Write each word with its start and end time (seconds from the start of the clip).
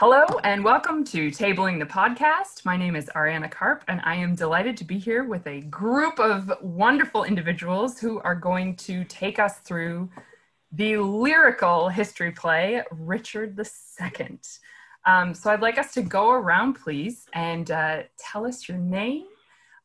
Hello 0.00 0.24
and 0.44 0.64
welcome 0.64 1.04
to 1.04 1.30
Tabling 1.30 1.78
the 1.78 1.84
Podcast. 1.84 2.64
My 2.64 2.74
name 2.74 2.96
is 2.96 3.10
Ariana 3.14 3.50
Karp, 3.50 3.84
and 3.86 4.00
I 4.02 4.14
am 4.14 4.34
delighted 4.34 4.74
to 4.78 4.84
be 4.84 4.98
here 4.98 5.24
with 5.24 5.46
a 5.46 5.60
group 5.60 6.18
of 6.18 6.50
wonderful 6.62 7.24
individuals 7.24 8.00
who 8.00 8.18
are 8.20 8.34
going 8.34 8.76
to 8.76 9.04
take 9.04 9.38
us 9.38 9.58
through 9.58 10.08
the 10.72 10.96
lyrical 10.96 11.90
history 11.90 12.32
play 12.32 12.82
Richard 12.90 13.60
II. 13.60 14.38
Um, 15.04 15.34
so 15.34 15.50
I'd 15.50 15.60
like 15.60 15.76
us 15.76 15.92
to 15.92 16.00
go 16.00 16.30
around, 16.30 16.76
please, 16.82 17.26
and 17.34 17.70
uh, 17.70 18.04
tell 18.16 18.46
us 18.46 18.70
your 18.70 18.78
name, 18.78 19.26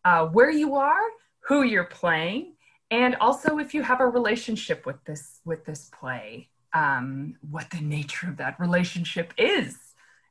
uh, 0.06 0.28
where 0.28 0.50
you 0.50 0.76
are, 0.76 1.04
who 1.42 1.64
you're 1.64 1.84
playing, 1.84 2.54
and 2.90 3.18
also 3.18 3.58
if 3.58 3.74
you 3.74 3.84
have 3.84 4.00
a 4.00 4.08
relationship 4.08 4.86
with 4.86 5.04
this 5.04 5.42
with 5.44 5.66
this 5.66 5.92
play, 5.92 6.48
um, 6.74 7.36
what 7.52 7.70
the 7.70 7.82
nature 7.82 8.30
of 8.30 8.38
that 8.38 8.58
relationship 8.62 9.34
is 9.38 9.85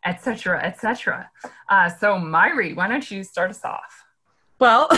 etc., 0.05 0.63
etc. 0.63 1.31
Uh, 1.69 1.89
so, 1.89 2.17
Myri, 2.17 2.75
why 2.75 2.89
don't 2.89 3.11
you 3.11 3.25
start 3.25 3.51
us 3.51 3.65
off? 3.65 4.05
Well, 4.59 4.89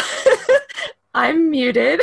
I'm 1.14 1.50
muted. 1.50 2.02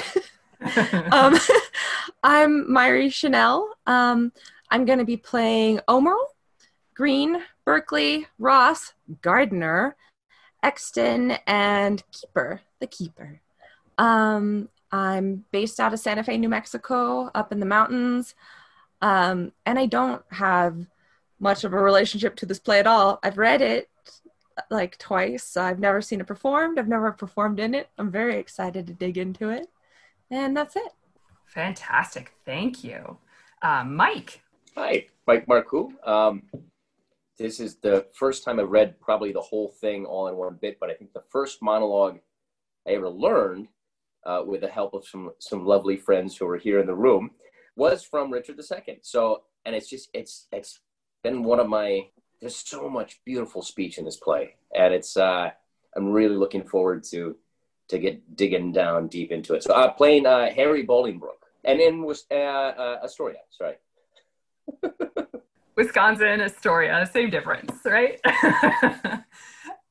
um, 1.11 1.37
I'm 2.23 2.67
Myri 2.67 3.13
Chanel. 3.13 3.75
Um, 3.85 4.31
I'm 4.71 4.85
going 4.85 4.99
to 4.99 5.05
be 5.05 5.17
playing 5.17 5.81
Aumerle, 5.87 6.17
Green, 6.93 7.43
Berkeley, 7.65 8.27
Ross, 8.39 8.93
Gardener, 9.21 9.95
Exton, 10.63 11.31
and 11.45 12.01
Keeper, 12.11 12.61
the 12.79 12.87
Keeper. 12.87 13.41
Um, 13.97 14.69
I'm 14.91 15.45
based 15.51 15.79
out 15.79 15.93
of 15.93 15.99
Santa 15.99 16.23
Fe, 16.23 16.37
New 16.37 16.49
Mexico, 16.49 17.29
up 17.35 17.51
in 17.51 17.59
the 17.59 17.65
mountains. 17.65 18.35
Um, 19.01 19.51
and 19.65 19.77
I 19.77 19.85
don't 19.85 20.23
have 20.31 20.77
much 21.43 21.63
of 21.63 21.73
a 21.73 21.79
relationship 21.79 22.35
to 22.37 22.45
this 22.45 22.59
play 22.59 22.79
at 22.79 22.87
all. 22.87 23.19
I've 23.21 23.37
read 23.37 23.61
it 23.61 23.89
like 24.71 24.97
twice. 24.97 25.57
I've 25.57 25.79
never 25.79 26.01
seen 26.01 26.21
it 26.21 26.27
performed. 26.27 26.79
I've 26.79 26.87
never 26.87 27.11
performed 27.11 27.59
in 27.59 27.75
it. 27.75 27.89
I'm 27.97 28.09
very 28.09 28.37
excited 28.37 28.87
to 28.87 28.93
dig 28.93 29.17
into 29.17 29.49
it. 29.49 29.67
And 30.31 30.55
that's 30.55 30.75
it. 30.75 30.91
Fantastic. 31.45 32.33
Thank 32.45 32.83
you. 32.83 33.17
Uh, 33.61 33.83
Mike. 33.83 34.41
Hi, 34.75 35.05
Mike 35.27 35.45
Marcoux. 35.45 35.91
Um, 36.07 36.43
this 37.37 37.59
is 37.59 37.75
the 37.75 38.07
first 38.13 38.43
time 38.43 38.59
I 38.59 38.63
read 38.63 38.99
probably 38.99 39.33
the 39.33 39.41
whole 39.41 39.69
thing 39.81 40.05
all 40.05 40.27
in 40.27 40.35
one 40.35 40.57
bit, 40.61 40.77
but 40.79 40.89
I 40.89 40.93
think 40.93 41.13
the 41.13 41.23
first 41.29 41.61
monologue 41.61 42.19
I 42.87 42.91
ever 42.91 43.09
learned 43.09 43.67
uh, 44.25 44.43
with 44.45 44.61
the 44.61 44.67
help 44.69 44.93
of 44.93 45.05
some, 45.05 45.31
some 45.39 45.65
lovely 45.65 45.97
friends 45.97 46.37
who 46.37 46.45
were 46.45 46.57
here 46.57 46.79
in 46.79 46.87
the 46.87 46.95
room 46.95 47.31
was 47.75 48.03
from 48.03 48.31
Richard 48.31 48.59
II. 48.59 48.99
So, 49.01 49.43
and 49.65 49.75
it's 49.75 49.89
just, 49.89 50.09
it's, 50.13 50.47
it's 50.51 50.79
been 51.23 51.43
one 51.43 51.59
of 51.59 51.67
my 51.67 52.07
there's 52.39 52.57
so 52.57 52.89
much 52.89 53.21
beautiful 53.25 53.61
speech 53.61 53.97
in 53.97 54.05
this 54.05 54.17
play 54.17 54.55
and 54.75 54.93
it's 54.93 55.15
uh 55.17 55.49
i'm 55.95 56.11
really 56.11 56.35
looking 56.35 56.63
forward 56.63 57.03
to 57.03 57.35
to 57.87 57.97
get 57.97 58.35
digging 58.35 58.71
down 58.71 59.07
deep 59.07 59.31
into 59.31 59.53
it. 59.53 59.63
So 59.63 59.73
i'm 59.73 59.89
uh, 59.89 59.93
playing 59.93 60.25
uh 60.25 60.51
harry 60.53 60.85
bolingbroke 60.85 61.43
and 61.63 61.79
in 61.79 62.03
uh, 62.31 62.35
uh 62.35 62.99
astoria 63.03 63.39
sorry. 63.49 63.75
Wisconsin 65.75 66.41
astoria 66.41 67.09
same 67.11 67.29
difference 67.29 67.71
right? 67.85 68.19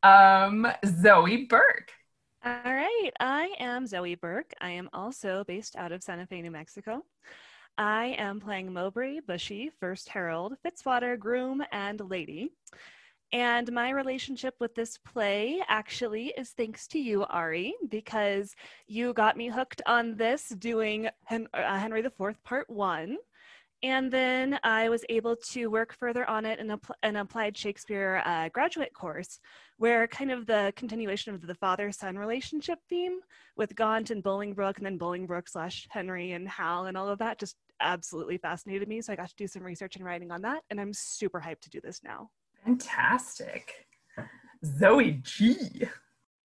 Um 0.05 0.67
zoe 0.85 1.47
burke. 1.47 1.93
All 2.45 2.53
right 2.65 3.11
i 3.21 3.55
am 3.61 3.87
zoe 3.87 4.17
burke. 4.17 4.53
I 4.61 4.71
am 4.71 4.91
also 4.93 5.45
based 5.47 5.77
out 5.77 5.93
of 5.93 6.03
santa 6.03 6.27
fe 6.27 6.43
new 6.43 6.51
mexico 6.51 7.05
I 7.79 8.15
am 8.19 8.41
playing 8.41 8.73
Mowbray, 8.73 9.21
Bushy, 9.21 9.71
First 9.81 10.09
Herald, 10.09 10.55
Fitzwater, 10.65 11.19
Groom, 11.19 11.63
and 11.73 12.01
Lady. 12.01 12.51
And 13.33 13.73
my 13.73 13.91
relationship 13.91 14.55
with 14.61 14.75
this 14.75 14.99
play 14.99 15.63
actually 15.67 16.35
is 16.37 16.51
thanks 16.51 16.87
to 16.89 16.99
you, 16.99 17.25
Ari, 17.25 17.75
because 17.89 18.55
you 18.87 19.15
got 19.15 19.39
me 19.39 19.49
hooked 19.49 19.81
on 19.87 20.17
this 20.17 20.51
doing 20.51 21.09
Hen- 21.25 21.49
uh, 21.55 21.79
Henry 21.79 22.01
IV 22.05 22.45
Part 22.45 22.69
1. 22.69 23.17
And 23.85 24.13
then 24.13 24.61
I 24.63 24.89
was 24.89 25.05
able 25.09 25.35
to 25.51 25.67
work 25.67 25.93
further 25.99 26.29
on 26.31 26.45
it 26.45 26.61
in 26.61 26.71
a, 26.71 26.79
an 27.03 27.17
applied 27.17 27.57
Shakespeare 27.57 28.23
uh, 28.25 28.49
graduate 28.51 28.95
course, 28.95 29.41
where 29.79 30.07
kind 30.07 30.31
of 30.31 30.47
the 30.47 30.73
continuation 30.77 31.35
of 31.35 31.45
the 31.45 31.55
father 31.57 31.91
son 31.91 32.17
relationship 32.17 32.79
theme 32.89 33.19
with 33.57 33.75
Gaunt 33.75 34.11
and 34.11 34.23
Bolingbroke, 34.23 34.77
and 34.77 34.87
then 34.87 34.99
Bolingbroke 34.99 35.49
slash 35.49 35.89
Henry 35.91 36.31
and 36.31 36.49
Hal 36.49 36.87
and 36.87 36.97
all 36.97 37.09
of 37.09 37.19
that 37.19 37.41
just 37.41 37.57
absolutely 37.81 38.39
fascinated 38.39 38.87
me. 38.87 39.01
So 39.01 39.13
I 39.13 39.17
got 39.17 39.31
to 39.31 39.35
do 39.37 39.49
some 39.49 39.65
research 39.65 39.97
and 39.97 40.05
writing 40.05 40.31
on 40.31 40.43
that, 40.43 40.63
and 40.71 40.81
I'm 40.81 40.93
super 40.93 41.41
hyped 41.41 41.63
to 41.63 41.71
do 41.71 41.81
this 41.81 42.03
now. 42.05 42.31
Fantastic. 42.65 43.87
Zoe 44.65 45.19
G. 45.25 45.89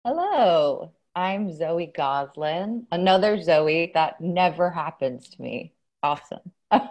Hello, 0.03 0.91
I'm 1.15 1.55
Zoe 1.55 1.91
Goslin, 1.95 2.87
another 2.91 3.39
Zoe 3.41 3.91
that 3.93 4.19
never 4.21 4.71
happens 4.71 5.29
to 5.29 5.41
me. 5.41 5.73
Awesome. 6.03 6.51
uh, 6.71 6.81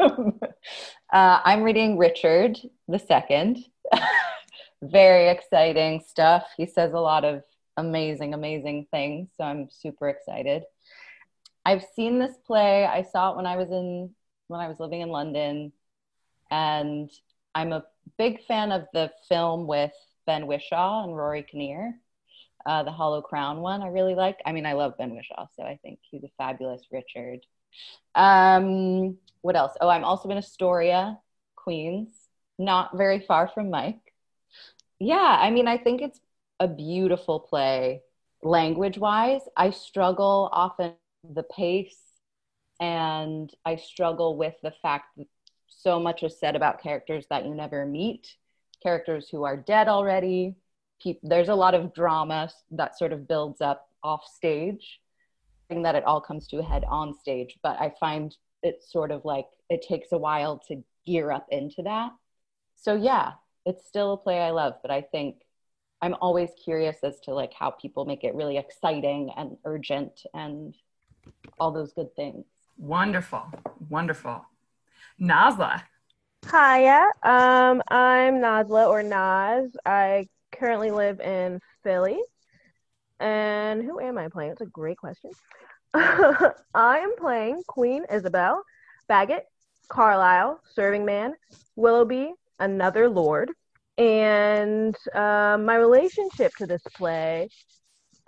I'm 1.12 1.62
reading 1.62 1.96
Richard 1.96 2.58
the 2.88 2.98
Second. 2.98 3.58
Very 4.82 5.28
exciting 5.28 6.02
stuff. 6.06 6.44
He 6.56 6.66
says 6.66 6.92
a 6.92 6.98
lot 6.98 7.24
of 7.24 7.42
amazing, 7.76 8.34
amazing 8.34 8.86
things. 8.90 9.28
So 9.36 9.44
I'm 9.44 9.68
super 9.70 10.08
excited. 10.08 10.64
I've 11.64 11.84
seen 11.94 12.18
this 12.18 12.36
play. 12.46 12.84
I 12.84 13.02
saw 13.02 13.32
it 13.32 13.36
when 13.36 13.46
I 13.46 13.56
was 13.56 13.70
in 13.70 14.10
when 14.48 14.60
I 14.60 14.68
was 14.68 14.78
living 14.78 15.00
in 15.00 15.08
London, 15.08 15.72
and 16.50 17.10
I'm 17.54 17.72
a 17.72 17.84
big 18.18 18.44
fan 18.44 18.70
of 18.70 18.86
the 18.92 19.10
film 19.28 19.66
with 19.66 19.92
Ben 20.26 20.46
Whishaw 20.46 21.04
and 21.04 21.16
Rory 21.16 21.42
Kinnear, 21.42 21.94
uh, 22.64 22.82
the 22.84 22.92
Hollow 22.92 23.22
Crown 23.22 23.60
one. 23.60 23.82
I 23.82 23.88
really 23.88 24.14
like. 24.14 24.38
I 24.46 24.52
mean, 24.52 24.66
I 24.66 24.74
love 24.74 24.96
Ben 24.98 25.14
Whishaw, 25.14 25.46
so 25.56 25.64
I 25.64 25.78
think 25.82 25.98
he's 26.02 26.22
a 26.22 26.30
fabulous 26.38 26.82
Richard. 26.92 27.40
Um, 28.14 29.18
what 29.42 29.56
else? 29.56 29.72
Oh, 29.80 29.88
I'm 29.88 30.04
also 30.04 30.28
in 30.30 30.38
Astoria, 30.38 31.18
Queens, 31.54 32.08
not 32.58 32.96
very 32.96 33.20
far 33.20 33.48
from 33.48 33.70
Mike. 33.70 34.14
Yeah, 34.98 35.36
I 35.40 35.50
mean, 35.50 35.68
I 35.68 35.76
think 35.76 36.00
it's 36.00 36.20
a 36.58 36.66
beautiful 36.68 37.40
play 37.40 38.02
language 38.42 38.98
wise. 38.98 39.42
I 39.56 39.70
struggle 39.70 40.48
often 40.52 40.94
the 41.28 41.42
pace 41.42 42.00
and 42.80 43.52
I 43.64 43.76
struggle 43.76 44.36
with 44.36 44.54
the 44.62 44.70
fact 44.82 45.16
that 45.18 45.26
so 45.68 46.00
much 46.00 46.22
is 46.22 46.38
said 46.38 46.56
about 46.56 46.82
characters 46.82 47.26
that 47.30 47.44
you 47.44 47.54
never 47.54 47.84
meet, 47.84 48.36
characters 48.82 49.28
who 49.28 49.44
are 49.44 49.56
dead 49.56 49.88
already. 49.88 50.54
there's 51.22 51.48
a 51.48 51.54
lot 51.54 51.74
of 51.74 51.92
drama 51.94 52.48
that 52.70 52.98
sort 52.98 53.12
of 53.12 53.28
builds 53.28 53.60
up 53.60 53.88
off 54.02 54.24
stage 54.26 55.00
that 55.68 55.94
it 55.94 56.04
all 56.04 56.20
comes 56.20 56.46
to 56.48 56.58
a 56.58 56.62
head 56.62 56.84
on 56.88 57.14
stage. 57.18 57.58
But 57.62 57.80
I 57.80 57.92
find 57.98 58.34
it 58.62 58.82
sort 58.82 59.10
of 59.10 59.24
like 59.24 59.46
it 59.68 59.84
takes 59.86 60.12
a 60.12 60.18
while 60.18 60.58
to 60.68 60.82
gear 61.04 61.30
up 61.30 61.46
into 61.50 61.82
that. 61.82 62.10
So 62.76 62.94
yeah, 62.94 63.32
it's 63.64 63.86
still 63.86 64.12
a 64.12 64.16
play 64.16 64.40
I 64.40 64.50
love, 64.50 64.74
but 64.82 64.90
I 64.90 65.02
think 65.02 65.36
I'm 66.02 66.14
always 66.20 66.50
curious 66.62 66.96
as 67.02 67.18
to 67.20 67.32
like 67.32 67.52
how 67.52 67.70
people 67.70 68.04
make 68.04 68.22
it 68.24 68.34
really 68.34 68.58
exciting 68.58 69.30
and 69.36 69.56
urgent 69.64 70.22
and 70.34 70.74
all 71.58 71.72
those 71.72 71.92
good 71.92 72.14
things. 72.14 72.44
Wonderful, 72.76 73.44
wonderful. 73.88 74.44
Nazla. 75.20 75.82
Hiya, 76.44 77.02
um, 77.22 77.82
I'm 77.88 78.34
Nazla 78.34 78.88
or 78.88 79.02
Naz. 79.02 79.70
I 79.84 80.28
currently 80.52 80.90
live 80.90 81.20
in 81.20 81.60
Philly. 81.82 82.20
And 83.20 83.82
who 83.82 84.00
am 84.00 84.18
I 84.18 84.28
playing? 84.28 84.52
It's 84.52 84.60
a 84.60 84.66
great 84.66 84.98
question. 84.98 85.30
I 85.94 86.52
am 86.98 87.16
playing 87.16 87.62
Queen 87.66 88.04
Isabel, 88.12 88.62
Bagot, 89.08 89.42
Carlisle, 89.88 90.60
Serving 90.74 91.04
Man, 91.04 91.34
Willoughby, 91.76 92.32
Another 92.58 93.08
Lord. 93.08 93.50
And 93.98 94.94
um, 95.14 95.64
my 95.64 95.76
relationship 95.76 96.52
to 96.56 96.66
this 96.66 96.82
play, 96.94 97.48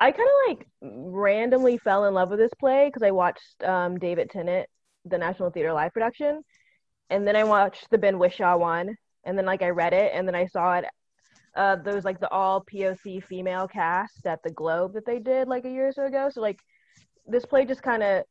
I 0.01 0.13
kind 0.13 0.29
of 0.29 0.49
like 0.49 0.67
randomly 0.81 1.77
fell 1.79 2.07
in 2.07 2.15
love 2.15 2.31
with 2.31 2.39
this 2.39 2.55
play 2.59 2.87
because 2.89 3.03
I 3.03 3.11
watched 3.11 3.63
um, 3.65 3.99
David 3.99 4.31
Tennant, 4.31 4.69
the 5.05 5.19
National 5.19 5.51
Theater 5.51 5.73
live 5.73 5.93
production. 5.93 6.43
And 7.11 7.27
then 7.27 7.37
I 7.37 7.45
watched 7.45 7.91
the 7.91 7.99
Ben 7.99 8.19
Whishaw 8.19 8.59
one. 8.59 8.97
And 9.25 9.37
then 9.37 9.45
like 9.45 9.63
I 9.63 9.71
read 9.71 9.93
it 9.93 10.13
and 10.15 10.27
then 10.27 10.35
I 10.35 10.47
saw 10.47 10.75
it 10.77 10.87
uh, 11.59 11.77
those 11.77 12.05
like 12.05 12.21
the 12.21 12.31
all 12.31 12.65
POC 12.73 13.23
female 13.25 13.67
cast 13.67 14.25
at 14.25 14.43
the 14.45 14.51
Globe 14.51 14.95
that 14.95 15.05
they 15.05 15.19
did 15.19 15.49
like 15.49 15.65
a 15.65 15.71
year 15.71 15.89
or 15.89 15.93
so 15.93 16.07
ago. 16.07 16.31
So 16.33 16.41
like 16.41 16.61
this 17.27 17.45
play 17.45 17.65
just 17.65 17.83
kind 17.83 18.03
of 18.03 18.23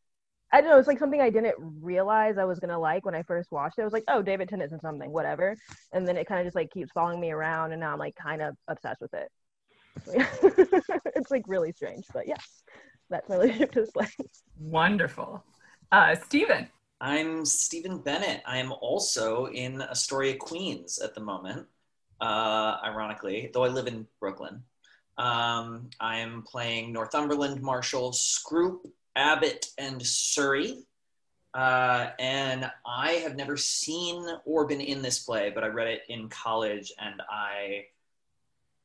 I 0.54 0.62
don't 0.62 0.70
know. 0.70 0.78
It's 0.78 0.88
like 0.88 0.98
something 0.98 1.20
I 1.20 1.30
didn't 1.30 1.56
realize 1.60 2.38
I 2.38 2.46
was 2.46 2.60
gonna 2.60 2.80
like 2.80 3.06
when 3.06 3.14
I 3.14 3.24
first 3.24 3.52
watched 3.52 3.78
it. 3.78 3.82
I 3.82 3.84
was 3.84 3.92
like, 3.92 4.06
oh, 4.08 4.22
David 4.22 4.48
Tennant's 4.48 4.72
in 4.72 4.80
something, 4.80 5.12
whatever. 5.12 5.58
And 5.92 6.08
then 6.08 6.16
it 6.16 6.26
kind 6.26 6.40
of 6.40 6.46
just 6.46 6.56
like 6.56 6.72
keeps 6.72 6.90
following 6.94 7.20
me 7.20 7.32
around, 7.32 7.74
and 7.74 7.82
now 7.82 7.92
I'm 7.92 8.00
like 8.00 8.16
kind 8.16 8.42
of 8.42 8.56
obsessed 8.70 9.02
with 9.02 9.14
it. 9.14 9.30
it's 11.16 11.32
like 11.32 11.44
really 11.48 11.74
strange, 11.74 12.06
but 12.14 12.30
yeah, 12.30 12.38
that's 13.10 13.28
my 13.28 13.36
relationship 13.36 13.74
to 13.74 13.82
this 13.82 13.92
play. 13.92 14.08
Wonderful, 14.58 15.44
uh, 15.92 16.16
Stephen. 16.16 16.70
I'm 17.02 17.46
Stephen 17.46 18.00
Bennett. 18.00 18.42
I 18.46 18.58
am 18.58 18.72
also 18.72 19.48
in 19.48 19.82
Astoria, 19.82 20.38
Queens 20.38 20.98
at 20.98 21.14
the 21.14 21.22
moment. 21.22 21.68
Uh, 22.20 22.78
ironically, 22.84 23.50
though 23.54 23.64
I 23.64 23.68
live 23.68 23.88
in 23.88 24.08
Brooklyn. 24.20 24.64
Um, 25.18 25.90
I 26.00 26.18
am 26.18 26.44
playing 26.44 26.94
Northumberland 26.94 27.62
Marshal, 27.62 28.12
Scroop, 28.12 28.80
Abbot, 29.16 29.68
and 29.78 30.06
Surrey. 30.06 30.84
Uh, 31.54 32.10
and 32.20 32.70
I 32.86 33.14
have 33.14 33.36
never 33.36 33.58
seen 33.58 34.28
or 34.46 34.68
been 34.68 34.82
in 34.82 35.02
this 35.02 35.20
play, 35.20 35.52
but 35.54 35.64
I 35.64 35.68
read 35.68 35.88
it 35.88 36.02
in 36.08 36.30
college 36.30 36.92
and 37.00 37.22
I 37.30 37.86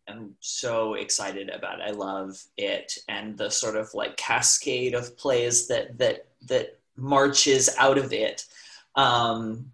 am 0.08 0.34
so 0.40 0.94
excited 0.94 1.50
about 1.50 1.80
it. 1.80 1.84
I 1.86 1.90
love 1.90 2.42
it 2.56 2.96
and 3.08 3.36
the 3.36 3.50
sort 3.50 3.76
of 3.76 3.92
like 3.94 4.16
cascade 4.16 4.94
of 4.94 5.16
plays 5.18 5.68
that 5.68 5.98
that 5.98 6.28
that 6.48 6.78
marches 6.96 7.68
out 7.78 7.98
of 7.98 8.12
it. 8.12 8.46
Um, 8.94 9.70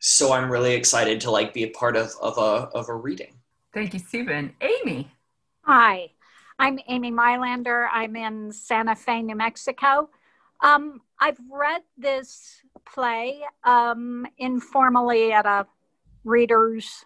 so 0.00 0.32
I'm 0.32 0.50
really 0.50 0.74
excited 0.74 1.20
to 1.22 1.30
like 1.30 1.54
be 1.54 1.62
a 1.62 1.70
part 1.70 1.94
of 1.94 2.12
of 2.20 2.38
a 2.38 2.68
of 2.76 2.88
a 2.88 2.94
reading. 2.94 3.34
Thank 3.72 3.94
you, 3.94 4.00
Stephen. 4.00 4.54
Amy. 4.60 5.10
Hi, 5.62 6.10
I'm 6.58 6.80
Amy 6.88 7.12
Mylander. 7.12 7.86
I'm 7.92 8.16
in 8.16 8.50
Santa 8.50 8.96
Fe, 8.96 9.22
New 9.22 9.36
Mexico. 9.36 10.08
Um, 10.62 11.02
I've 11.20 11.38
read 11.50 11.82
this 11.96 12.62
play 12.92 13.42
um, 13.62 14.26
informally 14.38 15.32
at 15.32 15.46
a 15.46 15.66
readers 16.24 17.04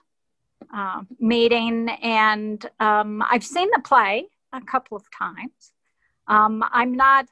uh, 0.73 1.03
meeting, 1.19 1.89
and 2.01 2.65
um, 2.79 3.23
I've 3.29 3.45
seen 3.45 3.69
the 3.75 3.83
play 3.83 4.29
a 4.53 4.61
couple 4.61 4.97
of 4.97 5.05
times. 5.11 5.73
Um, 6.29 6.65
I'm 6.71 6.95
not 6.95 7.27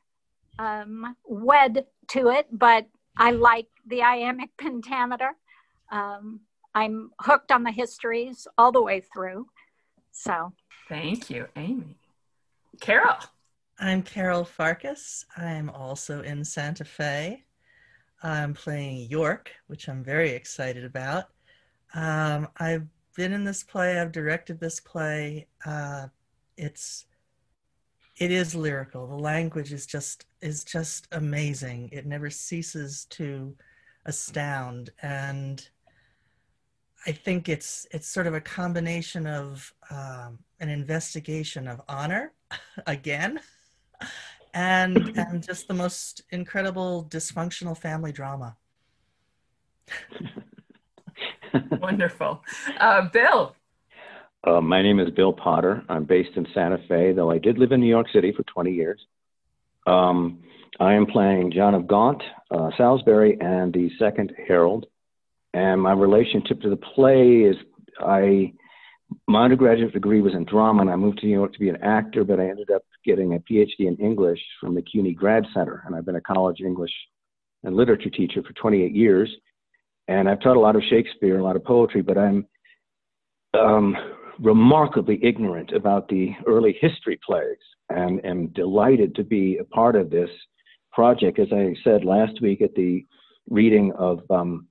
um, 0.58 1.16
wed 1.24 1.86
to 2.08 2.28
it, 2.28 2.46
but 2.50 2.88
I 3.16 3.30
like 3.30 3.68
the 3.86 4.02
iambic 4.02 4.50
pentameter. 4.58 5.36
Um, 5.92 6.40
I'm 6.74 7.10
hooked 7.20 7.52
on 7.52 7.62
the 7.62 7.70
histories 7.70 8.48
all 8.58 8.72
the 8.72 8.82
way 8.82 9.02
through. 9.12 9.46
So, 10.10 10.52
thank 10.88 11.30
you, 11.30 11.46
Amy. 11.54 11.96
Carol. 12.80 13.16
I'm 13.78 14.02
Carol 14.02 14.44
Farkas. 14.44 15.26
I'm 15.36 15.68
also 15.70 16.22
in 16.22 16.44
Santa 16.44 16.84
Fe. 16.84 17.44
I'm 18.22 18.54
playing 18.54 19.10
York, 19.10 19.50
which 19.66 19.88
I'm 19.88 20.02
very 20.02 20.30
excited 20.30 20.84
about. 20.84 21.26
Um, 21.94 22.48
I've 22.58 22.86
been 23.16 23.32
in 23.32 23.44
this 23.44 23.62
play. 23.62 24.00
I've 24.00 24.12
directed 24.12 24.60
this 24.60 24.80
play. 24.80 25.46
Uh, 25.66 26.06
it's 26.56 27.06
it 28.18 28.30
is 28.30 28.54
lyrical. 28.54 29.06
The 29.06 29.16
language 29.16 29.72
is 29.72 29.86
just 29.86 30.26
is 30.40 30.64
just 30.64 31.08
amazing. 31.12 31.90
It 31.92 32.06
never 32.06 32.30
ceases 32.30 33.06
to 33.10 33.54
astound, 34.06 34.90
and 35.02 35.68
I 37.06 37.12
think 37.12 37.48
it's 37.48 37.86
it's 37.90 38.06
sort 38.06 38.26
of 38.26 38.34
a 38.34 38.40
combination 38.40 39.26
of 39.26 39.72
um, 39.90 40.38
an 40.60 40.68
investigation 40.68 41.66
of 41.66 41.80
honor 41.88 42.32
again 42.86 43.40
and 44.54 45.12
and 45.16 45.42
just 45.42 45.68
the 45.68 45.74
most 45.74 46.22
incredible 46.30 47.06
dysfunctional 47.10 47.76
family 47.76 48.12
drama. 48.12 48.56
Wonderful. 51.80 52.42
Uh, 52.78 53.08
bill. 53.08 53.56
Uh, 54.44 54.60
my 54.60 54.82
name 54.82 54.98
is 54.98 55.10
bill 55.10 55.32
potter. 55.32 55.84
I'm 55.88 56.04
based 56.04 56.36
in 56.36 56.46
santa 56.54 56.78
fe 56.88 57.12
though 57.12 57.30
i 57.30 57.38
did 57.38 57.58
live 57.58 57.72
in 57.72 57.80
new 57.80 57.88
york 57.88 58.06
city 58.12 58.32
for 58.32 58.42
20 58.44 58.72
years. 58.72 59.00
Um, 59.86 60.38
i 60.80 60.94
am 60.94 61.06
playing 61.06 61.52
john 61.52 61.74
of 61.74 61.86
gaunt 61.86 62.22
uh, 62.50 62.70
salisbury 62.76 63.36
and 63.40 63.72
the 63.72 63.90
second 63.98 64.32
herald 64.46 64.86
and 65.54 65.80
my 65.80 65.92
relationship 65.92 66.60
to 66.60 66.70
the 66.70 66.76
play 66.76 67.42
is 67.42 67.56
i 68.00 68.52
my 69.26 69.44
undergraduate 69.44 69.92
degree 69.92 70.20
was 70.20 70.34
in 70.34 70.44
drama, 70.44 70.80
and 70.80 70.90
I 70.90 70.96
moved 70.96 71.18
to 71.18 71.26
New 71.26 71.32
York 71.32 71.52
to 71.52 71.58
be 71.58 71.68
an 71.68 71.82
actor, 71.82 72.24
but 72.24 72.40
I 72.40 72.48
ended 72.48 72.70
up 72.70 72.82
getting 73.04 73.34
a 73.34 73.38
PhD 73.40 73.80
in 73.80 73.96
English 73.96 74.40
from 74.60 74.74
the 74.74 74.82
CUNY 74.82 75.12
Grad 75.14 75.44
Center, 75.52 75.82
and 75.86 75.94
I've 75.94 76.06
been 76.06 76.16
a 76.16 76.20
college 76.20 76.60
English 76.60 76.92
and 77.64 77.76
literature 77.76 78.10
teacher 78.10 78.42
for 78.42 78.52
28 78.54 78.94
years. 78.94 79.30
And 80.08 80.28
I've 80.28 80.40
taught 80.40 80.56
a 80.56 80.60
lot 80.60 80.76
of 80.76 80.82
Shakespeare, 80.88 81.38
a 81.38 81.44
lot 81.44 81.56
of 81.56 81.64
poetry, 81.64 82.02
but 82.02 82.18
I'm 82.18 82.46
um, 83.54 83.96
remarkably 84.40 85.18
ignorant 85.22 85.72
about 85.72 86.08
the 86.08 86.30
early 86.46 86.76
history 86.80 87.18
plays 87.24 87.58
and 87.88 88.24
am 88.24 88.48
delighted 88.48 89.14
to 89.16 89.24
be 89.24 89.58
a 89.58 89.64
part 89.64 89.94
of 89.94 90.10
this 90.10 90.30
project. 90.92 91.38
As 91.38 91.48
I 91.52 91.74
said 91.84 92.04
last 92.04 92.40
week 92.40 92.62
at 92.62 92.74
the 92.74 93.06
reading 93.48 93.92
of 93.92 94.20
um, 94.30 94.66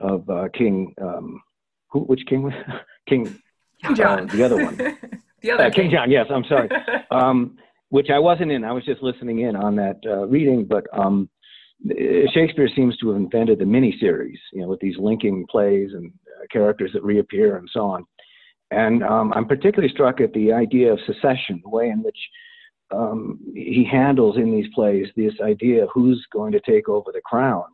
of 0.00 0.28
uh, 0.28 0.48
King, 0.54 0.94
um, 1.00 1.42
who, 1.90 2.00
which 2.00 2.20
king 2.28 2.42
was 2.42 2.54
King 3.08 3.24
King 3.82 3.94
John. 3.94 4.30
Uh, 4.30 4.32
the 4.32 4.42
other 4.42 4.56
one. 4.56 4.76
the 5.42 5.50
other 5.50 5.64
uh, 5.64 5.70
King. 5.70 5.84
King 5.84 5.90
John. 5.92 6.10
Yes, 6.10 6.26
I'm 6.30 6.44
sorry. 6.44 6.68
um, 7.10 7.56
which 7.90 8.10
I 8.10 8.18
wasn't 8.18 8.52
in. 8.52 8.64
I 8.64 8.72
was 8.72 8.84
just 8.84 9.02
listening 9.02 9.40
in 9.40 9.56
on 9.56 9.76
that 9.76 9.98
uh, 10.06 10.26
reading. 10.26 10.64
But 10.64 10.86
um, 10.92 11.28
Shakespeare 12.34 12.68
seems 12.74 12.96
to 12.98 13.08
have 13.08 13.16
invented 13.16 13.58
the 13.58 13.64
miniseries, 13.64 14.38
you 14.52 14.62
know, 14.62 14.68
with 14.68 14.80
these 14.80 14.96
linking 14.98 15.46
plays 15.50 15.90
and 15.94 16.12
uh, 16.26 16.46
characters 16.52 16.90
that 16.92 17.02
reappear 17.02 17.56
and 17.56 17.68
so 17.72 17.86
on. 17.86 18.04
And 18.70 19.02
um, 19.02 19.32
I'm 19.34 19.46
particularly 19.46 19.92
struck 19.92 20.20
at 20.20 20.32
the 20.34 20.52
idea 20.52 20.92
of 20.92 20.98
secession, 21.06 21.60
the 21.62 21.70
way 21.70 21.88
in 21.88 22.02
which 22.02 22.18
um, 22.90 23.38
he 23.54 23.86
handles 23.90 24.36
in 24.36 24.50
these 24.50 24.66
plays 24.74 25.06
this 25.16 25.34
idea 25.42 25.84
of 25.84 25.90
who's 25.92 26.26
going 26.32 26.52
to 26.52 26.60
take 26.60 26.88
over 26.88 27.10
the 27.12 27.20
crown. 27.22 27.64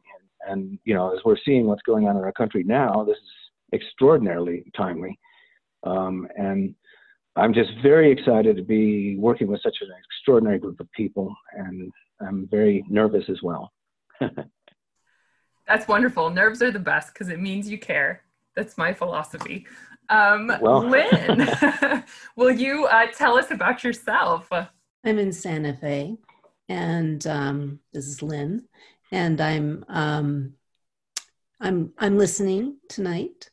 And, 0.47 0.53
and, 0.53 0.79
you 0.85 0.95
know, 0.95 1.15
as 1.15 1.21
we're 1.25 1.37
seeing 1.45 1.67
what's 1.67 1.83
going 1.83 2.09
on 2.09 2.17
in 2.17 2.23
our 2.23 2.33
country 2.33 2.65
now, 2.65 3.05
this 3.05 3.17
is 3.17 3.31
extraordinarily 3.73 4.71
timely. 4.77 5.19
Um, 5.85 6.27
and 6.37 6.75
I'm 7.37 7.53
just 7.53 7.71
very 7.83 8.11
excited 8.11 8.57
to 8.57 8.63
be 8.63 9.17
working 9.17 9.49
with 9.49 9.61
such 9.63 9.77
an 9.81 9.89
extraordinary 10.05 10.59
group 10.59 10.81
of 10.81 10.91
people, 10.93 11.35
and 11.53 11.93
I'm 12.21 12.49
very 12.51 12.85
nervous 12.89 13.25
as 13.29 13.43
well. 13.43 13.73
That's 15.67 15.89
wonderful. 15.89 16.31
Nerves 16.31 16.63
are 16.63 16.71
the 16.71 16.79
best 16.79 17.13
because 17.13 17.29
it 17.29 17.41
means 17.41 17.69
you 17.69 17.79
care. 17.79 18.23
That's 18.55 18.79
my 18.79 18.93
philosophy. 18.93 19.67
Um, 20.09 20.53
well. 20.61 20.81
Lynn, 20.89 21.49
will 22.37 22.53
you 22.53 22.87
uh, 22.87 23.07
tell 23.17 23.37
us 23.37 23.51
about 23.51 23.83
yourself? 23.83 24.49
I'm 24.53 25.19
in 25.19 25.33
Santa 25.33 25.75
Fe, 25.75 26.17
and 26.69 27.27
um, 27.27 27.81
this 27.93 28.07
is 28.07 28.23
Lynn, 28.23 28.65
and 29.15 29.41
I'm 29.41 29.85
um, 29.89 30.55
I'm 31.61 31.93
I'm 31.97 32.19
listening 32.19 32.79
tonight 32.89 33.49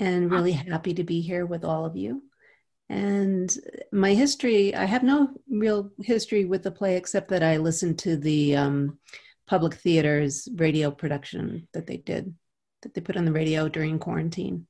and 0.00 0.30
really 0.30 0.52
happy 0.52 0.94
to 0.94 1.04
be 1.04 1.20
here 1.20 1.44
with 1.44 1.64
all 1.64 1.84
of 1.84 1.96
you. 1.96 2.22
And 2.88 3.54
my 3.92 4.14
history, 4.14 4.74
I 4.74 4.84
have 4.84 5.02
no 5.02 5.28
real 5.50 5.90
history 6.02 6.46
with 6.46 6.62
the 6.62 6.70
play 6.70 6.96
except 6.96 7.28
that 7.28 7.42
I 7.42 7.58
listened 7.58 7.98
to 8.00 8.16
the 8.16 8.56
um, 8.56 8.98
public 9.46 9.74
theater's 9.74 10.48
radio 10.54 10.90
production 10.90 11.68
that 11.72 11.86
they 11.86 11.98
did, 11.98 12.34
that 12.82 12.94
they 12.94 13.00
put 13.02 13.16
on 13.16 13.26
the 13.26 13.32
radio 13.32 13.68
during 13.68 13.98
quarantine. 13.98 14.66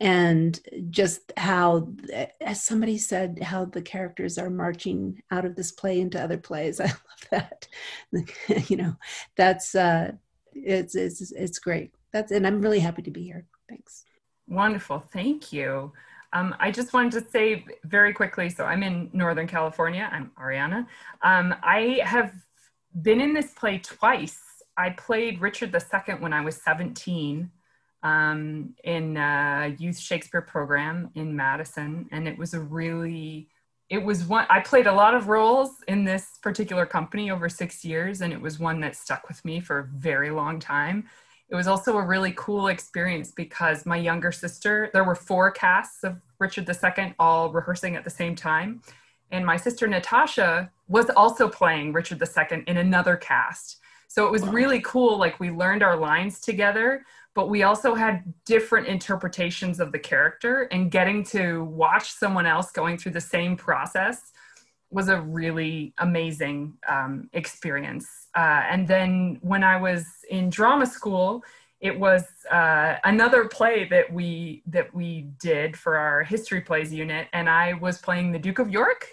And 0.00 0.58
just 0.90 1.32
how, 1.36 1.88
as 2.40 2.64
somebody 2.64 2.98
said, 2.98 3.38
how 3.42 3.64
the 3.64 3.82
characters 3.82 4.38
are 4.38 4.50
marching 4.50 5.22
out 5.30 5.44
of 5.44 5.54
this 5.54 5.70
play 5.70 6.00
into 6.00 6.20
other 6.20 6.38
plays. 6.38 6.80
I 6.80 6.86
love 6.86 7.28
that. 7.30 7.68
you 8.68 8.76
know, 8.76 8.96
that's, 9.36 9.74
uh, 9.74 10.12
it's, 10.52 10.94
it's, 10.94 11.32
it's 11.32 11.58
great. 11.58 11.94
That's, 12.12 12.32
and 12.32 12.46
I'm 12.46 12.60
really 12.60 12.80
happy 12.80 13.02
to 13.02 13.10
be 13.10 13.22
here. 13.22 13.46
Thanks. 13.68 14.04
Wonderful. 14.48 15.04
Thank 15.12 15.52
you. 15.52 15.92
Um, 16.34 16.54
I 16.58 16.72
just 16.72 16.92
wanted 16.92 17.12
to 17.12 17.30
say 17.30 17.64
very 17.84 18.12
quickly 18.12 18.50
so 18.50 18.64
I'm 18.64 18.82
in 18.82 19.08
Northern 19.12 19.46
California. 19.46 20.08
I'm 20.10 20.32
Ariana. 20.38 20.86
Um, 21.22 21.54
I 21.62 22.00
have 22.04 22.32
been 23.02 23.20
in 23.20 23.32
this 23.32 23.52
play 23.52 23.78
twice. 23.78 24.40
I 24.76 24.90
played 24.90 25.40
Richard 25.40 25.72
II 25.72 26.14
when 26.16 26.32
I 26.32 26.40
was 26.40 26.60
17 26.62 27.50
um, 28.04 28.74
in 28.84 29.16
a 29.16 29.74
youth 29.78 29.98
Shakespeare 29.98 30.42
program 30.42 31.10
in 31.16 31.34
Madison. 31.34 32.08
And 32.12 32.28
it 32.28 32.38
was 32.38 32.54
a 32.54 32.60
really, 32.60 33.48
it 33.90 33.98
was 33.98 34.24
one, 34.24 34.46
I 34.48 34.60
played 34.60 34.86
a 34.86 34.92
lot 34.92 35.14
of 35.14 35.28
roles 35.28 35.70
in 35.88 36.04
this 36.04 36.38
particular 36.42 36.86
company 36.86 37.32
over 37.32 37.48
six 37.48 37.84
years. 37.84 38.20
And 38.20 38.32
it 38.32 38.40
was 38.40 38.60
one 38.60 38.80
that 38.80 38.94
stuck 38.94 39.26
with 39.26 39.44
me 39.44 39.60
for 39.60 39.80
a 39.80 39.84
very 39.84 40.30
long 40.30 40.60
time 40.60 41.08
it 41.48 41.54
was 41.54 41.66
also 41.66 41.96
a 41.98 42.02
really 42.02 42.32
cool 42.36 42.68
experience 42.68 43.30
because 43.30 43.84
my 43.86 43.96
younger 43.96 44.32
sister, 44.32 44.90
there 44.92 45.04
were 45.04 45.14
four 45.14 45.50
casts 45.50 46.02
of 46.02 46.20
Richard 46.38 46.68
II 46.68 47.14
all 47.18 47.52
rehearsing 47.52 47.96
at 47.96 48.04
the 48.04 48.10
same 48.10 48.34
time. 48.34 48.80
And 49.30 49.44
my 49.44 49.56
sister 49.56 49.86
Natasha 49.86 50.70
was 50.88 51.10
also 51.10 51.48
playing 51.48 51.92
Richard 51.92 52.22
II 52.22 52.64
in 52.66 52.76
another 52.76 53.16
cast. 53.16 53.78
So 54.08 54.26
it 54.26 54.32
was 54.32 54.42
wow. 54.42 54.52
really 54.52 54.80
cool. 54.80 55.18
Like 55.18 55.40
we 55.40 55.50
learned 55.50 55.82
our 55.82 55.96
lines 55.96 56.40
together, 56.40 57.04
but 57.34 57.48
we 57.48 57.62
also 57.64 57.94
had 57.94 58.32
different 58.44 58.86
interpretations 58.86 59.80
of 59.80 59.92
the 59.92 59.98
character 59.98 60.62
and 60.70 60.90
getting 60.90 61.24
to 61.24 61.64
watch 61.64 62.12
someone 62.12 62.46
else 62.46 62.70
going 62.70 62.96
through 62.96 63.12
the 63.12 63.20
same 63.20 63.56
process 63.56 64.32
was 64.90 65.08
a 65.08 65.20
really 65.20 65.92
amazing 65.98 66.72
um, 66.88 67.28
experience. 67.32 68.28
Uh, 68.36 68.62
and 68.70 68.86
then 68.86 69.38
when 69.42 69.64
I 69.64 69.76
was 69.76 70.06
in 70.30 70.48
drama 70.50 70.86
school, 70.86 71.42
it 71.80 71.98
was 71.98 72.24
uh, 72.50 72.96
another 73.04 73.46
play 73.46 73.86
that 73.90 74.10
we 74.10 74.62
that 74.66 74.94
we 74.94 75.28
did 75.38 75.76
for 75.76 75.98
our 75.98 76.22
history 76.22 76.60
plays 76.60 76.92
unit, 76.92 77.28
and 77.32 77.48
I 77.48 77.74
was 77.74 77.98
playing 77.98 78.32
the 78.32 78.38
Duke 78.38 78.58
of 78.58 78.70
York 78.70 79.06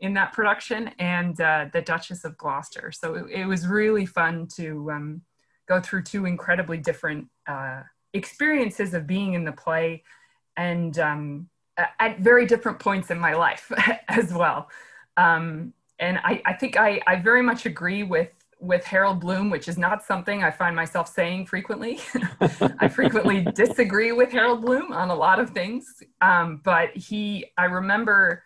in 0.00 0.14
that 0.14 0.32
production 0.32 0.90
and 0.98 1.40
uh, 1.40 1.66
the 1.72 1.80
Duchess 1.80 2.24
of 2.24 2.36
Gloucester. 2.36 2.92
So 2.92 3.14
it, 3.14 3.30
it 3.30 3.46
was 3.46 3.66
really 3.66 4.06
fun 4.06 4.48
to 4.56 4.90
um, 4.90 5.22
go 5.68 5.80
through 5.80 6.02
two 6.02 6.26
incredibly 6.26 6.78
different 6.78 7.28
uh, 7.46 7.82
experiences 8.12 8.94
of 8.94 9.06
being 9.06 9.34
in 9.34 9.44
the 9.44 9.52
play, 9.52 10.02
and 10.56 10.98
um, 10.98 11.48
at 11.98 12.20
very 12.20 12.46
different 12.46 12.78
points 12.78 13.10
in 13.10 13.18
my 13.18 13.34
life 13.34 13.70
as 14.08 14.32
well. 14.32 14.68
Um, 15.16 15.72
and 15.98 16.18
I, 16.18 16.42
I 16.44 16.52
think 16.54 16.76
I, 16.76 17.00
I 17.06 17.16
very 17.16 17.42
much 17.42 17.66
agree 17.66 18.02
with 18.02 18.30
with 18.60 18.84
Harold 18.84 19.20
Bloom, 19.20 19.50
which 19.50 19.68
is 19.68 19.76
not 19.76 20.02
something 20.02 20.42
I 20.42 20.50
find 20.50 20.74
myself 20.74 21.12
saying 21.12 21.46
frequently. 21.46 22.00
I 22.78 22.88
frequently 22.88 23.42
disagree 23.54 24.12
with 24.12 24.32
Harold 24.32 24.62
Bloom 24.62 24.90
on 24.90 25.10
a 25.10 25.14
lot 25.14 25.38
of 25.38 25.50
things, 25.50 26.02
um, 26.22 26.62
but 26.64 26.96
he, 26.96 27.46
I 27.58 27.66
remember, 27.66 28.42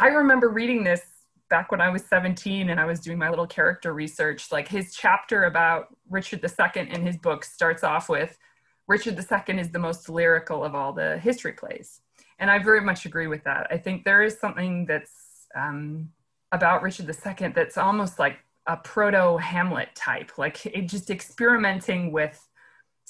I 0.00 0.08
remember 0.08 0.48
reading 0.48 0.84
this 0.84 1.02
back 1.50 1.72
when 1.72 1.80
I 1.80 1.88
was 1.88 2.04
17 2.04 2.70
and 2.70 2.78
I 2.78 2.84
was 2.84 3.00
doing 3.00 3.18
my 3.18 3.30
little 3.30 3.48
character 3.48 3.92
research. 3.92 4.52
Like 4.52 4.68
his 4.68 4.94
chapter 4.94 5.44
about 5.44 5.88
Richard 6.08 6.44
II 6.44 6.88
in 6.88 7.04
his 7.04 7.16
book 7.16 7.44
starts 7.44 7.82
off 7.82 8.08
with 8.08 8.38
Richard 8.86 9.18
II 9.18 9.58
is 9.58 9.70
the 9.70 9.78
most 9.80 10.08
lyrical 10.08 10.64
of 10.64 10.76
all 10.76 10.92
the 10.92 11.18
history 11.18 11.52
plays. 11.52 12.00
And 12.38 12.48
I 12.48 12.60
very 12.60 12.80
much 12.80 13.06
agree 13.06 13.26
with 13.26 13.42
that. 13.42 13.66
I 13.70 13.76
think 13.76 14.04
there 14.04 14.22
is 14.22 14.38
something 14.38 14.86
that's 14.86 15.48
um, 15.56 16.10
about 16.52 16.82
Richard 16.82 17.08
II 17.08 17.48
that's 17.48 17.76
almost 17.76 18.20
like 18.20 18.38
a 18.68 18.76
proto 18.76 19.36
Hamlet 19.36 19.88
type, 19.96 20.38
like 20.38 20.58
just 20.86 21.10
experimenting 21.10 22.12
with 22.12 22.47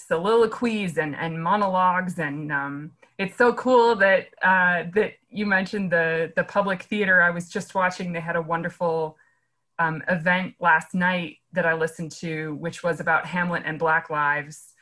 soliloquies 0.07 0.99
and, 0.99 1.17
and 1.17 1.43
monologues. 1.43 2.19
And 2.19 2.53
um, 2.53 2.93
it's 3.19 3.37
so 3.37 3.53
cool 3.55 3.97
that 3.97 4.29
uh, 4.43 4.85
that 4.95 5.15
you 5.31 5.47
mentioned 5.47 5.91
the 5.91 6.33
the 6.37 6.45
public 6.45 6.83
theater. 6.83 7.23
I 7.23 7.31
was 7.31 7.49
just 7.49 7.75
watching; 7.75 8.13
they 8.13 8.21
had 8.21 8.37
a 8.37 8.43
wonderful 8.43 9.17
um, 9.79 10.03
event 10.09 10.55
last 10.61 10.95
night 10.95 11.39
that 11.53 11.67
I 11.67 11.75
listened 11.75 12.13
to, 12.13 12.55
which 12.57 12.83
was 12.83 13.01
about 13.01 13.27
Hamlet 13.27 13.63
and 13.67 13.79
Black 13.79 14.11
Lives. 14.11 14.75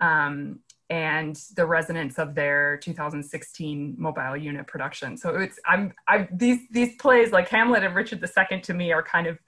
Um, 0.00 0.60
and 0.90 1.36
the 1.56 1.64
resonance 1.64 2.18
of 2.18 2.34
their 2.34 2.76
2016 2.76 3.94
mobile 3.96 4.36
unit 4.36 4.66
production. 4.66 5.16
So 5.16 5.36
it's 5.36 5.58
I'm 5.64 5.94
I 6.06 6.28
these 6.30 6.68
these 6.70 6.96
plays 6.96 7.32
like 7.32 7.48
Hamlet 7.48 7.82
and 7.82 7.94
Richard 7.94 8.22
II 8.22 8.60
to 8.60 8.74
me 8.74 8.92
are 8.92 9.02
kind 9.02 9.26
of 9.26 9.38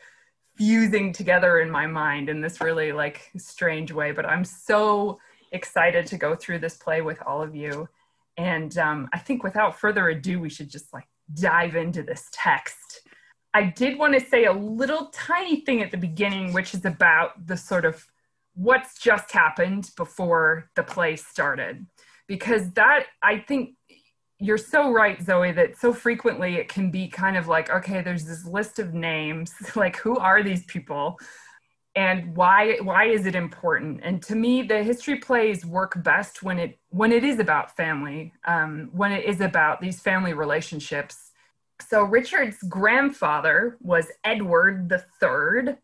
fusing 0.57 1.13
together 1.13 1.61
in 1.61 1.71
my 1.71 1.87
mind 1.87 2.29
in 2.29 2.41
this 2.41 2.61
really 2.61 2.93
like 2.93 3.31
strange 3.37 3.93
way. 3.93 4.13
But 4.13 4.27
I'm 4.27 4.45
so 4.45 5.19
excited 5.53 6.07
to 6.07 6.17
go 6.17 6.35
through 6.35 6.61
this 6.61 6.77
play 6.77 7.01
with 7.01 7.21
all 7.27 7.43
of 7.43 7.55
you. 7.55 7.89
And 8.37 8.77
um, 8.79 9.09
I 9.13 9.19
think 9.19 9.43
without 9.43 9.79
further 9.79 10.09
ado, 10.09 10.41
we 10.41 10.51
should 10.51 10.71
just 10.71 10.93
like 10.93 11.07
dive 11.33 11.77
into 11.77 12.03
this 12.03 12.29
text. 12.33 13.03
I 13.53 13.65
did 13.65 13.99
want 13.99 14.15
to 14.15 14.21
say 14.21 14.47
a 14.47 14.53
little 14.53 15.07
tiny 15.13 15.61
thing 15.61 15.81
at 15.81 15.93
the 15.93 15.97
beginning, 15.97 16.53
which 16.53 16.75
is 16.75 16.85
about 16.85 17.47
the 17.47 17.57
sort 17.57 17.85
of 17.85 18.05
what's 18.55 18.99
just 18.99 19.31
happened 19.31 19.91
before 19.97 20.71
the 20.75 20.83
play 20.83 21.17
started. 21.17 21.87
Because 22.27 22.73
that, 22.73 23.07
I 23.23 23.39
think, 23.39 23.77
you're 24.45 24.59
so 24.59 24.93
right, 24.93 25.23
Zoe, 25.23 25.53
that 25.53 25.79
so 25.79 25.91
frequently 25.95 26.57
it 26.57 26.69
can 26.69 26.91
be 26.91 27.09
kind 27.09 27.35
of 27.39 27.49
like, 27.49 27.71
okay, 27.71 28.03
there's 28.03 28.27
this 28.27 28.45
list 28.45 28.79
of 28.79 28.93
names. 28.93 29.55
like, 29.75 29.97
who 29.97 30.19
are 30.19 30.43
these 30.43 30.65
people? 30.67 31.19
And 31.97 32.37
why 32.37 32.79
why 32.83 33.05
is 33.05 33.25
it 33.25 33.37
important? 33.37 34.01
And 34.03 34.23
to 34.25 34.35
me, 34.35 34.63
the 34.63 34.83
history 34.83 35.17
plays 35.17 35.65
work 35.65 36.03
best 36.03 36.43
when 36.43 36.59
it 36.59 36.79
when 36.91 37.11
it 37.11 37.25
is 37.25 37.39
about 37.39 37.75
family, 37.75 38.33
um, 38.47 38.91
when 38.93 39.13
it 39.13 39.25
is 39.25 39.41
about 39.41 39.81
these 39.81 40.01
family 40.01 40.35
relationships. 40.35 41.31
So 41.89 42.03
Richard's 42.03 42.63
grandfather 42.65 43.79
was 43.81 44.09
Edward 44.25 44.89
the 44.91 45.05
Third. 45.21 45.79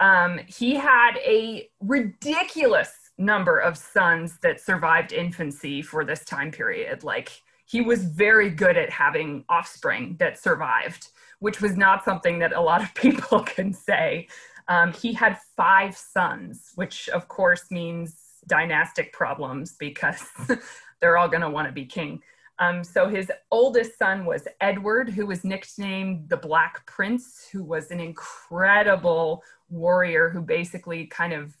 Um, 0.00 0.40
he 0.46 0.74
had 0.74 1.16
a 1.24 1.70
ridiculous 1.80 2.92
number 3.16 3.58
of 3.58 3.78
sons 3.78 4.38
that 4.42 4.60
survived 4.60 5.12
infancy 5.12 5.80
for 5.80 6.04
this 6.04 6.24
time 6.24 6.50
period. 6.50 7.04
Like 7.04 7.30
he 7.64 7.80
was 7.80 8.04
very 8.04 8.50
good 8.50 8.76
at 8.76 8.90
having 8.90 9.44
offspring 9.48 10.16
that 10.18 10.38
survived, 10.38 11.08
which 11.38 11.60
was 11.60 11.76
not 11.76 12.04
something 12.04 12.38
that 12.38 12.52
a 12.52 12.60
lot 12.60 12.82
of 12.82 12.94
people 12.94 13.40
can 13.40 13.72
say. 13.72 14.28
Um, 14.68 14.92
he 14.92 15.12
had 15.12 15.38
five 15.56 15.96
sons, 15.96 16.72
which 16.74 17.08
of 17.10 17.28
course 17.28 17.70
means 17.70 18.16
dynastic 18.46 19.12
problems 19.12 19.76
because 19.78 20.24
they're 21.00 21.16
all 21.16 21.28
going 21.28 21.42
to 21.42 21.50
want 21.50 21.66
to 21.68 21.72
be 21.72 21.84
king. 21.84 22.22
Um, 22.58 22.84
so 22.84 23.08
his 23.08 23.30
oldest 23.50 23.98
son 23.98 24.24
was 24.24 24.46
Edward, 24.60 25.10
who 25.10 25.26
was 25.26 25.44
nicknamed 25.44 26.28
the 26.28 26.36
Black 26.36 26.86
Prince, 26.86 27.48
who 27.50 27.64
was 27.64 27.90
an 27.90 28.00
incredible 28.00 29.42
warrior 29.68 30.28
who 30.28 30.40
basically 30.40 31.06
kind 31.06 31.32
of 31.32 31.52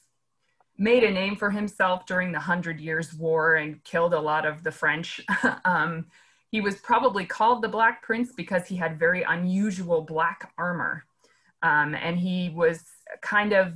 made 0.76 1.04
a 1.04 1.10
name 1.10 1.36
for 1.36 1.50
himself 1.50 2.06
during 2.06 2.32
the 2.32 2.40
Hundred 2.40 2.80
Years' 2.80 3.14
War 3.14 3.56
and 3.56 3.82
killed 3.84 4.14
a 4.14 4.20
lot 4.20 4.44
of 4.44 4.62
the 4.62 4.72
French. 4.72 5.20
um, 5.64 6.06
he 6.50 6.60
was 6.60 6.76
probably 6.76 7.24
called 7.24 7.62
the 7.62 7.68
Black 7.68 8.02
Prince 8.02 8.32
because 8.32 8.66
he 8.66 8.76
had 8.76 8.98
very 8.98 9.22
unusual 9.22 10.02
black 10.02 10.52
armor. 10.56 11.04
Um, 11.62 11.94
and 11.94 12.18
he 12.18 12.50
was 12.50 12.84
kind 13.22 13.52
of, 13.52 13.74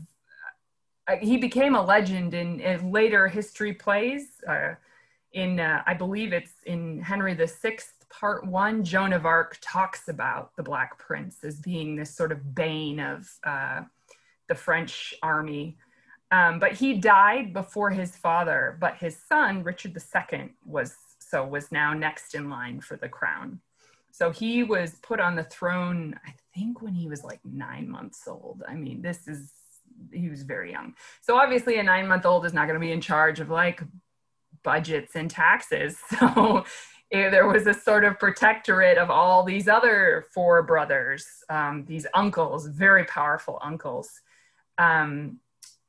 uh, 1.09 1.17
he 1.17 1.39
became 1.39 1.75
a 1.75 1.83
legend 1.83 2.35
in, 2.35 2.61
in 2.61 2.93
later 2.93 3.29
history 3.29 3.73
plays. 3.73 4.29
Uh, 4.47 4.75
in, 5.33 5.61
uh, 5.61 5.83
I 5.87 5.95
believe 5.95 6.33
it's 6.33 6.53
in 6.67 7.01
Henry 7.01 7.35
VI, 7.35 7.79
part 8.11 8.47
one, 8.47 8.85
Joan 8.85 9.13
of 9.13 9.27
Arc 9.27 9.59
talks 9.61 10.09
about 10.09 10.55
the 10.57 10.63
Black 10.63 10.99
Prince 10.99 11.45
as 11.45 11.61
being 11.61 11.97
this 11.97 12.15
sort 12.15 12.33
of 12.33 12.55
bane 12.55 13.01
of 13.01 13.29
uh, 13.45 13.83
the 14.49 14.55
French 14.55 15.15
army. 15.23 15.77
Um, 16.31 16.59
but 16.59 16.73
he 16.73 16.95
died 16.95 17.53
before 17.53 17.91
his 17.91 18.15
father, 18.17 18.77
but 18.81 18.97
his 18.97 19.17
son, 19.17 19.63
Richard 19.63 19.97
II, 19.97 20.51
was 20.65 20.95
so 21.19 21.45
was 21.45 21.71
now 21.73 21.93
next 21.93 22.35
in 22.35 22.49
line 22.49 22.81
for 22.81 22.97
the 22.97 23.09
crown. 23.09 23.61
So 24.11 24.31
he 24.31 24.63
was 24.63 24.97
put 25.03 25.21
on 25.21 25.37
the 25.37 25.45
throne, 25.45 26.19
I 26.27 26.33
think, 26.55 26.83
when 26.83 26.95
he 26.95 27.07
was 27.07 27.23
like 27.23 27.41
nine 27.45 27.89
months 27.89 28.27
old. 28.27 28.63
I 28.67 28.75
mean, 28.75 29.03
this 29.03 29.29
is, 29.29 29.53
he 30.13 30.29
was 30.29 30.43
very 30.43 30.73
young. 30.73 30.95
So 31.21 31.37
obviously, 31.37 31.79
a 31.79 31.83
nine 31.83 32.09
month 32.09 32.27
old 32.27 32.45
is 32.45 32.53
not 32.53 32.67
going 32.67 32.81
to 32.81 32.85
be 32.85 32.93
in 32.93 33.01
charge 33.01 33.41
of 33.41 33.49
like 33.51 33.83
budgets 34.63 35.17
and 35.17 35.31
taxes. 35.31 35.99
So 36.19 36.65
there 37.11 37.47
was 37.47 37.67
a 37.67 37.73
sort 37.73 38.05
of 38.05 38.19
protectorate 38.19 38.99
of 38.99 39.09
all 39.09 39.43
these 39.43 39.67
other 39.67 40.27
four 40.35 40.63
brothers, 40.63 41.27
um, 41.49 41.87
these 41.87 42.07
uncles, 42.13 42.67
very 42.67 43.05
powerful 43.05 43.59
uncles. 43.63 44.21
Um, 44.77 45.41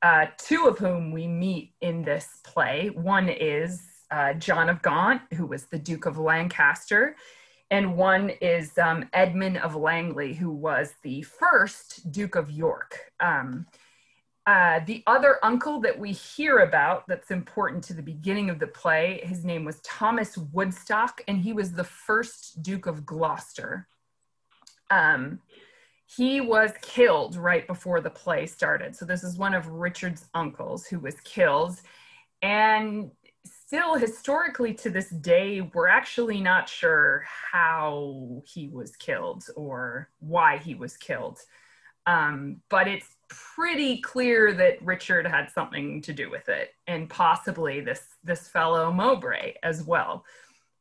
uh, 0.02 0.28
two 0.38 0.66
of 0.68 0.78
whom 0.78 1.12
we 1.12 1.28
meet 1.28 1.74
in 1.82 2.04
this 2.04 2.40
play. 2.44 2.90
One 2.94 3.30
is 3.30 3.82
uh, 4.12 4.34
John 4.34 4.70
of 4.70 4.82
Gaunt, 4.82 5.22
who 5.34 5.46
was 5.46 5.66
the 5.66 5.80
Duke 5.80 6.06
of 6.06 6.18
Lancaster, 6.18 7.16
and 7.72 7.96
one 7.96 8.32
is 8.42 8.78
um, 8.78 9.08
Edmund 9.14 9.58
of 9.58 9.76
Langley, 9.76 10.34
who 10.34 10.52
was 10.52 10.94
the 11.04 11.22
first 11.22 12.12
Duke 12.12 12.36
of 12.36 12.50
York. 12.50 13.12
Um, 13.20 13.68
uh, 14.48 14.80
the 14.88 15.04
other 15.06 15.38
uncle 15.44 15.80
that 15.80 16.00
we 16.00 16.12
hear 16.12 16.60
about 16.60 17.08
that's 17.08 17.30
important 17.30 17.84
to 17.84 17.94
the 17.94 18.02
beginning 18.02 18.50
of 18.50 18.58
the 18.58 18.66
play, 18.66 19.22
his 19.24 19.46
name 19.46 19.64
was 19.64 19.80
Thomas 19.82 20.38
Woodstock, 20.38 21.22
and 21.28 21.38
he 21.38 21.54
was 21.54 21.74
the 21.74 21.84
first 21.84 22.64
Duke 22.64 22.88
of 22.88 23.06
Gloucester. 23.06 23.88
Um, 24.90 25.40
he 26.16 26.42
was 26.42 26.72
killed 26.82 27.36
right 27.36 27.68
before 27.68 28.02
the 28.02 28.10
play 28.10 28.48
started. 28.48 28.96
So 28.96 29.06
this 29.06 29.24
is 29.24 29.38
one 29.38 29.54
of 29.54 29.68
Richard's 29.68 30.26
uncles 30.34 30.88
who 30.88 31.00
was 31.00 31.20
killed. 31.22 31.80
And 32.42 33.12
still 33.46 33.96
historically 33.96 34.74
to 34.76 34.90
this 34.90 35.10
day, 35.10 35.62
we're 35.62 35.88
actually 35.88 36.42
not 36.42 36.68
sure 36.68 37.24
how 37.52 38.42
he 38.44 38.70
was 38.70 38.96
killed 38.96 39.44
or 39.56 40.10
why 40.20 40.58
he 40.58 40.74
was 40.74 40.98
killed. 40.98 41.40
Um, 42.08 42.58
but 42.70 42.88
it's 42.88 43.16
pretty 43.28 44.02
clear 44.02 44.52
that 44.54 44.82
Richard 44.82 45.28
had 45.28 45.52
something 45.52 46.02
to 46.02 46.12
do 46.12 46.32
with 46.32 46.50
it, 46.50 46.74
and 46.88 47.08
possibly 47.08 47.82
this 47.82 48.02
this 48.24 48.48
fellow 48.48 48.92
Mowbray 48.92 49.54
as 49.62 49.84
well. 49.84 50.26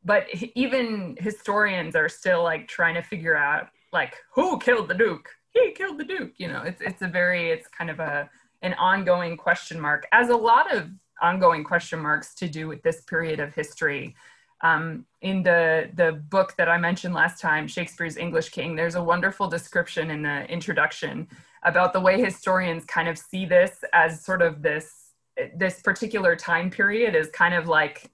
But 0.04 0.24
even 0.54 1.18
historians 1.20 1.94
are 1.96 2.08
still 2.08 2.42
like 2.42 2.66
trying 2.66 2.94
to 2.94 3.02
figure 3.02 3.36
out 3.36 3.68
like 3.92 4.16
who 4.34 4.58
killed 4.58 4.88
the 4.88 4.94
duke? 4.94 5.28
He 5.50 5.72
killed 5.72 5.98
the 5.98 6.04
duke 6.04 6.34
you 6.38 6.48
know? 6.48 6.62
It's 6.62 6.80
it's 6.80 7.02
a 7.02 7.08
very 7.08 7.50
it's 7.50 7.68
kind 7.68 7.90
of 7.90 8.00
a 8.00 8.28
an 8.62 8.74
ongoing 8.74 9.36
question 9.36 9.80
mark 9.80 10.06
as 10.12 10.28
a 10.30 10.36
lot 10.36 10.74
of 10.74 10.90
ongoing 11.20 11.64
question 11.64 12.00
marks 12.00 12.34
to 12.34 12.48
do 12.48 12.68
with 12.68 12.82
this 12.82 13.02
period 13.02 13.40
of 13.40 13.54
history. 13.54 14.14
Um, 14.60 15.06
in 15.22 15.44
the 15.44 15.90
the 15.94 16.12
book 16.30 16.54
that 16.58 16.68
i 16.68 16.76
mentioned 16.76 17.14
last 17.14 17.40
time 17.40 17.68
shakespeare's 17.68 18.16
english 18.16 18.48
king 18.48 18.74
there's 18.74 18.96
a 18.96 19.02
wonderful 19.02 19.46
description 19.48 20.10
in 20.10 20.22
the 20.22 20.50
introduction 20.50 21.28
about 21.62 21.92
the 21.92 22.00
way 22.00 22.20
historians 22.20 22.84
kind 22.84 23.08
of 23.08 23.18
see 23.18 23.46
this 23.46 23.84
as 23.92 24.24
sort 24.24 24.42
of 24.42 24.62
this 24.62 25.12
this 25.56 25.80
particular 25.80 26.34
time 26.34 26.70
period 26.70 27.14
is 27.14 27.28
kind 27.30 27.54
of 27.54 27.68
like 27.68 28.10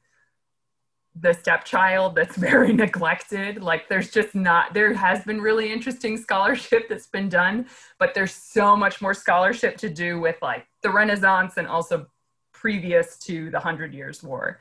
the 1.21 1.33
stepchild 1.33 2.15
that's 2.15 2.37
very 2.51 2.73
neglected. 2.73 3.63
Like 3.63 3.89
there's 3.89 4.11
just 4.11 4.35
not, 4.35 4.75
there 4.75 4.93
has 4.95 5.25
been 5.25 5.41
really 5.41 5.73
interesting 5.73 6.17
scholarship 6.17 6.87
that's 6.89 7.07
been 7.07 7.29
done, 7.29 7.67
but 7.99 8.15
there's 8.15 8.35
so 8.35 8.77
much 8.77 9.01
more 9.01 9.15
scholarship 9.15 9.77
to 9.79 9.89
do 9.89 10.21
with 10.21 10.37
like 10.43 10.67
the 10.83 10.91
Renaissance 10.91 11.57
and 11.57 11.67
also 11.67 12.07
previous 12.53 13.19
to 13.19 13.51
the 13.51 13.61
Hundred 13.61 13.95
Years' 13.95 14.23
War. 14.23 14.59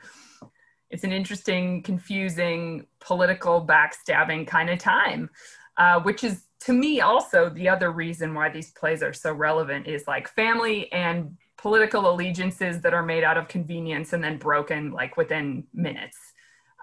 It's 0.90 1.04
an 1.04 1.12
interesting, 1.12 1.82
confusing, 1.82 2.86
political 3.00 3.66
backstabbing 3.66 4.46
kind 4.46 4.70
of 4.70 4.78
time, 4.78 5.30
uh, 5.76 6.00
which 6.00 6.22
is 6.22 6.44
to 6.60 6.72
me 6.72 7.00
also 7.00 7.50
the 7.50 7.68
other 7.68 7.90
reason 7.90 8.32
why 8.32 8.48
these 8.48 8.70
plays 8.72 9.02
are 9.02 9.12
so 9.12 9.32
relevant 9.32 9.86
is 9.86 10.06
like 10.06 10.28
family 10.28 10.90
and 10.92 11.36
political 11.56 12.10
allegiances 12.10 12.80
that 12.80 12.94
are 12.94 13.02
made 13.02 13.24
out 13.24 13.36
of 13.36 13.48
convenience 13.48 14.12
and 14.12 14.22
then 14.22 14.36
broken 14.36 14.90
like 14.90 15.16
within 15.16 15.64
minutes 15.72 16.33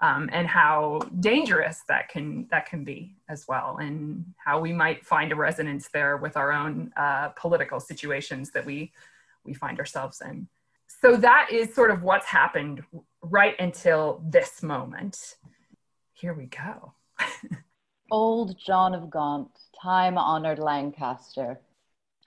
um, 0.02 0.28
and 0.32 0.48
how 0.48 1.00
dangerous 1.20 1.82
that 1.88 2.08
can 2.08 2.48
that 2.50 2.66
can 2.66 2.82
be 2.82 3.14
as 3.28 3.46
well, 3.48 3.78
and 3.80 4.24
how 4.36 4.60
we 4.60 4.72
might 4.72 5.06
find 5.06 5.30
a 5.30 5.36
resonance 5.36 5.88
there 5.94 6.16
with 6.16 6.36
our 6.36 6.52
own 6.52 6.92
uh, 6.96 7.28
political 7.30 7.78
situations 7.78 8.50
that 8.50 8.66
we 8.66 8.92
we 9.44 9.54
find 9.54 9.78
ourselves 9.78 10.20
in. 10.20 10.48
So 11.00 11.16
that 11.16 11.48
is 11.50 11.74
sort 11.74 11.90
of 11.90 12.02
what's 12.02 12.26
happened 12.26 12.82
right 13.22 13.54
until 13.58 14.22
this 14.28 14.62
moment. 14.62 15.36
Here 16.12 16.34
we 16.34 16.46
go. 16.46 16.92
Old 18.10 18.58
John 18.58 18.94
of 18.94 19.08
Gaunt, 19.08 19.50
time 19.80 20.18
honored 20.18 20.58
Lancaster. 20.58 21.60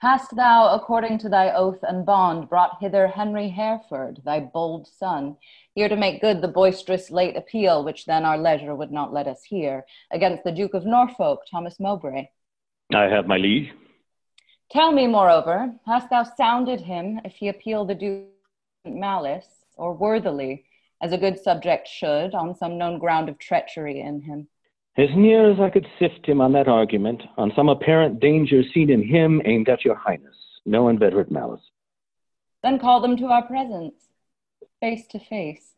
Hast 0.00 0.36
thou, 0.36 0.74
according 0.74 1.16
to 1.18 1.30
thy 1.30 1.50
oath 1.52 1.82
and 1.82 2.04
bond, 2.04 2.50
brought 2.50 2.78
hither 2.80 3.08
Henry 3.08 3.48
Hereford, 3.48 4.20
thy 4.26 4.40
bold 4.40 4.86
son, 4.86 5.38
here 5.74 5.88
to 5.88 5.96
make 5.96 6.20
good 6.20 6.42
the 6.42 6.48
boisterous 6.48 7.10
late 7.10 7.34
appeal, 7.34 7.82
which 7.82 8.04
then 8.04 8.26
our 8.26 8.36
leisure 8.36 8.74
would 8.74 8.92
not 8.92 9.14
let 9.14 9.26
us 9.26 9.42
hear, 9.42 9.86
against 10.10 10.44
the 10.44 10.52
Duke 10.52 10.74
of 10.74 10.84
Norfolk, 10.84 11.40
Thomas 11.50 11.80
Mowbray. 11.80 12.28
I 12.94 13.04
have 13.04 13.26
my 13.26 13.38
liege. 13.38 13.72
Tell 14.70 14.92
me, 14.92 15.06
moreover, 15.06 15.74
hast 15.86 16.10
thou 16.10 16.24
sounded 16.24 16.82
him 16.82 17.20
if 17.24 17.32
he 17.32 17.48
appeal 17.48 17.86
the 17.86 17.94
Duke 17.94 18.28
malice, 18.84 19.64
or 19.78 19.94
worthily, 19.94 20.66
as 21.00 21.12
a 21.12 21.18
good 21.18 21.38
subject 21.38 21.88
should, 21.88 22.34
on 22.34 22.54
some 22.54 22.76
known 22.76 22.98
ground 22.98 23.30
of 23.30 23.38
treachery 23.38 24.00
in 24.00 24.20
him? 24.20 24.48
As 24.98 25.10
near 25.14 25.50
as 25.50 25.60
I 25.60 25.68
could 25.68 25.86
sift 25.98 26.26
him 26.26 26.40
on 26.40 26.52
that 26.52 26.68
argument, 26.68 27.22
on 27.36 27.52
some 27.54 27.68
apparent 27.68 28.18
danger 28.18 28.62
seen 28.72 28.88
in 28.88 29.02
him 29.02 29.42
aimed 29.44 29.68
at 29.68 29.84
your 29.84 29.94
highness, 29.94 30.36
no 30.64 30.88
inveterate 30.88 31.30
malice. 31.30 31.60
Then 32.62 32.78
call 32.78 33.00
them 33.00 33.16
to 33.18 33.26
our 33.26 33.42
presence 33.42 33.94
face 34.80 35.06
to 35.08 35.18
face, 35.18 35.74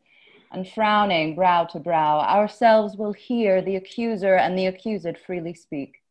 and 0.51 0.67
frowning 0.67 1.35
brow 1.35 1.65
to 1.65 1.79
brow, 1.79 2.19
ourselves 2.19 2.95
will 2.97 3.13
hear 3.13 3.61
the 3.61 3.75
accuser 3.75 4.35
and 4.35 4.57
the 4.57 4.65
accused 4.65 5.17
freely 5.25 5.53
speak. 5.53 6.01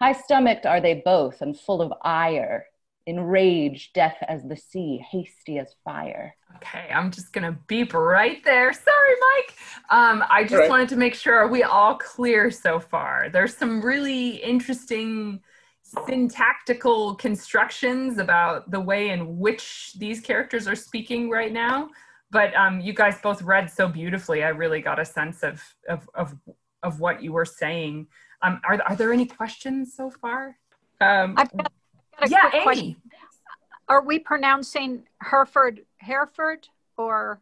High 0.00 0.12
stomached 0.12 0.66
are 0.66 0.80
they 0.80 1.02
both, 1.04 1.40
and 1.40 1.58
full 1.58 1.80
of 1.80 1.92
ire, 2.02 2.66
enraged, 3.06 3.92
deaf 3.92 4.16
as 4.28 4.42
the 4.44 4.56
sea, 4.56 5.04
hasty 5.10 5.58
as 5.58 5.74
fire. 5.84 6.34
Okay, 6.56 6.88
I'm 6.92 7.10
just 7.10 7.32
gonna 7.32 7.58
beep 7.66 7.92
right 7.94 8.42
there. 8.44 8.72
Sorry, 8.72 9.14
Mike. 9.20 9.56
Um, 9.90 10.24
I 10.30 10.44
just 10.44 10.54
Right. 10.54 10.70
wanted 10.70 10.88
to 10.90 10.96
make 10.96 11.14
sure 11.14 11.34
are 11.36 11.48
we 11.48 11.62
all 11.62 11.96
clear 11.96 12.50
so 12.50 12.78
far. 12.80 13.28
There's 13.28 13.56
some 13.56 13.82
really 13.82 14.36
interesting 14.36 15.42
syntactical 15.82 17.14
constructions 17.16 18.18
about 18.18 18.70
the 18.70 18.80
way 18.80 19.10
in 19.10 19.38
which 19.38 19.92
these 19.98 20.20
characters 20.20 20.66
are 20.66 20.74
speaking 20.74 21.28
right 21.28 21.52
now. 21.52 21.90
But 22.30 22.54
um, 22.56 22.80
you 22.80 22.92
guys 22.92 23.20
both 23.22 23.42
read 23.42 23.70
so 23.70 23.86
beautifully. 23.86 24.42
I 24.42 24.48
really 24.48 24.80
got 24.80 24.98
a 24.98 25.04
sense 25.04 25.42
of 25.42 25.62
of 25.88 26.08
of, 26.14 26.34
of 26.82 27.00
what 27.00 27.22
you 27.22 27.32
were 27.32 27.44
saying. 27.44 28.08
Um, 28.42 28.60
are 28.66 28.80
are 28.82 28.96
there 28.96 29.12
any 29.12 29.26
questions 29.26 29.94
so 29.94 30.10
far? 30.10 30.56
Um, 31.00 31.34
I've 31.36 31.52
got, 31.52 31.58
got 31.58 31.66
a 31.66 31.83
yeah, 32.28 32.50
quick 32.50 32.54
Amy. 32.54 32.62
question. 32.64 32.96
Are 33.88 34.02
we 34.02 34.18
pronouncing 34.18 35.04
Hereford 35.20 35.80
Hereford 35.98 36.68
or 36.96 37.40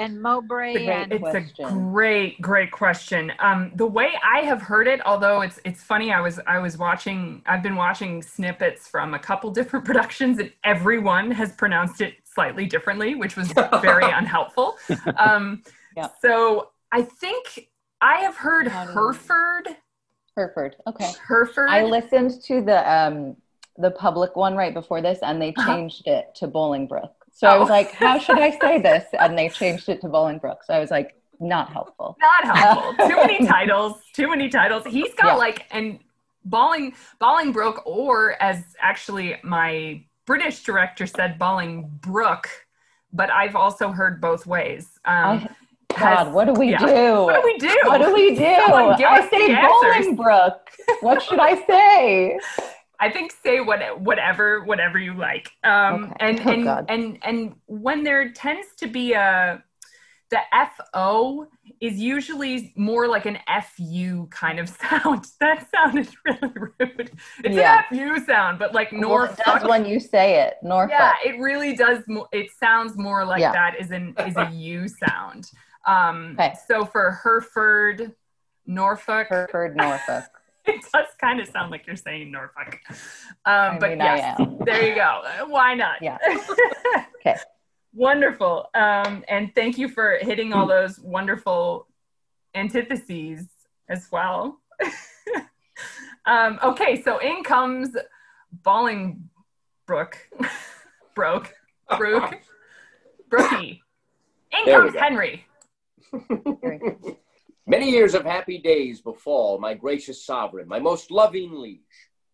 and 0.00 0.20
Mowbray 0.20 0.72
Great 0.72 0.88
and 0.88 1.12
It's 1.12 1.58
a 1.60 1.62
great, 1.72 2.40
great 2.42 2.72
question. 2.72 3.32
Um, 3.38 3.70
the 3.76 3.86
way 3.86 4.10
I 4.24 4.40
have 4.40 4.60
heard 4.60 4.88
it, 4.88 5.00
although 5.06 5.42
it's 5.42 5.60
it's 5.64 5.82
funny, 5.82 6.12
I 6.12 6.20
was 6.20 6.40
I 6.46 6.58
was 6.58 6.76
watching. 6.76 7.42
I've 7.46 7.62
been 7.62 7.76
watching 7.76 8.20
snippets 8.20 8.88
from 8.88 9.14
a 9.14 9.18
couple 9.18 9.50
different 9.58 9.84
productions, 9.84 10.38
and 10.40 10.52
everyone 10.64 11.30
has 11.30 11.52
pronounced 11.52 12.00
it 12.00 12.14
slightly 12.24 12.66
differently, 12.66 13.14
which 13.14 13.36
was 13.36 13.52
very 13.82 14.10
unhelpful. 14.10 14.76
Um, 15.16 15.62
Yeah. 15.96 16.08
So 16.20 16.70
I 16.90 17.02
think 17.02 17.68
I 18.00 18.16
have 18.16 18.34
heard 18.36 18.66
How 18.66 18.84
do 18.84 18.90
you- 18.90 18.98
Hereford. 18.98 19.68
Hereford, 20.36 20.74
okay. 20.88 21.12
Hereford. 21.28 21.70
I 21.70 21.84
listened 21.84 22.42
to 22.46 22.60
the 22.60 22.92
um 22.92 23.36
the 23.78 23.90
public 23.90 24.36
one 24.36 24.54
right 24.56 24.72
before 24.74 25.00
this, 25.02 25.18
and 25.22 25.40
they 25.42 25.52
Uh-huh. 25.56 25.74
changed 25.74 26.06
it 26.06 26.34
to 26.36 26.48
Bolingbrook. 26.48 27.10
So 27.32 27.48
I 27.48 27.58
was 27.58 27.68
Oh. 27.68 27.72
like, 27.72 27.90
"How 27.92 28.18
should 28.18 28.38
I 28.38 28.50
say 28.58 28.78
this?" 28.88 29.04
And 29.18 29.36
they 29.36 29.48
changed 29.48 29.88
it 29.88 30.00
to 30.02 30.08
Bolingbrook. 30.08 30.58
So 30.64 30.74
I 30.74 30.78
was 30.78 30.90
like, 30.90 31.16
"Not 31.40 31.72
helpful." 31.72 32.16
not 32.20 32.56
helpful. 32.56 32.94
too 33.08 33.16
many 33.16 33.44
titles. 33.46 34.00
Too 34.12 34.28
many 34.28 34.48
titles. 34.48 34.84
He's 34.86 35.12
got 35.14 35.26
Yeah. 35.26 35.34
like 35.36 35.66
and 35.72 35.98
Balling 36.44 36.94
Ballingbrook, 37.20 37.82
or 37.86 38.36
as 38.40 38.62
actually 38.80 39.36
my 39.42 40.02
British 40.26 40.62
director 40.62 41.06
said, 41.06 41.38
Ballingbrook. 41.38 42.44
But 43.12 43.30
I've 43.30 43.56
also 43.56 43.88
heard 43.90 44.20
both 44.20 44.46
ways. 44.46 44.98
Um, 45.04 45.48
I, 45.96 45.98
God, 45.98 46.32
what 46.34 46.46
do 46.46 46.52
we 46.52 46.70
yeah. 46.72 46.78
do? 46.78 47.22
what 47.24 47.40
do 47.40 47.42
we 47.44 47.58
do? 47.58 47.76
What 47.84 47.98
do 48.00 48.12
we 48.12 48.34
do? 48.34 48.56
Someone 48.66 49.02
I 49.04 49.28
say 49.28 49.54
answers. 49.54 50.06
Bolingbrook. 50.16 50.56
What 51.00 51.22
should 51.22 51.38
I 51.38 51.54
say? 51.66 52.38
I 53.00 53.10
think 53.10 53.32
say 53.44 53.60
what 53.60 54.00
whatever 54.00 54.64
whatever 54.64 54.98
you 54.98 55.14
like. 55.14 55.50
Um, 55.64 56.04
Okay. 56.04 56.14
and 56.20 56.40
Oh, 56.40 56.50
and, 56.52 56.64
God. 56.64 56.86
and 56.88 57.18
and 57.22 57.54
when 57.66 58.04
there 58.04 58.30
tends 58.32 58.68
to 58.76 58.86
be 58.86 59.12
a 59.14 59.62
the 60.30 60.38
fo 60.92 61.46
is 61.80 61.98
usually 61.98 62.72
more 62.76 63.06
like 63.06 63.26
an 63.26 63.38
fu 63.76 64.26
kind 64.28 64.58
of 64.58 64.68
sound. 64.80 65.26
That 65.40 65.68
sounded 65.74 66.08
really 66.24 66.52
rude. 66.54 67.10
It's 67.44 67.54
Yeah. 67.54 67.82
an 67.90 67.96
fu 68.18 68.24
sound, 68.24 68.58
but 68.58 68.74
like 68.74 68.90
Well, 68.90 69.00
Norfolk. 69.02 69.38
it 69.38 69.44
does 69.44 69.68
when 69.68 69.84
you 69.84 70.00
say 70.00 70.40
it, 70.40 70.54
Norfolk. 70.62 70.92
yeah, 70.98 71.12
it 71.24 71.38
really 71.38 71.76
does. 71.76 72.02
mo- 72.08 72.28
It 72.32 72.50
sounds 72.58 72.96
more 72.96 73.24
like 73.24 73.40
Yeah. 73.40 73.52
that 73.52 73.78
is 73.78 73.90
an 73.90 74.14
is 74.26 74.36
a 74.36 74.48
u 74.50 74.88
sound. 74.88 75.50
Um, 75.86 76.36
Okay. 76.40 76.54
So 76.66 76.84
for 76.86 77.20
Hereford, 77.22 78.12
Norfolk, 78.66 79.28
Hereford, 79.28 79.76
Norfolk. 79.76 80.24
it 80.66 80.84
does 80.92 81.06
kind 81.20 81.40
of 81.40 81.48
sound 81.48 81.70
like 81.70 81.86
you're 81.86 81.96
saying 81.96 82.30
Norfolk. 82.30 82.80
Um, 82.88 82.96
I 83.46 83.78
but 83.78 83.90
mean, 83.90 84.00
I 84.00 84.16
yes, 84.16 84.40
am. 84.40 84.58
there 84.64 84.88
you 84.88 84.94
go. 84.94 85.22
Uh, 85.24 85.46
Why 85.46 85.74
not? 85.74 86.02
Yeah. 86.02 86.18
Okay. 87.26 87.36
Wonderful. 87.94 88.68
Um, 88.74 89.24
and 89.28 89.54
thank 89.54 89.78
you 89.78 89.88
for 89.88 90.18
hitting 90.20 90.52
all 90.52 90.66
those 90.66 90.98
wonderful 90.98 91.86
antitheses 92.54 93.46
as 93.88 94.08
well. 94.12 94.60
um, 96.26 96.58
okay, 96.62 97.00
so 97.02 97.16
in 97.18 97.42
comes 97.42 97.96
Ballingbrook. 98.62 99.22
Broke. 101.14 101.54
Brook. 101.96 102.34
Brookie. 103.30 103.82
In 104.52 104.72
comes. 104.72 104.94
Henry. 104.94 105.46
Many 107.66 107.90
years 107.90 108.14
of 108.14 108.26
happy 108.26 108.58
days 108.58 109.00
befall 109.00 109.58
my 109.58 109.72
gracious 109.72 110.22
sovereign, 110.22 110.68
my 110.68 110.78
most 110.78 111.10
loving 111.10 111.50
liege. 111.50 111.80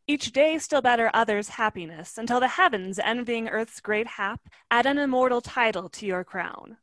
Each 0.09 0.33
day 0.33 0.59
still 0.59 0.83
better 0.83 1.09
others' 1.15 1.51
happiness, 1.51 2.19
until 2.19 2.41
the 2.41 2.49
heavens, 2.49 2.99
envying 2.99 3.49
earth's 3.49 3.81
great 3.81 4.09
hap, 4.09 4.41
add 4.73 4.87
an 4.87 4.99
immortal 4.99 5.41
title 5.41 5.89
to 5.91 6.05
your 6.05 6.25
crown. 6.25 6.79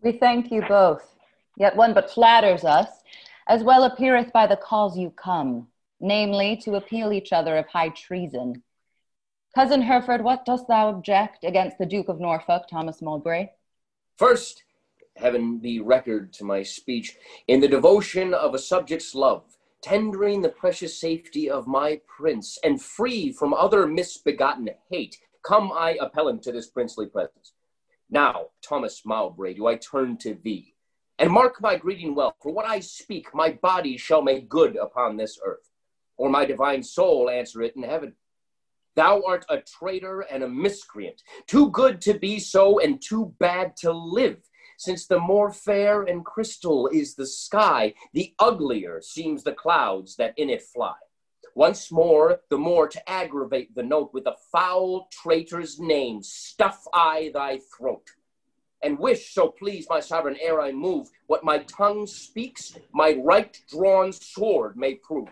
We 0.00 0.12
thank 0.12 0.50
you 0.50 0.62
both. 0.62 1.14
Yet 1.58 1.76
one 1.76 1.92
but 1.92 2.10
flatters 2.10 2.64
us, 2.64 2.88
as 3.48 3.62
well 3.62 3.84
appeareth 3.84 4.32
by 4.32 4.46
the 4.46 4.56
cause 4.56 4.96
you 4.96 5.10
come, 5.10 5.68
namely 6.00 6.56
to 6.64 6.76
appeal 6.76 7.12
each 7.12 7.34
other 7.34 7.58
of 7.58 7.66
high 7.66 7.90
treason. 7.90 8.62
Cousin 9.54 9.82
Hereford, 9.82 10.24
what 10.24 10.46
dost 10.46 10.68
thou 10.68 10.88
object 10.88 11.44
against 11.44 11.76
the 11.76 11.84
Duke 11.84 12.08
of 12.08 12.18
Norfolk, 12.18 12.62
Thomas 12.70 13.02
Mowbray? 13.02 13.50
First, 14.16 14.62
heaven 15.20 15.58
be 15.58 15.80
record 15.80 16.32
to 16.32 16.44
my 16.44 16.62
speech, 16.62 17.16
in 17.46 17.60
the 17.60 17.68
devotion 17.68 18.32
of 18.34 18.54
a 18.54 18.58
subject's 18.58 19.14
love, 19.14 19.44
tendering 19.82 20.42
the 20.42 20.48
precious 20.48 20.98
safety 20.98 21.48
of 21.48 21.66
my 21.66 22.00
prince, 22.06 22.58
and 22.64 22.80
free 22.82 23.32
from 23.32 23.54
other 23.54 23.86
misbegotten 23.86 24.70
hate, 24.90 25.18
come 25.42 25.70
I 25.72 25.96
appellant 26.00 26.42
to 26.44 26.52
this 26.52 26.68
princely 26.68 27.06
presence. 27.06 27.52
Now, 28.10 28.46
Thomas 28.62 29.02
Mowbray, 29.04 29.54
do 29.54 29.66
I 29.66 29.76
turn 29.76 30.16
to 30.18 30.34
thee, 30.34 30.74
and 31.18 31.30
mark 31.30 31.60
my 31.60 31.76
greeting 31.76 32.14
well, 32.14 32.34
for 32.42 32.52
what 32.52 32.66
I 32.66 32.80
speak, 32.80 33.34
my 33.34 33.50
body 33.50 33.96
shall 33.96 34.22
make 34.22 34.48
good 34.48 34.76
upon 34.76 35.16
this 35.16 35.38
earth, 35.44 35.70
or 36.16 36.30
my 36.30 36.44
divine 36.44 36.82
soul 36.82 37.30
answer 37.30 37.62
it 37.62 37.76
in 37.76 37.82
heaven. 37.82 38.14
Thou 38.96 39.22
art 39.26 39.44
a 39.48 39.58
traitor 39.58 40.22
and 40.22 40.42
a 40.42 40.48
miscreant, 40.48 41.22
too 41.46 41.70
good 41.70 42.00
to 42.02 42.14
be 42.18 42.40
so 42.40 42.80
and 42.80 43.00
too 43.00 43.34
bad 43.38 43.76
to 43.78 43.92
live. 43.92 44.38
Since 44.80 45.08
the 45.08 45.18
more 45.18 45.52
fair 45.52 46.04
and 46.04 46.24
crystal 46.24 46.86
is 46.86 47.14
the 47.14 47.26
sky, 47.26 47.92
the 48.14 48.32
uglier 48.38 49.02
seems 49.02 49.42
the 49.42 49.52
clouds 49.52 50.16
that 50.16 50.32
in 50.38 50.48
it 50.48 50.62
fly. 50.62 50.94
Once 51.54 51.92
more, 51.92 52.40
the 52.48 52.56
more 52.56 52.88
to 52.88 53.06
aggravate 53.06 53.74
the 53.74 53.82
note 53.82 54.10
with 54.14 54.26
a 54.26 54.36
foul 54.50 55.06
traitor's 55.12 55.78
name, 55.78 56.22
stuff 56.22 56.82
I 56.94 57.30
thy 57.34 57.60
throat. 57.76 58.08
And 58.82 58.98
wish, 58.98 59.34
so 59.34 59.48
please 59.48 59.86
my 59.90 60.00
sovereign, 60.00 60.38
ere 60.40 60.62
I 60.62 60.72
move, 60.72 61.10
what 61.26 61.44
my 61.44 61.58
tongue 61.58 62.06
speaks, 62.06 62.74
my 62.94 63.18
right 63.22 63.54
drawn 63.68 64.12
sword 64.14 64.78
may 64.78 64.94
prove. 64.94 65.28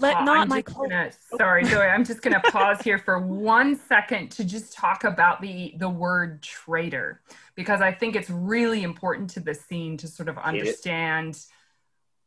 Let 0.00 0.16
Uh, 0.16 0.24
not 0.24 0.38
I'm 0.38 0.48
my 0.48 0.62
just 0.62 0.76
gonna- 0.76 1.12
sorry, 1.36 1.64
Zoe. 1.64 1.82
I'm 1.86 2.04
just 2.04 2.22
going 2.22 2.40
to 2.40 2.50
pause 2.50 2.80
here 2.82 2.98
for 2.98 3.18
one 3.18 3.76
second 3.76 4.30
to 4.32 4.44
just 4.44 4.72
talk 4.72 5.04
about 5.04 5.40
the 5.40 5.74
the 5.78 5.88
word 5.88 6.42
traitor 6.42 7.20
because 7.54 7.80
I 7.80 7.92
think 7.92 8.16
it's 8.16 8.30
really 8.30 8.82
important 8.82 9.30
to 9.30 9.40
the 9.40 9.54
scene 9.54 9.96
to 9.98 10.08
sort 10.08 10.28
of 10.28 10.38
understand 10.38 11.44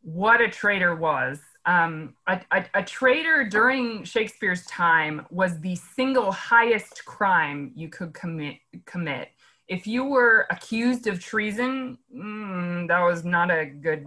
what 0.02 0.42
a 0.42 0.50
traitor 0.50 0.96
was. 0.96 1.40
Um, 1.66 2.16
a, 2.28 2.42
a, 2.52 2.66
a 2.76 2.84
traitor 2.84 3.46
during 3.46 4.04
Shakespeare's 4.04 4.66
time 4.66 5.26
was 5.32 5.60
the 5.62 5.76
single 5.76 6.32
highest 6.32 7.06
crime 7.06 7.72
you 7.76 7.88
could 7.90 8.14
commit. 8.14 8.58
Commit 8.86 9.30
if 9.70 9.88
you 9.88 10.04
were 10.04 10.46
accused 10.52 11.08
of 11.08 11.20
treason, 11.22 11.98
mm, 12.14 12.88
that 12.90 13.00
was 13.02 13.24
not 13.24 13.50
a 13.50 13.66
good 13.66 14.06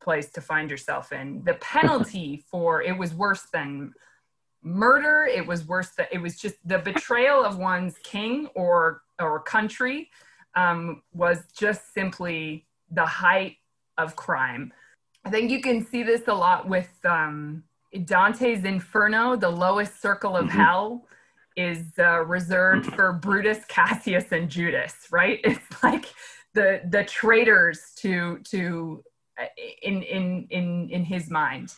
place 0.00 0.30
to 0.32 0.40
find 0.40 0.70
yourself 0.70 1.12
in. 1.12 1.42
The 1.44 1.54
penalty 1.54 2.44
for 2.50 2.82
it 2.82 2.96
was 2.96 3.14
worse 3.14 3.46
than 3.52 3.92
murder. 4.62 5.24
It 5.32 5.46
was 5.46 5.66
worse 5.66 5.90
than 5.90 6.06
it 6.12 6.18
was 6.18 6.36
just 6.38 6.56
the 6.66 6.78
betrayal 6.78 7.44
of 7.44 7.58
one's 7.58 7.96
king 8.02 8.48
or 8.54 9.02
or 9.20 9.40
country 9.40 10.10
um, 10.54 11.02
was 11.12 11.38
just 11.56 11.92
simply 11.94 12.66
the 12.90 13.06
height 13.06 13.56
of 13.96 14.16
crime. 14.16 14.72
I 15.24 15.30
think 15.30 15.50
you 15.50 15.60
can 15.60 15.84
see 15.86 16.02
this 16.02 16.22
a 16.28 16.34
lot 16.34 16.68
with 16.68 16.88
um, 17.04 17.64
Dante's 18.04 18.64
Inferno. 18.64 19.36
The 19.36 19.50
lowest 19.50 20.00
circle 20.00 20.36
of 20.36 20.46
Mhm. 20.46 20.50
hell 20.50 21.06
is 21.56 21.92
uh, 21.98 22.20
reserved 22.24 22.86
for 22.94 23.12
Brutus, 23.12 23.64
Cassius, 23.66 24.30
and 24.32 24.48
Judas. 24.48 24.94
Right? 25.10 25.40
It's 25.44 25.82
like 25.82 26.06
the 26.54 26.80
the 26.88 27.04
traitors 27.04 27.92
to 27.96 28.38
to 28.50 29.02
in 29.82 30.02
in 30.02 30.46
in 30.50 30.90
in 30.90 31.04
his 31.04 31.30
mind. 31.30 31.74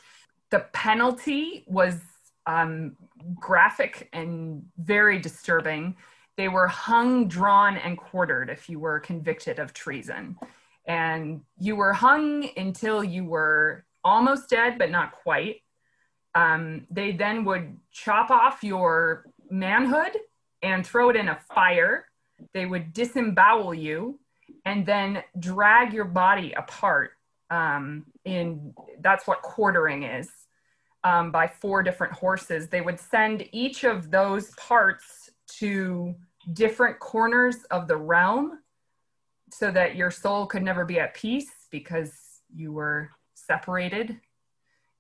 The 0.51 0.61
penalty 0.73 1.65
was 1.67 2.01
um, 2.47 2.97
graphic 3.37 4.09
and 4.13 4.65
very 4.79 5.19
disturbing. 5.19 5.97
They 6.37 6.49
were 6.49 6.67
hung, 6.67 7.29
drawn, 7.29 7.77
and 7.77 7.97
quartered 7.97 8.51
if 8.51 8.69
you 8.69 8.79
were 8.79 8.99
convicted 8.99 9.59
of 9.59 9.73
treason. 9.73 10.37
And 10.87 11.43
you 11.59 11.77
were 11.77 11.93
hung 11.93 12.49
until 12.57 13.05
you 13.05 13.25
were 13.25 13.85
almost 14.03 14.49
dead, 14.49 14.79
but 14.79 14.91
not 14.91 15.13
quite. 15.13 15.63
Um, 16.35 16.87
they 16.91 17.13
then 17.13 17.45
would 17.45 17.79
chop 17.93 18.31
off 18.31 18.65
your 18.65 19.27
manhood 19.51 20.17
and 20.63 20.87
throw 20.87 21.11
it 21.11 21.17
in 21.17 21.29
a 21.29 21.39
fire. 21.55 22.07
They 22.55 22.67
would 22.67 22.93
disembowel 22.93 23.75
you 23.75 24.19
and 24.65 24.87
then 24.87 25.23
drag 25.39 25.93
your 25.93 26.05
body 26.05 26.53
apart. 26.53 27.13
Um, 27.51 28.07
in 28.25 28.73
that's 29.01 29.27
what 29.27 29.43
quartering 29.43 30.05
is 30.05 30.29
um, 31.05 31.33
by 31.33 31.47
four 31.47 31.83
different 31.83 32.13
horses. 32.13 32.69
They 32.69 32.81
would 32.81 33.01
send 33.01 33.49
each 33.53 33.85
of 33.85 34.11
those 34.11 34.51
parts 34.55 35.31
to 35.59 36.15
different 36.53 36.99
corners 37.01 37.57
of 37.71 37.89
the 37.89 37.97
realm 37.97 38.61
so 39.53 39.71
that 39.71 39.97
your 39.97 40.11
soul 40.11 40.47
could 40.47 40.63
never 40.63 40.85
be 40.85 41.01
at 41.01 41.15
peace 41.15 41.51
because 41.71 42.13
you 42.55 42.73
were 42.73 43.11
separated 43.35 44.21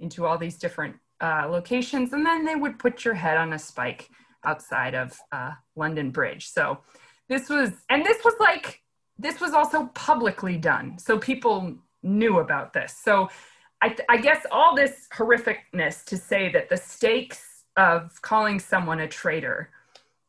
into 0.01 0.27
all 0.27 0.39
these 0.39 0.57
different 0.57 0.97
uh, 1.21 1.47
locations. 1.49 2.13
And 2.13 2.25
then 2.25 2.45
they 2.45 2.57
would 2.57 2.79
put 2.79 3.05
your 3.05 3.15
head 3.15 3.37
on 3.37 3.53
a 3.53 3.59
spike 3.59 4.09
outside 4.45 4.95
of 4.95 5.19
uh, 5.33 5.53
London 5.77 6.11
Bridge. 6.11 6.49
So 6.49 6.79
this 7.29 7.49
was, 7.49 7.71
and 7.91 8.05
this 8.05 8.25
was 8.25 8.35
like, 8.41 8.83
this 9.19 9.41
was 9.41 9.53
also 9.53 9.87
publicly 9.95 10.57
done. 10.57 10.99
So 10.99 11.19
people 11.19 11.77
knew 12.03 12.39
about 12.39 12.73
this. 12.73 12.97
So 13.03 13.29
I, 13.83 13.97
I 14.09 14.17
guess 14.19 14.45
all 14.51 14.75
this 14.75 15.07
horrificness 15.13 16.05
to 16.05 16.17
say 16.17 16.51
that 16.53 16.69
the 16.69 16.77
stakes 16.77 17.65
of 17.77 18.21
calling 18.23 18.59
someone 18.59 19.01
a 19.01 19.09
traitor 19.09 19.71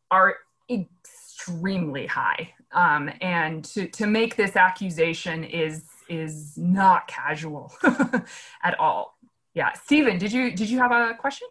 are 0.09 0.35
extremely 0.69 2.05
high, 2.05 2.53
um, 2.71 3.09
and 3.21 3.63
to, 3.65 3.87
to 3.87 4.07
make 4.07 4.35
this 4.35 4.55
accusation 4.55 5.43
is 5.43 5.83
is 6.09 6.57
not 6.57 7.07
casual 7.07 7.71
at 8.63 8.77
all. 8.79 9.17
Yeah, 9.53 9.71
Stephen, 9.73 10.17
did 10.17 10.31
you 10.31 10.51
did 10.51 10.69
you 10.69 10.77
have 10.79 10.91
a 10.91 11.13
question? 11.15 11.47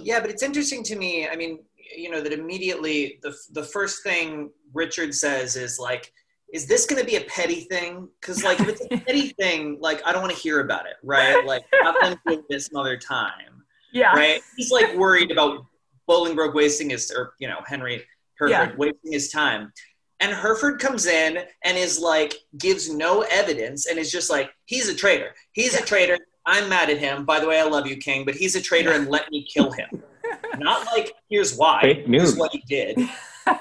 Yeah, 0.00 0.20
but 0.20 0.30
it's 0.30 0.42
interesting 0.42 0.82
to 0.84 0.96
me. 0.96 1.28
I 1.28 1.36
mean, 1.36 1.60
you 1.96 2.10
know, 2.10 2.20
that 2.20 2.32
immediately 2.32 3.18
the 3.22 3.34
the 3.52 3.62
first 3.62 4.02
thing 4.02 4.50
Richard 4.72 5.14
says 5.14 5.56
is 5.56 5.78
like, 5.78 6.12
"Is 6.52 6.66
this 6.66 6.86
going 6.86 7.00
to 7.00 7.06
be 7.06 7.16
a 7.16 7.22
petty 7.22 7.60
thing?" 7.62 8.08
Because 8.20 8.42
like, 8.42 8.60
if 8.60 8.68
it's 8.68 8.80
a 8.90 8.98
petty 9.06 9.28
thing, 9.40 9.78
like 9.80 10.00
I 10.06 10.12
don't 10.12 10.22
want 10.22 10.34
to 10.34 10.40
hear 10.40 10.60
about 10.60 10.86
it, 10.86 10.96
right? 11.02 11.44
Like, 11.44 11.64
I've 11.84 11.94
them 12.00 12.18
do 12.26 12.44
this 12.48 12.66
some 12.66 12.80
other 12.80 12.96
time, 12.96 13.62
Yeah, 13.92 14.12
right? 14.14 14.40
He's 14.56 14.70
like 14.70 14.94
worried 14.96 15.30
about 15.30 15.64
Bolingbroke 16.08 16.54
wasting 16.54 16.90
his, 16.90 17.10
or 17.10 17.34
you 17.38 17.48
know, 17.48 17.58
Henry 17.66 18.04
Herford 18.38 18.50
Yeah. 18.50 18.76
wasting 18.76 19.12
his 19.12 19.30
time. 19.30 19.72
And 20.20 20.32
Herford 20.32 20.80
comes 20.80 21.06
in 21.06 21.44
and 21.64 21.78
is 21.78 22.00
like, 22.00 22.34
gives 22.58 22.92
no 22.92 23.20
evidence 23.30 23.86
and 23.86 23.98
is 24.00 24.10
just 24.10 24.30
like, 24.30 24.50
he's 24.64 24.88
a 24.88 24.94
traitor. 24.94 25.32
He's 25.52 25.74
Yeah. 25.74 25.80
a 25.82 25.86
traitor. 25.86 26.18
I'm 26.44 26.68
mad 26.68 26.90
at 26.90 26.98
him. 26.98 27.24
By 27.24 27.38
the 27.40 27.46
way, 27.46 27.60
I 27.60 27.64
love 27.64 27.86
you, 27.86 27.96
King, 27.98 28.24
but 28.24 28.34
he's 28.34 28.56
a 28.56 28.60
traitor 28.60 28.92
and 28.92 29.06
let 29.08 29.30
me 29.30 29.46
kill 29.52 29.70
him. 29.70 30.02
Not 30.58 30.86
like, 30.86 31.14
here's 31.30 31.56
why. 31.56 31.82
Fake 31.82 32.06
Here's 32.06 32.36
what 32.36 32.50
he 32.52 32.64
did. 32.66 32.98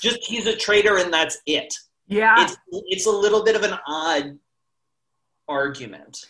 Just 0.00 0.18
he's 0.22 0.46
a 0.46 0.56
traitor 0.56 0.96
and 0.98 1.12
that's 1.12 1.38
it. 1.46 1.74
Yeah, 2.08 2.44
It's, 2.44 2.56
it's 2.70 3.06
a 3.06 3.10
little 3.10 3.44
bit 3.44 3.54
of 3.54 3.62
an 3.62 3.78
odd 3.86 4.38
argument. 5.46 6.26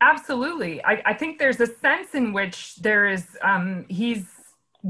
absolutely. 0.00 0.82
I, 0.84 1.02
I 1.04 1.14
think 1.14 1.38
there's 1.38 1.60
a 1.60 1.66
sense 1.66 2.14
in 2.14 2.32
which 2.32 2.76
there 2.76 3.06
is 3.08 3.26
um, 3.42 3.84
he's 3.88 4.24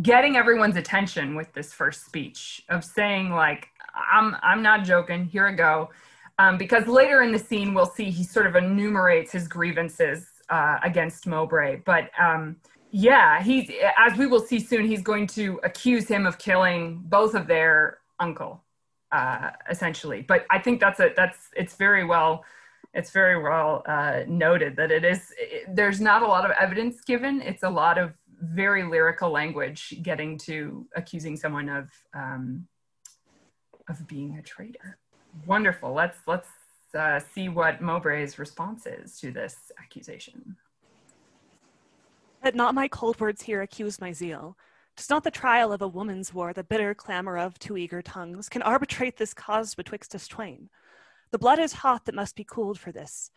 getting 0.03 0.37
everyone's 0.37 0.77
attention 0.77 1.35
with 1.35 1.53
this 1.53 1.73
first 1.73 2.07
speech 2.07 2.63
of 2.69 2.85
saying 2.85 3.31
like 3.31 3.69
I'm 4.13 4.37
I'm 4.43 4.63
not 4.63 4.85
joking. 4.85 5.25
Here 5.27 5.47
I 5.49 5.53
go. 5.53 5.91
Um, 6.39 6.57
because 6.57 6.87
later 6.87 7.23
in 7.23 7.33
the 7.33 7.39
scene 7.39 7.75
we'll 7.75 7.87
see 7.87 8.09
he 8.11 8.23
sort 8.25 8.47
of 8.47 8.55
enumerates 8.57 9.33
his 9.33 9.49
grievances 9.49 10.27
uh, 10.49 10.79
against 10.85 11.27
Mowbray. 11.27 11.83
But 11.85 12.11
um, 12.19 12.57
yeah, 12.93 13.43
he's 13.43 13.71
as 13.99 14.17
we 14.17 14.27
will 14.27 14.41
see 14.41 14.61
soon, 14.61 14.87
he's 14.87 15.03
going 15.03 15.27
to 15.29 15.61
accuse 15.65 16.07
him 16.09 16.25
of 16.27 16.39
killing 16.39 17.03
both 17.07 17.35
of 17.35 17.47
their 17.47 17.99
uncle, 18.21 18.63
uh, 19.13 19.51
essentially. 19.69 20.23
But 20.23 20.47
I 20.51 20.59
think 20.59 20.81
that's 20.81 21.01
a 21.01 21.13
that's 21.17 21.51
it's 21.57 21.77
very 21.77 22.05
well 22.05 22.45
it's 22.93 23.11
very 23.11 23.41
well 23.41 23.83
uh, 23.87 24.23
noted 24.27 24.77
that 24.77 24.91
it 24.91 25.05
is 25.05 25.33
it, 25.39 25.75
there's 25.75 26.01
not 26.01 26.23
a 26.23 26.27
lot 26.27 26.45
of 26.45 26.51
evidence 26.59 27.01
given. 27.03 27.41
It's 27.41 27.63
a 27.63 27.71
lot 27.71 27.99
of 27.99 28.15
very 28.41 28.83
lyrical 28.85 29.31
language 29.31 29.95
getting 30.03 30.39
to 30.39 30.87
accusing 30.97 31.37
someone 31.37 31.69
of 31.69 31.91
um, 32.15 32.67
of 33.89 34.07
being 34.07 34.39
a 34.39 34.43
traitor. 34.43 34.99
Wonderful. 35.47 35.93
Let's 35.93 36.19
let's 36.27 36.49
uh, 36.95 37.21
see 37.21 37.49
what 37.49 37.81
Mowbray's 37.81 38.39
response 38.39 38.87
is 38.87 39.19
to 39.21 39.31
this 39.31 39.71
accusation. 39.79 40.57
Let 42.43 42.55
not 42.55 42.75
my 42.75 42.89
cold 42.89 43.21
words 43.21 43.43
here 43.43 43.63
accuse 43.63 44.01
my 44.01 44.13
zeal. 44.13 44.57
'Tis 45.01 45.09
not 45.09 45.25
the 45.25 45.31
trial 45.31 45.73
of 45.73 45.81
a 45.81 45.89
woman's 45.89 46.35
war, 46.35 46.53
the 46.53 46.63
bitter 46.63 46.95
clamor 46.95 47.39
of 47.39 47.59
two 47.59 47.79
eager 47.79 48.03
tongues, 48.03 48.51
can 48.51 48.61
arbitrate 48.61 49.17
this 49.17 49.33
cause 49.33 49.75
betwixt 49.75 50.15
us 50.15 50.29
twain. 50.29 50.69
The 51.31 51.39
blood 51.39 51.59
is 51.59 51.73
hot 51.73 52.05
that 52.05 52.15
must 52.15 52.37
be 52.37 52.45
cooled 52.45 52.79
for 52.79 52.93
this. 52.93 53.31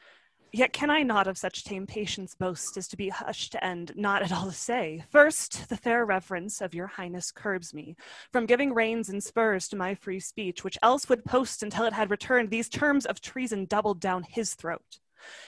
Yet 0.52 0.74
can 0.74 0.90
I 0.90 1.04
not 1.04 1.26
of 1.26 1.38
such 1.38 1.64
tame 1.64 1.88
patience 1.88 2.36
boast 2.36 2.76
as 2.76 2.90
to 2.90 2.98
be 2.98 3.08
hushed 3.08 3.56
and 3.62 3.96
not 3.96 4.22
at 4.22 4.34
all 4.34 4.48
to 4.48 4.52
say. 4.52 5.06
First, 5.10 5.70
the 5.70 5.78
fair 5.78 6.06
reverence 6.06 6.60
of 6.60 6.74
your 6.74 6.88
highness 6.88 7.32
curbs 7.32 7.74
me 7.74 7.96
from 8.34 8.46
giving 8.46 8.74
reins 8.74 9.08
and 9.08 9.24
spurs 9.24 9.70
to 9.70 9.78
my 9.78 9.96
free 9.96 10.20
speech, 10.20 10.66
which 10.66 10.78
else 10.84 11.08
would 11.08 11.24
post 11.24 11.64
until 11.64 11.86
it 11.86 11.94
had 11.94 12.12
returned 12.12 12.50
these 12.50 12.68
terms 12.68 13.06
of 13.06 13.22
treason 13.22 13.68
doubled 13.68 14.02
down 14.02 14.24
his 14.24 14.54
throat. 14.54 15.00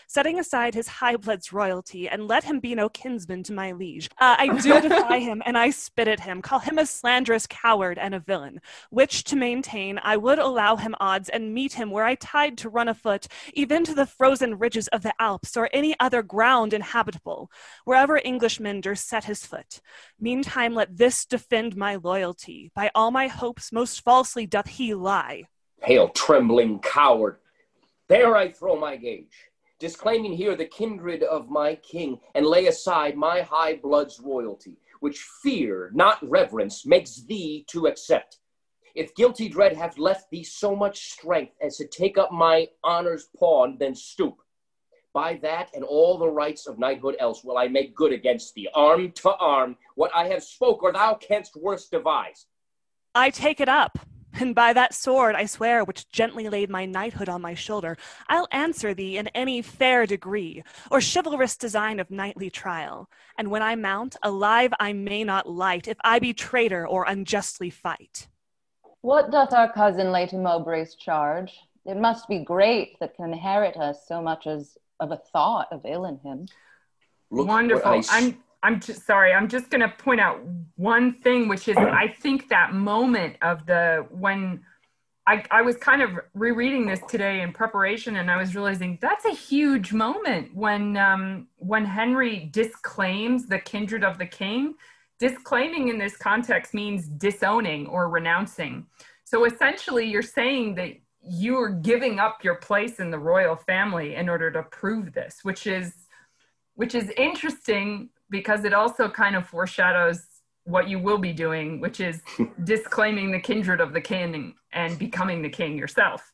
Setting 0.07 0.39
aside 0.39 0.73
his 0.73 0.87
high 0.87 1.15
blood's 1.15 1.51
royalty, 1.51 2.07
and 2.07 2.27
let 2.27 2.43
him 2.43 2.59
be 2.59 2.75
no 2.75 2.89
kinsman 2.89 3.43
to 3.43 3.53
my 3.53 3.71
liege. 3.71 4.09
Uh, 4.19 4.35
I 4.37 4.47
do 4.59 4.81
defy 4.89 5.19
him, 5.19 5.41
and 5.45 5.57
I 5.57 5.69
spit 5.69 6.07
at 6.07 6.19
him, 6.19 6.41
call 6.41 6.59
him 6.59 6.77
a 6.77 6.85
slanderous 6.85 7.47
coward 7.47 7.97
and 7.97 8.13
a 8.13 8.19
villain, 8.19 8.61
which 8.89 9.23
to 9.25 9.35
maintain 9.35 9.99
I 10.03 10.17
would 10.17 10.39
allow 10.39 10.75
him 10.75 10.95
odds 10.99 11.29
and 11.29 11.53
meet 11.53 11.73
him 11.73 11.91
where 11.91 12.05
I 12.05 12.15
tied 12.15 12.57
to 12.59 12.69
run 12.69 12.87
afoot, 12.87 13.27
even 13.53 13.83
to 13.85 13.93
the 13.93 14.05
frozen 14.05 14.57
ridges 14.57 14.87
of 14.89 15.01
the 15.01 15.13
Alps 15.19 15.57
or 15.57 15.69
any 15.73 15.95
other 15.99 16.21
ground 16.21 16.73
inhabitable, 16.73 17.51
wherever 17.83 18.19
Englishman 18.23 18.81
durst 18.81 19.07
set 19.07 19.25
his 19.25 19.45
foot. 19.45 19.81
Meantime, 20.19 20.73
let 20.73 20.97
this 20.97 21.25
defend 21.25 21.75
my 21.75 21.95
loyalty. 21.95 22.71
By 22.75 22.91
all 22.95 23.11
my 23.11 23.27
hopes, 23.27 23.71
most 23.71 24.01
falsely 24.01 24.45
doth 24.45 24.67
he 24.67 24.93
lie. 24.93 25.43
Hail, 25.81 26.09
trembling 26.09 26.79
coward! 26.79 27.37
There 28.07 28.35
I 28.35 28.51
throw 28.51 28.79
my 28.79 28.97
gage, 28.97 29.33
disclaiming 29.85 30.33
here 30.33 30.55
the 30.55 30.65
kindred 30.65 31.21
of 31.21 31.47
my 31.47 31.75
king, 31.75 32.19
and 32.33 32.43
lay 32.43 32.65
aside 32.65 33.15
my 33.15 33.41
high 33.41 33.75
blood's 33.75 34.19
royalty, 34.19 34.79
which 34.99 35.27
fear, 35.43 35.91
not 35.93 36.17
reverence, 36.27 36.87
makes 36.87 37.21
thee 37.27 37.63
to 37.69 37.85
accept. 37.85 38.39
If 38.95 39.13
guilty 39.13 39.47
dread 39.47 39.73
hath 39.77 39.99
left 39.99 40.31
thee 40.31 40.43
so 40.43 40.75
much 40.75 41.11
strength 41.11 41.53
as 41.61 41.77
to 41.77 41.85
take 41.85 42.17
up 42.17 42.31
my 42.31 42.67
honor's 42.83 43.27
pawn, 43.37 43.77
then 43.79 43.93
stoop. 43.93 44.37
By 45.13 45.35
that 45.43 45.69
and 45.75 45.83
all 45.83 46.17
the 46.17 46.29
rights 46.43 46.65
of 46.65 46.79
knighthood 46.79 47.17
else 47.19 47.43
will 47.43 47.59
I 47.59 47.67
make 47.67 47.93
good 47.93 48.11
against 48.11 48.55
thee, 48.55 48.67
arm 48.73 49.11
to 49.21 49.35
arm, 49.35 49.77
what 49.93 50.09
I 50.15 50.25
have 50.29 50.43
spoke, 50.43 50.81
or 50.81 50.93
thou 50.93 51.13
canst 51.13 51.55
worse 51.55 51.89
devise. 51.89 52.47
I 53.13 53.29
take 53.29 53.59
it 53.59 53.69
up. 53.69 53.99
And 54.37 54.53
by 54.53 54.73
that 54.73 54.93
sword 54.93 55.35
I 55.35 55.45
swear, 55.45 55.83
which 55.83 56.09
gently 56.09 56.49
laid 56.49 56.69
my 56.69 56.85
knighthood 56.85 57.29
on 57.29 57.41
my 57.41 57.53
shoulder, 57.53 57.97
I'll 58.27 58.47
answer 58.51 58.93
thee 58.93 59.17
in 59.17 59.27
any 59.29 59.61
fair 59.61 60.05
degree, 60.05 60.63
or 60.91 60.99
chivalrous 60.99 61.55
design 61.55 61.99
of 61.99 62.11
knightly 62.11 62.49
trial. 62.49 63.09
And 63.37 63.49
when 63.49 63.61
I 63.61 63.75
mount, 63.75 64.17
alive 64.23 64.73
I 64.79 64.93
may 64.93 65.23
not 65.23 65.49
light, 65.49 65.87
if 65.87 65.97
I 66.03 66.19
be 66.19 66.33
traitor 66.33 66.87
or 66.87 67.05
unjustly 67.07 67.69
fight. 67.69 68.27
What 69.01 69.31
doth 69.31 69.53
our 69.53 69.71
cousin 69.71 70.11
Lady 70.11 70.35
Mowbray's 70.35 70.95
charge? 70.95 71.53
It 71.85 71.97
must 71.97 72.27
be 72.27 72.39
great 72.39 72.99
that 72.99 73.15
can 73.15 73.31
inherit 73.31 73.77
us 73.77 74.07
so 74.07 74.21
much 74.21 74.47
as 74.47 74.77
of 74.99 75.11
a 75.11 75.17
thought 75.17 75.67
of 75.71 75.81
ill 75.85 76.05
in 76.05 76.17
him. 76.19 76.47
Look 77.29 77.47
what 77.47 77.53
Wonderful. 77.53 77.91
I 77.91 77.97
s- 77.97 78.09
I'm 78.11 78.43
I'm 78.65 78.79
just 78.79 79.05
sorry. 79.05 79.31
I'm 79.31 79.47
just 79.47 79.69
going 79.69 79.81
to 79.81 79.89
point 79.89 80.19
out 80.19 80.39
one 80.75 81.13
thing, 81.13 81.47
which 81.47 81.67
is 81.67 81.77
I 81.77 82.07
think 82.07 82.49
that 82.49 82.73
moment 82.73 83.37
of 83.43 83.63
the 83.67 84.07
when 84.09 84.63
I 85.27 85.43
I 85.51 85.61
was 85.61 85.77
kind 85.77 86.01
of 86.01 86.09
rereading 86.33 86.87
this 86.87 86.99
today 87.07 87.41
in 87.41 87.53
preparation, 87.53 88.15
and 88.15 88.31
I 88.31 88.37
was 88.37 88.55
realizing 88.55 88.97
that's 88.99 89.25
a 89.25 89.35
huge 89.35 89.93
moment 89.93 90.55
when 90.55 90.97
um, 90.97 91.47
when 91.57 91.85
Henry 91.85 92.49
disclaims 92.51 93.45
the 93.45 93.59
kindred 93.59 94.03
of 94.03 94.17
the 94.17 94.25
king. 94.25 94.73
Disclaiming 95.19 95.89
in 95.89 95.99
this 95.99 96.17
context 96.17 96.73
means 96.73 97.07
disowning 97.07 97.85
or 97.85 98.09
renouncing. 98.09 98.87
So 99.25 99.45
essentially, 99.45 100.07
you're 100.07 100.23
saying 100.39 100.75
that 100.75 100.93
you 101.21 101.55
are 101.57 101.69
giving 101.69 102.19
up 102.19 102.43
your 102.43 102.55
place 102.55 102.99
in 102.99 103.11
the 103.11 103.19
royal 103.19 103.55
family 103.55 104.15
in 104.15 104.27
order 104.27 104.49
to 104.51 104.63
prove 104.63 105.13
this, 105.13 105.41
which 105.43 105.67
is 105.67 105.93
which 106.73 106.95
is 106.95 107.11
interesting 107.15 108.09
because 108.35 108.65
it 108.65 108.73
also 108.73 109.07
kind 109.09 109.33
of 109.37 109.47
foreshadows 109.47 110.19
what 110.65 110.89
you 110.89 110.99
will 110.99 111.17
be 111.17 111.31
doing, 111.31 111.79
which 111.79 112.01
is 112.01 112.21
disclaiming 112.65 113.31
the 113.31 113.39
kindred 113.39 113.79
of 113.79 113.93
the 113.93 114.01
king 114.01 114.53
and 114.73 114.99
becoming 114.99 115.41
the 115.41 115.49
king 115.49 115.77
yourself. 115.77 116.33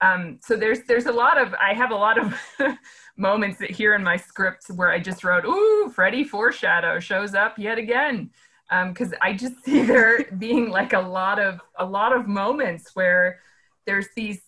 Um, 0.00 0.38
so 0.42 0.56
there's 0.56 0.80
there's 0.88 1.06
a 1.06 1.12
lot 1.12 1.36
of 1.40 1.54
I 1.54 1.74
have 1.74 1.90
a 1.90 2.00
lot 2.06 2.18
of 2.18 2.34
moments 3.16 3.58
that 3.58 3.70
here 3.70 3.94
in 3.94 4.02
my 4.02 4.16
script 4.16 4.64
where 4.74 4.90
I 4.90 4.98
just 4.98 5.24
wrote, 5.24 5.44
"Ooh, 5.44 5.92
Freddie 5.94 6.24
foreshadow 6.24 6.98
shows 6.98 7.34
up 7.34 7.58
yet 7.58 7.76
again," 7.78 8.30
because 8.88 9.12
I 9.20 9.34
just 9.34 9.62
see 9.64 9.82
there 9.92 10.24
being 10.38 10.70
like 10.70 10.94
a 10.94 11.00
lot 11.00 11.38
of 11.38 11.60
a 11.78 11.84
lot 11.84 12.16
of 12.16 12.26
moments 12.26 12.96
where 12.96 13.40
there's 13.86 14.08
these 14.16 14.40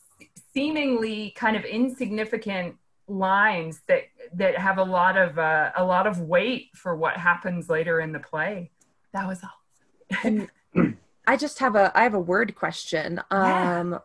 seemingly 0.55 1.35
kind 1.37 1.57
of 1.57 1.65
insignificant 1.65 2.77
lines 3.07 3.83
that 3.89 4.03
that 4.35 4.57
have 4.57 4.79
a 4.79 4.83
lot 4.83 5.17
of 5.17 5.39
uh, 5.39 5.73
a 5.77 5.85
lot 5.85 6.07
of 6.07 6.21
weight 6.21 6.71
for 6.75 6.97
what 6.97 7.17
happens 7.17 7.69
later 7.69 8.01
in 8.01 8.13
the 8.13 8.21
play. 8.21 8.71
That 9.13 9.27
was 9.27 9.41
all. 9.43 10.47
I 11.27 11.37
just 11.37 11.59
have 11.59 11.77
a 11.77 11.93
I 11.95 12.03
have 12.03 12.15
a 12.15 12.21
word 12.21 12.55
question. 12.55 13.21
Yeah, 13.31 13.81
Um, 13.81 13.99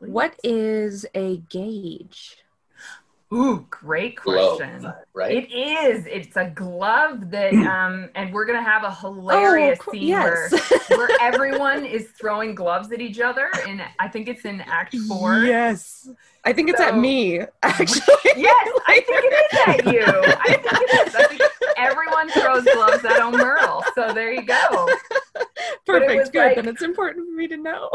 what 0.00 0.38
is 0.42 1.06
a 1.14 1.38
gage? 1.38 2.38
Ooh, 3.34 3.66
great 3.70 4.14
Glove, 4.16 4.58
question. 4.58 4.92
right? 5.12 5.36
It 5.36 5.52
is. 5.52 6.06
It's 6.06 6.36
a 6.36 6.48
glove 6.50 7.30
that, 7.32 7.52
um, 7.54 8.08
and 8.14 8.32
we're 8.32 8.44
gonna 8.46 8.62
have 8.62 8.84
a 8.84 8.94
hilarious 8.94 9.80
cool. 9.80 9.94
scene 9.94 10.08
yes. 10.08 10.52
where, 10.88 10.98
where 11.08 11.08
everyone 11.20 11.84
is 11.84 12.08
throwing 12.20 12.54
gloves 12.54 12.92
at 12.92 13.00
each 13.00 13.18
other, 13.18 13.50
and 13.66 13.82
I 13.98 14.06
think 14.06 14.28
it's 14.28 14.44
in 14.44 14.60
Act 14.60 14.96
Four. 15.08 15.40
Yes. 15.40 16.08
I 16.44 16.52
think 16.52 16.70
it's 16.70 16.78
at 16.80 16.96
me, 16.96 17.40
actually. 17.64 18.14
Yes, 18.36 18.68
I 18.86 19.00
think 19.06 19.24
it 19.24 19.52
is 19.52 19.58
at 19.66 19.92
you. 19.92 20.04
I 20.06 20.56
think 20.62 20.80
it 20.82 21.08
is. 21.08 21.14
I 21.16 21.26
think 21.26 21.42
everyone 21.76 22.28
throws 22.30 22.62
gloves 22.62 23.04
at 23.04 23.20
Aumerle. 23.20 23.82
So 23.96 24.12
there 24.14 24.32
you 24.32 24.42
go. 24.42 24.88
Perfect. 25.84 26.14
was 26.20 26.30
Good. 26.30 26.38
like- 26.46 26.54
then 26.54 26.68
it's 26.68 26.82
important 26.82 27.26
for 27.26 27.32
me 27.32 27.48
to 27.48 27.56
know. 27.56 27.90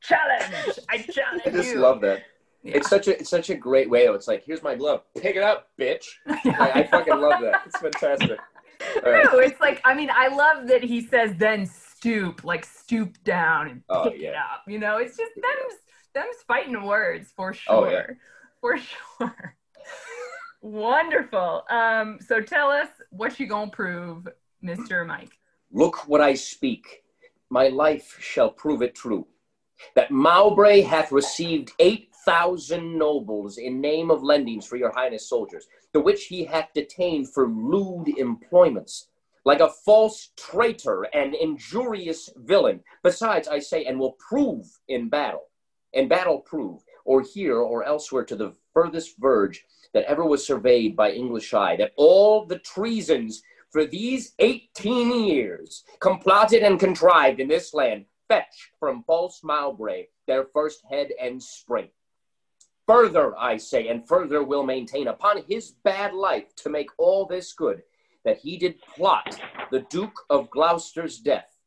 Challenge. 0.00 0.78
I 0.88 0.98
challenge 0.98 1.42
I 1.44 1.50
just 1.50 1.68
you. 1.74 1.80
love 1.80 2.00
that. 2.00 2.22
Yeah. 2.62 2.76
It's 2.76 2.88
such 2.88 3.08
a 3.08 3.18
it's 3.18 3.30
such 3.30 3.50
a 3.50 3.54
great 3.56 3.90
way. 3.90 4.06
Though. 4.06 4.14
It's 4.14 4.28
like, 4.28 4.44
here's 4.44 4.62
my 4.62 4.74
glove. 4.76 5.02
Pick 5.20 5.36
it 5.36 5.42
up, 5.42 5.68
bitch. 5.78 6.04
Yeah. 6.44 6.56
Like, 6.58 6.76
I 6.76 6.82
fucking 6.84 7.18
love 7.20 7.40
that. 7.42 7.62
It's 7.66 7.78
fantastic. 7.78 8.38
Right. 9.04 9.24
True. 9.26 9.38
It's 9.38 9.60
like 9.60 9.80
I 9.84 9.94
mean, 9.94 10.10
I 10.12 10.26
love 10.26 10.66
that 10.66 10.82
he 10.82 11.06
says 11.06 11.36
then 11.36 11.66
stoop, 11.66 12.42
like 12.42 12.64
stoop 12.64 13.16
down 13.22 13.68
and 13.68 13.82
Oh, 13.88 14.10
pick 14.10 14.20
it 14.20 14.34
up. 14.34 14.62
You 14.66 14.80
know, 14.80 14.96
it's 14.96 15.16
just 15.16 15.30
them's 15.36 15.78
them's 16.14 16.42
fighting 16.48 16.82
words 16.82 17.32
for 17.36 17.54
Oh, 17.68 17.84
sure. 17.84 17.92
yeah. 17.92 18.06
For 18.60 18.76
sure. 18.78 19.56
Wonderful. 20.62 21.64
Um, 21.70 22.18
so 22.26 22.40
tell 22.40 22.70
us 22.70 22.88
what 23.10 23.38
you 23.40 23.46
gonna 23.46 23.70
prove, 23.70 24.26
Mr. 24.64 25.06
Mike. 25.06 25.32
Look 25.72 26.08
what 26.08 26.20
I 26.20 26.34
speak. 26.34 27.02
My 27.50 27.68
life 27.68 28.16
shall 28.20 28.50
prove 28.50 28.82
it 28.82 28.94
true. 28.94 29.26
That 29.94 30.10
Mowbray 30.10 30.82
hath 30.82 31.10
received 31.12 31.72
eight 31.78 32.11
thousand 32.24 32.98
nobles 32.98 33.58
in 33.58 33.80
name 33.80 34.10
of 34.10 34.22
lendings 34.22 34.66
for 34.66 34.76
your 34.76 34.92
highness 34.92 35.28
soldiers, 35.28 35.66
the 35.92 36.00
which 36.00 36.24
he 36.26 36.44
hath 36.44 36.72
detained 36.74 37.32
for 37.32 37.48
lewd 37.48 38.08
employments, 38.18 39.08
like 39.44 39.60
a 39.60 39.70
false 39.84 40.30
traitor 40.36 41.02
and 41.14 41.34
injurious 41.34 42.30
villain. 42.36 42.80
Besides, 43.02 43.48
I 43.48 43.58
say, 43.58 43.84
and 43.84 43.98
will 43.98 44.16
prove 44.18 44.66
in 44.88 45.08
battle, 45.08 45.48
in 45.92 46.08
battle 46.08 46.38
prove, 46.38 46.82
or 47.04 47.22
here 47.22 47.58
or 47.58 47.84
elsewhere 47.84 48.24
to 48.24 48.36
the 48.36 48.54
furthest 48.72 49.18
verge 49.18 49.64
that 49.92 50.04
ever 50.04 50.24
was 50.24 50.46
surveyed 50.46 50.96
by 50.96 51.10
English 51.10 51.52
eye, 51.52 51.76
that 51.76 51.92
all 51.96 52.46
the 52.46 52.58
treasons 52.60 53.42
for 53.70 53.86
these 53.86 54.34
18 54.38 55.26
years, 55.26 55.84
complotted 55.98 56.62
and 56.62 56.78
contrived 56.78 57.40
in 57.40 57.48
this 57.48 57.72
land, 57.74 58.04
fetch 58.28 58.70
from 58.78 59.02
false 59.04 59.40
Mowbray 59.42 60.06
their 60.26 60.44
first 60.52 60.82
head 60.90 61.08
and 61.20 61.42
spring. 61.42 61.88
Further, 62.86 63.38
I 63.38 63.56
say, 63.56 63.88
and 63.88 64.06
further 64.06 64.42
will 64.42 64.64
maintain 64.64 65.08
upon 65.08 65.42
his 65.44 65.70
bad 65.84 66.14
life 66.14 66.54
to 66.56 66.68
make 66.68 66.90
all 66.98 67.26
this 67.26 67.52
good, 67.52 67.82
that 68.24 68.38
he 68.38 68.56
did 68.56 68.80
plot 68.82 69.40
the 69.70 69.80
Duke 69.80 70.24
of 70.30 70.50
Gloucester's 70.50 71.18
death, 71.18 71.58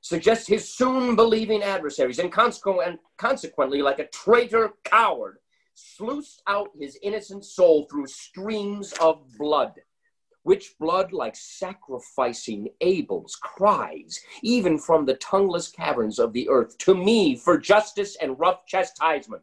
suggest 0.00 0.48
his 0.48 0.68
soon 0.68 1.16
believing 1.16 1.62
adversaries, 1.62 2.18
and 2.18 2.30
consequent- 2.32 2.88
and 2.88 2.98
consequently, 3.16 3.82
like 3.82 3.98
a 3.98 4.08
traitor 4.08 4.74
coward, 4.84 5.38
sluiced 5.74 6.42
out 6.46 6.70
his 6.78 6.98
innocent 7.02 7.44
soul 7.44 7.86
through 7.86 8.06
streams 8.06 8.92
of 8.94 9.26
blood 9.38 9.74
which 10.42 10.74
blood, 10.78 11.12
like 11.12 11.36
sacrificing 11.36 12.68
Abel's, 12.80 13.36
cries, 13.36 14.20
even 14.42 14.78
from 14.78 15.04
the 15.04 15.14
tongueless 15.16 15.68
caverns 15.68 16.18
of 16.18 16.32
the 16.32 16.48
earth, 16.48 16.78
to 16.78 16.94
me 16.94 17.36
for 17.36 17.58
justice 17.58 18.16
and 18.16 18.38
rough 18.38 18.66
chastisement. 18.66 19.42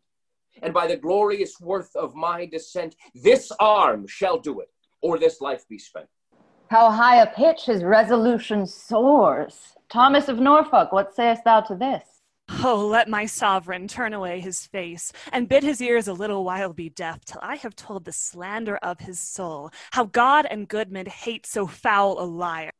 And 0.61 0.73
by 0.73 0.87
the 0.87 0.97
glorious 0.97 1.59
worth 1.59 1.95
of 1.95 2.15
my 2.15 2.45
descent, 2.45 2.95
this 3.13 3.51
arm 3.59 4.07
shall 4.07 4.39
do 4.39 4.59
it, 4.59 4.69
or 5.01 5.17
this 5.17 5.41
life 5.41 5.67
be 5.67 5.77
spent. 5.77 6.07
How 6.69 6.91
high 6.91 7.21
a 7.21 7.27
pitch 7.27 7.65
his 7.65 7.83
resolution 7.83 8.67
soars. 8.67 9.75
Thomas 9.89 10.27
of 10.27 10.39
Norfolk, 10.39 10.91
what 10.91 11.15
sayest 11.15 11.43
thou 11.45 11.61
to 11.61 11.75
this? 11.75 12.03
Oh, 12.63 12.87
let 12.87 13.09
my 13.09 13.25
sovereign 13.25 13.87
turn 13.87 14.13
away 14.13 14.39
his 14.39 14.65
face, 14.65 15.11
and 15.31 15.49
bid 15.49 15.63
his 15.63 15.81
ears 15.81 16.07
a 16.07 16.13
little 16.13 16.43
while 16.43 16.73
be 16.73 16.89
deaf, 16.89 17.23
till 17.25 17.41
I 17.43 17.55
have 17.57 17.75
told 17.75 18.05
the 18.05 18.13
slander 18.13 18.77
of 18.77 18.99
his 18.99 19.19
soul, 19.19 19.71
how 19.91 20.05
God 20.05 20.45
and 20.49 20.67
good 20.67 20.91
men 20.91 21.07
hate 21.07 21.45
so 21.45 21.67
foul 21.67 22.19
a 22.19 22.23
liar. 22.23 22.71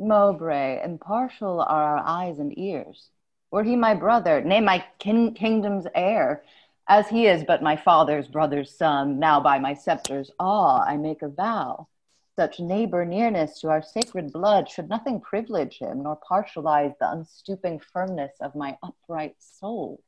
Mowbray, 0.00 0.82
impartial 0.84 1.60
are 1.60 1.98
our 1.98 2.02
eyes 2.04 2.38
and 2.38 2.56
ears. 2.58 3.10
Were 3.50 3.64
he 3.64 3.76
my 3.76 3.94
brother, 3.94 4.40
nay, 4.42 4.60
my 4.60 4.84
kin- 4.98 5.34
kingdom's 5.34 5.86
heir, 5.94 6.44
As 6.90 7.06
he 7.06 7.26
is 7.26 7.44
but 7.44 7.62
my 7.62 7.76
father's 7.76 8.28
brother's 8.28 8.74
son, 8.74 9.18
now 9.18 9.40
by 9.40 9.58
my 9.58 9.74
scepter's 9.74 10.30
awe 10.40 10.82
I 10.82 10.96
make 10.96 11.20
a 11.20 11.28
vow. 11.28 11.86
Such 12.34 12.60
neighbor 12.60 13.04
nearness 13.04 13.60
to 13.60 13.68
our 13.68 13.82
sacred 13.82 14.32
blood 14.32 14.70
should 14.70 14.88
nothing 14.88 15.20
privilege 15.20 15.78
him, 15.78 16.04
nor 16.04 16.18
partialize 16.18 16.94
the 16.98 17.10
unstooping 17.10 17.80
firmness 17.80 18.32
of 18.40 18.54
my 18.54 18.78
upright 18.82 19.34
soul. 19.38 20.00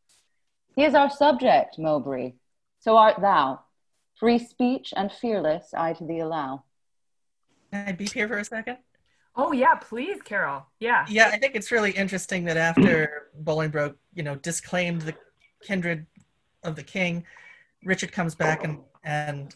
He 0.75 0.85
is 0.85 0.95
our 0.95 1.11
subject, 1.11 1.79
Mowbray, 1.79 2.33
so 2.79 2.97
art 2.97 3.21
thou. 3.21 3.61
Free 4.19 4.39
speech 4.39 4.95
and 4.97 5.13
fearless 5.13 5.75
I 5.77 5.93
to 5.95 6.05
thee 6.05 6.21
allow. 6.21 6.65
Can 7.73 7.89
I 7.89 7.93
beep 7.93 8.13
here 8.13 8.29
for 8.29 8.39
a 8.39 8.45
second? 8.45 8.79
Oh 9.37 9.53
yeah, 9.53 9.75
please, 9.75 10.23
Carol. 10.23 10.67
Yeah. 10.79 11.05
Yeah, 11.09 11.29
I 11.33 11.39
think 11.39 11.55
it's 11.57 11.71
really 11.71 11.93
interesting 11.93 12.45
that 12.45 12.57
after 12.57 13.29
Bolingbroke, 13.43 13.97
you 14.15 14.23
know, 14.23 14.37
disclaimed 14.37 15.03
the 15.03 15.15
kindred 15.63 16.07
of 16.63 16.77
the 16.77 16.83
king, 16.83 17.25
Richard 17.85 18.13
comes 18.13 18.35
back 18.35 18.65
and 18.65 18.79
and 19.05 19.55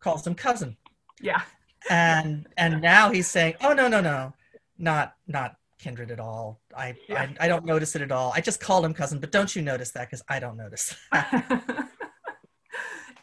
calls 0.00 0.26
him 0.26 0.34
cousin. 0.34 0.76
Yeah. 1.20 1.42
And 1.90 2.46
and 2.56 2.80
now 2.80 3.10
he's 3.10 3.26
saying, 3.28 3.54
"Oh 3.62 3.72
no, 3.72 3.88
no, 3.88 4.00
no. 4.00 4.32
Not 4.78 5.14
not 5.26 5.56
kindred 5.78 6.10
at 6.10 6.20
all. 6.20 6.60
I 6.76 6.94
Yeah. 7.08 7.28
I, 7.40 7.44
I 7.44 7.48
don't 7.48 7.64
notice 7.64 7.96
it 7.96 8.02
at 8.02 8.12
all. 8.12 8.32
I 8.34 8.40
just 8.40 8.60
called 8.60 8.84
him 8.84 8.94
cousin, 8.94 9.18
but 9.18 9.32
don't 9.32 9.54
you 9.54 9.62
notice 9.62 9.90
that 9.92 10.10
cuz 10.10 10.22
I 10.28 10.40
don't 10.40 10.56
notice." 10.56 10.94
that." 11.12 11.88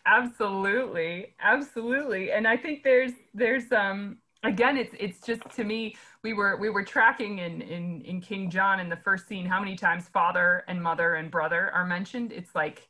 absolutely 0.10 1.36
absolutely 1.40 2.32
and 2.32 2.48
i 2.48 2.58
think 2.58 2.84
there's 2.84 3.12
there's 3.34 3.72
um 3.72 4.18
again 4.44 4.76
it's 4.76 4.96
it's 5.00 5.20
just 5.20 5.42
to 5.56 5.64
me 5.64 5.96
we 6.24 6.34
were 6.34 6.58
we 6.58 6.70
were 6.70 6.84
tracking 6.84 7.40
in 7.40 7.62
in 7.62 8.02
in 8.02 8.20
king 8.20 8.50
john 8.50 8.80
in 8.80 8.90
the 8.90 8.98
first 8.98 9.28
scene 9.28 9.46
how 9.46 9.60
many 9.60 9.76
times 9.76 10.08
father 10.08 10.64
and 10.68 10.82
mother 10.82 11.16
and 11.16 11.30
brother 11.30 11.70
are 11.74 11.86
mentioned 11.86 12.32
it's 12.32 12.56
like 12.56 12.88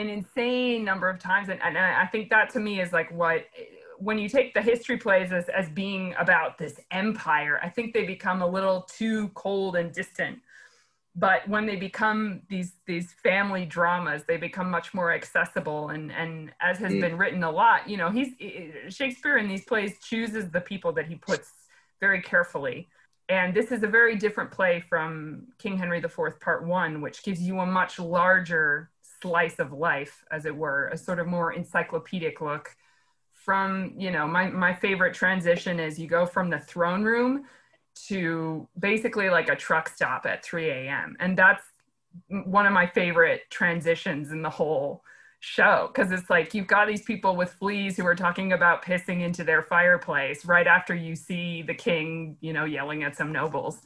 an 0.00 0.08
insane 0.08 0.84
number 0.84 1.08
of 1.08 1.18
times 1.18 1.48
and, 1.48 1.60
and 1.62 1.76
i 1.78 2.06
think 2.06 2.30
that 2.30 2.50
to 2.50 2.58
me 2.58 2.80
is 2.80 2.92
like 2.92 3.10
what 3.12 3.44
when 3.98 4.18
you 4.18 4.28
take 4.30 4.54
the 4.54 4.62
history 4.62 4.96
plays 4.96 5.30
as, 5.30 5.48
as 5.50 5.68
being 5.70 6.14
about 6.18 6.56
this 6.58 6.80
empire 6.90 7.60
i 7.62 7.68
think 7.68 7.92
they 7.92 8.04
become 8.04 8.40
a 8.42 8.46
little 8.46 8.82
too 8.82 9.28
cold 9.30 9.76
and 9.76 9.92
distant 9.92 10.38
but 11.16 11.46
when 11.48 11.66
they 11.66 11.76
become 11.76 12.40
these 12.48 12.74
these 12.86 13.12
family 13.22 13.66
dramas 13.66 14.22
they 14.26 14.36
become 14.36 14.70
much 14.70 14.94
more 14.94 15.12
accessible 15.12 15.90
and 15.90 16.10
and 16.12 16.52
as 16.62 16.78
has 16.78 16.92
Mm. 16.92 17.00
been 17.00 17.18
written 17.18 17.42
a 17.44 17.50
lot 17.50 17.88
you 17.88 17.96
know 17.96 18.10
he's 18.10 18.34
shakespeare 18.88 19.36
in 19.36 19.48
these 19.48 19.64
plays 19.64 19.98
chooses 20.00 20.50
the 20.50 20.60
people 20.60 20.92
that 20.92 21.06
he 21.06 21.16
puts 21.16 21.50
very 22.00 22.22
carefully 22.22 22.88
and 23.28 23.54
this 23.54 23.70
is 23.70 23.82
a 23.82 23.86
very 23.86 24.16
different 24.16 24.50
play 24.50 24.82
from 24.88 25.46
king 25.58 25.76
henry 25.76 25.98
iv 25.98 26.40
part 26.40 26.66
one 26.66 27.00
which 27.02 27.22
gives 27.22 27.42
you 27.42 27.58
a 27.60 27.66
much 27.66 27.98
larger 27.98 28.89
slice 29.22 29.58
of 29.58 29.72
life 29.72 30.24
as 30.30 30.46
it 30.46 30.54
were 30.54 30.88
a 30.88 30.96
sort 30.96 31.18
of 31.18 31.26
more 31.26 31.52
encyclopedic 31.52 32.40
look 32.40 32.74
from 33.32 33.92
you 33.96 34.10
know 34.10 34.26
my, 34.26 34.48
my 34.48 34.74
favorite 34.74 35.14
transition 35.14 35.80
is 35.80 35.98
you 35.98 36.06
go 36.06 36.26
from 36.26 36.50
the 36.50 36.58
throne 36.58 37.02
room 37.02 37.44
to 38.08 38.68
basically 38.78 39.28
like 39.28 39.48
a 39.48 39.56
truck 39.56 39.88
stop 39.88 40.26
at 40.26 40.44
3 40.44 40.70
a.m. 40.70 41.16
And 41.20 41.36
that's 41.36 41.62
one 42.28 42.66
of 42.66 42.72
my 42.72 42.86
favorite 42.86 43.42
transitions 43.50 44.32
in 44.32 44.42
the 44.42 44.50
whole 44.50 45.02
show 45.40 45.90
because 45.92 46.12
it's 46.12 46.28
like 46.28 46.52
you've 46.52 46.66
got 46.66 46.86
these 46.86 47.02
people 47.02 47.34
with 47.34 47.52
fleas 47.54 47.96
who 47.96 48.06
are 48.06 48.14
talking 48.14 48.52
about 48.52 48.84
pissing 48.84 49.22
into 49.22 49.42
their 49.42 49.62
fireplace 49.62 50.44
right 50.44 50.66
after 50.66 50.94
you 50.94 51.14
see 51.14 51.62
the 51.62 51.74
king, 51.74 52.36
you 52.40 52.52
know, 52.52 52.64
yelling 52.64 53.02
at 53.02 53.16
some 53.16 53.32
nobles. 53.32 53.78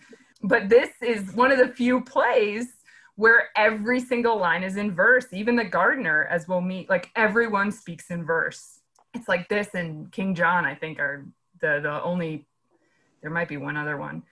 But 0.43 0.69
this 0.69 0.91
is 1.01 1.33
one 1.35 1.53
of 1.53 1.59
the 1.59 1.69
few 1.69 2.01
plays 2.01 2.75
where 3.17 3.49
every 3.57 4.01
single 4.01 4.39
line 4.39 4.63
is 4.63 4.77
in 4.77 4.93
verse. 4.93 5.27
Even 5.33 5.57
the 5.57 5.65
gardener, 5.65 6.27
as 6.31 6.49
we'll 6.49 6.61
meet, 6.61 6.89
like 6.91 7.11
everyone 7.15 7.71
speaks 7.71 8.11
in 8.11 8.25
verse. 8.25 8.81
It's 9.15 9.29
like 9.29 9.49
this 9.49 9.69
and 9.75 10.11
King 10.11 10.35
John, 10.35 10.65
I 10.65 10.75
think, 10.75 10.99
are 10.99 11.25
the 11.61 11.81
the 11.83 12.03
only 12.03 12.47
there 13.23 13.31
might 13.31 13.49
be 13.49 13.57
one 13.57 13.77
other 13.77 13.97
one. 13.97 14.23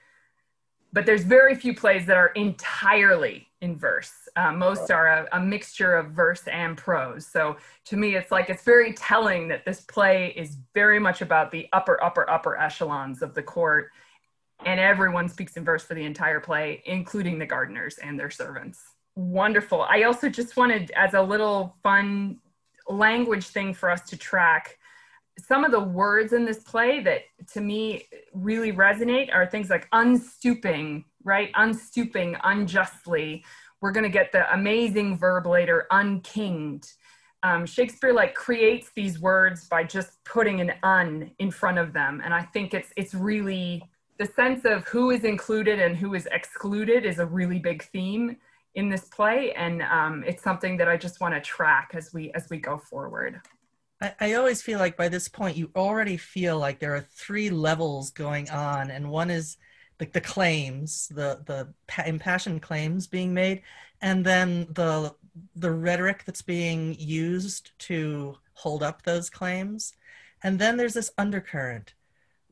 But 0.92 1.06
there's 1.06 1.24
very 1.24 1.54
few 1.54 1.74
plays 1.74 2.04
that 2.06 2.18
are 2.18 2.28
entirely 2.28 3.48
in 3.62 3.78
verse. 3.78 4.12
Uh, 4.36 4.52
most 4.52 4.90
are 4.90 5.06
a, 5.06 5.28
a 5.32 5.40
mixture 5.40 5.94
of 5.94 6.10
verse 6.10 6.46
and 6.48 6.76
prose. 6.76 7.26
So 7.26 7.56
to 7.86 7.96
me 7.96 8.16
it's 8.16 8.30
like 8.30 8.50
it's 8.50 8.64
very 8.64 8.92
telling 8.92 9.48
that 9.48 9.64
this 9.64 9.80
play 9.82 10.34
is 10.36 10.58
very 10.74 10.98
much 10.98 11.22
about 11.22 11.50
the 11.50 11.68
upper 11.72 12.02
upper 12.02 12.28
upper 12.28 12.58
echelons 12.58 13.22
of 13.22 13.34
the 13.34 13.42
court 13.42 13.90
and 14.64 14.80
everyone 14.80 15.28
speaks 15.28 15.56
in 15.56 15.64
verse 15.64 15.82
for 15.82 15.94
the 15.94 16.04
entire 16.04 16.40
play 16.40 16.82
including 16.86 17.38
the 17.38 17.46
gardeners 17.46 17.98
and 17.98 18.18
their 18.18 18.30
servants 18.30 18.80
wonderful 19.16 19.82
i 19.82 20.02
also 20.02 20.28
just 20.28 20.56
wanted 20.56 20.90
as 20.92 21.14
a 21.14 21.22
little 21.22 21.76
fun 21.82 22.38
language 22.88 23.46
thing 23.48 23.72
for 23.74 23.90
us 23.90 24.02
to 24.02 24.16
track 24.16 24.78
some 25.38 25.64
of 25.64 25.70
the 25.70 25.80
words 25.80 26.32
in 26.32 26.44
this 26.44 26.60
play 26.60 27.00
that 27.00 27.22
to 27.52 27.60
me 27.60 28.06
really 28.32 28.72
resonate 28.72 29.34
are 29.34 29.46
things 29.46 29.70
like 29.70 29.88
unstooping, 29.92 31.04
right? 31.24 31.50
Unstooping, 31.54 32.36
unjustly. 32.44 33.44
We're 33.80 33.92
going 33.92 34.04
to 34.04 34.10
get 34.10 34.32
the 34.32 34.52
amazing 34.52 35.16
verb 35.16 35.46
later, 35.46 35.86
unkinged. 35.90 36.92
Um, 37.42 37.66
Shakespeare 37.66 38.12
like 38.12 38.34
creates 38.34 38.90
these 38.94 39.20
words 39.20 39.66
by 39.68 39.84
just 39.84 40.22
putting 40.24 40.60
an 40.60 40.74
un 40.82 41.32
in 41.38 41.50
front 41.50 41.78
of 41.78 41.92
them, 41.92 42.20
and 42.24 42.32
I 42.32 42.42
think 42.42 42.72
it's 42.72 42.92
it's 42.96 43.14
really 43.14 43.82
the 44.18 44.26
sense 44.26 44.64
of 44.64 44.84
who 44.84 45.10
is 45.10 45.24
included 45.24 45.80
and 45.80 45.96
who 45.96 46.14
is 46.14 46.28
excluded 46.30 47.04
is 47.04 47.18
a 47.18 47.26
really 47.26 47.58
big 47.58 47.82
theme 47.84 48.36
in 48.74 48.88
this 48.88 49.04
play, 49.04 49.52
and 49.52 49.82
um, 49.82 50.24
it's 50.26 50.42
something 50.42 50.76
that 50.78 50.88
I 50.88 50.96
just 50.96 51.20
want 51.20 51.34
to 51.34 51.40
track 51.40 51.90
as 51.94 52.12
we 52.12 52.32
as 52.32 52.48
we 52.50 52.58
go 52.58 52.78
forward. 52.78 53.40
I, 54.00 54.14
I 54.20 54.32
always 54.34 54.62
feel 54.62 54.78
like 54.78 54.96
by 54.96 55.08
this 55.08 55.28
point 55.28 55.56
you 55.56 55.70
already 55.76 56.16
feel 56.16 56.58
like 56.58 56.78
there 56.78 56.94
are 56.94 57.06
three 57.14 57.50
levels 57.50 58.10
going 58.10 58.50
on, 58.50 58.90
and 58.90 59.10
one 59.10 59.30
is 59.30 59.56
like 60.00 60.12
the 60.12 60.20
claims, 60.20 61.08
the 61.08 61.40
the 61.46 61.72
impassioned 62.06 62.62
claims 62.62 63.06
being 63.06 63.34
made, 63.34 63.62
and 64.00 64.24
then 64.24 64.66
the 64.70 65.14
the 65.56 65.70
rhetoric 65.70 66.24
that's 66.24 66.42
being 66.42 66.94
used 66.98 67.72
to 67.78 68.36
hold 68.54 68.82
up 68.82 69.02
those 69.02 69.30
claims, 69.30 69.94
and 70.42 70.58
then 70.58 70.76
there's 70.76 70.94
this 70.94 71.10
undercurrent, 71.18 71.94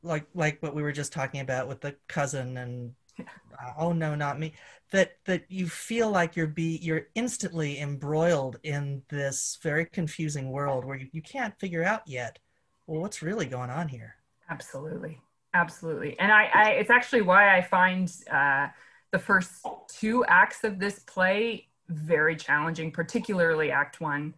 like 0.03 0.25
like 0.33 0.61
what 0.61 0.75
we 0.75 0.81
were 0.81 0.91
just 0.91 1.13
talking 1.13 1.41
about 1.41 1.67
with 1.67 1.81
the 1.81 1.95
cousin 2.07 2.57
and 2.57 2.93
uh, 3.19 3.73
oh 3.77 3.93
no, 3.93 4.15
not 4.15 4.39
me. 4.39 4.53
That 4.91 5.13
that 5.25 5.45
you 5.49 5.67
feel 5.67 6.09
like 6.09 6.35
you're 6.35 6.47
be 6.47 6.77
you're 6.81 7.07
instantly 7.15 7.79
embroiled 7.79 8.57
in 8.63 9.03
this 9.09 9.57
very 9.61 9.85
confusing 9.85 10.51
world 10.51 10.85
where 10.85 10.97
you, 10.97 11.07
you 11.11 11.21
can't 11.21 11.57
figure 11.59 11.83
out 11.83 12.01
yet. 12.05 12.39
Well, 12.87 13.01
what's 13.01 13.21
really 13.21 13.45
going 13.45 13.69
on 13.69 13.87
here? 13.87 14.15
Absolutely, 14.49 15.21
absolutely, 15.53 16.19
and 16.19 16.31
I, 16.31 16.49
I 16.53 16.69
it's 16.71 16.89
actually 16.89 17.21
why 17.21 17.57
I 17.57 17.61
find 17.61 18.11
uh, 18.31 18.67
the 19.11 19.19
first 19.19 19.65
two 19.87 20.25
acts 20.25 20.63
of 20.63 20.79
this 20.79 20.99
play 20.99 21.67
very 21.87 22.35
challenging, 22.35 22.91
particularly 22.91 23.71
Act 23.71 24.01
One. 24.01 24.33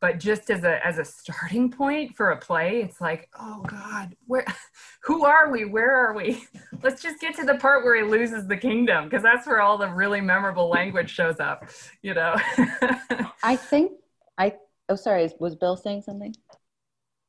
But 0.00 0.20
just 0.20 0.48
as 0.48 0.62
a 0.62 0.84
as 0.86 0.98
a 0.98 1.04
starting 1.04 1.70
point 1.70 2.14
for 2.14 2.30
a 2.30 2.36
play, 2.36 2.82
it's 2.82 3.00
like, 3.00 3.28
oh 3.38 3.62
God, 3.66 4.14
where, 4.26 4.44
who 5.02 5.24
are 5.24 5.50
we? 5.50 5.64
Where 5.64 5.94
are 5.94 6.14
we? 6.14 6.44
Let's 6.82 7.02
just 7.02 7.20
get 7.20 7.34
to 7.36 7.44
the 7.44 7.56
part 7.56 7.84
where 7.84 7.96
he 7.96 8.08
loses 8.08 8.46
the 8.46 8.56
kingdom, 8.56 9.04
because 9.04 9.24
that's 9.24 9.46
where 9.46 9.60
all 9.60 9.76
the 9.76 9.88
really 9.88 10.20
memorable 10.20 10.68
language 10.68 11.10
shows 11.10 11.40
up. 11.40 11.68
You 12.02 12.14
know. 12.14 12.36
I 13.42 13.56
think 13.56 13.92
I. 14.36 14.54
Oh, 14.88 14.94
sorry. 14.94 15.28
Was 15.40 15.56
Bill 15.56 15.76
saying 15.76 16.02
something? 16.02 16.34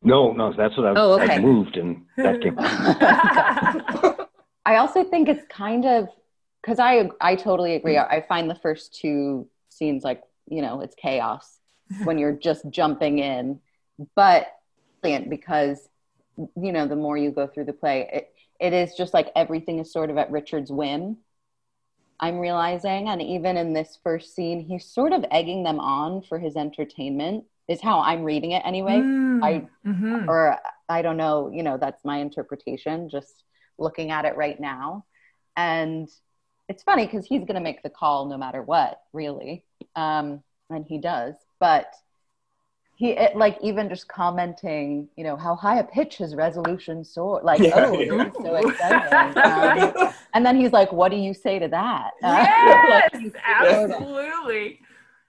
No, 0.01 0.31
no, 0.31 0.53
that's 0.53 0.77
what 0.77 0.85
I, 0.85 0.93
Oh, 0.95 1.19
okay. 1.19 1.33
I 1.35 1.39
moved 1.39 1.75
and 1.75 2.05
that 2.17 2.41
came. 2.41 2.55
I 4.65 4.77
also 4.77 5.03
think 5.03 5.27
it's 5.27 5.45
kind 5.49 5.85
of 5.85 6.07
because 6.61 6.79
I 6.79 7.09
I 7.19 7.35
totally 7.35 7.73
agree. 7.73 7.95
Mm-hmm. 7.95 8.13
I 8.13 8.21
find 8.21 8.49
the 8.49 8.55
first 8.55 8.93
two 8.93 9.47
scenes 9.69 10.03
like 10.03 10.21
you 10.47 10.61
know 10.61 10.81
it's 10.81 10.95
chaos 10.95 11.58
when 12.03 12.17
you're 12.17 12.33
just 12.33 12.69
jumping 12.69 13.19
in, 13.19 13.59
but 14.15 14.47
brilliant 15.01 15.29
because 15.29 15.87
you 16.37 16.71
know 16.71 16.87
the 16.87 16.95
more 16.95 17.17
you 17.17 17.31
go 17.31 17.47
through 17.47 17.65
the 17.65 17.73
play, 17.73 18.09
it, 18.11 18.33
it 18.59 18.73
is 18.73 18.95
just 18.95 19.13
like 19.13 19.31
everything 19.35 19.79
is 19.79 19.91
sort 19.91 20.09
of 20.09 20.17
at 20.17 20.31
Richard's 20.31 20.71
whim. 20.71 21.17
I'm 22.19 22.39
realizing, 22.39 23.07
and 23.07 23.21
even 23.21 23.55
in 23.55 23.73
this 23.73 23.97
first 24.03 24.35
scene, 24.35 24.59
he's 24.59 24.85
sort 24.85 25.13
of 25.13 25.23
egging 25.31 25.63
them 25.63 25.79
on 25.79 26.21
for 26.21 26.37
his 26.37 26.55
entertainment. 26.55 27.45
Is 27.67 27.81
how 27.81 27.99
I'm 27.99 28.23
reading 28.23 28.51
it 28.51 28.63
anyway. 28.65 28.97
Mm, 28.97 29.43
I 29.43 29.67
mhm. 29.87 30.27
or 30.27 30.57
I 30.89 31.03
don't 31.03 31.17
know, 31.17 31.51
you 31.53 31.61
know, 31.61 31.77
that's 31.77 32.03
my 32.03 32.17
interpretation, 32.17 33.09
just 33.09 33.43
looking 33.77 34.09
at 34.11 34.25
it 34.25 34.35
right 34.35 34.59
now. 34.59 35.05
And 35.55 36.09
it's 36.67 36.83
funny 36.83 37.05
because 37.05 37.25
he's 37.25 37.41
going 37.41 37.55
to 37.55 37.61
make 37.61 37.83
the 37.83 37.89
call 37.89 38.25
no 38.25 38.37
matter 38.37 38.61
what, 38.61 38.99
really. 39.13 39.65
Um, 39.95 40.43
and 40.69 40.85
he 40.87 40.99
does. 40.99 41.35
But 41.59 41.93
he, 42.95 43.11
it, 43.11 43.35
like, 43.35 43.57
even 43.61 43.87
just 43.89 44.07
commenting, 44.07 45.07
you 45.15 45.23
know, 45.23 45.37
how 45.37 45.55
high 45.55 45.79
a 45.79 45.83
pitch 45.83 46.17
his 46.17 46.35
resolution 46.35 47.03
soared. 47.03 47.43
Like, 47.43 47.59
Yeah, 47.61 47.71
oh, 47.75 47.97
yeah. 47.99 48.23
this 48.25 48.33
so 48.33 48.55
exciting. 48.55 50.01
Um, 50.09 50.13
and 50.33 50.45
then 50.45 50.57
he's 50.59 50.71
like, 50.71 50.91
what 50.91 51.09
do 51.09 51.17
you 51.17 51.33
say 51.33 51.57
to 51.59 51.67
that? 51.69 52.11
Uh, 52.21 52.27
yes, 52.37 53.09
like, 53.13 53.21
he's 53.21 53.31
sort 53.31 53.73
of- 53.73 53.91
absolutely. 53.91 54.79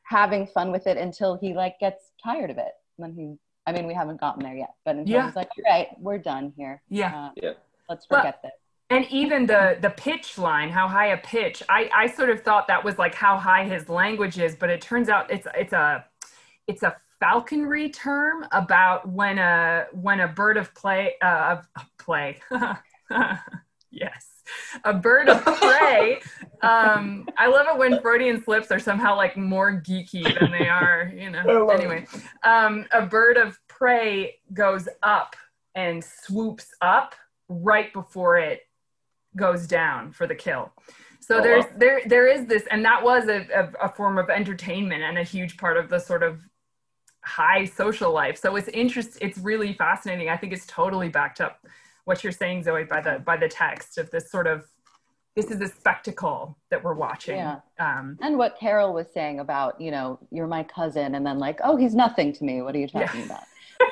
having 0.02 0.46
fun 0.46 0.70
with 0.72 0.86
it 0.86 0.96
until 0.98 1.36
he 1.38 1.54
like 1.54 1.78
gets 1.80 2.10
tired 2.22 2.50
of 2.50 2.58
it. 2.58 2.72
And 2.98 3.04
then 3.06 3.12
he, 3.14 3.36
I 3.66 3.72
mean, 3.72 3.86
we 3.86 3.94
haven't 3.94 4.20
gotten 4.20 4.42
there 4.42 4.54
yet, 4.54 4.74
but 4.84 4.96
until 4.96 5.14
Yeah. 5.14 5.26
he's 5.26 5.36
like, 5.36 5.48
all 5.56 5.72
right, 5.72 5.88
we're 5.98 6.18
done 6.18 6.52
here. 6.56 6.82
Yeah. 6.90 7.14
Uh, 7.16 7.30
Yeah. 7.42 7.52
Let's 7.88 8.06
Well- 8.10 8.20
forget 8.20 8.42
this. 8.42 8.52
And 8.92 9.06
even 9.08 9.46
the 9.46 9.78
the 9.80 9.90
pitch 9.90 10.36
line, 10.36 10.68
how 10.68 10.88
high 10.88 11.06
a 11.12 11.16
pitch, 11.16 11.62
I 11.68 11.88
I 11.94 12.06
sort 12.08 12.28
of 12.28 12.42
thought 12.42 12.66
that 12.66 12.82
was 12.84 12.98
like 12.98 13.14
how 13.14 13.36
high 13.38 13.62
his 13.64 13.88
language 13.88 14.36
is, 14.40 14.56
but 14.56 14.68
it 14.68 14.80
turns 14.80 15.08
out 15.08 15.30
it's 15.30 15.46
it's 15.54 15.72
a 15.72 16.04
it's 16.70 16.82
a 16.82 16.96
falconry 17.18 17.90
term 17.90 18.46
about 18.52 19.08
when 19.08 19.38
a 19.38 19.86
when 19.92 20.20
a 20.20 20.28
bird 20.28 20.56
of 20.56 20.74
play 20.74 21.14
uh, 21.22 21.56
of 21.56 21.66
play. 21.98 22.38
Yes. 23.92 24.24
A 24.84 24.94
bird 24.94 25.28
of 25.28 25.44
prey. 25.44 26.20
Um 26.62 27.26
i 27.38 27.46
love 27.46 27.66
it 27.70 27.78
when 27.78 28.00
freudian 28.02 28.44
slips 28.44 28.70
are 28.70 28.78
somehow 28.78 29.16
like 29.16 29.34
more 29.34 29.80
geeky 29.80 30.22
than 30.38 30.50
they 30.50 30.68
are 30.68 31.10
you 31.16 31.30
know. 31.30 31.70
Anyway 31.70 32.06
um 32.44 32.84
a 32.92 33.06
bird 33.06 33.38
of 33.38 33.58
prey 33.66 34.34
goes 34.52 34.86
up 35.02 35.34
and 35.74 36.04
swoops 36.04 36.66
up 36.82 37.14
right 37.48 37.90
before 37.94 38.36
it 38.36 38.60
goes 39.36 39.66
down 39.66 40.12
for 40.12 40.26
the 40.26 40.34
kill. 40.34 40.70
So 41.20 41.38
Oh, 41.38 41.42
there's 41.42 41.64
wow. 41.64 41.70
there 41.78 42.02
there 42.06 42.28
is 42.28 42.44
this 42.46 42.64
and 42.70 42.84
that 42.84 43.02
was 43.02 43.28
a, 43.28 43.46
a, 43.60 43.86
a 43.86 43.88
form 43.88 44.18
of 44.18 44.28
entertainment 44.28 45.02
and 45.02 45.16
a 45.18 45.22
huge 45.24 45.56
part 45.56 45.78
of 45.78 45.88
the 45.88 45.98
sort 45.98 46.22
of 46.22 46.42
high 47.24 47.64
social 47.64 48.12
life 48.12 48.38
so 48.38 48.56
it's 48.56 48.68
interest 48.68 49.18
it's 49.20 49.36
really 49.38 49.72
fascinating 49.74 50.28
i 50.30 50.36
think 50.36 50.52
it's 50.52 50.66
totally 50.66 51.08
backed 51.08 51.40
up 51.40 51.66
what 52.04 52.24
you're 52.24 52.32
saying 52.32 52.62
zoe 52.62 52.84
by 52.84 53.00
the 53.00 53.18
by 53.26 53.36
the 53.36 53.48
text 53.48 53.98
of 53.98 54.10
this 54.10 54.30
sort 54.30 54.46
of 54.46 54.64
this 55.36 55.50
is 55.50 55.60
a 55.60 55.68
spectacle 55.68 56.56
that 56.70 56.82
we're 56.82 56.94
watching 56.94 57.36
Yeah. 57.36 57.60
um 57.78 58.18
And 58.22 58.36
what 58.38 58.58
Carol 58.58 58.92
was 58.92 59.06
saying 59.14 59.38
about, 59.38 59.80
you 59.80 59.90
know, 59.92 60.18
you're 60.32 60.48
my 60.48 60.64
cousin, 60.64 61.14
and 61.14 61.24
then 61.24 61.38
like, 61.38 61.60
oh, 61.62 61.76
he's 61.76 61.94
nothing 61.94 62.32
to 62.32 62.44
me. 62.44 62.62
What 62.62 62.74
are 62.74 62.78
you 62.78 62.88
talking 62.88 63.20
Yeah. 63.20 63.26
about? 63.26 63.44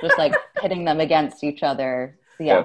Just 0.02 0.18
like 0.18 0.34
pitting 0.60 0.84
them 0.84 0.98
against 1.00 1.44
each 1.44 1.62
other. 1.62 2.18
Yeah. 2.40 2.46
Yeah. 2.46 2.64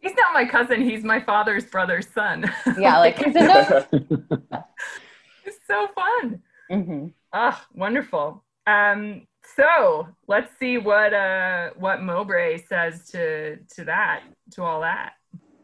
he's 0.00 0.14
not 0.14 0.34
my 0.34 0.44
cousin 0.44 0.82
he's 0.82 1.04
my 1.04 1.20
father's 1.20 1.64
brother's 1.64 2.06
son 2.08 2.44
Yeah, 2.78 2.98
like 2.98 3.16
he's 3.18 3.34
enough. 3.36 3.88
it's 5.44 5.58
so 5.66 5.88
fun 5.94 6.42
hmm 6.70 7.06
Ah, 7.32 7.66
wonderful. 7.72 8.44
Um, 8.66 9.26
so 9.56 10.08
let's 10.28 10.56
see 10.58 10.78
what 10.78 11.12
uh 11.12 11.70
what 11.76 12.02
Mowbray 12.02 12.58
says 12.58 13.08
to 13.10 13.56
to 13.74 13.84
that, 13.84 14.22
to 14.52 14.62
all 14.62 14.80
that. 14.80 15.14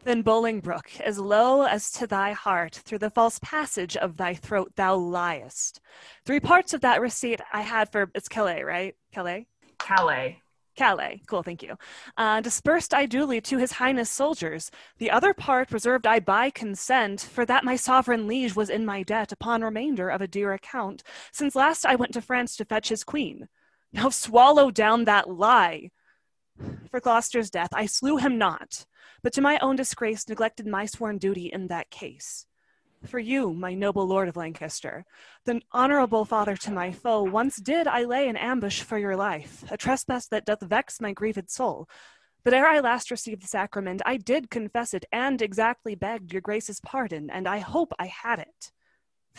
Then 0.03 0.23
Bolingbroke, 0.23 1.01
as 1.01 1.19
low 1.19 1.63
as 1.63 1.91
to 1.91 2.07
thy 2.07 2.31
heart, 2.31 2.73
through 2.73 2.99
the 2.99 3.09
false 3.09 3.37
passage 3.39 3.97
of 3.97 4.15
thy 4.15 4.33
throat 4.33 4.71
thou 4.75 4.95
liest. 4.95 5.81
Three 6.25 6.39
parts 6.39 6.73
of 6.73 6.81
that 6.81 7.01
receipt 7.01 7.41
I 7.51 7.61
had 7.61 7.91
for 7.91 8.09
it's 8.15 8.29
Calais, 8.29 8.63
right? 8.63 8.95
Calais? 9.11 9.47
Calais. 9.77 10.41
Calais. 10.77 11.21
Cool, 11.27 11.43
thank 11.43 11.61
you. 11.61 11.77
Uh, 12.15 12.39
dispersed 12.39 12.93
I 12.93 13.05
duly 13.05 13.41
to 13.41 13.57
his 13.57 13.73
highness 13.73 14.09
soldiers. 14.09 14.71
The 14.97 15.11
other 15.11 15.33
part 15.33 15.73
reserved 15.73 16.07
I 16.07 16.21
by 16.21 16.49
consent, 16.49 17.19
for 17.19 17.45
that 17.45 17.65
my 17.65 17.75
sovereign 17.75 18.27
liege 18.27 18.55
was 18.55 18.69
in 18.69 18.85
my 18.85 19.03
debt 19.03 19.33
upon 19.33 19.61
remainder 19.61 20.07
of 20.07 20.21
a 20.21 20.27
dear 20.27 20.53
account, 20.53 21.03
since 21.33 21.53
last 21.53 21.85
I 21.85 21.95
went 21.95 22.13
to 22.13 22.21
France 22.21 22.55
to 22.55 22.65
fetch 22.65 22.87
his 22.87 23.03
queen. 23.03 23.49
Now 23.91 24.09
swallow 24.09 24.71
down 24.71 25.05
that 25.05 25.29
lie. 25.29 25.91
For 26.91 26.99
Gloucester's 26.99 27.49
death 27.49 27.69
I 27.73 27.85
slew 27.85 28.17
him 28.17 28.37
not, 28.37 28.85
but 29.23 29.33
to 29.33 29.41
my 29.41 29.57
own 29.59 29.75
disgrace 29.75 30.27
neglected 30.27 30.67
my 30.67 30.85
sworn 30.85 31.17
duty 31.17 31.51
in 31.51 31.67
that 31.67 31.89
case. 31.89 32.45
For 33.05 33.19
you, 33.19 33.53
my 33.53 33.73
noble 33.73 34.05
lord 34.05 34.27
of 34.27 34.35
Lancaster, 34.35 35.05
the 35.45 35.61
honorable 35.71 36.25
father 36.25 36.57
to 36.57 36.71
my 36.71 36.91
foe, 36.91 37.23
once 37.23 37.55
did 37.55 37.87
I 37.87 38.03
lay 38.03 38.27
in 38.27 38.35
ambush 38.35 38.81
for 38.81 38.97
your 38.97 39.15
life, 39.15 39.63
a 39.71 39.77
trespass 39.77 40.27
that 40.27 40.45
doth 40.45 40.61
vex 40.61 40.99
my 40.99 41.13
grieved 41.13 41.49
soul. 41.49 41.87
But 42.43 42.53
ere 42.53 42.67
I 42.67 42.79
last 42.79 43.09
received 43.09 43.41
the 43.41 43.47
sacrament, 43.47 44.01
I 44.05 44.17
did 44.17 44.49
confess 44.49 44.93
it, 44.93 45.05
and 45.13 45.41
exactly 45.41 45.95
begged 45.95 46.33
your 46.33 46.41
grace's 46.41 46.81
pardon, 46.81 47.29
and 47.29 47.47
I 47.47 47.59
hope 47.59 47.93
I 47.97 48.07
had 48.07 48.39
it. 48.39 48.71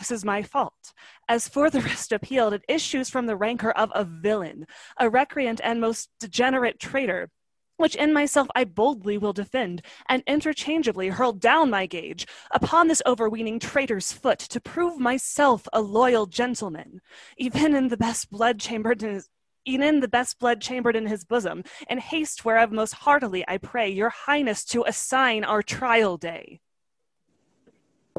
This 0.01 0.09
is 0.09 0.25
my 0.25 0.41
fault. 0.41 0.93
As 1.29 1.47
for 1.47 1.69
the 1.69 1.79
rest 1.91 2.11
appealed, 2.11 2.53
it 2.53 2.65
issues 2.67 3.07
from 3.07 3.27
the 3.27 3.35
rancor 3.35 3.69
of 3.69 3.91
a 3.93 4.03
villain, 4.03 4.65
a 4.99 5.07
recreant 5.11 5.61
and 5.63 5.79
most 5.79 6.09
degenerate 6.19 6.79
traitor, 6.79 7.29
which 7.77 7.93
in 7.93 8.11
myself 8.11 8.47
I 8.55 8.63
boldly 8.63 9.19
will 9.19 9.31
defend, 9.31 9.83
and 10.09 10.23
interchangeably 10.25 11.09
hurl 11.09 11.33
down 11.33 11.69
my 11.69 11.85
gage 11.85 12.25
upon 12.49 12.87
this 12.87 13.03
overweening 13.05 13.59
traitor's 13.59 14.11
foot 14.11 14.39
to 14.39 14.59
prove 14.59 14.97
myself 14.97 15.67
a 15.71 15.81
loyal 15.81 16.25
gentleman, 16.25 17.01
even 17.37 17.75
in 17.75 17.89
the 17.89 17.97
best 17.97 18.31
blood 18.31 18.59
chambered 18.59 19.03
in 19.03 19.13
his 19.13 19.29
even 19.65 19.83
in 19.83 19.99
the 19.99 20.07
best 20.07 20.39
blood 20.39 20.59
chambered 20.59 20.95
in 20.95 21.05
his 21.05 21.23
bosom, 21.23 21.63
and 21.87 21.99
haste 21.99 22.43
whereof 22.43 22.71
most 22.71 22.93
heartily 22.93 23.45
I 23.47 23.59
pray 23.59 23.91
your 23.91 24.09
highness 24.09 24.65
to 24.65 24.83
assign 24.87 25.43
our 25.43 25.61
trial 25.61 26.17
day. 26.17 26.59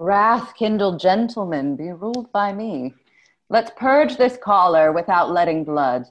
Wrath 0.03 0.57
kindled 0.57 0.99
gentlemen, 0.99 1.77
be 1.77 1.93
ruled 1.93 2.33
by 2.33 2.53
me. 2.53 2.93
Let's 3.49 3.71
purge 3.77 4.17
this 4.17 4.37
choler 4.37 4.91
without 4.91 5.31
letting 5.31 5.63
blood. 5.63 6.07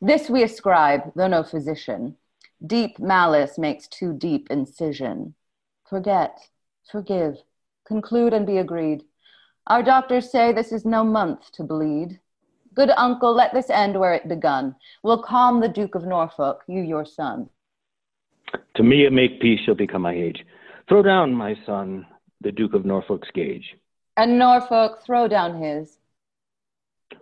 This 0.00 0.30
we 0.30 0.44
ascribe, 0.44 1.10
though 1.16 1.26
no 1.26 1.42
physician. 1.42 2.14
Deep 2.64 3.00
malice 3.00 3.58
makes 3.58 3.88
too 3.88 4.12
deep 4.12 4.46
incision. 4.52 5.34
Forget, 5.90 6.38
forgive, 6.88 7.42
conclude 7.84 8.32
and 8.32 8.46
be 8.46 8.58
agreed. 8.58 9.02
Our 9.66 9.82
doctors 9.82 10.30
say 10.30 10.52
this 10.52 10.70
is 10.70 10.84
no 10.84 11.02
month 11.02 11.50
to 11.54 11.64
bleed. 11.64 12.20
Good 12.74 12.90
uncle, 12.90 13.34
let 13.34 13.52
this 13.52 13.70
end 13.70 13.98
where 13.98 14.14
it 14.14 14.28
begun. 14.28 14.76
We'll 15.02 15.20
calm 15.20 15.60
the 15.60 15.68
Duke 15.68 15.96
of 15.96 16.04
Norfolk, 16.04 16.62
you 16.68 16.80
your 16.80 17.04
son. 17.04 17.50
To 18.76 18.84
me, 18.84 19.04
it 19.04 19.12
make 19.12 19.40
peace 19.40 19.58
shall 19.64 19.74
become 19.74 20.02
my 20.02 20.14
age. 20.14 20.46
Throw 20.88 21.02
down, 21.02 21.34
my 21.34 21.56
son, 21.66 22.06
the 22.42 22.52
Duke 22.52 22.74
of 22.74 22.84
Norfolk's 22.84 23.28
gage. 23.34 23.76
And 24.16 24.38
Norfolk, 24.38 25.02
throw 25.04 25.28
down 25.28 25.62
his. 25.62 25.98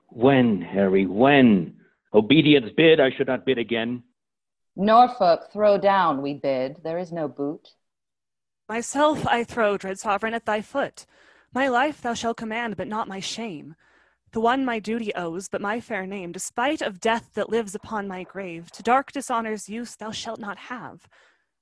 When, 0.09 0.61
Harry, 0.61 1.07
when? 1.07 1.77
Obedience 2.13 2.71
bid, 2.77 2.99
I 3.01 3.11
should 3.11 3.29
not 3.29 3.47
bid 3.47 3.59
again. 3.59 4.03
Norfolk, 4.77 5.53
throw 5.53 5.79
down, 5.79 6.23
we 6.23 6.35
bid. 6.35 6.77
There 6.83 6.99
is 6.99 7.13
no 7.13 7.29
boot. 7.29 7.69
Myself 8.69 9.27
I 9.27 9.45
throw, 9.45 9.77
dread 9.77 9.99
sovereign, 9.99 10.35
at 10.35 10.47
thy 10.47 10.61
foot. 10.61 11.07
My 11.53 11.69
life 11.69 12.01
thou 12.01 12.15
shalt 12.15 12.37
command, 12.37 12.77
but 12.77 12.89
not 12.89 13.09
my 13.09 13.21
shame. 13.21 13.75
The 14.33 14.41
one 14.41 14.65
my 14.65 14.79
duty 14.79 15.13
owes, 15.15 15.49
but 15.49 15.61
my 15.61 15.81
fair 15.81 16.07
name, 16.07 16.31
despite 16.31 16.81
of 16.81 17.01
death 17.01 17.31
that 17.35 17.51
lives 17.51 17.75
upon 17.75 18.07
my 18.07 18.23
grave, 18.23 18.71
to 18.73 18.83
dark 18.83 19.11
dishonor's 19.11 19.69
use 19.69 19.97
thou 19.97 20.13
shalt 20.13 20.39
not 20.39 20.57
have. 20.57 21.09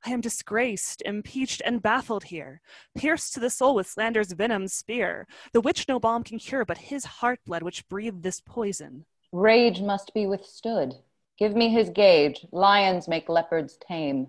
I 0.05 0.11
am 0.11 0.21
disgraced, 0.21 1.03
impeached, 1.05 1.61
and 1.65 1.83
baffled 1.83 2.25
here, 2.25 2.61
pierced 2.97 3.35
to 3.35 3.41
the 3.41 3.51
soul 3.51 3.75
with 3.75 3.87
slander's 3.89 4.33
venom 4.33 4.69
spear, 4.69 5.27
the 5.53 5.61
which 5.61 5.89
no 5.89 5.99
balm 5.99 6.23
can 6.25 6.39
cure, 6.39 6.65
but 6.65 6.79
his 6.79 7.05
heart 7.05 7.41
blood 7.45 7.63
which 7.63 7.89
breathed 7.89 8.23
this 8.23 8.41
poison. 8.41 9.05
Rage 9.33 9.81
must 9.81 10.15
be 10.15 10.27
withstood. 10.27 10.95
Give 11.39 11.55
me 11.55 11.69
his 11.69 11.91
gage. 11.91 12.47
Lions 12.53 13.09
make 13.09 13.29
leopards 13.29 13.77
tame. 13.87 14.29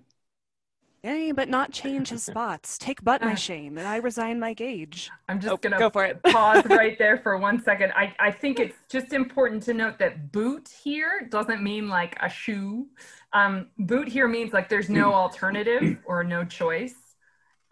Yea, 1.04 1.32
but 1.32 1.48
not 1.48 1.72
change 1.72 2.10
his 2.10 2.24
spots. 2.26 2.78
Take 2.78 3.04
but 3.04 3.24
my 3.24 3.32
ah. 3.32 3.36
shame, 3.36 3.78
and 3.78 3.88
I 3.88 3.98
resign 3.98 4.40
my 4.40 4.54
gage. 4.54 5.10
I'm 5.30 5.40
just 5.40 5.54
Oh, 5.54 5.58
gonna 5.58 5.78
go 5.80 5.90
for 5.90 6.06
it. 6.06 6.22
pause 6.26 6.66
right 6.70 6.98
there 7.00 7.18
for 7.18 7.38
one 7.38 7.62
second. 7.64 7.94
I, 7.96 8.14
I 8.20 8.32
think 8.32 8.60
it's 8.60 8.76
just 8.90 9.14
important 9.14 9.64
to 9.64 9.74
note 9.74 9.98
that 10.00 10.32
boot 10.32 10.70
here 10.84 11.28
doesn't 11.32 11.64
mean 11.64 11.88
like 11.88 12.18
a 12.22 12.30
shoe. 12.30 12.88
Um, 13.34 13.68
boot 13.78 14.08
here 14.08 14.28
means 14.28 14.54
like 14.54 14.70
there's 14.70 14.90
no 14.90 15.14
alternative 15.14 16.00
or 16.06 16.24
no 16.24 16.44
choice. 16.44 16.96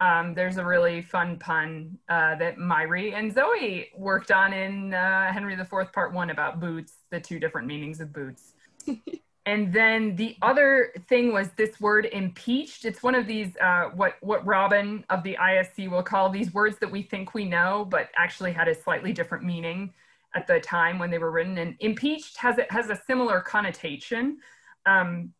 Um, 0.00 0.32
there's 0.34 0.58
a 0.58 0.64
really 0.64 1.02
fun 1.02 1.38
pun 1.38 1.98
uh, 2.08 2.36
that 2.36 2.56
Myri 2.56 3.14
and 3.14 3.34
Zoe 3.34 3.88
worked 3.96 4.30
on 4.30 4.52
in 4.52 4.94
uh, 4.94 5.32
Henry 5.32 5.54
IV 5.54 5.92
Part 5.92 6.12
One 6.12 6.30
about 6.30 6.60
boots, 6.60 6.94
the 7.10 7.20
two 7.20 7.40
different 7.40 7.66
meanings 7.66 8.00
of 8.00 8.12
boots. 8.12 8.52
and 9.46 9.72
then 9.72 10.14
the 10.14 10.36
other 10.40 10.92
thing 11.08 11.32
was 11.32 11.48
this 11.56 11.80
word 11.80 12.06
impeached. 12.12 12.84
It's 12.84 13.02
one 13.02 13.16
of 13.16 13.26
these 13.26 13.56
uh, 13.56 13.90
what 13.94 14.14
what 14.20 14.46
Robin 14.46 15.04
of 15.10 15.24
the 15.24 15.36
ISC 15.40 15.90
will 15.90 16.04
call 16.04 16.30
these 16.30 16.54
words 16.54 16.78
that 16.78 16.90
we 16.90 17.02
think 17.02 17.34
we 17.34 17.44
know, 17.44 17.84
but 17.88 18.08
actually 18.16 18.52
had 18.52 18.68
a 18.68 18.74
slightly 18.74 19.12
different 19.12 19.42
meaning 19.42 19.92
at 20.36 20.46
the 20.46 20.60
time 20.60 21.00
when 21.00 21.10
they 21.10 21.18
were 21.18 21.32
written. 21.32 21.58
And 21.58 21.74
impeached 21.80 22.36
has 22.36 22.58
it 22.58 22.70
has 22.70 22.88
a 22.88 23.00
similar 23.08 23.40
connotation. 23.40 24.38
Um, 24.86 25.32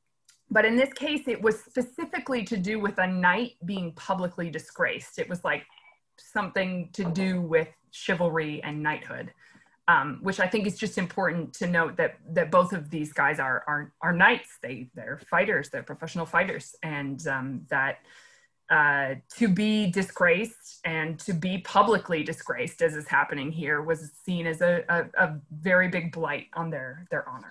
but 0.50 0.64
in 0.64 0.76
this 0.76 0.92
case, 0.92 1.22
it 1.26 1.40
was 1.40 1.60
specifically 1.60 2.42
to 2.44 2.56
do 2.56 2.80
with 2.80 2.98
a 2.98 3.06
knight 3.06 3.52
being 3.64 3.92
publicly 3.92 4.50
disgraced. 4.50 5.18
It 5.18 5.28
was 5.28 5.44
like 5.44 5.64
something 6.16 6.90
to 6.94 7.04
do 7.04 7.40
with 7.40 7.68
chivalry 7.90 8.62
and 8.64 8.82
knighthood, 8.82 9.32
um, 9.88 10.18
which 10.22 10.40
I 10.40 10.46
think 10.46 10.66
is 10.66 10.78
just 10.78 10.98
important 10.98 11.52
to 11.54 11.66
note 11.66 11.96
that 11.96 12.16
that 12.32 12.50
both 12.50 12.72
of 12.72 12.90
these 12.90 13.12
guys 13.12 13.38
are 13.38 13.62
are, 13.66 13.92
are 14.00 14.12
knights. 14.12 14.58
They 14.62 14.88
they're 14.94 15.20
fighters. 15.30 15.68
They're 15.70 15.82
professional 15.82 16.26
fighters, 16.26 16.74
and 16.82 17.26
um, 17.26 17.66
that 17.68 17.98
uh, 18.70 19.14
to 19.36 19.48
be 19.48 19.90
disgraced 19.90 20.80
and 20.84 21.18
to 21.20 21.32
be 21.32 21.58
publicly 21.58 22.22
disgraced, 22.22 22.82
as 22.82 22.94
is 22.94 23.08
happening 23.08 23.50
here, 23.50 23.80
was 23.80 24.10
seen 24.24 24.46
as 24.46 24.60
a, 24.60 24.84
a, 24.88 25.06
a 25.24 25.40
very 25.50 25.88
big 25.88 26.12
blight 26.12 26.46
on 26.54 26.70
their 26.70 27.06
their 27.10 27.28
honor. 27.28 27.50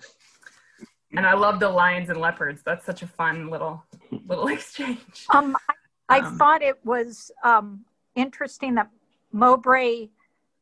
And 1.16 1.26
I 1.26 1.34
love 1.34 1.58
the 1.58 1.68
lions 1.68 2.10
and 2.10 2.20
leopards. 2.20 2.62
That's 2.62 2.84
such 2.84 3.02
a 3.02 3.06
fun 3.06 3.48
little 3.48 3.82
little 4.26 4.48
exchange. 4.56 5.26
Um, 5.30 5.56
I, 5.68 5.74
I 6.16 6.20
Um, 6.20 6.36
thought 6.38 6.62
it 6.62 6.78
was 6.84 7.30
um, 7.44 7.84
interesting 8.14 8.74
that 8.74 8.90
Mowbray 9.32 10.08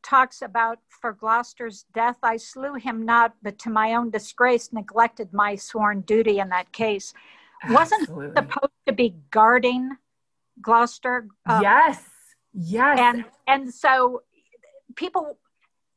talks 0.03 0.41
about 0.41 0.79
for 0.87 1.11
Gloucester's 1.13 1.85
death, 1.93 2.17
I 2.23 2.37
slew 2.37 2.75
him 2.75 3.05
not, 3.05 3.33
but 3.43 3.59
to 3.59 3.69
my 3.69 3.93
own 3.95 4.09
disgrace 4.09 4.71
neglected 4.71 5.33
my 5.33 5.55
sworn 5.55 6.01
duty 6.01 6.39
in 6.39 6.49
that 6.49 6.71
case. 6.71 7.13
Wasn't 7.69 8.01
Absolutely. 8.03 8.35
supposed 8.35 8.73
to 8.85 8.93
be 8.93 9.15
guarding 9.31 9.97
Gloucester. 10.61 11.27
um, 11.45 11.61
yes, 11.61 12.03
yes. 12.53 12.97
and 12.99 13.25
and 13.47 13.73
so 13.73 14.21
people 14.95 15.37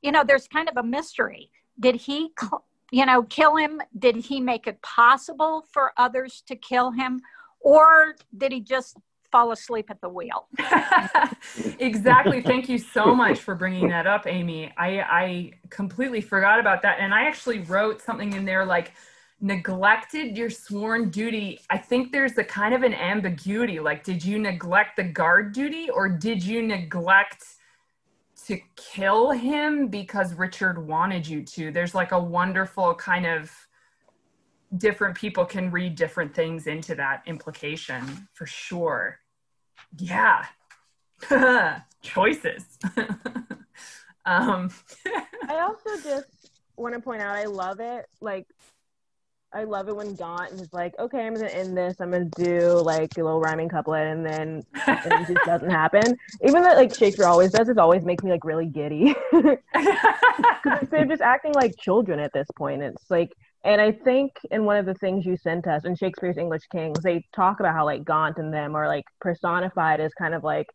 you 0.03 0.11
know 0.12 0.24
there's 0.24 0.48
kind 0.48 0.68
of 0.68 0.76
a 0.76 0.82
mystery 0.82 1.51
did 1.78 1.94
he 1.96 2.30
cl- 2.38 2.64
you 2.91 3.07
know 3.07 3.22
kill 3.24 3.57
him 3.57 3.80
did 3.99 4.16
he 4.16 4.41
make 4.41 4.66
it 4.66 4.80
possible 4.82 5.64
for 5.72 5.93
others 5.97 6.43
to 6.47 6.57
kill 6.57 6.91
him 6.91 7.20
or 7.61 8.14
did 8.36 8.53
he 8.53 8.61
just 8.61 8.97
fall 9.30 9.53
asleep 9.53 9.91
at 9.91 10.01
the 10.01 10.09
wheel 10.09 10.49
exactly. 11.78 12.43
Thank 12.43 12.68
you 12.68 12.78
so 12.78 13.14
much 13.14 13.38
for 13.38 13.55
bringing 13.55 13.88
that 13.88 14.07
up, 14.07 14.26
Amy. 14.26 14.72
I, 14.76 15.01
I 15.01 15.53
completely 15.68 16.20
forgot 16.20 16.59
about 16.59 16.82
that. 16.82 16.99
And 16.99 17.14
I 17.14 17.26
actually 17.26 17.61
wrote 17.61 18.03
something 18.03 18.32
in 18.32 18.45
there 18.45 18.64
like, 18.64 18.93
neglected 19.41 20.36
your 20.36 20.51
sworn 20.51 21.11
duty. 21.11 21.61
I 21.70 21.78
think 21.78 22.12
there's 22.12 22.36
a 22.36 22.45
kind 22.45 22.74
of 22.74 22.82
an 22.82 22.93
ambiguity. 22.95 23.80
Like, 23.80 24.05
did 24.05 24.24
you 24.24 24.38
neglect 24.38 24.97
the 24.97 25.05
guard 25.05 25.53
duty 25.53 25.88
or 25.88 26.09
did 26.09 26.43
you 26.43 26.62
neglect 26.62 27.45
to 28.47 28.59
kill 28.76 29.30
him 29.30 29.88
because 29.88 30.34
Richard 30.34 30.86
wanted 30.86 31.26
you 31.26 31.45
to? 31.45 31.70
There's 31.70 31.95
like 31.95 32.12
a 32.12 32.20
wonderful 32.20 32.95
kind 32.95 33.26
of 33.26 33.51
different 34.76 35.16
people 35.16 35.45
can 35.45 35.70
read 35.70 35.95
different 35.97 36.34
things 36.34 36.66
into 36.66 36.95
that 36.95 37.22
implication 37.26 38.28
for 38.32 38.47
sure. 38.47 39.18
Yeah. 39.99 40.47
Choices. 42.03 42.78
um, 44.24 44.70
I 45.49 45.61
also 45.61 46.03
just 46.03 46.51
want 46.76 46.95
to 46.95 47.01
point 47.01 47.20
out 47.20 47.36
I 47.36 47.45
love 47.45 47.80
it. 47.80 48.07
Like 48.20 48.47
I 49.53 49.64
love 49.64 49.88
it 49.88 49.96
when 49.96 50.14
Gaunt 50.14 50.53
is 50.61 50.72
like, 50.72 50.94
okay, 50.98 51.26
I'm 51.26 51.34
gonna 51.34 51.48
end 51.48 51.76
this. 51.76 52.01
I'm 52.01 52.12
gonna 52.12 52.26
do 52.36 52.80
like 52.84 53.11
a 53.18 53.22
little 53.22 53.40
rhyming 53.40 53.68
couplet, 53.68 54.07
and 54.07 54.24
then 54.24 54.62
it 54.86 55.26
just 55.26 55.44
doesn't 55.44 55.70
happen. 55.70 56.16
Even 56.44 56.62
though 56.62 56.74
like 56.74 56.94
Shakespeare 56.94 57.26
always 57.26 57.51
does, 57.51 57.68
it 57.68 57.78
always 57.78 58.05
makes 58.05 58.22
me 58.22 58.30
like 58.30 58.44
really 58.44 58.66
giddy 58.66 59.14
they're 60.90 61.05
just 61.07 61.22
acting 61.22 61.53
like 61.53 61.76
children 61.78 62.18
at 62.20 62.32
this 62.32 62.48
point. 62.57 62.82
It's 62.82 63.11
like, 63.11 63.32
and 63.64 63.80
I 63.80 63.92
think 63.92 64.32
in 64.51 64.64
one 64.64 64.76
of 64.76 64.86
the 64.86 64.94
things 64.94 65.26
you 65.26 65.36
sent 65.36 65.66
us 65.66 65.84
in 65.84 65.94
Shakespeare's 65.96 66.38
English 66.38 66.62
Kings, 66.72 67.03
they 67.03 67.24
talk 67.34 67.61
about 67.61 67.74
how 67.74 67.84
like 67.84 68.05
Gaunt 68.05 68.38
and 68.38 68.53
them 68.53 68.74
are 68.74 68.86
like 68.86 69.05
personified 69.20 70.01
as 70.01 70.12
kind 70.14 70.34
of 70.34 70.44
like 70.44 70.66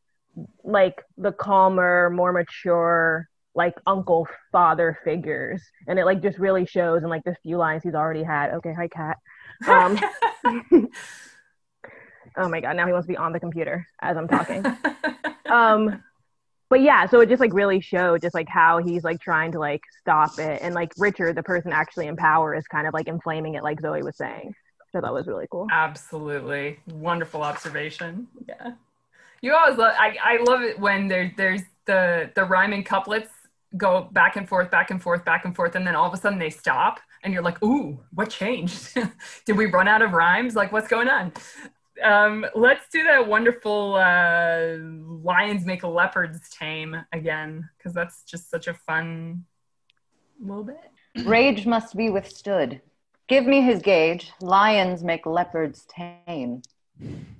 like 0.63 1.01
the 1.17 1.31
calmer, 1.31 2.09
more 2.09 2.33
mature, 2.33 3.29
like 3.55 3.73
uncle 3.87 4.27
father 4.51 4.99
figures, 5.03 5.63
and 5.87 5.97
it 5.97 6.05
like 6.05 6.21
just 6.21 6.37
really 6.37 6.65
shows 6.65 7.03
in 7.03 7.09
like 7.09 7.23
the 7.23 7.35
few 7.41 7.57
lines 7.57 7.83
he's 7.83 7.95
already 7.95 8.23
had. 8.23 8.51
Okay, 8.55 8.73
hi 8.73 8.87
cat. 8.87 9.17
Um, 9.67 9.99
oh 12.37 12.49
my 12.49 12.59
god, 12.59 12.75
now 12.75 12.85
he 12.85 12.91
wants 12.91 13.07
to 13.07 13.13
be 13.13 13.17
on 13.17 13.31
the 13.31 13.39
computer 13.39 13.87
as 14.01 14.17
I'm 14.17 14.27
talking. 14.27 14.65
um, 15.45 16.03
but 16.69 16.81
yeah, 16.81 17.05
so 17.07 17.21
it 17.21 17.29
just 17.29 17.39
like 17.39 17.53
really 17.53 17.79
showed 17.79 18.21
just 18.21 18.35
like 18.35 18.49
how 18.49 18.79
he's 18.79 19.03
like 19.03 19.21
trying 19.21 19.53
to 19.53 19.59
like 19.59 19.81
stop 20.01 20.37
it, 20.37 20.61
and 20.61 20.75
like 20.75 20.91
Richard, 20.97 21.35
the 21.35 21.43
person 21.43 21.71
actually 21.71 22.07
in 22.07 22.17
power, 22.17 22.53
is 22.53 22.67
kind 22.67 22.87
of 22.87 22.93
like 22.93 23.07
inflaming 23.07 23.55
it, 23.55 23.63
like 23.63 23.79
Zoe 23.79 24.03
was 24.03 24.17
saying. 24.17 24.53
So 24.91 25.01
that 25.01 25.13
was 25.13 25.27
really 25.27 25.47
cool. 25.51 25.67
Absolutely. 25.71 26.79
Wonderful 26.87 27.43
observation. 27.43 28.27
Yeah. 28.47 28.73
You 29.41 29.53
always 29.53 29.77
love 29.77 29.93
I, 29.99 30.17
I 30.23 30.43
love 30.43 30.61
it 30.61 30.79
when 30.79 31.09
there 31.09 31.33
there's 31.35 31.61
the 31.85 32.31
the 32.33 32.45
rhyming 32.45 32.83
couplets 32.83 33.29
go 33.77 34.09
back 34.11 34.35
and 34.35 34.47
forth, 34.47 34.71
back 34.71 34.91
and 34.91 35.01
forth, 35.01 35.25
back 35.25 35.45
and 35.45 35.55
forth, 35.55 35.75
and 35.75 35.85
then 35.85 35.95
all 35.95 36.07
of 36.07 36.13
a 36.13 36.17
sudden 36.17 36.39
they 36.39 36.49
stop 36.49 36.99
and 37.23 37.33
you're 37.33 37.43
like, 37.43 37.61
ooh, 37.63 37.99
what 38.13 38.29
changed? 38.29 38.97
Did 39.45 39.57
we 39.57 39.65
run 39.65 39.87
out 39.87 40.01
of 40.01 40.13
rhymes? 40.13 40.55
Like 40.55 40.71
what's 40.71 40.87
going 40.87 41.09
on? 41.09 41.33
Um, 42.03 42.45
let's 42.55 42.89
do 42.89 43.03
that 43.03 43.27
wonderful 43.27 43.95
uh, 43.95 44.77
lions 45.23 45.65
make 45.65 45.83
leopards 45.83 46.49
tame 46.49 46.95
again, 47.13 47.69
because 47.77 47.93
that's 47.93 48.23
just 48.23 48.49
such 48.49 48.67
a 48.67 48.73
fun 48.73 49.45
little 50.39 50.63
bit. 50.63 50.91
Rage 51.25 51.65
must 51.65 51.95
be 51.95 52.09
withstood. 52.09 52.81
Give 53.27 53.45
me 53.45 53.61
his 53.61 53.81
gage. 53.81 54.31
Lions 54.41 55.03
make 55.03 55.25
leopards 55.25 55.87
tame. 55.87 56.61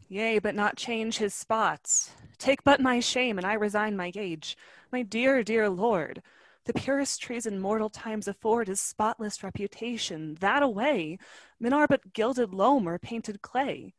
Yea, 0.09 0.39
but 0.39 0.55
not 0.55 0.77
change 0.77 1.17
his 1.17 1.33
spots. 1.33 2.11
Take 2.37 2.63
but 2.63 2.79
my 2.79 2.99
shame, 2.99 3.37
and 3.37 3.45
I 3.45 3.53
resign 3.53 3.95
my 3.97 4.09
gage. 4.09 4.57
My 4.95 5.01
dear, 5.01 5.43
dear 5.43 5.67
lord, 5.69 6.21
the 6.63 6.71
purest 6.71 7.21
treason 7.21 7.59
mortal 7.59 7.89
times 7.89 8.29
afford 8.29 8.69
is 8.69 8.79
spotless 8.79 9.43
reputation. 9.43 10.37
That 10.39 10.63
away, 10.63 11.17
men 11.59 11.73
are 11.73 11.85
but 11.85 12.13
gilded 12.13 12.53
loam 12.53 12.87
or 12.87 12.97
painted 12.97 13.41
clay. 13.41 13.93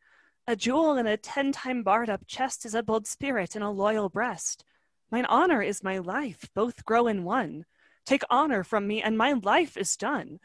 A 0.47 0.57
jewel 0.57 0.97
in 0.97 1.07
a 1.07 1.18
ten 1.18 1.53
time 1.53 1.82
barred 1.82 2.09
up 2.09 2.26
chest 2.26 2.64
is 2.64 2.74
a 2.74 2.82
bold 2.82 3.07
spirit 3.07 3.55
in 3.55 3.61
a 3.61 3.70
loyal 3.70 4.09
breast. 4.09 4.64
Mine 5.11 5.26
honor 5.26 5.61
is 5.61 5.84
my 5.84 5.99
life, 5.99 6.49
both 6.55 6.82
grow 6.86 7.09
in 7.09 7.24
one. 7.24 7.66
Take 8.07 8.22
honor 8.30 8.64
from 8.64 8.86
me, 8.86 9.03
and 9.03 9.18
my 9.18 9.34
life 9.34 9.76
is 9.76 9.99
done. 9.99 10.40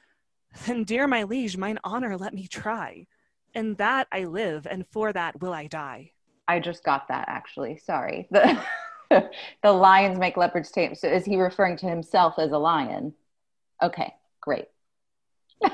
Then, 0.65 0.83
dear 0.83 1.07
my 1.07 1.23
liege, 1.23 1.55
mine 1.55 1.79
honor 1.85 2.17
let 2.17 2.33
me 2.33 2.45
try. 2.45 3.07
In 3.53 3.75
that 3.75 4.09
I 4.11 4.25
live, 4.25 4.67
and 4.69 4.85
for 4.85 5.13
that 5.13 5.39
will 5.39 5.53
I 5.53 5.67
die. 5.67 6.11
I 6.45 6.59
just 6.59 6.83
got 6.83 7.07
that 7.07 7.29
actually. 7.29 7.77
Sorry. 7.77 8.27
The, 8.31 8.61
the 9.63 9.71
lions 9.71 10.17
make 10.19 10.37
leopards 10.37 10.71
tame. 10.71 10.95
So 10.95 11.07
is 11.07 11.25
he 11.25 11.37
referring 11.37 11.77
to 11.77 11.87
himself 11.87 12.35
as 12.37 12.51
a 12.51 12.57
lion? 12.57 13.13
Okay, 13.81 14.13
great. 14.41 14.65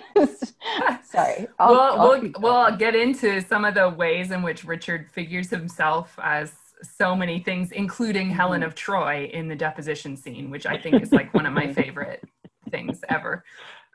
Sorry. 1.03 1.47
I'll- 1.59 1.71
we'll 1.71 1.79
I'll 1.81 2.21
we'll, 2.21 2.31
we'll 2.39 2.77
get 2.77 2.95
into 2.95 3.41
some 3.41 3.65
of 3.65 3.73
the 3.75 3.89
ways 3.89 4.31
in 4.31 4.41
which 4.41 4.63
Richard 4.63 5.09
figures 5.11 5.49
himself 5.49 6.17
as 6.21 6.51
so 6.83 7.15
many 7.15 7.39
things, 7.39 7.71
including 7.71 8.29
Helen 8.29 8.61
Mm-hmm. 8.61 8.67
of 8.67 8.75
Troy 8.75 9.29
in 9.33 9.47
the 9.47 9.55
deposition 9.55 10.15
scene, 10.15 10.49
which 10.49 10.65
I 10.65 10.77
think 10.77 11.01
is 11.01 11.11
like 11.11 11.33
one 11.33 11.45
of 11.45 11.53
my 11.53 11.73
favorite 11.73 12.23
things 12.69 13.01
ever. 13.09 13.43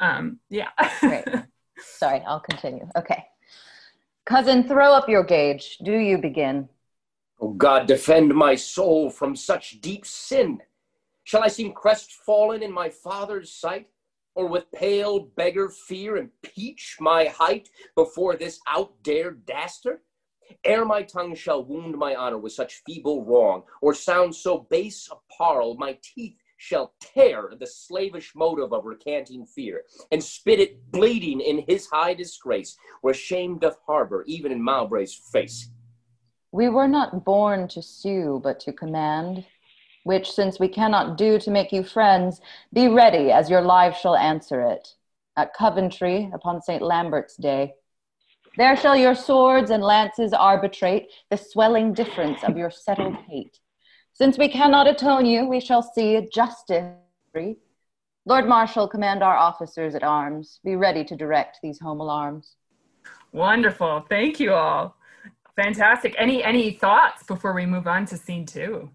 Um, 0.01 0.40
yeah. 0.51 0.68
Great. 1.01 1.24
Sorry, 1.78 2.20
I'll 2.26 2.40
continue. 2.40 2.88
Okay. 2.97 3.24
Cousin, 4.24 4.66
throw 4.66 4.93
up 4.93 5.09
your 5.09 5.22
gage. 5.24 5.78
Do 5.84 5.93
you 5.93 6.18
begin? 6.18 6.68
Oh 7.45 7.55
God, 7.55 7.88
defend 7.88 8.32
my 8.32 8.55
soul 8.55 9.11
from 9.11 9.34
such 9.34 9.80
deep 9.80 10.07
sin. 10.07 10.62
Shall 11.24 11.43
I 11.43 11.49
seem 11.49 11.72
crestfallen 11.72 12.62
in 12.62 12.70
my 12.70 12.88
father's 12.88 13.51
sight, 13.53 13.88
or 14.36 14.47
with 14.47 14.70
pale 14.70 15.18
beggar 15.18 15.68
fear 15.68 16.18
impeach 16.18 16.99
my 17.01 17.24
height 17.24 17.68
before 17.97 18.36
this 18.36 18.61
outdared 18.68 19.45
dastard? 19.45 20.03
Ere 20.62 20.84
my 20.84 21.03
tongue 21.03 21.34
shall 21.34 21.64
wound 21.64 21.99
my 21.99 22.14
honor 22.14 22.38
with 22.38 22.53
such 22.53 22.84
feeble 22.86 23.24
wrong, 23.24 23.64
or 23.80 23.93
sound 23.93 24.36
so 24.36 24.68
base 24.70 25.11
a 25.11 25.16
parle, 25.36 25.74
my 25.74 25.99
teeth 26.01 26.36
shall 26.59 26.95
tear 27.01 27.55
the 27.59 27.66
slavish 27.66 28.36
motive 28.36 28.72
of 28.72 28.84
recanting 28.84 29.47
fear, 29.47 29.82
and 30.12 30.22
spit 30.22 30.61
it 30.61 30.93
bleeding 30.93 31.40
in 31.40 31.64
his 31.66 31.88
high 31.88 32.14
disgrace, 32.14 32.76
where 33.01 33.12
shame 33.12 33.59
doth 33.59 33.80
harbor 33.84 34.22
even 34.28 34.53
in 34.53 34.62
Mowbray's 34.62 35.12
face. 35.32 35.72
We 36.53 36.69
were 36.69 36.87
not 36.87 37.25
born 37.25 37.67
to 37.69 37.83
sue, 37.83 38.41
but 38.45 38.61
to 38.61 38.73
command. 38.73 39.47
Which, 40.05 40.31
since 40.31 40.61
we 40.61 40.69
cannot 40.69 41.17
do 41.17 41.39
to 41.39 41.51
make 41.51 41.73
you 41.73 41.83
friends, 41.83 42.41
be 42.73 42.89
ready, 42.89 43.31
as 43.31 43.49
your 43.49 43.63
lives 43.63 43.99
shall 43.99 44.17
answer 44.17 44.61
it. 44.61 44.95
At 45.37 45.55
Coventry, 45.55 46.31
upon 46.35 46.61
St. 46.61 46.83
Lambert's 46.83 47.37
Day. 47.37 47.75
There 48.59 48.77
shall 48.77 48.97
your 48.97 49.15
swords 49.15 49.71
and 49.71 49.83
lances 49.83 50.35
arbitrate 50.35 51.07
the 51.31 51.39
swelling 51.39 51.95
difference 51.95 52.45
of 52.45 52.59
your 52.59 52.71
settled 52.85 53.17
hate. 53.29 53.59
Since 54.13 54.37
we 54.37 54.49
cannot 54.49 54.87
atone 54.87 55.25
you, 55.25 55.47
we 55.47 55.61
shall 55.61 55.83
see 55.83 56.29
justice. 56.33 56.93
Lord 58.27 58.47
Marshal, 58.47 58.87
command 58.87 59.23
our 59.23 59.37
officers 59.37 59.95
at 59.95 60.05
arms. 60.05 60.61
Be 60.63 60.77
ready 60.77 61.03
to 61.05 61.17
direct 61.17 61.61
these 61.63 61.81
home 61.81 62.01
alarms. 62.01 62.57
Wonderful. 63.33 64.05
Thank 64.11 64.39
you 64.39 64.53
all. 64.53 64.97
Fantastic. 65.57 66.15
Any 66.19 66.43
any 66.43 66.73
thoughts 66.73 67.23
before 67.25 67.53
we 67.53 67.67
move 67.67 67.87
on 67.87 68.07
to 68.07 68.17
scene 68.17 68.47
two? 68.47 68.91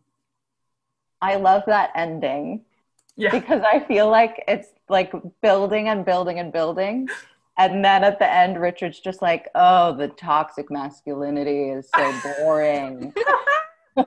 I 1.22 1.36
love 1.36 1.64
that 1.68 1.92
ending 1.96 2.66
Yeah. 3.16 3.32
because 3.32 3.62
I 3.62 3.80
feel 3.82 4.10
like 4.10 4.44
it's 4.48 4.70
like 4.90 5.12
building 5.42 5.88
and 5.90 6.06
building 6.06 6.40
and 6.40 6.52
building. 6.52 7.08
And 7.60 7.84
then 7.84 8.04
at 8.04 8.20
the 8.20 8.32
end, 8.32 8.62
Richard's 8.62 9.00
just 9.00 9.22
like, 9.22 9.50
oh, 9.56 9.96
the 9.96 10.10
toxic 10.10 10.70
masculinity 10.70 11.70
is 11.70 11.90
so 11.96 12.14
boring. 12.40 13.14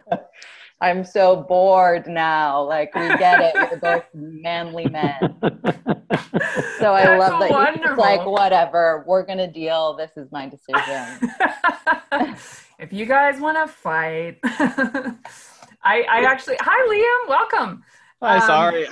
I'm 0.80 1.04
so 1.04 1.36
bored 1.48 2.06
now. 2.06 2.62
Like, 2.62 2.94
we 2.94 3.08
get 3.18 3.40
it. 3.40 3.54
We're 3.54 3.78
both 3.80 4.04
manly 4.14 4.86
men. 4.88 5.36
So 6.78 6.94
I 6.94 7.04
That's 7.04 7.20
love 7.20 7.40
that 7.40 7.48
he's 7.48 7.52
wonderful. 7.52 7.96
like, 7.98 8.24
whatever, 8.26 9.04
we're 9.06 9.24
going 9.24 9.38
to 9.38 9.46
deal. 9.50 9.94
This 9.96 10.10
is 10.16 10.32
my 10.32 10.48
decision. 10.48 11.30
if 12.78 12.92
you 12.92 13.04
guys 13.04 13.38
want 13.40 13.58
to 13.58 13.72
fight, 13.72 14.38
I, 14.44 16.02
I 16.02 16.24
actually, 16.24 16.56
hi 16.60 16.88
Liam, 16.88 17.28
welcome. 17.28 17.84
Hi, 18.22 18.36
Um, 18.36 18.40
sorry. 18.42 18.86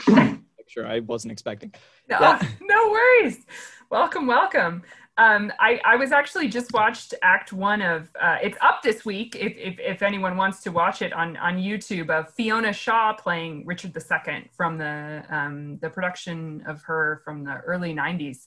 sure, 0.68 0.86
I 0.86 1.00
wasn't 1.00 1.32
expecting. 1.32 1.72
No, 2.08 2.18
Yeah. 2.20 2.42
no 2.60 2.90
worries. 2.90 3.46
Welcome, 3.90 4.26
welcome. 4.26 4.82
Um, 5.18 5.52
I, 5.58 5.80
I 5.84 5.96
was 5.96 6.12
actually 6.12 6.46
just 6.46 6.72
watched 6.72 7.12
Act 7.22 7.52
One 7.52 7.82
of. 7.82 8.08
Uh, 8.20 8.36
it's 8.40 8.56
up 8.60 8.82
this 8.84 9.04
week. 9.04 9.34
If, 9.34 9.52
if 9.56 9.80
if 9.80 10.02
anyone 10.02 10.36
wants 10.36 10.62
to 10.62 10.70
watch 10.70 11.02
it 11.02 11.12
on 11.12 11.36
on 11.38 11.56
YouTube, 11.56 12.08
of 12.08 12.32
Fiona 12.34 12.72
Shaw 12.72 13.14
playing 13.14 13.66
Richard 13.66 13.96
II 13.96 14.48
from 14.56 14.78
the 14.78 15.24
um, 15.28 15.78
the 15.78 15.90
production 15.90 16.62
of 16.68 16.82
her 16.82 17.20
from 17.24 17.42
the 17.42 17.56
early 17.66 17.92
'90s, 17.92 18.46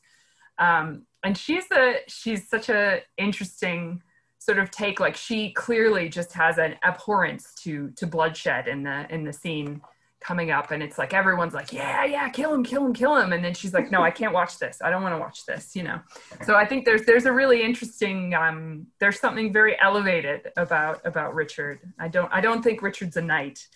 um, 0.59 1.05
and 1.26 1.38
she's 1.38 1.65
a 1.74 1.97
she's 2.07 2.47
such 2.47 2.69
a 2.69 3.01
interesting 3.17 4.01
sort 4.39 4.57
of 4.57 4.72
take. 4.72 5.01
Like 5.01 5.17
she 5.17 5.51
clearly 5.51 6.07
just 6.07 6.32
has 6.32 6.57
an 6.57 6.78
abhorrence 6.84 7.53
to 7.63 7.91
to 7.97 8.07
bloodshed 8.07 8.69
in 8.69 8.84
the 8.84 9.13
in 9.13 9.26
the 9.26 9.34
scene 9.34 9.82
coming 10.22 10.51
up 10.51 10.69
and 10.72 10.84
it's 10.84 10.97
like 10.99 11.13
everyone's 11.13 11.53
like 11.53 11.74
yeah 11.74 12.05
yeah 12.05 12.30
kill 12.30 12.53
him 12.53 12.63
kill 12.63 12.86
him 12.86 12.93
kill 12.93 13.15
him 13.17 13.34
and 13.34 13.43
then 13.43 13.53
she's 13.53 13.74
like 13.74 13.89
no 13.91 14.03
i 14.03 14.11
can't 14.11 14.34
watch 14.34 14.59
this 14.59 14.80
i 14.84 14.89
don't 14.91 15.01
want 15.01 15.13
to 15.15 15.19
watch 15.19 15.45
this 15.47 15.76
you 15.76 15.82
know 15.84 15.99
so 16.45 16.55
i 16.55 16.65
think 16.65 16.86
there's 16.86 17.05
there's 17.05 17.26
a 17.26 17.32
really 17.32 17.63
interesting 17.63 18.34
um 18.36 18.86
there's 18.99 19.19
something 19.19 19.51
very 19.51 19.76
elevated 19.82 20.51
about 20.57 21.03
about 21.05 21.34
richard 21.34 21.80
i 21.99 22.07
don't 22.07 22.32
i 22.32 22.39
don't 22.39 22.61
think 22.61 22.82
richard's 22.84 23.17
a 23.17 23.22
knight 23.22 23.67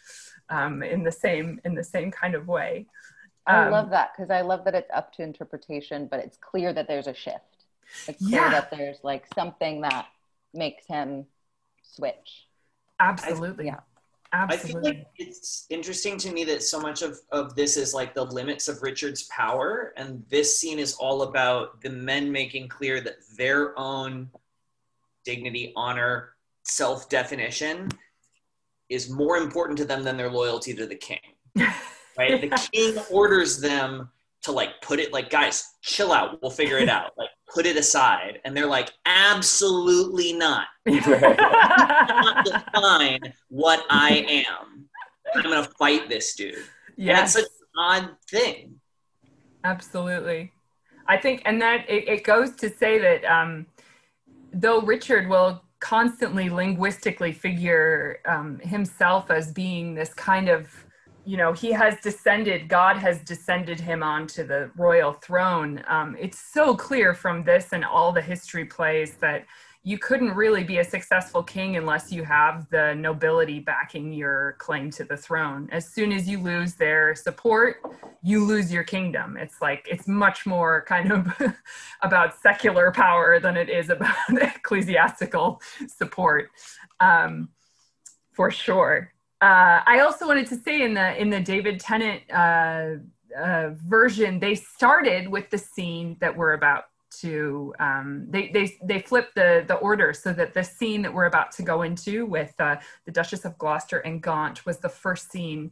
um 0.50 0.84
in 0.84 1.04
the 1.04 1.12
same 1.12 1.60
in 1.66 1.74
the 1.74 1.84
same 1.84 2.12
kind 2.12 2.36
of 2.36 2.48
way 2.48 2.86
I 3.48 3.66
Um, 3.66 3.72
love 3.72 3.92
that 3.92 4.10
because 4.16 4.32
I 4.32 4.42
love 4.42 4.66
that 4.66 4.74
it's 4.74 4.90
up 4.92 5.14
to 5.14 5.22
interpretation, 5.22 6.08
but 6.10 6.20
it's 6.20 6.36
clear 6.38 6.74
that 6.74 6.88
there's 6.88 7.06
a 7.06 7.14
shift. 7.14 7.66
It's 8.08 8.18
clear 8.28 8.42
Yeah. 8.42 8.50
that 8.50 8.72
there's 8.72 8.98
like 9.04 9.28
something 9.36 9.82
that 9.82 10.08
makes 10.52 10.88
him 10.88 11.28
switch. 11.84 12.48
absolutely 13.00 13.66
Yeah. 13.68 13.82
I 14.38 14.58
feel 14.58 14.82
like 14.82 15.08
it's 15.18 15.66
interesting 15.70 16.18
to 16.18 16.32
me 16.32 16.44
that 16.46 16.64
so 16.64 16.80
much 16.80 17.02
of, 17.02 17.20
of 17.32 17.56
this 17.56 17.78
is 17.78 17.94
like 17.94 18.14
the 18.14 18.26
limits 18.26 18.68
of 18.68 18.82
Richard's 18.82 19.24
power, 19.24 19.94
and 19.98 20.24
this 20.30 20.60
scene 20.60 20.80
is 20.80 20.96
all 20.96 21.24
about 21.24 21.82
the 21.82 21.90
men 21.90 22.32
making 22.32 22.68
clear 22.68 23.02
that 23.02 23.16
their 23.38 23.78
own 23.80 24.30
dignity, 25.24 25.72
honor, 25.76 26.36
self 26.64 27.10
definition 27.10 27.90
is 28.90 29.10
more 29.10 29.38
important 29.38 29.78
to 29.80 29.86
them 29.86 30.04
than 30.04 30.18
their 30.18 30.30
loyalty 30.30 30.74
to 30.74 30.86
the 30.86 30.96
king. 30.96 31.20
Right? 32.18 32.40
The 32.40 32.70
king 32.72 32.98
orders 33.12 33.60
them 33.60 34.10
to 34.46 34.52
like 34.52 34.82
put 34.82 35.00
it 35.00 35.12
like, 35.14 35.30
guys, 35.30 35.76
chill 35.82 36.12
out, 36.12 36.42
we'll 36.42 36.52
figure 36.52 36.78
it 36.78 36.90
out. 36.90 37.12
Like, 37.18 37.30
put 37.54 37.66
it 37.66 37.78
aside. 37.78 38.40
And 38.46 38.56
they're 38.56 38.66
like, 38.66 38.92
absolutely 39.06 40.34
not. 40.34 40.68
not 40.86 42.46
define 42.46 43.34
what 43.50 43.86
I 43.90 44.46
am. 44.48 44.86
I'm 45.36 45.44
gonna 45.44 45.68
fight 45.78 46.10
this 46.10 46.36
dude. 46.36 46.56
And 46.98 47.10
it's 47.10 47.34
such 47.34 47.44
an 47.44 47.50
odd 47.78 48.10
thing. 48.30 48.76
Absolutely. 49.64 50.54
I 51.08 51.18
think, 51.18 51.42
and 51.46 51.62
that 51.62 51.90
it, 51.90 52.08
it 52.08 52.24
goes 52.24 52.56
to 52.58 52.70
say 52.70 53.00
that 53.00 53.26
um, 53.26 53.66
though 54.54 54.82
Richard 54.82 55.28
will 55.28 55.64
constantly 55.80 56.50
linguistically 56.50 57.32
figure 57.32 58.20
um, 58.26 58.60
himself 58.60 59.30
as 59.30 59.52
being 59.52 59.94
this 59.94 60.14
kind 60.14 60.50
of, 60.50 60.85
you 61.26 61.38
know, 61.38 61.54
he 61.54 61.72
has 61.72 62.00
descended, 62.02 62.70
God 62.70 62.98
has 62.98 63.20
descended 63.22 63.80
him 63.80 64.04
onto 64.04 64.46
the 64.46 64.70
royal 64.78 65.14
throne. 65.14 65.84
Um, 65.88 66.16
it's 66.20 66.40
so 66.40 66.76
clear 66.76 67.14
from 67.14 67.44
this 67.44 67.74
and 67.74 67.84
all 67.84 68.12
the 68.12 68.22
history 68.22 68.66
plays 68.66 69.16
that 69.18 69.46
you 69.86 70.00
couldn't 70.00 70.32
really 70.32 70.64
be 70.64 70.80
a 70.80 70.84
successful 70.84 71.44
king 71.44 71.78
unless 71.78 72.12
you 72.12 72.24
have 72.24 72.68
the 72.72 72.96
nobility 72.96 73.60
backing 73.60 74.12
your 74.12 74.56
claim 74.58 74.90
to 74.90 75.04
the 75.04 75.16
throne. 75.16 75.70
As 75.72 75.88
soon 75.88 76.12
as 76.12 76.28
you 76.28 76.40
lose 76.40 76.74
their 76.74 77.14
support, 77.14 77.78
you 78.24 78.44
lose 78.44 78.74
your 78.74 78.84
kingdom. 78.84 79.38
It's 79.38 79.62
like 79.62 79.88
it's 79.90 80.08
much 80.08 80.48
more 80.48 80.84
kind 80.88 81.12
of 81.12 81.32
about 82.02 82.40
secular 82.42 82.92
power 82.92 83.40
than 83.40 83.58
it 83.58 83.70
is 83.70 83.92
about 83.92 84.16
ecclesiastical 84.30 85.62
support, 85.88 86.50
um, 87.00 87.50
for 88.34 88.50
sure. 88.50 89.14
Uh, 89.42 89.82
I 89.86 90.00
also 90.00 90.28
wanted 90.28 90.48
to 90.48 90.56
say 90.56 90.82
in 90.82 90.94
the 90.94 91.20
in 91.22 91.30
the 91.30 91.40
David 91.40 91.80
Tennant 91.80 92.22
uh, 92.32 92.96
uh, 93.38 93.72
version, 93.86 94.40
they 94.40 94.56
started 94.56 95.28
with 95.28 95.50
the 95.50 95.58
scene 95.58 96.18
that 96.22 96.36
we're 96.36 96.54
about 96.54 96.86
to. 97.20 97.74
Um, 97.80 98.28
they 98.30 98.50
they 98.50 98.78
they 98.84 99.00
flipped 99.00 99.36
the 99.36 99.66
the 99.68 99.76
order 99.76 100.14
so 100.14 100.32
that 100.34 100.54
the 100.54 100.64
scene 100.64 101.02
that 101.02 101.14
we're 101.14 101.26
about 101.26 101.52
to 101.54 101.64
go 101.64 101.82
into 101.82 102.26
with 102.26 102.54
uh, 102.60 102.78
the 103.06 103.12
Duchess 103.12 103.46
of 103.46 103.58
Gloucester 103.58 104.00
and 104.00 104.22
Gaunt 104.22 104.66
was 104.66 104.78
the 104.78 104.90
first 104.90 105.32
scene 105.32 105.72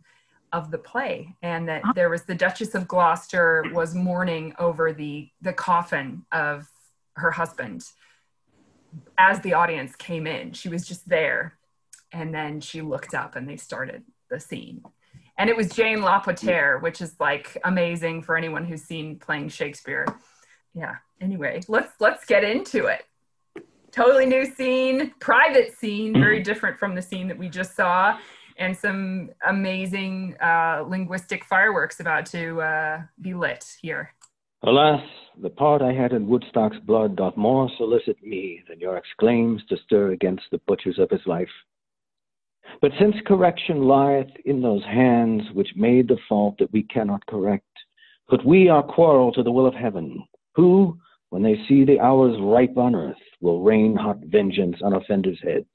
of 0.54 0.70
the 0.70 0.78
play 0.78 1.36
and 1.42 1.68
that 1.68 1.82
there 1.96 2.10
was 2.10 2.24
the 2.24 2.36
duchess 2.36 2.76
of 2.76 2.88
gloucester 2.88 3.66
was 3.74 3.96
mourning 3.96 4.54
over 4.60 4.94
the 4.94 5.28
the 5.42 5.52
coffin 5.52 6.24
of 6.32 6.68
her 7.16 7.32
husband 7.32 7.84
as 9.18 9.42
the 9.42 9.54
audience 9.54 9.96
came 9.96 10.28
in 10.28 10.54
she 10.54 10.70
was 10.70 10.88
just 10.88 11.10
there 11.10 11.58
and 12.14 12.34
then 12.34 12.60
she 12.60 12.82
looked 12.82 13.14
up 13.14 13.36
and 13.36 13.48
they 13.48 13.58
started 13.58 14.04
the 14.30 14.40
scene 14.40 14.82
and 15.38 15.50
it 15.50 15.58
was 15.58 15.70
jane 15.70 16.02
lapotaire 16.02 16.80
which 16.80 17.02
is 17.02 17.16
like 17.20 17.58
amazing 17.66 18.22
for 18.22 18.38
anyone 18.38 18.66
who's 18.66 18.84
seen 18.84 19.18
playing 19.20 19.50
shakespeare 19.50 20.06
yeah 20.74 20.96
anyway 21.22 21.60
let's 21.68 21.94
let's 22.00 22.26
get 22.26 22.44
into 22.44 22.86
it 22.86 23.06
totally 23.92 24.26
new 24.26 24.46
scene 24.46 25.14
private 25.20 25.78
scene 25.78 26.14
very 26.14 26.42
different 26.42 26.78
from 26.78 26.96
the 26.96 27.02
scene 27.02 27.28
that 27.28 27.38
we 27.38 27.50
just 27.50 27.76
saw 27.76 28.18
and 28.58 28.78
some 28.78 29.32
amazing 29.48 30.36
uh, 30.42 30.84
linguistic 30.88 31.46
fireworks 31.46 32.00
about 32.00 32.26
to 32.28 32.62
uh, 32.62 33.02
be 33.22 33.34
lit 33.34 33.66
here. 33.82 34.14
Alas, 34.64 35.02
the 35.42 35.50
part 35.50 35.82
I 35.82 35.92
had 35.92 36.14
in 36.14 36.28
Woodstock's 36.28 36.78
blood 36.86 37.16
doth 37.16 37.36
more 37.36 37.70
solicit 37.78 38.22
me 38.24 38.64
than 38.70 38.80
your 38.80 38.98
exclaims 38.98 39.62
to 39.70 39.78
stir 39.86 40.12
against 40.12 40.44
the 40.52 40.60
butchers 40.68 41.00
of 41.00 41.10
his 41.10 41.26
life. 41.26 41.50
But 42.82 42.92
since 43.00 43.16
correction 43.26 43.88
lieth 43.88 44.32
in 44.46 44.62
those 44.62 44.84
hands 44.84 45.44
which 45.54 45.76
made 45.76 46.08
the 46.08 46.18
fault 46.28 46.56
that 46.60 46.72
we 46.72 46.84
cannot 46.84 47.26
correct, 47.26 47.66
put 48.30 48.46
we 48.46 48.70
our 48.70 48.84
quarrel 48.84 49.32
to 49.34 49.44
the 49.44 49.52
will 49.52 49.66
of 49.66 49.74
heaven, 49.74 50.26
who, 50.56 50.98
when 51.30 51.44
they 51.44 51.64
see 51.68 51.84
the 51.84 52.00
hours 52.00 52.40
ripe 52.42 52.78
on 52.78 52.96
earth, 52.96 53.16
will 53.42 53.62
rain 53.62 53.96
hot 53.96 54.20
vengeance 54.26 54.78
on 54.82 54.94
offenders' 54.94 55.42
heads. 55.42 55.66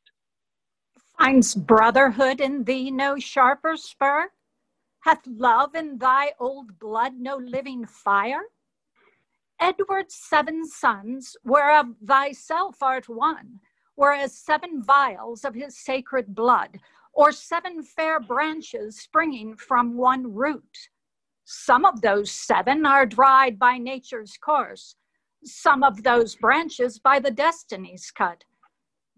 Finds 1.19 1.55
brotherhood 1.55 2.41
in 2.41 2.65
thee 2.65 2.91
no 2.91 3.19
sharper 3.19 3.77
spur? 3.77 4.31
Hath 5.01 5.27
love 5.27 5.75
in 5.75 5.99
thy 5.99 6.33
old 6.39 6.79
blood 6.79 7.15
no 7.19 7.37
living 7.37 7.87
fire? 7.87 8.43
Edward's 9.61 10.15
seven 10.15 10.67
sons, 10.67 11.37
whereof 11.43 11.97
thyself 12.05 12.83
art 12.83 13.09
one, 13.09 13.61
were 13.99 14.13
as 14.13 14.33
seven 14.33 14.81
vials 14.81 15.45
of 15.45 15.55
his 15.55 15.77
sacred 15.77 16.33
blood, 16.33 16.79
or 17.13 17.33
seven 17.33 17.83
fair 17.83 18.21
branches 18.21 19.01
springing 19.01 19.57
from 19.57 19.97
one 19.97 20.33
root. 20.33 20.77
Some 21.45 21.85
of 21.85 22.01
those 22.01 22.31
seven 22.31 22.87
are 22.87 23.05
dried 23.05 23.59
by 23.59 23.77
nature's 23.77 24.37
course, 24.37 24.95
some 25.45 25.83
of 25.83 26.05
those 26.05 26.37
branches 26.37 27.01
by 27.01 27.19
the 27.19 27.33
destiny's 27.33 28.13
cut. 28.13 28.45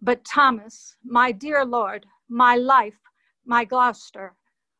But 0.01 0.25
Thomas, 0.25 0.97
my 1.05 1.31
dear 1.31 1.63
Lord, 1.63 2.07
my 2.31 2.57
life, 2.57 3.01
my 3.45 3.67
Gloucester, 3.67 4.35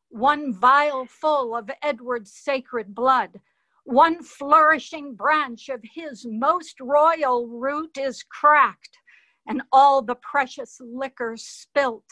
one 0.09 0.51
vial 0.51 1.05
full 1.05 1.55
of 1.55 1.69
Edward's 1.83 2.33
sacred 2.33 2.95
blood, 2.95 3.39
one 3.83 4.23
flourishing 4.23 5.13
branch 5.13 5.69
of 5.69 5.81
his 5.83 6.25
most 6.27 6.79
royal 6.79 7.47
root 7.47 7.99
is 7.99 8.23
cracked, 8.23 8.97
and 9.47 9.61
all 9.71 10.01
the 10.01 10.15
precious 10.15 10.79
liquor 10.81 11.35
spilt 11.37 12.05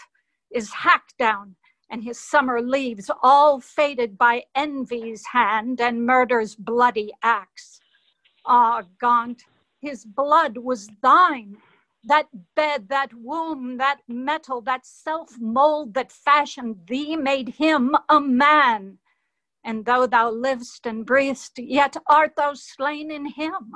is 0.52 0.74
hacked 0.74 1.18
down, 1.18 1.56
and 1.90 2.04
his 2.04 2.20
summer 2.20 2.62
leaves 2.62 3.10
all 3.24 3.60
faded 3.60 4.18
by 4.18 4.44
envy's 4.56 5.26
hand 5.28 5.82
and 5.82 6.06
murder's 6.06 6.56
bloody 6.56 7.12
axe. 7.24 7.80
Ah, 8.46 8.84
Gaunt, 9.00 9.44
his 9.82 10.06
blood 10.06 10.58
was 10.58 10.90
thine 11.02 11.58
that 12.06 12.28
bed, 12.56 12.90
that 12.90 13.14
womb, 13.14 13.78
that 13.78 14.00
metal, 14.08 14.62
that 14.62 14.86
self 14.86 15.32
mold 15.40 15.94
that 15.94 16.12
fashioned 16.12 16.88
thee 16.88 17.16
made 17.16 17.50
him 17.50 17.96
a 18.08 18.20
man. 18.20 18.98
And 19.64 19.86
though 19.86 20.08
thou 20.08 20.32
livest 20.32 20.86
and 20.86 21.06
breathest, 21.06 21.60
yet 21.60 21.98
art 22.08 22.36
thou 22.38 22.54
slain 22.54 23.12
in 23.12 23.26
him. 23.26 23.76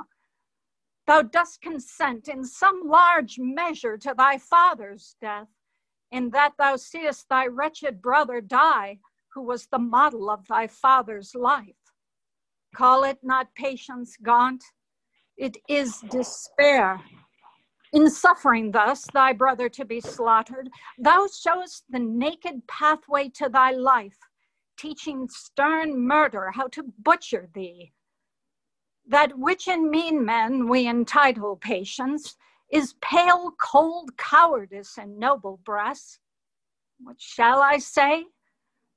Thou 1.06 1.22
dost 1.22 1.60
consent 1.60 2.28
in 2.28 2.44
some 2.44 2.82
large 2.84 3.38
measure 3.38 3.96
to 3.98 4.14
thy 4.16 4.38
father's 4.38 5.16
death, 5.20 5.48
in 6.10 6.30
that 6.30 6.52
thou 6.58 6.76
seest 6.76 7.28
thy 7.28 7.46
wretched 7.46 8.00
brother 8.00 8.40
die, 8.40 8.98
who 9.34 9.42
was 9.42 9.66
the 9.66 9.78
model 9.78 10.30
of 10.30 10.46
thy 10.46 10.66
father's 10.66 11.34
life. 11.34 11.74
Call 12.74 13.04
it 13.04 13.18
not 13.22 13.54
patience 13.54 14.16
gaunt, 14.22 14.62
it 15.36 15.56
is 15.68 16.00
despair. 16.10 17.00
In 17.92 18.10
suffering 18.10 18.72
thus 18.72 19.06
thy 19.12 19.32
brother 19.32 19.68
to 19.68 19.84
be 19.84 20.00
slaughtered, 20.00 20.68
thou 20.98 21.26
showest 21.28 21.84
the 21.90 21.98
naked 22.00 22.66
pathway 22.66 23.28
to 23.30 23.48
thy 23.48 23.70
life, 23.72 24.18
teaching 24.76 25.28
stern 25.28 26.00
murder 26.00 26.50
how 26.52 26.66
to 26.68 26.84
butcher 26.98 27.48
thee. 27.54 27.92
That 29.06 29.38
which 29.38 29.68
in 29.68 29.90
mean 29.90 30.24
men 30.24 30.68
we 30.68 30.86
entitle 30.86 31.56
patience 31.56 32.36
is 32.72 32.94
pale, 33.00 33.52
cold 33.60 34.16
cowardice 34.16 34.96
in 34.98 35.18
noble 35.18 35.60
breasts. 35.64 36.18
What 37.02 37.20
shall 37.20 37.60
I 37.60 37.78
say? 37.78 38.24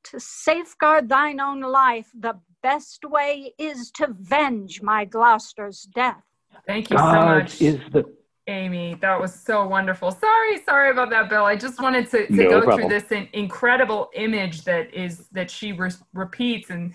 To 0.05 0.19
safeguard 0.19 1.09
thine 1.09 1.39
own 1.41 1.61
life, 1.61 2.09
the 2.17 2.39
best 2.63 3.03
way 3.03 3.53
is 3.57 3.91
to 3.91 4.07
venge 4.19 4.81
my 4.81 5.03
Gloucester's 5.03 5.83
death. 5.93 6.23
Thank 6.65 6.89
you 6.89 6.97
so 6.97 7.03
God 7.03 7.43
much. 7.43 7.61
is 7.61 7.79
the 7.91 8.05
Amy, 8.49 8.97
that 9.01 9.19
was 9.19 9.33
so 9.33 9.67
wonderful. 9.67 10.09
Sorry, 10.09 10.63
sorry 10.63 10.91
about 10.91 11.09
that, 11.09 11.29
Bill. 11.29 11.43
I 11.43 11.57
just 11.57 11.81
wanted 11.81 12.09
to, 12.11 12.27
to 12.27 12.33
No 12.33 12.49
go 12.49 12.61
problem. 12.61 12.89
through 12.89 12.99
this 12.99 13.27
incredible 13.33 14.09
image 14.13 14.63
that 14.63 14.93
is 14.93 15.27
that 15.33 15.51
she 15.51 15.73
re- 15.73 15.91
repeats, 16.13 16.69
and 16.69 16.93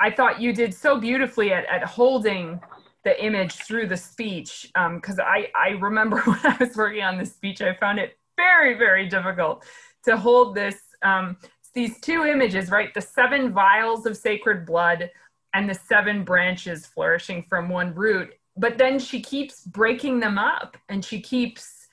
I 0.00 0.10
thought 0.10 0.40
you 0.40 0.52
did 0.52 0.74
so 0.74 0.98
beautifully 0.98 1.52
at, 1.52 1.66
at 1.66 1.84
holding 1.84 2.60
the 3.04 3.24
image 3.24 3.54
through 3.54 3.86
the 3.88 3.96
speech. 3.96 4.70
Because 4.94 5.18
I 5.18 5.48
I 5.54 5.70
remember 5.70 6.20
when 6.24 6.40
I 6.44 6.56
was 6.58 6.76
working 6.76 7.02
on 7.02 7.18
this 7.18 7.32
speech, 7.32 7.60
I 7.62 7.74
found 7.74 7.98
it 7.98 8.18
very 8.36 8.74
very 8.74 9.08
difficult 9.08 9.64
to 10.04 10.16
hold 10.16 10.54
this 10.54 10.76
um, 11.02 11.36
these 11.74 12.00
two 12.00 12.24
images, 12.24 12.70
right? 12.70 12.92
The 12.92 13.00
seven 13.00 13.52
vials 13.52 14.06
of 14.06 14.16
sacred 14.16 14.66
blood 14.66 15.10
and 15.54 15.68
the 15.68 15.74
seven 15.74 16.24
branches 16.24 16.86
flourishing 16.86 17.44
from 17.48 17.68
one 17.68 17.94
root. 17.94 18.34
But 18.56 18.78
then 18.78 18.98
she 18.98 19.20
keeps 19.20 19.62
breaking 19.62 20.20
them 20.20 20.38
up 20.38 20.76
and 20.88 21.04
she 21.04 21.20
keeps 21.20 21.86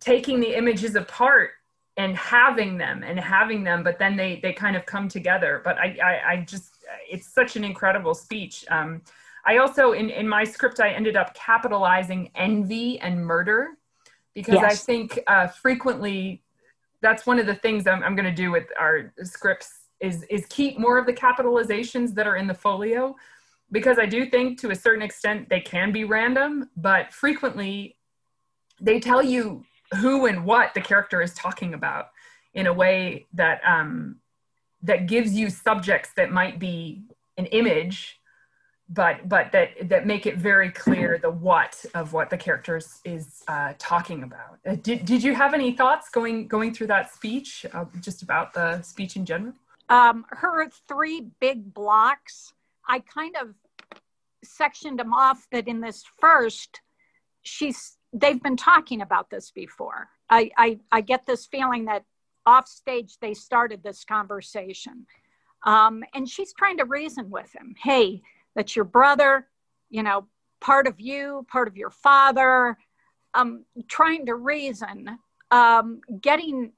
taking 0.00 0.40
the 0.40 0.56
images 0.56 0.94
apart 0.94 1.50
and 1.96 2.16
having 2.16 2.78
them 2.78 3.02
and 3.02 3.20
having 3.20 3.62
them, 3.62 3.82
but 3.82 3.98
then 3.98 4.16
they 4.16 4.40
they 4.42 4.52
kind 4.52 4.76
of 4.76 4.86
come 4.86 5.08
together. 5.08 5.60
But 5.64 5.76
I 5.78 5.96
I, 6.02 6.32
I 6.32 6.36
just 6.38 6.71
it's 7.10 7.26
such 7.26 7.56
an 7.56 7.64
incredible 7.64 8.14
speech. 8.14 8.64
Um, 8.70 9.02
I 9.44 9.58
also 9.58 9.92
in 9.92 10.10
in 10.10 10.28
my 10.28 10.44
script 10.44 10.80
I 10.80 10.90
ended 10.90 11.16
up 11.16 11.34
capitalizing 11.34 12.30
envy 12.34 12.98
and 13.00 13.24
murder 13.24 13.70
because 14.34 14.58
I 14.58 14.74
think 14.74 15.18
uh, 15.26 15.48
frequently 15.48 16.42
that's 17.00 17.26
one 17.26 17.38
of 17.38 17.46
the 17.46 17.56
things 17.56 17.86
I'm, 17.86 18.02
I'm 18.02 18.14
going 18.14 18.28
to 18.28 18.34
do 18.34 18.50
with 18.50 18.66
our 18.78 19.12
scripts 19.22 19.88
is 20.00 20.24
is 20.24 20.46
keep 20.46 20.78
more 20.78 20.98
of 20.98 21.06
the 21.06 21.12
capitalizations 21.12 22.14
that 22.14 22.26
are 22.26 22.36
in 22.36 22.46
the 22.46 22.54
folio 22.54 23.16
because 23.70 23.98
I 23.98 24.06
do 24.06 24.26
think 24.26 24.60
to 24.60 24.70
a 24.70 24.74
certain 24.74 25.02
extent 25.02 25.48
they 25.48 25.60
can 25.60 25.92
be 25.92 26.04
random, 26.04 26.68
but 26.76 27.12
frequently 27.12 27.96
they 28.80 29.00
tell 29.00 29.22
you 29.22 29.64
who 29.96 30.26
and 30.26 30.44
what 30.44 30.74
the 30.74 30.80
character 30.80 31.22
is 31.22 31.34
talking 31.34 31.74
about 31.74 32.08
in 32.54 32.66
a 32.66 32.72
way 32.72 33.26
that 33.32 33.60
um, 33.66 34.16
that 34.82 35.06
gives 35.06 35.34
you 35.34 35.50
subjects 35.50 36.10
that 36.16 36.30
might 36.30 36.58
be 36.58 37.02
an 37.38 37.46
image 37.46 38.18
but 38.88 39.26
but 39.28 39.50
that 39.52 39.88
that 39.88 40.06
make 40.06 40.26
it 40.26 40.36
very 40.36 40.70
clear 40.70 41.16
the 41.16 41.30
what 41.30 41.82
of 41.94 42.12
what 42.12 42.28
the 42.28 42.36
characters 42.36 43.00
is 43.04 43.42
uh, 43.48 43.72
talking 43.78 44.22
about. 44.22 44.58
Uh, 44.66 44.74
did, 44.82 45.06
did 45.06 45.22
you 45.22 45.34
have 45.34 45.54
any 45.54 45.72
thoughts 45.72 46.10
going 46.10 46.46
going 46.46 46.74
through 46.74 46.88
that 46.88 47.10
speech, 47.14 47.64
uh, 47.72 47.86
just 48.00 48.22
about 48.22 48.52
the 48.52 48.82
speech 48.82 49.16
in 49.16 49.24
general? 49.24 49.54
um, 49.92 50.24
her 50.28 50.68
three 50.88 51.26
big 51.38 51.74
blocks, 51.74 52.54
I 52.88 53.00
kind 53.00 53.36
of 53.40 53.54
sectioned 54.42 54.98
them 54.98 55.12
off 55.12 55.46
that 55.52 55.68
in 55.68 55.80
this 55.80 56.02
first, 56.18 56.80
she's 57.42 57.98
they've 58.12 58.42
been 58.42 58.56
talking 58.56 59.02
about 59.02 59.30
this 59.30 59.50
before. 59.50 60.08
I, 60.30 60.50
I, 60.56 60.78
I 60.90 61.00
get 61.02 61.26
this 61.26 61.44
feeling 61.44 61.84
that 61.86 62.04
off 62.46 62.68
stage 62.68 63.18
they 63.20 63.34
started 63.34 63.82
this 63.82 64.04
conversation. 64.04 65.06
Um, 65.64 66.02
and 66.14 66.28
she's 66.28 66.52
trying 66.52 66.78
to 66.78 66.84
reason 66.84 67.30
with 67.30 67.52
him. 67.54 67.74
Hey, 67.80 68.22
that's 68.54 68.74
your 68.74 68.84
brother, 68.84 69.48
you 69.90 70.02
know, 70.02 70.26
part 70.60 70.86
of 70.86 71.00
you, 71.00 71.46
part 71.50 71.68
of 71.68 71.76
your 71.76 71.90
father. 71.90 72.76
Um, 73.34 73.64
trying 73.88 74.26
to 74.26 74.34
reason, 74.34 75.18
um, 75.50 76.00
getting 76.20 76.72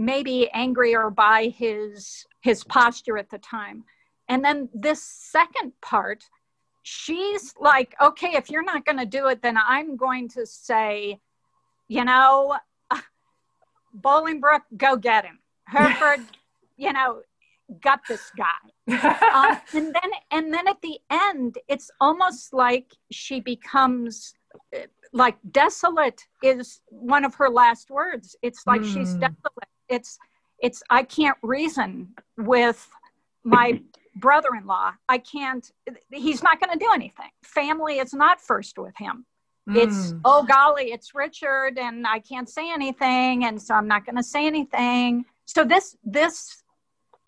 maybe 0.00 0.48
angrier 0.52 1.10
by 1.10 1.52
his 1.56 2.26
his 2.40 2.64
posture 2.64 3.18
at 3.18 3.28
the 3.28 3.38
time 3.38 3.84
and 4.28 4.42
then 4.42 4.66
this 4.72 5.02
second 5.02 5.72
part 5.82 6.24
she's 6.82 7.52
like 7.60 7.94
okay 8.00 8.30
if 8.32 8.48
you're 8.48 8.64
not 8.64 8.86
going 8.86 8.96
to 8.96 9.04
do 9.04 9.26
it 9.26 9.42
then 9.42 9.58
i'm 9.58 9.96
going 9.96 10.26
to 10.26 10.46
say 10.46 11.20
you 11.88 12.02
know 12.02 12.56
bolingbroke 13.94 14.62
go 14.76 14.96
get 14.96 15.24
him. 15.24 15.38
Hereford 15.66 16.20
you 16.76 16.92
know 16.92 17.20
gut 17.82 18.00
this 18.08 18.30
guy. 18.36 18.46
Um, 19.32 19.60
and 19.74 19.94
then 19.94 20.10
and 20.32 20.52
then 20.52 20.66
at 20.66 20.80
the 20.82 20.98
end 21.08 21.58
it's 21.68 21.88
almost 22.00 22.52
like 22.52 22.92
she 23.12 23.38
becomes 23.40 24.34
uh, 24.76 24.80
like 25.12 25.36
desolate 25.52 26.20
is 26.42 26.80
one 26.88 27.24
of 27.24 27.34
her 27.36 27.48
last 27.48 27.90
words. 27.90 28.34
It's 28.42 28.66
like 28.66 28.82
she's 28.82 29.12
Hmm. 29.14 29.20
desolate. 29.20 29.68
It's 29.88 30.18
it's 30.58 30.82
i 30.90 31.02
can't 31.04 31.38
reason 31.42 32.08
with 32.36 32.88
my 33.44 33.80
brother-in-law. 34.16 34.92
I 35.08 35.18
can't 35.18 35.70
he's 36.12 36.42
not 36.42 36.60
going 36.60 36.72
to 36.76 36.84
do 36.84 36.90
anything. 36.92 37.30
Family 37.44 37.98
is 37.98 38.12
not 38.12 38.40
first 38.40 38.78
with 38.78 38.96
him 38.98 39.24
it's 39.76 40.12
Mm. 40.12 40.20
oh 40.24 40.42
golly 40.44 40.92
it's 40.92 41.14
richard 41.14 41.78
and 41.78 42.06
i 42.06 42.18
can't 42.18 42.48
say 42.48 42.70
anything 42.72 43.44
and 43.44 43.60
so 43.60 43.74
i'm 43.74 43.86
not 43.88 44.04
going 44.06 44.16
to 44.16 44.22
say 44.22 44.46
anything 44.46 45.24
so 45.46 45.64
this 45.64 45.96
this 46.04 46.62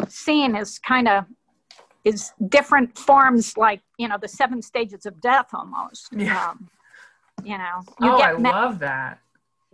scene 0.09 0.57
is 0.57 0.79
kind 0.79 1.09
of 1.09 1.25
is 2.05 2.33
different 2.49 2.97
forms 2.99 3.57
like 3.57 3.81
you 3.99 4.09
know 4.09 4.17
the 4.21 4.29
seven 4.29 4.61
stages 4.63 5.07
of 5.07 5.21
death 5.21 5.49
almost 5.55 6.09
Yeah. 6.17 6.51
um, 6.51 6.69
you 7.45 7.57
know 7.59 7.77
you 8.01 8.11
oh, 8.13 8.17
I 8.17 8.33
get 8.33 8.41
love 8.43 8.79
that. 8.81 9.19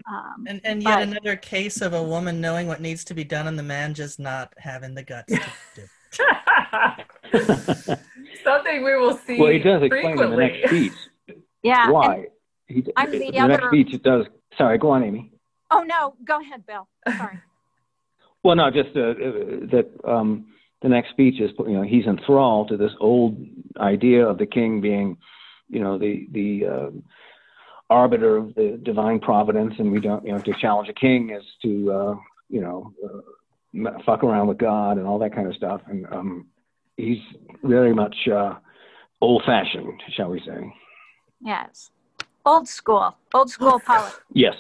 um, 0.07 0.45
And, 0.47 0.61
and 0.65 0.83
yet 0.83 0.97
But- 0.97 1.03
another 1.09 1.37
case 1.37 1.81
of 1.81 1.93
a 1.95 2.03
woman 2.03 2.41
knowing 2.41 2.67
what 2.67 2.81
needs 2.81 3.03
to 3.05 3.15
be 3.15 3.25
done 3.25 3.47
and 3.47 3.59
the 3.59 3.63
man 3.63 3.95
just 3.95 4.19
not 4.21 4.53
having 4.59 4.95
the 4.95 5.03
guts 5.03 5.33
to 5.33 5.41
do. 5.75 5.85
Something 8.45 8.85
we 8.85 8.97
will 8.97 9.17
see 9.17 9.39
well, 9.39 9.51
he 9.51 9.59
does 9.59 9.83
explain 9.83 10.19
in 10.21 10.31
the 10.31 10.37
next 10.37 10.71
piece. 10.71 11.09
yeah 11.63 11.85
and- 11.85 11.93
why. 11.93 12.27
He, 12.69 12.85
I'm 12.97 13.11
the 13.11 13.19
the 13.19 13.47
next 13.47 13.67
speech, 13.67 13.93
it 13.93 14.03
does. 14.03 14.27
Sorry, 14.57 14.79
go 14.79 14.91
on, 14.91 15.03
Amy. 15.03 15.33
oh 15.71 15.83
no 15.83 16.15
go 16.25 16.41
ahead 16.41 16.65
bill 16.67 16.89
sorry 17.17 17.41
Well, 18.45 18.55
no, 18.57 18.71
just 18.71 18.97
uh, 18.97 19.01
uh, 19.01 19.67
that 19.73 19.91
um, 20.05 20.47
the 20.81 20.89
next 20.89 21.11
speech 21.11 21.41
is, 21.41 21.51
you 21.59 21.73
know, 21.73 21.83
he's 21.83 22.07
enthralled 22.07 22.69
to 22.69 22.77
this 22.77 22.93
old 23.01 23.37
idea 23.79 24.25
of 24.27 24.39
the 24.39 24.47
king 24.47 24.81
being, 24.81 25.17
you 25.69 25.81
know, 25.81 25.99
the 25.99 26.29
the 26.31 26.67
uh, 26.67 26.91
arbiter 27.91 28.37
of 28.37 28.55
the 28.55 28.81
divine 28.83 29.19
providence, 29.19 29.75
and 29.79 29.91
we 29.91 30.01
don't, 30.01 30.25
you 30.25 30.33
know, 30.33 30.39
to 30.39 30.55
challenge 30.61 30.89
a 30.89 30.93
king 30.93 31.31
is 31.31 31.43
to, 31.63 31.93
uh, 31.93 32.15
you 32.49 32.61
know, 32.61 32.93
uh, 33.05 33.91
fuck 34.07 34.23
around 34.23 34.47
with 34.47 34.59
God 34.59 34.99
and 34.99 35.07
all 35.07 35.19
that 35.19 35.35
kind 35.35 35.49
of 35.49 35.55
stuff, 35.57 35.81
and 35.89 36.07
um, 36.13 36.47
he's 36.97 37.19
very 37.65 37.93
much 37.93 38.17
uh, 38.33 38.55
old-fashioned, 39.21 40.01
shall 40.17 40.31
we 40.31 40.41
say? 40.41 40.73
yes 41.41 41.91
old 42.49 42.69
school 42.69 43.17
old 43.35 43.51
school 43.51 43.79
politics 43.87 44.25
Yes. 44.33 44.55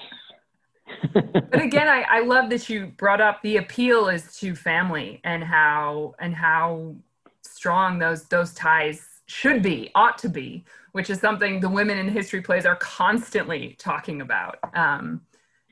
but 1.52 1.60
again 1.60 1.88
I, 1.88 2.00
I 2.08 2.20
love 2.20 2.50
that 2.50 2.68
you 2.68 2.86
brought 2.96 3.20
up 3.20 3.42
the 3.42 3.56
appeal 3.56 4.08
is 4.08 4.36
to 4.38 4.54
family 4.54 5.20
and 5.24 5.42
how 5.42 6.14
and 6.18 6.34
how 6.34 6.94
strong 7.42 7.98
those 7.98 8.24
those 8.24 8.52
ties 8.54 9.00
should 9.26 9.62
be 9.62 9.90
ought 9.94 10.18
to 10.18 10.28
be 10.28 10.64
which 10.92 11.10
is 11.10 11.20
something 11.20 11.60
the 11.60 11.68
women 11.68 11.98
in 11.98 12.08
history 12.08 12.40
plays 12.40 12.64
are 12.66 12.76
constantly 12.76 13.76
talking 13.78 14.20
about 14.20 14.56
um, 14.74 15.20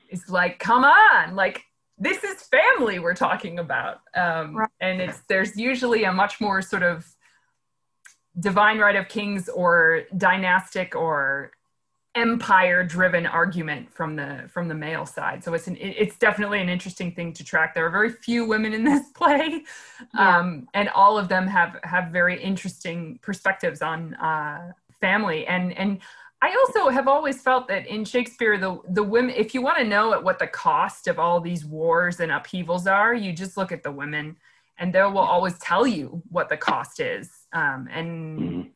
it's 0.09 0.29
like 0.29 0.59
come 0.59 0.83
on 0.83 1.35
like 1.35 1.63
this 1.97 2.23
is 2.23 2.43
family 2.43 2.99
we're 2.99 3.15
talking 3.15 3.59
about 3.59 4.01
um, 4.15 4.55
Right. 4.55 4.69
and 4.79 5.01
it's 5.01 5.19
there's 5.27 5.57
usually 5.57 6.03
a 6.03 6.11
much 6.11 6.39
more 6.39 6.61
sort 6.61 6.83
of 6.83 7.05
divine 8.39 8.77
right 8.77 8.95
of 8.95 9.07
kings 9.07 9.49
or 9.49 10.03
dynastic 10.15 10.95
or 10.95 11.51
empire 12.17 12.83
driven 12.83 13.25
argument 13.27 13.83
from 13.93 14.15
the 14.15 14.31
from 14.53 14.67
the 14.67 14.73
male 14.73 15.05
side. 15.05 15.43
So 15.43 15.53
it's 15.53 15.67
an 15.67 15.77
it- 15.77 15.95
it's 16.03 16.17
definitely 16.17 16.59
an 16.61 16.69
interesting 16.69 17.11
thing 17.17 17.31
to 17.33 17.43
track. 17.43 17.73
There 17.75 17.85
are 17.85 17.89
very 18.01 18.11
few 18.11 18.45
women 18.45 18.73
in 18.73 18.83
this 18.83 19.07
play. 19.19 19.63
Yeah. 20.15 20.37
um, 20.39 20.67
and 20.73 20.89
all 20.89 21.17
of 21.17 21.27
them 21.29 21.45
have 21.47 21.77
have 21.83 22.05
very 22.11 22.41
interesting 22.41 23.19
perspectives 23.21 23.81
on 23.81 24.15
uh, 24.15 24.71
family. 24.99 25.45
And 25.47 25.77
and 25.77 25.99
I 26.41 26.49
also 26.61 26.89
have 26.89 27.07
always 27.07 27.41
felt 27.41 27.67
that 27.67 27.87
in 27.87 28.03
Shakespeare, 28.05 28.57
the 28.57 28.79
the 28.89 29.03
women, 29.03 29.33
if 29.35 29.53
you 29.53 29.61
want 29.61 29.77
to 29.77 29.83
know 29.83 30.19
what 30.21 30.39
the 30.39 30.47
cost 30.47 31.07
of 31.07 31.19
all 31.19 31.39
these 31.39 31.63
wars 31.65 32.19
and 32.19 32.31
upheavals 32.31 32.87
are, 32.87 33.13
you 33.13 33.31
just 33.33 33.57
look 33.57 33.71
at 33.71 33.83
the 33.83 33.91
women, 33.91 34.37
and 34.79 34.93
they 34.93 35.01
will 35.01 35.19
always 35.35 35.57
tell 35.59 35.85
you 35.87 36.21
what 36.29 36.49
the 36.49 36.57
cost 36.57 36.99
is, 36.99 37.29
um, 37.53 37.87
and 37.91 38.71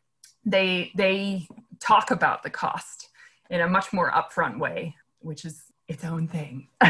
they 0.46 0.92
they 0.96 1.48
talk 1.80 2.12
about 2.12 2.44
the 2.44 2.50
cost 2.50 3.10
in 3.52 3.62
a 3.62 3.68
much 3.68 3.94
more 3.94 4.12
upfront 4.12 4.58
way, 4.58 4.96
which 5.20 5.46
is 5.46 5.66
its 5.88 6.04
own 6.04 6.28
thing. 6.28 6.68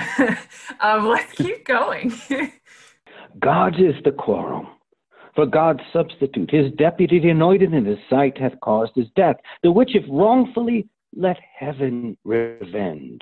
um, 0.80 1.08
let's 1.08 1.34
keep 1.34 1.66
going. 1.66 2.14
God's 3.40 3.78
is 3.78 3.96
the 4.06 4.12
quarrel. 4.12 4.68
For 5.36 5.46
God's 5.46 5.82
substitute, 5.92 6.52
his 6.52 6.72
deputy 6.74 7.30
anointed 7.30 7.74
in 7.74 7.86
his 7.86 7.98
sight, 8.10 8.38
hath 8.38 8.60
caused 8.62 8.92
his 8.96 9.08
death, 9.16 9.38
the 9.64 9.72
which 9.72 9.96
if 9.96 10.04
wrongfully 10.10 10.88
let 11.16 11.38
heaven 11.58 12.18
revenge. 12.24 13.22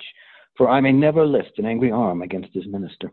For 0.57 0.69
I 0.69 0.81
may 0.81 0.91
never 0.91 1.25
lift 1.25 1.59
an 1.59 1.65
angry 1.65 1.91
arm 1.91 2.21
against 2.21 2.53
his 2.53 2.67
minister. 2.67 3.11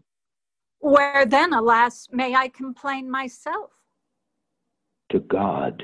Where 0.80 1.24
then, 1.24 1.52
alas, 1.52 2.08
may 2.10 2.34
I 2.34 2.48
complain 2.48 3.10
myself? 3.10 3.70
To 5.12 5.20
God, 5.20 5.82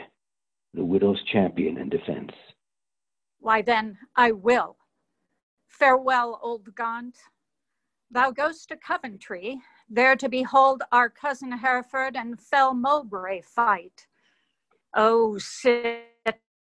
the 0.74 0.84
widow's 0.84 1.22
champion 1.32 1.76
and 1.76 1.90
defense. 1.90 2.32
Why 3.42 3.60
then, 3.60 3.98
I 4.14 4.30
will. 4.30 4.76
Farewell, 5.66 6.38
old 6.40 6.72
Gaunt. 6.76 7.18
Thou 8.08 8.30
goest 8.30 8.68
to 8.68 8.76
Coventry, 8.76 9.60
there 9.90 10.14
to 10.14 10.28
behold 10.28 10.84
our 10.92 11.10
cousin 11.10 11.50
Hereford 11.50 12.14
and 12.14 12.40
fell 12.40 12.72
Mowbray 12.72 13.40
fight. 13.42 14.06
Oh, 14.94 15.38
sit 15.38 16.04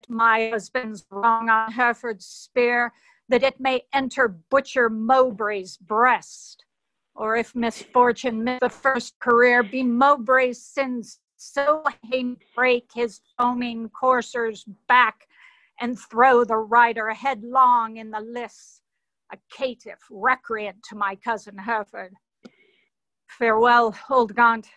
my 0.08 0.50
husband's 0.50 1.06
wrong 1.10 1.48
on 1.48 1.72
Hereford's 1.72 2.26
spear, 2.26 2.92
that 3.30 3.42
it 3.42 3.58
may 3.58 3.84
enter 3.94 4.28
butcher 4.28 4.90
Mowbray's 4.90 5.78
breast. 5.78 6.66
Or 7.14 7.36
if 7.36 7.54
misfortune 7.54 8.44
miss 8.44 8.60
the 8.60 8.68
first 8.68 9.18
career, 9.20 9.62
be 9.62 9.82
Mowbray's 9.82 10.62
sins 10.62 11.20
so 11.38 11.82
he 12.02 12.36
break 12.54 12.90
his 12.94 13.20
foaming 13.38 13.88
courser's 13.88 14.64
back 14.86 15.28
and 15.80 15.98
throw 15.98 16.44
the 16.44 16.56
rider 16.56 17.10
headlong 17.10 17.96
in 17.96 18.10
the 18.10 18.20
lists 18.20 18.82
a 19.32 19.36
caitiff, 19.54 19.98
recreant 20.10 20.82
to 20.88 20.96
my 20.96 21.14
cousin 21.16 21.58
Hereford. 21.58 22.14
Farewell, 23.26 23.94
old 24.08 24.34
Gaunt, 24.34 24.68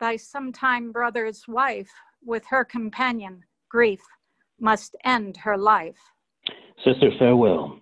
thy 0.00 0.16
sometime 0.16 0.92
brother's 0.92 1.46
wife, 1.46 1.90
with 2.24 2.44
her 2.48 2.64
companion, 2.64 3.42
grief, 3.68 4.00
must 4.58 4.96
end 5.04 5.36
her 5.38 5.56
life. 5.56 5.98
Sister, 6.84 7.10
farewell. 7.18 7.78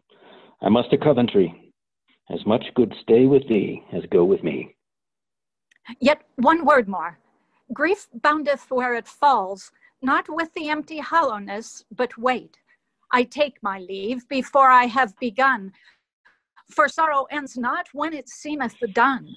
I 0.63 0.69
must 0.69 0.91
to 0.91 0.99
Coventry. 0.99 1.73
As 2.31 2.45
much 2.47 2.65
good 2.75 2.95
stay 3.03 3.27
with 3.27 3.47
thee 3.49 3.85
as 3.93 4.03
go 4.11 4.25
with 4.25 4.43
me. 4.43 4.75
Yet 6.01 6.23
one 6.37 6.65
word 6.65 6.89
more. 6.89 7.19
Grief 7.73 8.09
boundeth 8.15 8.71
where 8.71 8.95
it 8.95 9.07
falls, 9.07 9.71
not 10.05 10.27
with 10.29 10.53
the 10.55 10.69
empty 10.69 10.99
hollowness, 10.99 11.85
but 11.97 12.17
wait. 12.19 12.59
I 13.11 13.25
take 13.25 13.57
my 13.63 13.79
leave 13.79 14.29
before 14.29 14.71
I 14.71 14.85
have 14.85 15.19
begun, 15.19 15.73
for 16.71 16.89
sorrow 16.89 17.27
ends 17.31 17.57
not 17.57 17.89
when 17.93 18.13
it 18.13 18.29
seemeth 18.29 18.77
done. 18.93 19.35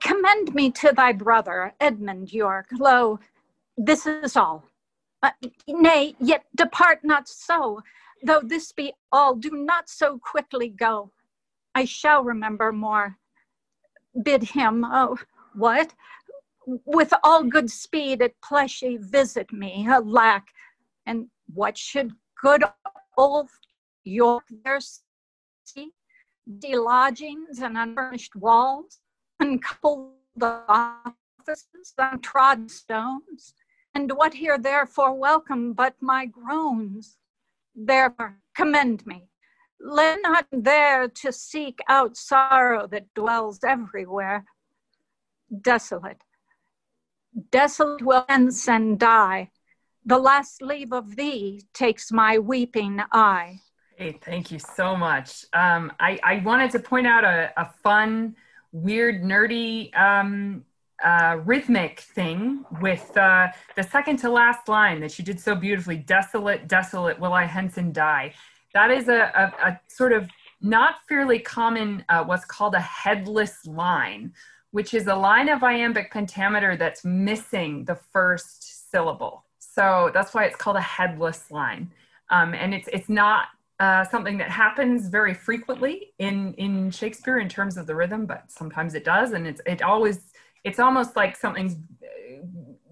Commend 0.00 0.54
me 0.54 0.70
to 0.72 0.92
thy 0.96 1.12
brother, 1.12 1.74
Edmund 1.80 2.32
York. 2.32 2.66
Lo, 2.78 3.18
this 3.76 4.06
is 4.06 4.36
all. 4.36 4.64
Uh, 5.22 5.30
nay, 5.68 6.14
yet 6.20 6.44
depart 6.54 7.00
not 7.02 7.28
so. 7.28 7.82
Though 8.22 8.40
this 8.42 8.72
be 8.72 8.92
all, 9.12 9.34
do 9.34 9.50
not 9.52 9.88
so 9.88 10.18
quickly 10.18 10.68
go. 10.68 11.10
I 11.74 11.84
shall 11.84 12.22
remember 12.22 12.72
more. 12.72 13.16
Bid 14.22 14.42
him, 14.42 14.84
oh, 14.84 15.18
what? 15.54 15.94
With 16.66 17.12
all 17.24 17.44
good 17.44 17.70
speed 17.70 18.22
at 18.22 18.40
Pleshy 18.40 18.98
visit 18.98 19.52
me, 19.52 19.86
alack. 19.88 20.48
And 21.06 21.28
what 21.52 21.76
should 21.76 22.12
good 22.40 22.64
old 23.16 23.48
York 24.04 24.44
there 24.64 24.80
see? 25.64 25.92
De 26.58 26.76
lodgings 26.76 27.60
and 27.60 27.78
unfurnished 27.78 28.34
walls, 28.34 29.00
uncoupled 29.38 30.14
offices, 30.42 31.94
untrodden 31.98 32.68
stones, 32.68 33.54
and 33.94 34.12
what 34.12 34.34
here 34.34 34.58
therefore 34.58 35.14
welcome 35.14 35.72
but 35.72 35.94
my 36.00 36.26
groans? 36.26 37.18
Therefore 37.74 38.38
commend 38.54 39.06
me. 39.06 39.28
Let 39.80 40.20
not 40.22 40.46
there 40.52 41.08
to 41.08 41.32
seek 41.32 41.78
out 41.88 42.16
sorrow 42.16 42.86
that 42.88 43.12
dwells 43.14 43.60
everywhere. 43.64 44.44
Desolate, 45.62 46.22
desolate 47.50 48.02
will 48.02 48.24
hence 48.28 48.68
and 48.68 48.98
die. 48.98 49.50
The 50.04 50.18
last 50.18 50.62
leave 50.62 50.92
of 50.92 51.16
thee 51.16 51.62
takes 51.74 52.10
my 52.10 52.38
weeping 52.38 53.00
eye. 53.12 53.60
Hey, 53.96 54.18
thank 54.24 54.50
you 54.50 54.58
so 54.58 54.96
much. 54.96 55.44
Um, 55.52 55.92
I, 56.00 56.18
I 56.24 56.42
wanted 56.44 56.70
to 56.72 56.78
point 56.78 57.06
out 57.06 57.22
a, 57.22 57.52
a 57.56 57.66
fun, 57.82 58.34
weird, 58.72 59.22
nerdy 59.22 59.94
um, 59.94 60.64
uh, 61.04 61.38
rhythmic 61.44 62.00
thing 62.00 62.64
with 62.80 63.14
uh, 63.16 63.48
the 63.76 63.82
second 63.82 64.16
to 64.18 64.30
last 64.30 64.68
line 64.68 65.00
that 65.00 65.18
you 65.18 65.24
did 65.24 65.38
so 65.38 65.54
beautifully 65.54 65.96
desolate, 65.96 66.66
desolate, 66.66 67.18
will 67.20 67.34
I 67.34 67.44
henceforth 67.44 67.92
die. 67.92 68.32
That 68.72 68.90
is 68.90 69.08
a, 69.08 69.30
a, 69.34 69.68
a 69.68 69.80
sort 69.88 70.12
of 70.12 70.28
not 70.60 70.96
fairly 71.08 71.38
common, 71.38 72.04
uh, 72.08 72.24
what's 72.24 72.44
called 72.44 72.74
a 72.74 72.80
headless 72.80 73.66
line, 73.66 74.32
which 74.72 74.94
is 74.94 75.06
a 75.06 75.14
line 75.14 75.48
of 75.48 75.62
iambic 75.62 76.12
pentameter 76.12 76.76
that's 76.76 77.04
missing 77.04 77.84
the 77.84 77.94
first 77.94 78.90
syllable. 78.90 79.44
So 79.58 80.10
that's 80.12 80.34
why 80.34 80.44
it's 80.44 80.56
called 80.56 80.76
a 80.76 80.80
headless 80.80 81.50
line. 81.50 81.90
Um, 82.30 82.54
and 82.54 82.74
it's, 82.74 82.88
it's 82.92 83.08
not 83.08 83.48
uh, 83.80 84.04
something 84.04 84.38
that 84.38 84.50
happens 84.50 85.08
very 85.08 85.34
frequently 85.34 86.12
in, 86.18 86.54
in 86.54 86.90
Shakespeare 86.90 87.38
in 87.38 87.48
terms 87.48 87.76
of 87.76 87.86
the 87.86 87.94
rhythm, 87.94 88.26
but 88.26 88.44
sometimes 88.50 88.94
it 88.94 89.04
does. 89.04 89.32
And 89.32 89.46
it's, 89.46 89.60
it 89.66 89.82
always, 89.82 90.32
it's 90.64 90.78
almost 90.78 91.16
like 91.16 91.36
something's 91.36 91.74
uh, 91.74 92.44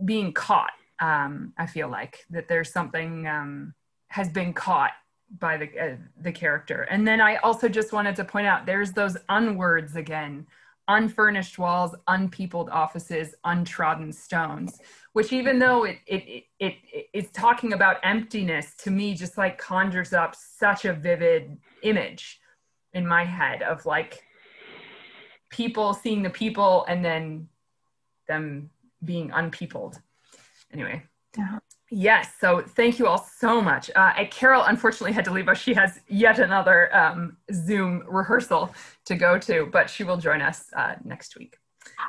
being 0.04 0.32
caught. 0.32 0.72
Um, 1.00 1.52
I 1.58 1.66
feel 1.66 1.88
like 1.88 2.24
that 2.30 2.48
there's 2.48 2.72
something 2.72 3.26
um, 3.28 3.74
has 4.08 4.28
been 4.28 4.52
caught 4.52 4.92
by 5.38 5.58
the, 5.58 5.78
uh, 5.78 5.96
the 6.22 6.32
character. 6.32 6.82
And 6.82 7.06
then 7.06 7.20
I 7.20 7.36
also 7.36 7.68
just 7.68 7.92
wanted 7.92 8.16
to 8.16 8.24
point 8.24 8.46
out 8.46 8.66
there's 8.66 8.92
those 8.92 9.16
unwords 9.28 9.94
again 9.94 10.46
unfurnished 10.88 11.58
walls, 11.58 11.94
unpeopled 12.08 12.70
offices, 12.70 13.34
untrodden 13.44 14.12
stones, 14.12 14.80
which 15.12 15.32
even 15.32 15.58
though 15.58 15.84
it, 15.84 15.98
it, 16.06 16.44
it, 16.58 16.74
it, 16.92 17.06
it's 17.12 17.30
talking 17.32 17.74
about 17.74 17.98
emptiness, 18.02 18.74
to 18.78 18.90
me 18.90 19.14
just 19.14 19.38
like 19.38 19.58
conjures 19.58 20.12
up 20.12 20.34
such 20.34 20.84
a 20.84 20.92
vivid 20.92 21.58
image 21.82 22.40
in 22.94 23.06
my 23.06 23.24
head 23.24 23.62
of 23.62 23.84
like 23.86 24.24
people 25.50 25.94
seeing 25.94 26.22
the 26.22 26.30
people 26.30 26.84
and 26.88 27.04
then 27.04 27.48
them 28.26 28.70
being 29.04 29.30
unpeopled. 29.32 30.00
Anyway. 30.72 31.02
Yes, 31.90 32.32
so 32.38 32.60
thank 32.60 32.98
you 32.98 33.06
all 33.06 33.26
so 33.38 33.62
much. 33.62 33.90
Uh, 33.96 34.12
Carol 34.30 34.64
unfortunately 34.64 35.12
had 35.12 35.24
to 35.24 35.32
leave 35.32 35.48
us. 35.48 35.58
She 35.58 35.72
has 35.72 36.00
yet 36.06 36.38
another 36.38 36.94
um, 36.94 37.38
Zoom 37.52 38.02
rehearsal 38.06 38.74
to 39.06 39.14
go 39.14 39.38
to, 39.38 39.68
but 39.72 39.88
she 39.88 40.04
will 40.04 40.18
join 40.18 40.42
us 40.42 40.66
uh, 40.76 40.96
next 41.02 41.38
week. 41.38 41.56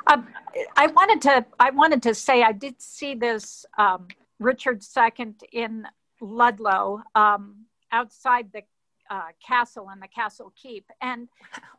Um, 0.06 0.28
I 0.76 0.88
wanted 0.88 1.22
to. 1.22 1.46
I 1.58 1.70
wanted 1.70 2.02
to 2.02 2.14
say 2.14 2.42
I 2.42 2.52
did 2.52 2.80
see 2.80 3.14
this 3.14 3.64
um, 3.78 4.08
Richard 4.38 4.82
II 4.96 5.34
in 5.52 5.86
Ludlow 6.20 7.02
um, 7.14 7.64
outside 7.90 8.50
the 8.52 8.62
uh, 9.10 9.28
castle 9.44 9.88
and 9.90 10.02
the 10.02 10.08
castle 10.08 10.52
keep, 10.60 10.84
and 11.00 11.28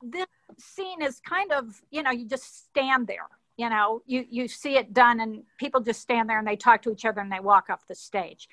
this 0.02 0.26
scene 0.58 1.04
is 1.04 1.20
kind 1.20 1.52
of 1.52 1.80
you 1.92 2.02
know 2.02 2.12
you 2.12 2.28
just 2.28 2.66
stand 2.66 3.06
there 3.06 3.28
you 3.62 3.70
know 3.70 4.02
you 4.08 4.26
you 4.28 4.48
see 4.48 4.76
it 4.76 4.92
done 4.92 5.20
and 5.20 5.44
people 5.60 5.82
just 5.82 6.02
stand 6.02 6.28
there 6.28 6.40
and 6.40 6.48
they 6.48 6.56
talk 6.56 6.82
to 6.82 6.92
each 6.92 7.06
other 7.06 7.22
and 7.22 7.32
they 7.32 7.40
walk 7.40 7.70
off 7.70 7.88
the 7.88 7.94
stage. 7.94 8.50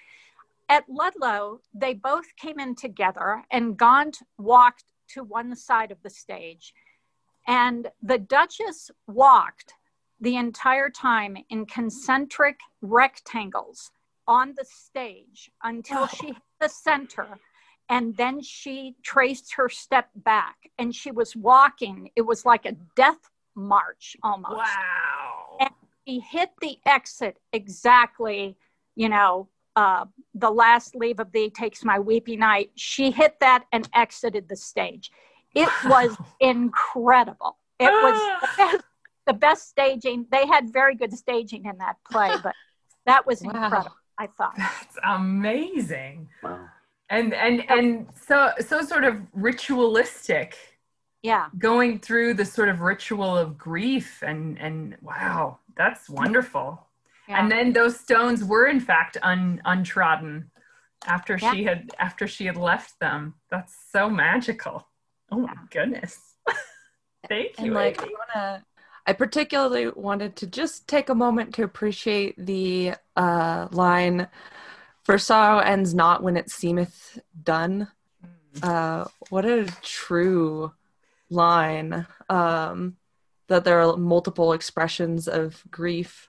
At 0.69 0.85
ludlow 0.87 1.61
they 1.73 1.95
both 1.95 2.37
came 2.37 2.59
in 2.61 2.75
together 2.75 3.43
and 3.51 3.75
gaunt 3.79 4.19
walked 4.37 4.85
to 5.15 5.25
one 5.25 5.57
side 5.57 5.91
of 5.91 6.03
the 6.03 6.11
stage. 6.11 6.75
And 7.47 7.91
the 8.03 8.19
duchess 8.19 8.91
walked 9.07 9.73
the 10.21 10.37
entire 10.37 10.91
time 10.91 11.39
in 11.49 11.65
concentric 11.65 12.59
rectangles 12.83 13.91
on 14.27 14.55
the 14.59 14.67
stage 14.67 15.51
until 15.63 16.07
she 16.07 16.27
hit 16.27 16.37
the 16.61 16.69
center 16.69 17.39
and 17.89 18.15
then 18.19 18.43
she 18.43 18.95
traced 19.03 19.55
her 19.55 19.71
step 19.71 20.11
back 20.17 20.57
and 20.79 20.95
she 20.95 21.11
was 21.11 21.35
walking. 21.35 22.11
It 22.15 22.27
was 22.27 22.45
like 22.45 22.67
a 22.67 22.77
death 22.95 23.31
march 23.59 24.17
almost. 24.23 24.55
Wow. 24.57 25.57
And 25.61 25.71
he 26.05 26.21
hit 26.21 26.51
the 26.61 26.79
exit 26.87 27.39
exactly, 27.53 28.57
you 28.95 29.09
know, 29.09 29.49
uh, 29.77 30.07
the 30.35 30.51
last 30.51 30.95
leave 30.97 31.21
of 31.21 31.31
thee 31.33 31.51
takes 31.51 31.85
my 31.85 31.99
weepy 31.99 32.37
night. 32.37 32.71
She 32.75 33.11
hit 33.11 33.39
that 33.41 33.65
and 33.73 33.89
exited 33.95 34.49
the 34.49 34.57
stage. 34.57 35.11
It 35.55 35.69
was 35.85 36.17
incredible. 36.41 37.59
It 37.79 37.93
was 38.03 38.15
the 38.41 38.49
best, 38.57 38.85
the 39.27 39.33
best 39.35 39.69
staging. 39.69 40.27
They 40.31 40.47
had 40.47 40.73
very 40.73 40.95
good 40.95 41.13
staging 41.17 41.65
in 41.67 41.79
that 41.79 41.97
play, 42.11 42.35
but 42.43 42.55
that 43.07 43.27
was 43.27 43.43
Wow. 43.43 43.53
incredible. 43.65 43.97
I 44.19 44.27
thought. 44.27 44.55
That's 44.57 44.99
amazing. 45.05 46.29
Wow. 46.43 46.69
And 47.09 47.33
and 47.33 47.65
and 47.71 48.09
so 48.27 48.51
so 48.59 48.83
sort 48.83 49.05
of 49.05 49.23
ritualistic. 49.33 50.57
Yeah. 51.23 51.49
Going 51.59 51.99
through 51.99 52.35
the 52.35 52.45
sort 52.45 52.69
of 52.69 52.81
ritual 52.81 53.37
of 53.37 53.59
grief 53.59 54.23
and 54.23 54.59
and 54.59 54.97
wow, 55.03 55.59
that's 55.77 56.09
wonderful. 56.09 56.85
And 57.31 57.51
then 57.51 57.75
those 57.75 58.01
stones 58.01 58.43
were 58.43 58.67
in 58.67 58.81
fact 58.81 59.19
un, 59.23 59.61
untrodden 59.67 60.51
after 61.07 61.39
she 61.39 61.65
had 61.65 61.91
after 61.99 62.27
she 62.27 62.47
had 62.47 62.57
left 62.57 62.99
them. 63.01 63.35
That's 63.51 63.75
so 63.93 64.09
magical. 64.09 64.89
Oh 65.31 65.41
my 65.41 65.55
goodness. 65.71 66.19
Thank 67.29 67.59
And 67.59 67.67
you. 67.67 67.73
like, 67.73 68.01
Amy. 68.01 68.15
I 68.15 68.41
wanna, 68.41 68.65
I 69.07 69.13
particularly 69.13 69.89
wanted 69.89 70.37
to 70.37 70.47
just 70.47 70.89
take 70.89 71.09
a 71.11 71.15
moment 71.15 71.55
to 71.57 71.65
appreciate 71.65 72.35
the 72.39 72.95
uh, 73.17 73.69
line, 73.73 74.29
"For 75.05 75.19
sorrow 75.19 75.59
ends 75.59 75.95
not 75.95 76.23
when 76.23 76.37
it 76.37 76.51
seemeth 76.51 77.19
done." 77.43 77.89
Uh, 78.63 79.05
what 79.29 79.45
a 79.45 79.67
true 79.83 80.73
line. 81.31 82.07
Um, 82.29 82.97
that 83.49 83.65
there 83.65 83.81
are 83.81 83.97
multiple 83.97 84.53
expressions 84.53 85.27
of 85.27 85.63
grief. 85.71 86.29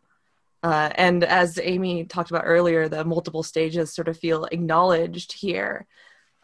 Uh, 0.64 0.90
and 0.96 1.24
as 1.24 1.60
Amy 1.62 2.06
talked 2.06 2.32
about 2.32 2.44
earlier, 2.46 2.90
the 2.90 3.06
multiple 3.06 3.44
stages 3.44 3.94
sort 3.94 4.08
of 4.08 4.18
feel 4.18 4.46
acknowledged 4.46 5.34
here. 5.34 5.86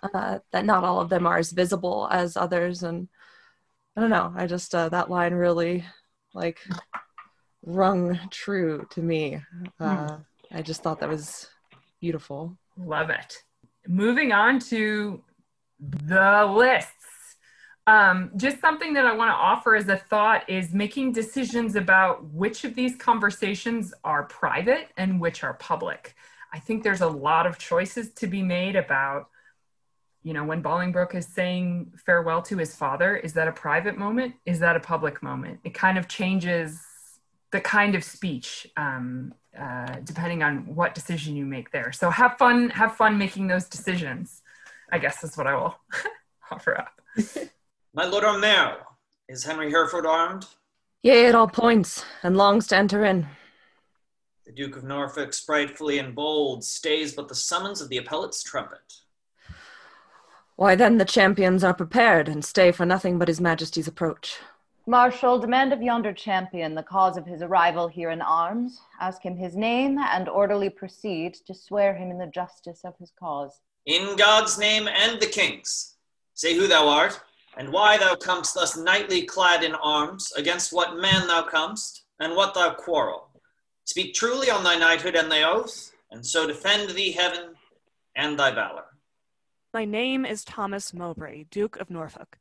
Uh, 0.04 0.40
that 0.52 0.66
not 0.66 0.84
all 0.84 1.02
of 1.02 1.10
them 1.10 1.26
are 1.26 1.38
as 1.38 1.52
visible 1.52 2.08
as 2.12 2.38
others, 2.38 2.84
and 2.84 3.08
I 3.96 4.02
don't 4.02 4.10
know. 4.10 4.34
I 4.36 4.46
just 4.46 4.76
uh, 4.76 4.90
that 4.90 5.10
line 5.10 5.34
really 5.34 5.84
like 6.34 6.60
rung 7.66 8.20
true 8.30 8.86
to 8.92 9.02
me. 9.02 9.42
Uh, 9.80 10.18
I 10.52 10.62
just 10.62 10.84
thought 10.84 11.00
that 11.00 11.10
was 11.10 11.48
beautiful. 12.00 12.58
Love 12.78 13.10
it. 13.10 13.38
Moving 13.88 14.32
on 14.32 14.60
to 14.60 15.24
the 15.80 16.46
lists. 16.46 16.95
Um, 17.88 18.32
just 18.36 18.60
something 18.62 18.94
that 18.96 19.06
I 19.06 19.14
want 19.14 19.30
to 19.30 19.36
offer 19.36 19.76
as 19.76 19.88
a 19.90 19.98
thought 19.98 20.50
is 20.50 20.74
making 20.74 21.12
decisions 21.12 21.76
about 21.76 22.24
which 22.32 22.64
of 22.64 22.74
these 22.74 22.96
conversations 22.96 23.94
are 24.04 24.24
private 24.24 24.90
and 24.98 25.22
which 25.22 25.44
are 25.44 25.54
public. 25.54 26.16
I 26.52 26.60
think 26.60 26.84
there's 26.84 27.02
a 27.02 27.08
lot 27.08 27.46
of 27.46 27.60
choices 27.60 28.12
to 28.14 28.28
be 28.28 28.42
made 28.42 28.76
about, 28.76 29.30
you 30.24 30.34
know, 30.34 30.44
when 30.44 30.64
Bolingbroke 30.64 31.14
is 31.14 31.28
saying 31.28 31.94
farewell 32.04 32.42
to 32.44 32.58
his 32.58 32.76
father, 32.76 33.18
is 33.18 33.34
that 33.34 33.48
a 33.48 33.52
private 33.52 33.98
moment? 33.98 34.34
Is 34.46 34.60
that 34.60 34.76
a 34.76 34.80
public 34.80 35.22
moment? 35.22 35.60
It 35.64 35.76
kind 35.76 36.00
of 36.00 36.08
changes 36.08 36.82
the 37.52 37.62
kind 37.62 37.94
of 37.94 38.04
speech 38.04 38.68
um, 38.78 39.34
uh, 39.58 39.98
depending 40.04 40.42
on 40.42 40.76
what 40.76 40.96
decision 40.96 41.36
you 41.36 41.46
make 41.46 41.72
there. 41.72 41.92
So 41.92 42.10
have 42.10 42.38
fun, 42.38 42.70
have 42.72 42.96
fun 42.96 43.18
making 43.18 43.48
those 43.48 43.66
decisions. 43.66 44.42
I 44.92 44.98
guess 44.98 45.24
is 45.24 45.38
what 45.38 45.46
I 45.46 45.56
will 45.56 45.76
offer 46.52 46.78
up. 46.80 47.02
My 47.96 48.04
Lord 48.04 48.26
Aumerle, 48.26 48.76
is 49.30 49.46
Henry 49.46 49.70
Hereford 49.72 50.06
armed? 50.06 50.48
Yea, 51.02 51.28
at 51.28 51.36
all 51.36 51.48
points, 51.48 52.04
and 52.24 52.36
longs 52.36 52.68
to 52.68 52.76
enter 52.76 53.06
in. 53.06 53.26
The 54.46 54.52
Duke 54.52 54.76
of 54.76 54.84
Norfolk, 54.84 55.30
spritefully 55.30 55.98
and 55.98 56.14
bold, 56.14 56.66
stays 56.66 57.14
but 57.14 57.30
the 57.30 57.36
summons 57.36 57.80
of 57.80 57.88
the 57.88 57.96
appellant's 57.96 58.44
trumpet. 58.44 58.96
Why 60.58 60.76
then 60.76 60.98
the 60.98 61.06
champions 61.06 61.64
are 61.64 61.74
prepared 61.74 62.28
and 62.28 62.44
stay 62.44 62.74
for 62.74 62.86
nothing 62.86 63.18
but 63.18 63.30
his 63.30 63.40
majesty's 63.40 63.88
approach. 63.88 64.40
Marshal, 64.86 65.40
demand 65.40 65.72
of 65.72 65.82
yonder 65.82 66.12
champion 66.12 66.76
the 66.76 66.84
cause 66.84 67.16
of 67.16 67.26
his 67.26 67.42
arrival 67.42 67.88
here 67.88 68.10
in 68.10 68.22
arms. 68.22 68.82
Ask 69.00 69.24
him 69.24 69.38
his 69.38 69.56
name 69.56 70.00
and 70.00 70.28
orderly 70.28 70.70
proceed 70.70 71.36
to 71.48 71.54
swear 71.54 71.96
him 71.96 72.12
in 72.12 72.18
the 72.18 72.28
justice 72.28 72.82
of 72.84 72.98
his 72.98 73.14
cause. 73.18 73.62
In 73.86 74.18
God's 74.18 74.60
name 74.60 74.90
and 74.90 75.18
the 75.22 75.28
king's, 75.28 75.96
say 76.34 76.56
who 76.56 76.68
thou 76.68 76.90
art, 76.90 77.22
and 77.58 77.72
why 77.72 77.98
thou 77.98 78.16
comest 78.16 78.56
thus 78.56 78.78
knightly 78.78 79.24
clad 79.24 79.64
in 79.64 79.76
arms, 79.76 80.32
against 80.34 80.74
what 80.74 80.98
man 80.98 81.28
thou 81.28 81.42
comest, 81.44 82.06
and 82.20 82.36
what 82.36 82.54
thou 82.54 82.74
quarrel. 82.74 83.30
Speak 83.86 84.14
truly 84.14 84.50
on 84.50 84.64
thy 84.64 84.78
knighthood 84.78 85.16
and 85.16 85.32
thy 85.32 85.44
oath, 85.44 85.92
and 86.12 86.26
so 86.26 86.48
defend 86.48 86.90
thee 86.90 87.12
heaven 87.12 87.56
and 88.16 88.38
thy 88.38 88.52
valor. 88.52 88.86
My 89.74 89.86
name 89.86 90.26
is 90.26 90.46
Thomas 90.46 90.94
Mowbray, 90.94 91.46
Duke 91.52 91.76
of 91.78 91.90
Norfolk, 91.90 92.38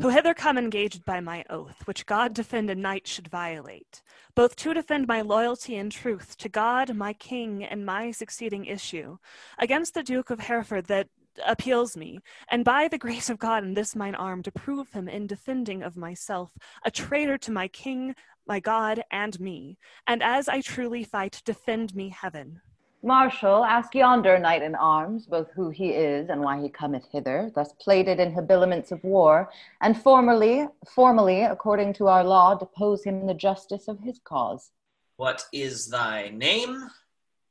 who 0.00 0.08
hither 0.10 0.34
come 0.34 0.58
engaged 0.58 1.04
by 1.04 1.20
my 1.20 1.44
oath, 1.48 1.86
which 1.86 2.06
God 2.06 2.34
defend 2.34 2.68
a 2.68 2.74
knight 2.74 3.06
should 3.06 3.28
violate, 3.28 4.02
both 4.34 4.54
to 4.56 4.74
defend 4.74 5.06
my 5.06 5.22
loyalty 5.22 5.76
and 5.76 5.90
truth 5.90 6.36
to 6.38 6.48
God, 6.48 6.94
my 6.94 7.12
king, 7.12 7.64
and 7.64 7.86
my 7.86 8.10
succeeding 8.10 8.66
issue, 8.66 9.18
against 9.58 9.94
the 9.94 10.02
Duke 10.02 10.30
of 10.30 10.40
Hereford 10.40 10.86
that 10.86 11.08
appeals 11.44 11.96
me, 11.96 12.20
and 12.50 12.64
by 12.64 12.88
the 12.88 12.98
grace 12.98 13.30
of 13.30 13.38
God 13.38 13.64
in 13.64 13.74
this 13.74 13.96
mine 13.96 14.14
arm 14.14 14.42
to 14.42 14.52
prove 14.52 14.92
him 14.92 15.08
in 15.08 15.26
defending 15.26 15.82
of 15.82 15.96
myself, 15.96 16.52
a 16.84 16.90
traitor 16.90 17.38
to 17.38 17.52
my 17.52 17.68
king, 17.68 18.14
my 18.46 18.60
God, 18.60 19.02
and 19.10 19.38
me, 19.40 19.78
and 20.06 20.22
as 20.22 20.48
I 20.48 20.60
truly 20.60 21.04
fight, 21.04 21.42
defend 21.44 21.94
me 21.94 22.08
heaven. 22.10 22.60
Marshal, 23.02 23.64
ask 23.64 23.94
yonder 23.94 24.38
knight 24.38 24.62
in 24.62 24.74
arms 24.74 25.26
both 25.26 25.50
who 25.50 25.68
he 25.68 25.90
is 25.90 26.30
and 26.30 26.40
why 26.40 26.62
he 26.62 26.70
cometh 26.70 27.04
hither, 27.12 27.50
thus 27.54 27.72
plated 27.78 28.18
in 28.18 28.32
habiliments 28.32 28.92
of 28.92 29.04
war, 29.04 29.50
and 29.82 30.00
formally, 30.00 30.66
formally, 30.94 31.42
according 31.42 31.92
to 31.94 32.08
our 32.08 32.24
law, 32.24 32.54
depose 32.54 33.04
him 33.04 33.20
in 33.20 33.26
the 33.26 33.34
justice 33.34 33.88
of 33.88 34.00
his 34.00 34.18
cause. 34.24 34.70
What 35.16 35.44
is 35.52 35.88
thy 35.88 36.30
name, 36.30 36.88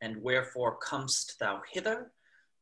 and 0.02 0.24
wherefore 0.24 0.78
comest 0.78 1.38
thou 1.40 1.62
hither? 1.72 2.12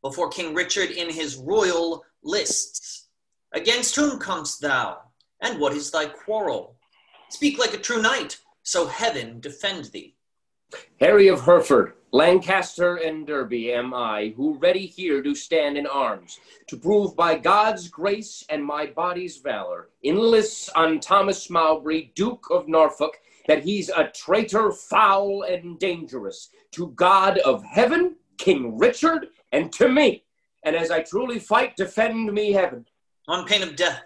Before 0.02 0.30
King 0.30 0.54
Richard 0.54 0.92
in 0.92 1.10
his 1.10 1.38
royal 1.38 2.04
lists. 2.24 3.10
Against 3.54 3.96
whom 3.96 4.18
comest 4.18 4.62
thou, 4.62 5.00
and 5.42 5.60
what 5.60 5.74
is 5.74 5.92
thy 5.92 6.06
quarrel? 6.06 6.76
Speak 7.30 7.60
like 7.60 7.74
a 7.74 7.78
true 7.78 8.02
knight, 8.02 8.40
so 8.64 8.88
heaven 8.88 9.40
defend 9.40 9.86
thee. 9.86 10.16
Harry 11.00 11.28
of 11.28 11.42
Hereford, 11.42 11.94
Lancaster 12.12 12.96
and 12.98 13.28
Derby 13.28 13.74
am 13.74 13.94
I, 13.94 14.34
who 14.36 14.58
ready 14.58 14.86
here 14.86 15.22
do 15.22 15.36
stand 15.36 15.78
in 15.78 15.86
arms, 15.86 16.40
to 16.68 16.78
prove 16.78 17.16
by 17.16 17.38
God's 17.38 17.90
grace 17.90 18.46
and 18.50 18.64
my 18.64 18.86
body's 18.86 19.38
valor, 19.38 19.90
in 20.04 20.18
lists 20.18 20.70
on 20.70 21.00
Thomas 21.00 21.50
Mowbray, 21.50 22.12
Duke 22.16 22.48
of 22.52 22.68
Norfolk, 22.68 23.18
that 23.48 23.64
he's 23.64 23.90
a 23.90 24.10
traitor 24.16 24.72
foul 24.72 25.44
and 25.44 25.80
dangerous, 25.80 26.50
to 26.72 26.88
God 26.92 27.38
of 27.40 27.64
heaven, 27.64 28.16
King 28.38 28.78
Richard, 28.78 29.28
and 29.52 29.72
to 29.74 29.88
me. 29.90 30.24
And 30.64 30.76
as 30.76 30.92
I 30.92 31.02
truly 31.02 31.40
fight, 31.40 31.76
defend 31.76 32.32
me 32.32 32.52
heaven. 32.52 32.86
On 33.28 33.46
pain 33.46 33.64
of 33.64 33.76
death, 33.76 34.02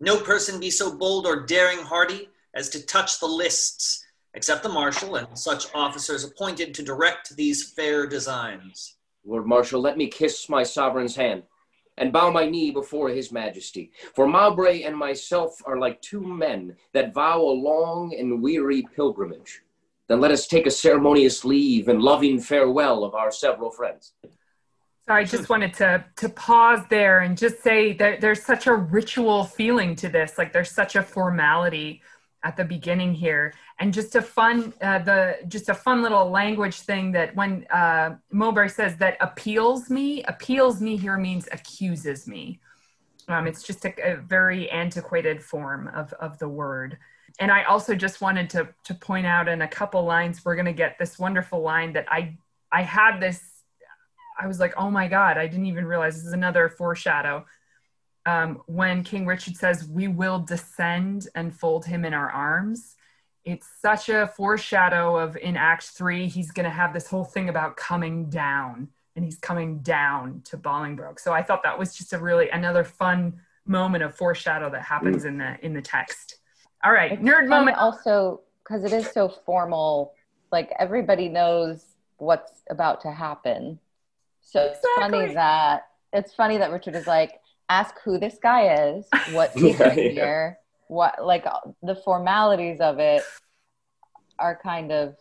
no 0.00 0.18
person 0.18 0.60
be 0.60 0.70
so 0.70 0.96
bold 0.96 1.26
or 1.26 1.46
daring 1.46 1.78
hardy 1.78 2.28
as 2.54 2.68
to 2.70 2.84
touch 2.84 3.20
the 3.20 3.26
lists, 3.26 4.04
except 4.34 4.62
the 4.62 4.68
marshal 4.68 5.16
and 5.16 5.38
such 5.38 5.66
officers 5.74 6.24
appointed 6.24 6.74
to 6.74 6.82
direct 6.82 7.36
these 7.36 7.72
fair 7.72 8.06
designs. 8.06 8.96
Lord 9.24 9.46
Marshal, 9.46 9.80
let 9.80 9.96
me 9.96 10.08
kiss 10.08 10.48
my 10.48 10.62
sovereign's 10.62 11.16
hand 11.16 11.44
and 11.96 12.12
bow 12.12 12.30
my 12.30 12.46
knee 12.46 12.70
before 12.70 13.08
his 13.08 13.32
majesty. 13.32 13.92
For 14.14 14.26
Mowbray 14.26 14.82
and 14.82 14.96
myself 14.96 15.56
are 15.64 15.78
like 15.78 16.02
two 16.02 16.20
men 16.20 16.76
that 16.92 17.14
vow 17.14 17.40
a 17.40 17.60
long 17.60 18.14
and 18.18 18.42
weary 18.42 18.84
pilgrimage. 18.94 19.62
Then 20.08 20.20
let 20.20 20.32
us 20.32 20.46
take 20.46 20.66
a 20.66 20.70
ceremonious 20.70 21.44
leave 21.44 21.88
and 21.88 22.02
loving 22.02 22.40
farewell 22.40 23.04
of 23.04 23.14
our 23.14 23.30
several 23.30 23.70
friends. 23.70 24.12
So 25.06 25.12
I 25.12 25.24
just 25.24 25.50
wanted 25.50 25.74
to 25.74 26.02
to 26.16 26.28
pause 26.30 26.80
there 26.88 27.20
and 27.20 27.36
just 27.36 27.62
say 27.62 27.92
that 27.94 28.22
there's 28.22 28.42
such 28.42 28.66
a 28.66 28.74
ritual 28.74 29.44
feeling 29.44 29.94
to 29.96 30.08
this. 30.08 30.38
Like 30.38 30.52
there's 30.52 30.70
such 30.70 30.96
a 30.96 31.02
formality 31.02 32.00
at 32.42 32.56
the 32.56 32.64
beginning 32.64 33.12
here, 33.12 33.52
and 33.80 33.92
just 33.92 34.14
a 34.14 34.22
fun 34.22 34.72
uh, 34.80 35.00
the 35.00 35.40
just 35.46 35.68
a 35.68 35.74
fun 35.74 36.00
little 36.00 36.30
language 36.30 36.80
thing 36.80 37.12
that 37.12 37.36
when 37.36 37.66
uh, 37.70 38.16
Mowbray 38.32 38.68
says 38.68 38.96
that 38.96 39.18
appeals 39.20 39.90
me, 39.90 40.22
appeals 40.24 40.80
me 40.80 40.96
here 40.96 41.18
means 41.18 41.48
accuses 41.52 42.26
me. 42.26 42.60
Um, 43.28 43.46
it's 43.46 43.62
just 43.62 43.84
a, 43.84 44.12
a 44.12 44.16
very 44.16 44.70
antiquated 44.70 45.42
form 45.42 45.88
of 45.88 46.14
of 46.14 46.38
the 46.38 46.48
word. 46.48 46.96
And 47.40 47.50
I 47.50 47.64
also 47.64 47.94
just 47.94 48.22
wanted 48.22 48.48
to 48.50 48.68
to 48.84 48.94
point 48.94 49.26
out 49.26 49.48
in 49.48 49.60
a 49.60 49.68
couple 49.68 50.02
lines 50.02 50.42
we're 50.46 50.56
going 50.56 50.64
to 50.64 50.72
get 50.72 50.98
this 50.98 51.18
wonderful 51.18 51.60
line 51.60 51.92
that 51.92 52.06
I 52.10 52.38
I 52.72 52.82
had 52.82 53.20
this 53.20 53.53
I 54.38 54.46
was 54.46 54.60
like, 54.60 54.74
oh 54.76 54.90
my 54.90 55.08
God, 55.08 55.38
I 55.38 55.46
didn't 55.46 55.66
even 55.66 55.86
realize 55.86 56.16
this 56.16 56.26
is 56.26 56.32
another 56.32 56.68
foreshadow. 56.68 57.44
Um, 58.26 58.62
when 58.66 59.04
King 59.04 59.26
Richard 59.26 59.56
says, 59.56 59.86
we 59.86 60.08
will 60.08 60.38
descend 60.38 61.28
and 61.34 61.54
fold 61.54 61.84
him 61.84 62.04
in 62.04 62.14
our 62.14 62.30
arms, 62.30 62.96
it's 63.44 63.68
such 63.80 64.08
a 64.08 64.26
foreshadow 64.26 65.18
of 65.18 65.36
in 65.36 65.56
Act 65.56 65.84
Three, 65.84 66.28
he's 66.28 66.50
going 66.50 66.64
to 66.64 66.70
have 66.70 66.94
this 66.94 67.06
whole 67.06 67.24
thing 67.24 67.48
about 67.48 67.76
coming 67.76 68.30
down 68.30 68.88
and 69.16 69.24
he's 69.24 69.38
coming 69.38 69.78
down 69.80 70.40
to 70.46 70.56
Bolingbroke. 70.56 71.20
So 71.20 71.32
I 71.32 71.42
thought 71.42 71.62
that 71.62 71.78
was 71.78 71.94
just 71.94 72.12
a 72.12 72.18
really 72.18 72.48
another 72.50 72.84
fun 72.84 73.40
moment 73.66 74.02
of 74.02 74.14
foreshadow 74.14 74.70
that 74.70 74.82
happens 74.82 75.24
in 75.24 75.38
the 75.38 75.56
in 75.64 75.74
the 75.74 75.82
text. 75.82 76.38
All 76.82 76.92
right, 76.92 77.12
It's 77.12 77.22
nerd 77.22 77.48
moment. 77.48 77.76
Also, 77.76 78.40
because 78.62 78.84
it 78.84 78.92
is 78.92 79.10
so 79.10 79.28
formal, 79.28 80.14
like 80.50 80.72
everybody 80.78 81.28
knows 81.28 81.84
what's 82.16 82.62
about 82.70 83.00
to 83.02 83.10
happen. 83.10 83.78
So 84.44 84.60
it's 84.62 84.86
funny 84.94 85.34
that 85.34 85.86
it's 86.12 86.32
funny 86.32 86.58
that 86.58 86.70
Richard 86.70 86.94
is 86.94 87.06
like, 87.06 87.40
ask 87.68 87.94
who 88.04 88.18
this 88.18 88.38
guy 88.42 88.86
is, 88.94 89.06
what 89.32 89.52
he's 89.54 89.78
Yeah, 89.78 89.92
yeah. 89.94 90.10
here, 90.14 90.58
what 90.88 91.24
like 91.24 91.44
the 91.82 91.96
formalities 91.96 92.80
of 92.80 92.98
it 92.98 93.22
are 94.38 94.58
kind 94.62 94.92
of, 94.92 95.16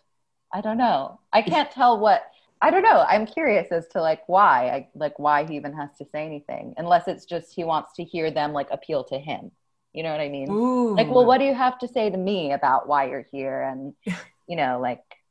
I 0.53 0.61
don't 0.61 0.77
know. 0.77 1.19
I 1.31 1.41
can't 1.41 1.71
tell 1.71 1.99
what. 1.99 2.23
I 2.61 2.71
don't 2.71 2.83
know. 2.83 3.03
I'm 3.09 3.25
curious 3.25 3.73
as 3.73 3.87
to 3.89 3.99
like 4.01 4.21
why, 4.27 4.69
I, 4.69 4.87
like 4.95 5.19
why 5.19 5.43
he 5.45 5.57
even 5.57 5.73
has 5.73 5.89
to 5.97 6.05
say 6.05 6.25
anything, 6.25 6.73
unless 6.77 7.09
it's 7.09 7.25
just 7.25 7.53
he 7.53 7.65
wants 7.65 7.91
to 7.97 8.05
hear 8.05 8.31
them 8.31 8.53
like 8.53 8.67
appeal 8.71 9.03
to 9.05 9.19
him. 9.19 9.51
You 9.91 10.03
know 10.03 10.11
what 10.11 10.21
I 10.21 10.29
mean? 10.29 10.49
Ooh. 10.49 10.95
like 10.95 11.09
well 11.09 11.25
what 11.25 11.39
do 11.39 11.45
you 11.45 11.53
have 11.53 11.77
to 11.79 11.87
say 11.89 12.09
to 12.09 12.17
me 12.17 12.53
about 12.53 12.87
why 12.87 13.07
you're 13.09 13.25
here 13.31 13.61
and 13.63 13.93
you 14.47 14.55
know 14.55 14.79
like 14.81 15.01
w- 15.01 15.22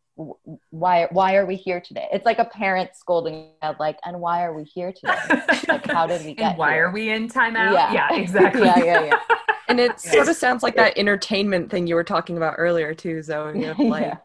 why 0.71 1.07
why 1.11 1.37
are 1.37 1.47
we 1.47 1.57
here 1.57 1.81
today 1.81 2.07
it's 2.13 2.27
like 2.27 2.39
a 2.39 2.45
parent 2.45 2.91
scolding 2.95 3.49
a 3.63 3.75
like 3.81 3.99
and 4.05 4.21
why 4.21 4.45
are 4.45 4.53
we 4.53 4.63
here 4.65 4.93
today 4.93 5.17
like 5.69 5.87
how 5.87 6.07
did 6.07 6.23
we 6.25 6.35
get 6.35 6.51
and 6.51 6.59
why 6.59 6.75
here? 6.75 6.87
are 6.89 6.93
we 6.93 7.09
in 7.11 7.29
timeout? 7.29 7.73
Yeah. 7.73 7.93
Yeah, 7.93 8.09
exactly. 8.21 8.63
yeah 8.63 8.79
yeah 8.79 9.05
yeah 9.07 9.21
And 9.69 9.81
it 9.81 9.99
sort 10.01 10.29
of 10.29 10.37
sounds 10.37 10.63
like 10.63 10.77
that 10.77 10.99
entertainment 10.99 11.71
thing 11.71 11.87
you 11.87 11.95
were 11.95 12.05
talking 12.05 12.37
about 12.37 12.57
earlier 12.59 12.93
too, 12.95 13.23
Zoe. 13.23 13.65
Of 13.65 13.79
like, 13.79 14.03
Yeah. 14.03 14.17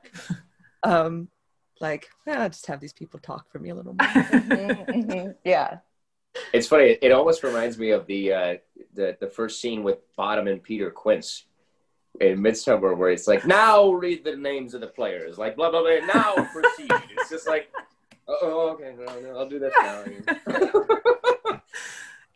um, 0.84 1.30
like, 1.80 2.10
yeah, 2.26 2.44
i 2.44 2.48
just 2.50 2.66
have 2.66 2.82
these 2.82 2.92
people 2.92 3.20
talk 3.20 3.50
for 3.50 3.60
me 3.60 3.70
a 3.70 3.76
little 3.76 3.94
more. 3.94 4.08
Mhm, 4.08 4.88
mhm. 4.90 5.36
yeah 5.46 5.78
It's 6.54 6.68
funny. 6.68 6.98
It 7.02 7.12
almost 7.14 7.44
reminds 7.44 7.78
me 7.78 7.92
of 7.92 8.06
the 8.08 8.34
uh, 8.34 8.56
the 8.94 9.16
the 9.22 9.28
first 9.28 9.62
scene 9.62 9.84
with 9.84 10.00
Bottom 10.18 10.48
and 10.48 10.62
Peter 10.62 10.92
Quince 10.92 11.46
in 12.22 12.42
Midsummer, 12.42 12.94
where 12.96 13.10
it's 13.10 13.28
like, 13.28 13.46
"Now 13.46 13.92
read 13.92 14.24
the 14.24 14.36
names 14.36 14.74
of 14.74 14.82
the 14.82 14.88
players," 14.88 15.38
like 15.38 15.56
blah 15.56 15.70
blah 15.72 15.82
blah. 15.82 16.06
Now 16.14 16.34
proceed. 16.54 16.92
it's 17.18 17.30
just 17.30 17.48
like, 17.48 17.70
oh, 18.28 18.70
okay, 18.72 18.94
no, 18.98 19.20
no, 19.22 19.40
I'll 19.40 19.50
do 19.50 19.60
this 19.60 19.74
now. 19.80 20.04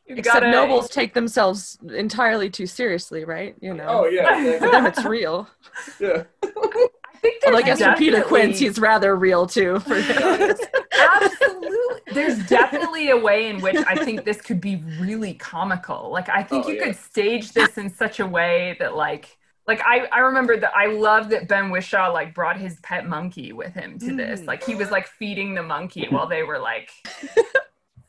Except 0.07 0.41
gotta- 0.41 0.51
nobles 0.51 0.89
take 0.89 1.13
themselves 1.13 1.77
entirely 1.95 2.49
too 2.49 2.65
seriously, 2.67 3.23
right? 3.23 3.55
You 3.61 3.73
know, 3.73 3.85
Oh 3.87 4.05
yeah, 4.07 4.57
for 4.59 4.69
them 4.69 4.85
it's 4.85 5.05
real. 5.05 5.47
yeah. 5.99 6.23
I 6.43 7.17
think 7.21 7.41
Although 7.45 7.57
I 7.59 7.61
there's 7.61 7.79
guess 7.79 7.93
for 7.93 7.97
Peter 7.97 8.21
Quince, 8.23 8.59
he's 8.59 8.77
rather 8.79 9.15
real 9.15 9.45
too. 9.47 9.79
For 9.79 9.95
Absolutely. 9.95 10.67
There's 12.13 12.45
definitely 12.47 13.11
a 13.11 13.17
way 13.17 13.47
in 13.49 13.61
which 13.61 13.77
I 13.87 13.95
think 14.03 14.25
this 14.25 14.41
could 14.41 14.59
be 14.59 14.83
really 14.99 15.35
comical. 15.35 16.09
Like 16.11 16.27
I 16.27 16.43
think 16.43 16.65
Oh, 16.65 16.69
you 16.69 16.75
yeah. 16.75 16.87
could 16.87 16.95
stage 16.97 17.53
this 17.53 17.77
in 17.77 17.89
such 17.89 18.19
a 18.19 18.25
way 18.25 18.75
that 18.79 18.95
like 18.97 19.37
like 19.71 19.81
I, 19.85 20.05
I 20.11 20.19
remember 20.19 20.57
that 20.57 20.73
I 20.75 20.87
love 20.87 21.29
that 21.29 21.47
Ben 21.47 21.71
Whishaw 21.71 22.11
like 22.11 22.35
brought 22.35 22.59
his 22.59 22.77
pet 22.81 23.07
monkey 23.07 23.53
with 23.53 23.73
him 23.73 23.97
to 23.99 24.13
this. 24.13 24.41
Mm. 24.41 24.47
Like 24.47 24.65
he 24.65 24.75
was 24.75 24.91
like 24.91 25.07
feeding 25.07 25.53
the 25.53 25.63
monkey 25.63 26.07
while 26.09 26.27
they 26.27 26.43
were 26.43 26.59
like 26.59 26.89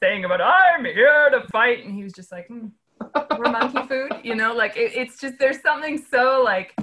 saying 0.03 0.25
about 0.25 0.41
I'm 0.41 0.85
here 0.85 1.31
to 1.31 1.47
fight 1.53 1.85
and 1.85 1.95
he 1.95 2.03
was 2.03 2.13
just 2.13 2.33
like 2.33 2.49
"Hmm, 2.49 2.67
we're 3.39 3.53
monkey 3.53 3.79
food, 3.89 4.11
you 4.25 4.35
know, 4.35 4.55
like 4.55 4.77
it, 4.77 4.93
it's 4.97 5.21
just 5.21 5.39
there's 5.39 5.63
something 5.63 6.05
so 6.11 6.43
like 6.45 6.75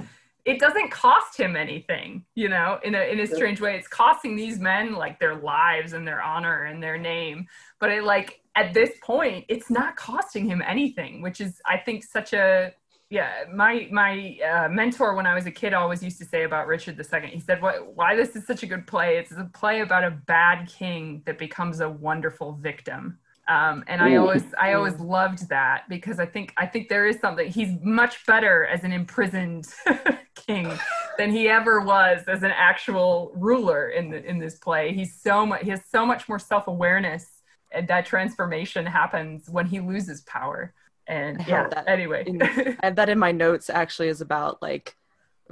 it 0.46 0.58
doesn't 0.58 0.90
cost 0.90 1.38
him 1.38 1.56
anything, 1.56 2.24
you 2.34 2.48
know, 2.48 2.78
in 2.82 2.94
a 2.94 3.12
in 3.12 3.20
a 3.20 3.26
strange 3.26 3.60
way. 3.60 3.76
It's 3.76 3.86
costing 3.86 4.34
these 4.34 4.58
men 4.58 4.94
like 4.94 5.20
their 5.20 5.34
lives 5.34 5.92
and 5.92 6.08
their 6.08 6.22
honor 6.22 6.64
and 6.64 6.82
their 6.82 6.96
name. 6.96 7.48
But 7.80 7.90
it 7.90 8.04
like 8.04 8.40
at 8.56 8.72
this 8.72 8.92
point, 9.02 9.44
it's 9.48 9.68
not 9.68 9.96
costing 9.96 10.46
him 10.46 10.62
anything, 10.66 11.20
which 11.20 11.42
is 11.42 11.60
I 11.66 11.76
think 11.76 12.02
such 12.02 12.32
a 12.32 12.72
yeah. 13.10 13.44
My 13.52 13.88
my 13.90 14.38
uh, 14.38 14.68
mentor 14.68 15.14
when 15.14 15.26
I 15.26 15.34
was 15.34 15.44
a 15.46 15.50
kid 15.50 15.74
always 15.74 16.02
used 16.02 16.18
to 16.18 16.24
say 16.24 16.44
about 16.44 16.68
Richard 16.68 16.98
II. 16.98 17.28
He 17.28 17.40
said, 17.40 17.60
"What 17.60 17.94
why 17.94 18.14
this 18.16 18.36
is 18.36 18.46
such 18.46 18.62
a 18.62 18.66
good 18.66 18.86
play? 18.86 19.18
It's 19.18 19.32
a 19.32 19.50
play 19.52 19.80
about 19.80 20.04
a 20.04 20.10
bad 20.10 20.68
king 20.68 21.22
that 21.26 21.36
becomes 21.36 21.80
a 21.80 21.88
wonderful 21.88 22.52
victim." 22.52 23.18
Um, 23.48 23.82
and 23.88 24.00
I 24.00 24.14
always 24.14 24.44
I 24.60 24.74
always 24.74 25.00
loved 25.00 25.48
that 25.48 25.88
because 25.88 26.20
I 26.20 26.26
think 26.26 26.54
I 26.56 26.66
think 26.66 26.88
there 26.88 27.08
is 27.08 27.18
something 27.18 27.50
he's 27.50 27.76
much 27.82 28.24
better 28.24 28.64
as 28.66 28.84
an 28.84 28.92
imprisoned 28.92 29.66
king 30.36 30.70
than 31.18 31.32
he 31.32 31.48
ever 31.48 31.80
was 31.80 32.22
as 32.28 32.44
an 32.44 32.52
actual 32.52 33.32
ruler 33.34 33.88
in 33.88 34.08
the, 34.10 34.24
in 34.24 34.38
this 34.38 34.58
play. 34.58 34.94
He's 34.94 35.20
so 35.20 35.44
much 35.44 35.62
he 35.62 35.70
has 35.70 35.80
so 35.90 36.06
much 36.06 36.28
more 36.28 36.38
self 36.38 36.68
awareness, 36.68 37.26
and 37.72 37.88
that 37.88 38.06
transformation 38.06 38.86
happens 38.86 39.50
when 39.50 39.66
he 39.66 39.80
loses 39.80 40.20
power. 40.22 40.72
And 41.10 41.42
I 41.42 41.44
yeah, 41.48 41.68
that 41.68 41.88
anyway, 41.88 42.24
in- 42.26 42.40
I 42.40 42.76
have 42.82 42.96
that 42.96 43.08
in 43.08 43.18
my 43.18 43.32
notes 43.32 43.68
actually 43.68 44.08
is 44.08 44.20
about 44.20 44.62
like 44.62 44.96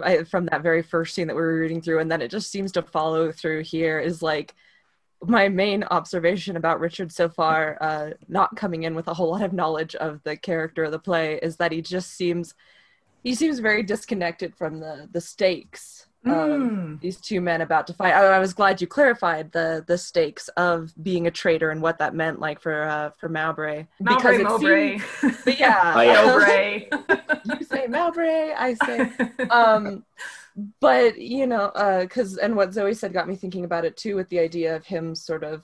I, 0.03 0.23
from 0.23 0.47
that 0.47 0.63
very 0.63 0.83
first 0.83 1.15
scene 1.15 1.27
that 1.27 1.35
we 1.35 1.43
were 1.43 1.59
reading 1.59 1.83
through, 1.83 1.99
and 1.99 2.11
then 2.11 2.23
it 2.23 2.31
just 2.31 2.51
seems 2.51 2.71
to 2.73 2.83
follow 2.83 3.33
through 3.33 3.65
here 3.65 3.99
is 3.99 4.23
like 4.23 4.55
my 5.21 5.49
main 5.49 5.83
observation 5.83 6.57
about 6.57 6.79
Richard 6.79 7.11
so 7.11 7.29
far, 7.29 7.77
uh, 7.81 8.11
not 8.29 8.55
coming 8.55 8.85
in 8.85 8.95
with 8.95 9.09
a 9.09 9.15
whole 9.15 9.31
lot 9.31 9.43
of 9.43 9.53
knowledge 9.53 9.97
of 9.97 10.23
the 10.23 10.37
character 10.37 10.85
of 10.85 10.93
the 10.93 10.99
play, 11.01 11.41
is 11.43 11.57
that 11.57 11.73
he 11.73 11.83
just 11.83 12.13
seems 12.13 12.55
he 13.25 13.35
seems 13.35 13.59
very 13.59 13.83
disconnected 13.83 14.55
from 14.55 14.79
the 14.79 15.09
the 15.11 15.21
stakes 15.21 16.08
of 16.31 16.49
Mm. 16.61 17.01
these 17.01 17.21
two 17.21 17.41
men 17.41 17.61
about 17.61 17.87
to 17.89 17.93
fight. 17.95 18.13
I, 18.15 18.25
I 18.25 18.39
was 18.39 18.53
glad 18.55 18.81
you 18.81 18.87
clarified 18.87 19.53
the 19.53 19.85
the 19.87 19.97
stakes 19.99 20.49
of 20.57 20.93
being 21.03 21.27
a 21.27 21.31
traitor 21.31 21.71
and 21.71 21.81
what 21.83 21.99
that 21.99 22.15
meant, 22.15 22.41
like 22.41 22.61
for 22.61 22.83
uh, 22.85 23.11
for 23.19 23.29
Mowbray. 23.29 23.87
Mowbray, 24.01 24.37
it 24.41 24.45
Mowbray. 24.45 24.99
seemed- 24.99 25.59
yeah. 25.59 25.93
Mowbray. 26.27 26.89
you 27.59 27.65
say 27.65 27.87
Mowbray, 27.87 28.53
I 28.57 28.75
say 28.75 29.11
um 29.51 30.05
but 30.81 31.17
you 31.19 31.47
know 31.47 31.71
because 32.03 32.37
and 32.37 32.57
what 32.57 32.73
zoe 32.73 32.93
said 32.93 33.13
got 33.13 33.29
me 33.29 33.37
thinking 33.37 33.65
about 33.65 33.85
it 33.85 33.97
too 33.97 34.17
with 34.17 34.29
the 34.29 34.41
idea 34.41 34.75
of 34.75 34.85
him 34.85 35.15
sort 35.15 35.45
of 35.45 35.63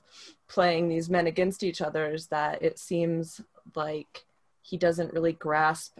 playing 0.49 0.89
these 0.89 1.11
men 1.11 1.27
against 1.27 1.65
each 1.65 1.81
other 1.81 2.12
is 2.12 2.29
that 2.29 2.62
it 2.62 2.79
seems 2.79 3.41
like 3.75 4.25
he 4.62 4.77
doesn't 4.77 5.12
really 5.12 5.33
grasp 5.33 5.99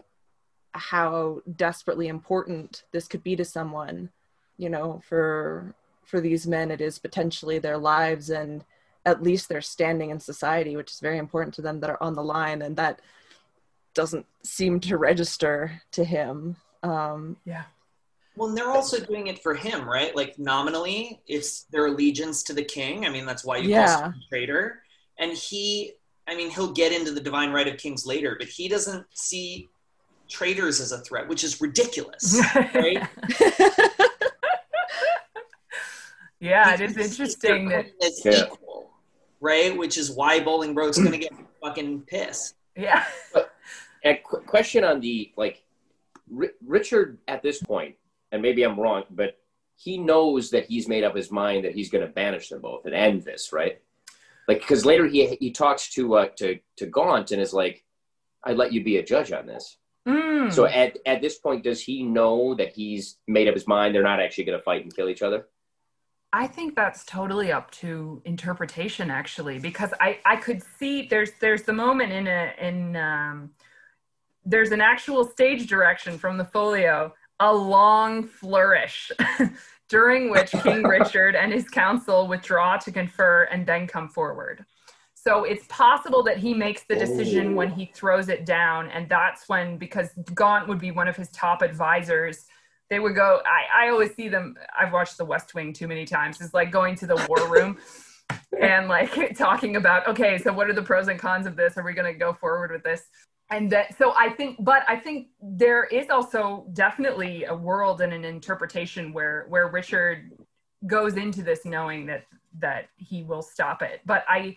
how 0.71 1.41
desperately 1.55 2.07
important 2.07 2.83
this 2.91 3.07
could 3.07 3.23
be 3.23 3.35
to 3.35 3.43
someone 3.45 4.09
you 4.57 4.69
know 4.69 5.01
for 5.07 5.73
for 6.05 6.21
these 6.21 6.45
men 6.47 6.71
it 6.71 6.81
is 6.81 6.99
potentially 6.99 7.59
their 7.59 7.77
lives 7.77 8.29
and 8.29 8.63
at 9.05 9.21
least 9.21 9.49
their 9.49 9.61
standing 9.61 10.09
in 10.09 10.19
society 10.19 10.75
which 10.75 10.91
is 10.91 10.99
very 10.99 11.17
important 11.17 11.53
to 11.53 11.61
them 11.61 11.79
that 11.79 11.89
are 11.89 12.01
on 12.01 12.15
the 12.15 12.23
line 12.23 12.61
and 12.61 12.75
that 12.77 13.01
doesn't 13.93 14.25
seem 14.43 14.79
to 14.79 14.97
register 14.97 15.81
to 15.91 16.03
him 16.03 16.55
um 16.83 17.37
yeah. 17.45 17.63
Well, 18.37 18.49
and 18.49 18.57
they're 18.57 18.71
also 18.71 18.99
doing 18.99 19.27
it 19.27 19.41
for 19.41 19.53
him, 19.53 19.87
right? 19.89 20.13
Like 20.13 20.37
nominally, 20.37 21.21
it's 21.25 21.63
their 21.71 21.85
allegiance 21.85 22.43
to 22.43 22.53
the 22.53 22.65
king. 22.65 23.05
I 23.05 23.09
mean, 23.09 23.25
that's 23.25 23.45
why 23.45 23.55
you 23.57 23.69
Yeah. 23.69 23.95
call 23.95 24.03
him 24.07 24.15
a 24.15 24.27
traitor. 24.29 24.83
And 25.17 25.31
he, 25.31 25.93
I 26.27 26.35
mean, 26.35 26.49
he'll 26.49 26.73
get 26.73 26.91
into 26.91 27.11
the 27.11 27.21
divine 27.21 27.51
right 27.51 27.65
of 27.65 27.77
kings 27.77 28.05
later, 28.05 28.35
but 28.37 28.49
he 28.49 28.67
doesn't 28.67 29.05
see 29.13 29.69
traitors 30.29 30.81
as 30.81 30.91
a 30.91 30.99
threat, 30.99 31.29
which 31.29 31.45
is 31.45 31.61
ridiculous, 31.61 32.41
right? 32.75 33.07
yeah, 36.39 36.73
it 36.73 36.79
He 36.79 36.85
is 36.85 36.95
sees 36.95 37.11
interesting 37.19 37.69
that 37.69 37.85
queen 37.99 38.11
as 38.11 38.21
Yeah. 38.25 38.45
equal, 38.45 38.89
right? 39.39 39.75
Which 39.77 39.97
is 39.97 40.11
why 40.11 40.39
Bowling 40.41 40.73
Bolingbroke's 40.75 40.97
going 40.97 41.11
to 41.11 41.17
get 41.17 41.33
fucking 41.63 42.01
pissed. 42.07 42.55
yeah. 42.75 43.05
A 44.03 44.15
qu- 44.23 44.41
question 44.41 44.83
on 44.83 44.99
the 44.99 45.31
like 45.35 45.63
Ri- 46.29 46.51
Richard 46.65 47.17
at 47.27 47.41
this 47.41 47.61
point, 47.61 47.95
and 48.31 48.41
maybe 48.41 48.61
I'm 48.63 48.79
wrong, 48.79 49.03
but 49.09 49.37
he 49.77 49.97
knows 49.97 50.51
that 50.51 50.65
he's 50.65 50.87
made 50.87 51.03
up 51.03 51.15
his 51.15 51.31
mind 51.31 51.65
that 51.65 51.73
he's 51.73 51.89
going 51.89 52.05
to 52.05 52.11
banish 52.13 52.49
them 52.49 52.61
both 52.61 52.85
and 52.85 52.93
end 52.93 53.23
this, 53.23 53.51
right? 53.51 53.81
Like 54.47 54.59
because 54.59 54.85
later 54.85 55.07
he 55.07 55.35
he 55.39 55.51
talks 55.51 55.89
to 55.93 56.15
uh, 56.15 56.27
to 56.37 56.59
to 56.77 56.85
Gaunt 56.85 57.31
and 57.31 57.41
is 57.41 57.51
like, 57.53 57.83
"I'd 58.43 58.57
let 58.57 58.71
you 58.71 58.83
be 58.83 58.97
a 58.97 59.03
judge 59.03 59.31
on 59.31 59.47
this." 59.47 59.77
Mm. 60.07 60.53
So 60.53 60.65
at 60.67 60.99
at 61.07 61.19
this 61.21 61.39
point, 61.39 61.63
does 61.63 61.81
he 61.81 62.03
know 62.03 62.53
that 62.55 62.73
he's 62.73 63.17
made 63.27 63.47
up 63.47 63.55
his 63.55 63.67
mind? 63.67 63.95
They're 63.95 64.03
not 64.03 64.19
actually 64.19 64.43
going 64.43 64.59
to 64.59 64.63
fight 64.63 64.83
and 64.83 64.95
kill 64.95 65.09
each 65.09 65.23
other. 65.23 65.47
I 66.35 66.47
think 66.47 66.75
that's 66.75 67.05
totally 67.05 67.53
up 67.53 67.71
to 67.79 68.21
interpretation, 68.25 69.09
actually, 69.09 69.57
because 69.57 69.93
I 70.01 70.19
I 70.25 70.35
could 70.35 70.61
see 70.77 71.07
there's 71.07 71.31
there's 71.39 71.63
the 71.63 71.71
moment 71.71 72.11
in 72.11 72.27
a 72.27 72.53
in 72.59 72.97
um, 72.97 73.51
there's 74.43 74.71
an 74.71 74.81
actual 74.81 75.23
stage 75.23 75.65
direction 75.67 76.17
from 76.17 76.37
the 76.37 76.43
folio, 76.43 77.13
a 77.39 77.53
long 77.53 78.27
flourish, 78.27 79.13
during 79.89 80.29
which 80.29 80.51
King 80.51 80.83
Richard 80.97 81.37
and 81.37 81.53
his 81.53 81.69
council 81.69 82.27
withdraw 82.27 82.75
to 82.79 82.91
confer 82.91 83.43
and 83.43 83.65
then 83.65 83.87
come 83.87 84.09
forward. 84.09 84.65
So 85.13 85.45
it's 85.45 85.65
possible 85.69 86.21
that 86.23 86.37
he 86.37 86.53
makes 86.53 86.83
the 86.83 86.95
decision 86.95 87.55
when 87.55 87.71
he 87.71 87.85
throws 87.95 88.27
it 88.27 88.45
down, 88.45 88.89
and 88.89 89.07
that's 89.07 89.47
when 89.47 89.77
because 89.77 90.09
Gaunt 90.33 90.67
would 90.67 90.79
be 90.79 90.91
one 90.91 91.07
of 91.07 91.15
his 91.15 91.29
top 91.29 91.61
advisors 91.61 92.45
they 92.89 92.99
would 92.99 93.15
go 93.15 93.41
I, 93.45 93.85
I 93.85 93.89
always 93.89 94.13
see 94.15 94.29
them 94.29 94.55
i've 94.77 94.93
watched 94.93 95.17
the 95.17 95.25
west 95.25 95.53
wing 95.55 95.73
too 95.73 95.87
many 95.87 96.05
times 96.05 96.39
it's 96.41 96.53
like 96.53 96.71
going 96.71 96.95
to 96.95 97.07
the 97.07 97.15
war 97.27 97.49
room 97.51 97.77
and 98.61 98.87
like 98.87 99.37
talking 99.37 99.75
about 99.75 100.07
okay 100.07 100.37
so 100.37 100.51
what 100.53 100.69
are 100.69 100.73
the 100.73 100.81
pros 100.81 101.07
and 101.07 101.19
cons 101.19 101.45
of 101.45 101.55
this? 101.55 101.77
Are 101.77 101.83
we 101.83 101.93
going 101.93 102.11
to 102.11 102.17
go 102.17 102.33
forward 102.33 102.71
with 102.71 102.83
this? 102.83 103.03
And 103.51 103.71
that 103.71 103.95
so 103.97 104.13
i 104.17 104.29
think 104.29 104.57
but 104.63 104.83
i 104.87 104.95
think 104.95 105.27
there 105.41 105.83
is 105.83 106.09
also 106.09 106.65
definitely 106.73 107.43
a 107.45 107.53
world 107.55 108.01
and 108.01 108.11
an 108.13 108.25
interpretation 108.25 109.13
where 109.13 109.45
where 109.49 109.67
richard 109.67 110.31
goes 110.87 111.15
into 111.15 111.43
this 111.43 111.65
knowing 111.65 112.07
that 112.07 112.23
that 112.59 112.85
he 112.95 113.21
will 113.23 113.41
stop 113.43 113.81
it. 113.81 114.01
But 114.05 114.23
i 114.27 114.55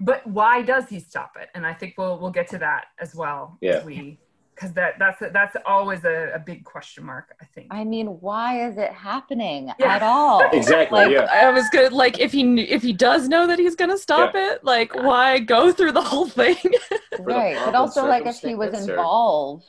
but 0.00 0.26
why 0.26 0.62
does 0.62 0.88
he 0.88 0.98
stop 0.98 1.32
it? 1.40 1.50
And 1.54 1.64
i 1.64 1.72
think 1.72 1.94
we'll 1.98 2.18
we'll 2.18 2.30
get 2.32 2.48
to 2.48 2.58
that 2.58 2.86
as 3.00 3.14
well 3.14 3.58
Yeah. 3.60 3.74
as 3.74 3.84
we 3.84 4.18
because 4.60 4.74
that 4.74 4.98
that's 4.98 5.18
that's 5.32 5.56
always 5.64 6.04
a, 6.04 6.32
a 6.34 6.38
big 6.38 6.64
question 6.64 7.04
mark 7.04 7.34
i 7.40 7.44
think 7.54 7.68
I 7.70 7.84
mean, 7.84 8.06
why 8.20 8.66
is 8.68 8.76
it 8.76 8.92
happening 8.92 9.70
Yeah. 9.78 9.94
at 9.96 10.02
all? 10.02 10.42
Exactly. 10.52 10.98
Like, 11.00 11.12
yeah. 11.12 11.28
I 11.32 11.50
was 11.50 11.68
good. 11.70 11.92
Like, 11.92 12.18
if 12.18 12.32
he 12.32 12.42
kn- 12.42 12.58
if 12.76 12.82
he 12.82 12.92
does 12.92 13.28
know 13.28 13.46
that 13.46 13.58
he's 13.58 13.76
gonna 13.76 13.96
stop 13.98 14.32
it, 14.34 14.62
like, 14.64 14.94
why 14.94 15.38
go 15.38 15.72
through 15.72 15.92
the 15.92 16.02
whole 16.02 16.26
thing? 16.28 16.56
right. 17.20 17.56
But 17.64 17.74
also, 17.74 18.06
like, 18.06 18.26
if 18.26 18.38
he 18.40 18.54
was 18.54 18.72
involved, 18.88 19.64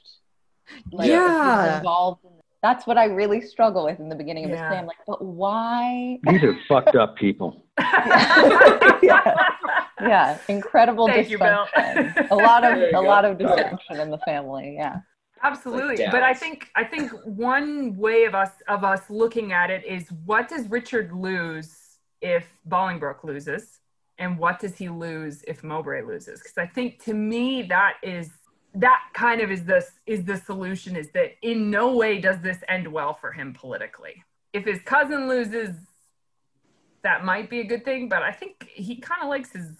like, 0.91 1.07
if 1.07 1.13
he 1.13 1.19
was 1.19 1.29
Yeah. 1.67 1.77
involved. 1.77 2.25
In, 2.25 2.31
that's 2.63 2.85
what 2.87 2.97
I 2.97 3.05
really 3.05 3.41
struggle 3.41 3.85
with 3.85 3.99
in 3.99 4.09
the 4.09 4.15
beginning 4.15 4.45
of 4.45 4.51
this 4.51 4.59
Yeah. 4.59 4.69
play. 4.69 4.77
I'm 4.77 4.85
like, 4.87 4.97
but 5.07 5.23
why? 5.23 6.19
These 6.23 6.43
are 6.43 6.57
fucked 6.67 6.95
up 6.95 7.15
people. 7.17 7.60
Yeah. 7.79 9.35
yeah, 10.01 10.37
incredible 10.49 11.07
Thank 11.07 11.29
you, 11.29 11.37
Bill. 11.37 11.65
a 11.75 12.35
lot 12.35 12.63
of 12.63 12.77
a 12.77 12.91
go. 12.91 13.01
lot 13.01 13.25
of 13.25 13.37
dysfunction 13.37 13.99
in 13.99 14.09
the 14.09 14.17
family. 14.19 14.75
Yeah. 14.77 14.99
absolutely 15.43 15.97
Like 15.97 16.11
but 16.11 16.21
i 16.21 16.33
think 16.33 16.67
i 16.75 16.83
think 16.83 17.11
one 17.25 17.95
way 17.97 18.25
of 18.25 18.35
us 18.35 18.51
of 18.67 18.83
us 18.83 19.09
looking 19.09 19.53
at 19.53 19.71
it 19.71 19.83
is 19.85 20.07
what 20.25 20.47
does 20.47 20.67
richard 20.69 21.11
lose 21.11 21.75
if 22.21 22.45
bolingbroke 22.69 23.23
loses 23.23 23.79
and 24.19 24.37
what 24.37 24.59
does 24.59 24.77
he 24.77 24.87
lose 24.89 25.43
if 25.47 25.63
mowbray 25.63 26.03
loses 26.03 26.39
because 26.39 26.57
i 26.59 26.67
think 26.67 27.03
to 27.03 27.13
me 27.15 27.63
that 27.63 27.93
is 28.03 28.29
that 28.75 29.01
kind 29.13 29.41
of 29.41 29.49
is 29.51 29.65
this 29.65 29.91
is 30.05 30.23
the 30.25 30.37
solution 30.37 30.95
is 30.95 31.09
that 31.11 31.31
in 31.41 31.71
no 31.71 31.95
way 31.95 32.19
does 32.21 32.39
this 32.41 32.59
end 32.69 32.87
well 32.87 33.13
for 33.13 33.31
him 33.31 33.51
politically 33.51 34.23
if 34.53 34.63
his 34.65 34.79
cousin 34.83 35.27
loses 35.27 35.75
that 37.03 37.25
might 37.25 37.49
be 37.49 37.59
a 37.59 37.63
good 37.63 37.83
thing 37.83 38.07
but 38.09 38.23
i 38.23 38.31
think 38.31 38.67
he 38.69 38.95
kind 38.95 39.21
of 39.21 39.29
likes 39.29 39.51
his 39.51 39.71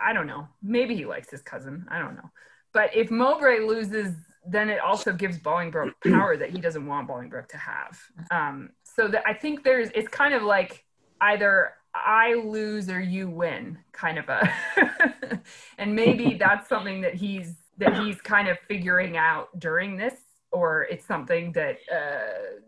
i 0.00 0.12
don't 0.12 0.26
know 0.26 0.46
maybe 0.62 0.94
he 0.94 1.04
likes 1.04 1.30
his 1.30 1.42
cousin 1.42 1.86
i 1.90 1.98
don't 1.98 2.14
know. 2.14 2.30
But 2.72 2.90
if 2.96 3.08
mowbray 3.08 3.60
loses 3.60 4.14
then 4.46 4.68
it 4.68 4.80
also 4.80 5.12
gives 5.12 5.38
bolingbroke 5.38 5.92
power 6.04 6.36
that 6.36 6.50
he 6.50 6.60
doesn't 6.60 6.86
want 6.86 7.08
bolingbroke 7.08 7.48
to 7.48 7.56
have. 7.56 7.98
Um, 8.30 8.70
so 8.96 9.08
that 9.08 9.22
i 9.26 9.34
think 9.34 9.64
there's 9.64 9.90
it's 9.94 10.08
kind 10.08 10.34
of 10.34 10.42
like 10.42 10.84
either 11.20 11.72
i 11.94 12.34
lose 12.34 12.88
or 12.88 13.00
you 13.00 13.28
win 13.28 13.78
kind 13.92 14.18
of 14.18 14.28
a 14.28 14.52
and 15.78 15.94
maybe 15.94 16.34
that's 16.38 16.68
something 16.68 17.00
that 17.00 17.14
he's 17.14 17.56
that 17.78 17.96
he's 17.98 18.20
kind 18.20 18.48
of 18.48 18.56
figuring 18.68 19.16
out 19.16 19.48
during 19.58 19.96
this 19.96 20.14
or 20.52 20.84
it's 20.84 21.04
something 21.04 21.50
that 21.52 21.78
uh, 21.92 22.60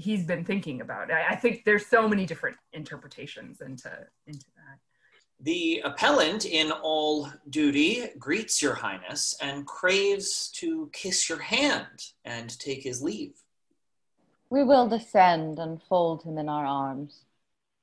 he's 0.00 0.24
been 0.24 0.44
thinking 0.44 0.80
about 0.80 1.10
I, 1.10 1.28
I 1.30 1.36
think 1.36 1.64
there's 1.64 1.86
so 1.86 2.08
many 2.08 2.26
different 2.26 2.56
interpretations 2.72 3.60
into 3.60 3.90
into 4.26 4.46
that 4.56 4.78
The 5.42 5.82
appellant, 5.84 6.44
in 6.44 6.70
all 6.70 7.30
duty, 7.48 8.08
greets 8.18 8.60
your 8.60 8.74
highness 8.74 9.34
and 9.40 9.66
craves 9.66 10.48
to 10.56 10.90
kiss 10.92 11.28
your 11.28 11.38
hand 11.38 12.12
and 12.24 12.58
take 12.58 12.82
his 12.82 13.02
leave. 13.02 13.34
We 14.50 14.64
will 14.64 14.88
descend 14.88 15.58
and 15.58 15.80
fold 15.82 16.24
him 16.24 16.36
in 16.36 16.48
our 16.48 16.66
arms. 16.66 17.24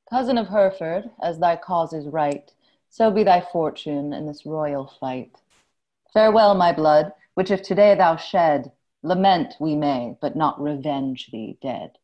Cousin 0.10 0.38
of 0.38 0.50
Hereford, 0.50 1.10
as 1.22 1.40
thy 1.40 1.56
cause 1.56 1.94
is 1.94 2.06
right, 2.08 2.54
so 2.90 3.10
be 3.10 3.24
thy 3.24 3.42
fortune 3.42 4.14
in 4.14 4.28
this 4.28 4.46
royal 4.46 4.94
fight. 5.00 5.36
Farewell, 6.14 6.56
my 6.56 6.72
blood, 6.74 7.14
which 7.34 7.52
if 7.52 7.62
today 7.64 7.96
thou 7.96 8.18
shed, 8.18 8.72
lament 9.04 9.56
we 9.60 9.76
may, 9.76 10.16
but 10.22 10.36
not 10.36 10.62
revenge 10.62 11.30
thee 11.32 11.58
dead. 11.62 11.98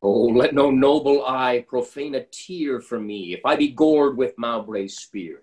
Oh, 0.00 0.26
let 0.26 0.54
no 0.54 0.70
noble 0.70 1.26
eye 1.26 1.64
profane 1.66 2.14
a 2.14 2.24
tear 2.24 2.80
for 2.80 3.00
me 3.00 3.34
if 3.34 3.40
I 3.44 3.56
be 3.56 3.68
gored 3.68 4.16
with 4.16 4.38
Mowbray's 4.38 4.96
spear. 4.96 5.42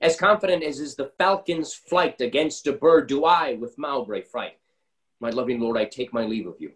As 0.00 0.16
confident 0.16 0.62
as 0.62 0.78
is 0.80 0.94
the 0.94 1.10
falcon's 1.16 1.72
flight 1.72 2.20
against 2.20 2.66
a 2.66 2.72
bird, 2.72 3.08
do 3.08 3.24
I 3.24 3.54
with 3.54 3.78
Mowbray 3.78 4.22
fright. 4.22 4.58
My 5.20 5.30
loving 5.30 5.60
lord, 5.60 5.78
I 5.78 5.86
take 5.86 6.12
my 6.12 6.24
leave 6.24 6.46
of 6.46 6.56
you. 6.58 6.72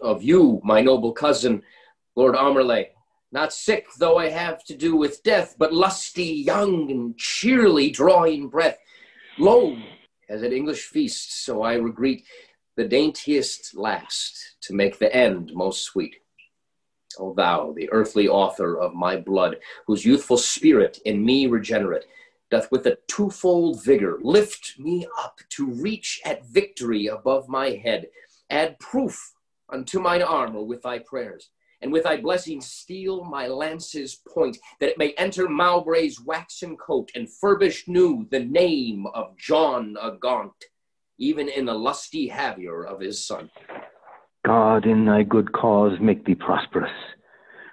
Of 0.00 0.24
you, 0.24 0.60
my 0.64 0.80
noble 0.80 1.12
cousin, 1.12 1.62
Lord 2.16 2.34
Aumerle, 2.34 2.86
not 3.30 3.52
sick 3.52 3.86
though 3.98 4.18
I 4.18 4.28
have 4.28 4.64
to 4.64 4.76
do 4.76 4.96
with 4.96 5.22
death, 5.22 5.54
but 5.56 5.72
lusty, 5.72 6.24
young, 6.24 6.90
and 6.90 7.16
cheerly 7.16 7.90
drawing 7.90 8.48
breath. 8.48 8.78
Lo, 9.38 9.76
as 10.28 10.42
at 10.42 10.52
English 10.52 10.86
feasts, 10.86 11.44
so 11.44 11.62
I 11.62 11.74
regret 11.74 12.18
the 12.78 12.84
daintiest 12.84 13.76
last 13.76 14.54
to 14.60 14.72
make 14.72 15.00
the 15.00 15.12
end 15.12 15.50
most 15.52 15.82
sweet. 15.82 16.14
O 17.18 17.34
thou, 17.34 17.72
the 17.72 17.90
earthly 17.90 18.28
author 18.28 18.78
of 18.78 18.94
my 18.94 19.16
blood, 19.16 19.56
whose 19.88 20.04
youthful 20.04 20.36
spirit 20.36 21.00
in 21.04 21.24
me 21.24 21.48
regenerate, 21.48 22.04
doth 22.52 22.70
with 22.70 22.86
a 22.86 22.96
twofold 23.08 23.84
vigor 23.84 24.20
lift 24.22 24.78
me 24.78 25.04
up 25.18 25.40
to 25.48 25.66
reach 25.66 26.20
at 26.24 26.46
victory 26.46 27.08
above 27.08 27.48
my 27.48 27.70
head. 27.70 28.06
Add 28.48 28.78
proof 28.78 29.34
unto 29.68 29.98
mine 29.98 30.22
armor 30.22 30.62
with 30.62 30.82
thy 30.82 31.00
prayers, 31.00 31.50
and 31.82 31.92
with 31.92 32.04
thy 32.04 32.16
blessing 32.16 32.60
steel 32.60 33.24
my 33.24 33.48
lance's 33.48 34.22
point, 34.32 34.56
that 34.78 34.90
it 34.90 34.98
may 34.98 35.14
enter 35.14 35.48
Mowbray's 35.48 36.20
waxen 36.20 36.76
coat 36.76 37.10
and 37.16 37.28
furbish 37.28 37.88
new 37.88 38.28
the 38.30 38.44
name 38.44 39.04
of 39.14 39.36
John 39.36 39.96
a 40.00 40.12
Gaunt, 40.12 40.64
even 41.18 41.48
in 41.48 41.64
the 41.66 41.74
lusty 41.74 42.28
havior 42.28 42.84
of 42.84 43.00
his 43.00 43.24
son. 43.24 43.50
God, 44.46 44.86
in 44.86 45.04
thy 45.04 45.24
good 45.24 45.52
cause, 45.52 45.98
make 46.00 46.24
thee 46.24 46.34
prosperous. 46.34 46.92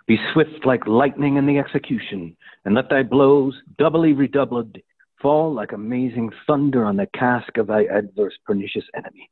Be 0.07 0.17
swift 0.33 0.65
like 0.65 0.85
lightning 0.87 1.37
in 1.37 1.45
the 1.45 1.57
execution, 1.57 2.35
and 2.65 2.75
let 2.75 2.89
thy 2.89 3.03
blows, 3.03 3.55
doubly 3.77 4.13
redoubled, 4.13 4.77
fall 5.21 5.53
like 5.53 5.71
amazing 5.71 6.31
thunder 6.45 6.85
on 6.85 6.97
the 6.97 7.07
casque 7.17 7.57
of 7.57 7.67
thy 7.67 7.85
adverse 7.85 8.33
pernicious 8.45 8.83
enemy. 8.95 9.29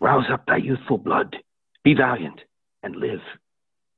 Rouse 0.00 0.26
up 0.30 0.46
thy 0.46 0.56
youthful 0.56 0.98
blood, 0.98 1.36
be 1.84 1.94
valiant, 1.94 2.40
and 2.82 2.96
live. 2.96 3.20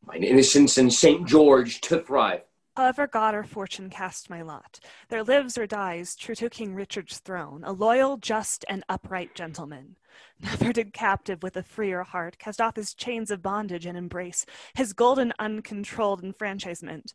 Mine 0.07 0.25
innocence 0.25 0.79
and 0.79 0.93
St. 0.93 1.27
George 1.27 1.81
to 1.83 2.01
thrive. 2.01 2.43
However 2.77 3.07
God 3.07 3.37
or 3.37 3.45
fortune 3.45 3.89
cast 3.89 4.29
my 4.29 4.43
lot, 4.43 4.81
there 5.09 5.23
lives 5.23 5.57
or 5.57 5.67
dies, 5.67 6.17
true 6.17 6.35
to 6.35 6.51
King 6.51 6.75
Richard's 6.75 7.19
throne, 7.19 7.63
a 7.65 7.71
loyal, 7.73 8.17
just, 8.17 8.65
and 8.69 8.83
upright 8.89 9.37
gentleman. 9.37 9.97
Never 10.41 10.73
did 10.73 10.93
captive 10.93 11.45
with 11.45 11.57
a 11.57 11.63
freer 11.63 12.03
heart 12.03 12.37
cast 12.39 12.61
off 12.61 12.75
his 12.75 12.93
chains 12.93 13.31
of 13.31 13.43
bondage 13.43 13.87
and 13.87 13.97
embrace 13.97 14.45
his 14.75 14.93
golden, 14.93 15.33
uncontrolled 15.39 16.25
enfranchisement. 16.25 17.15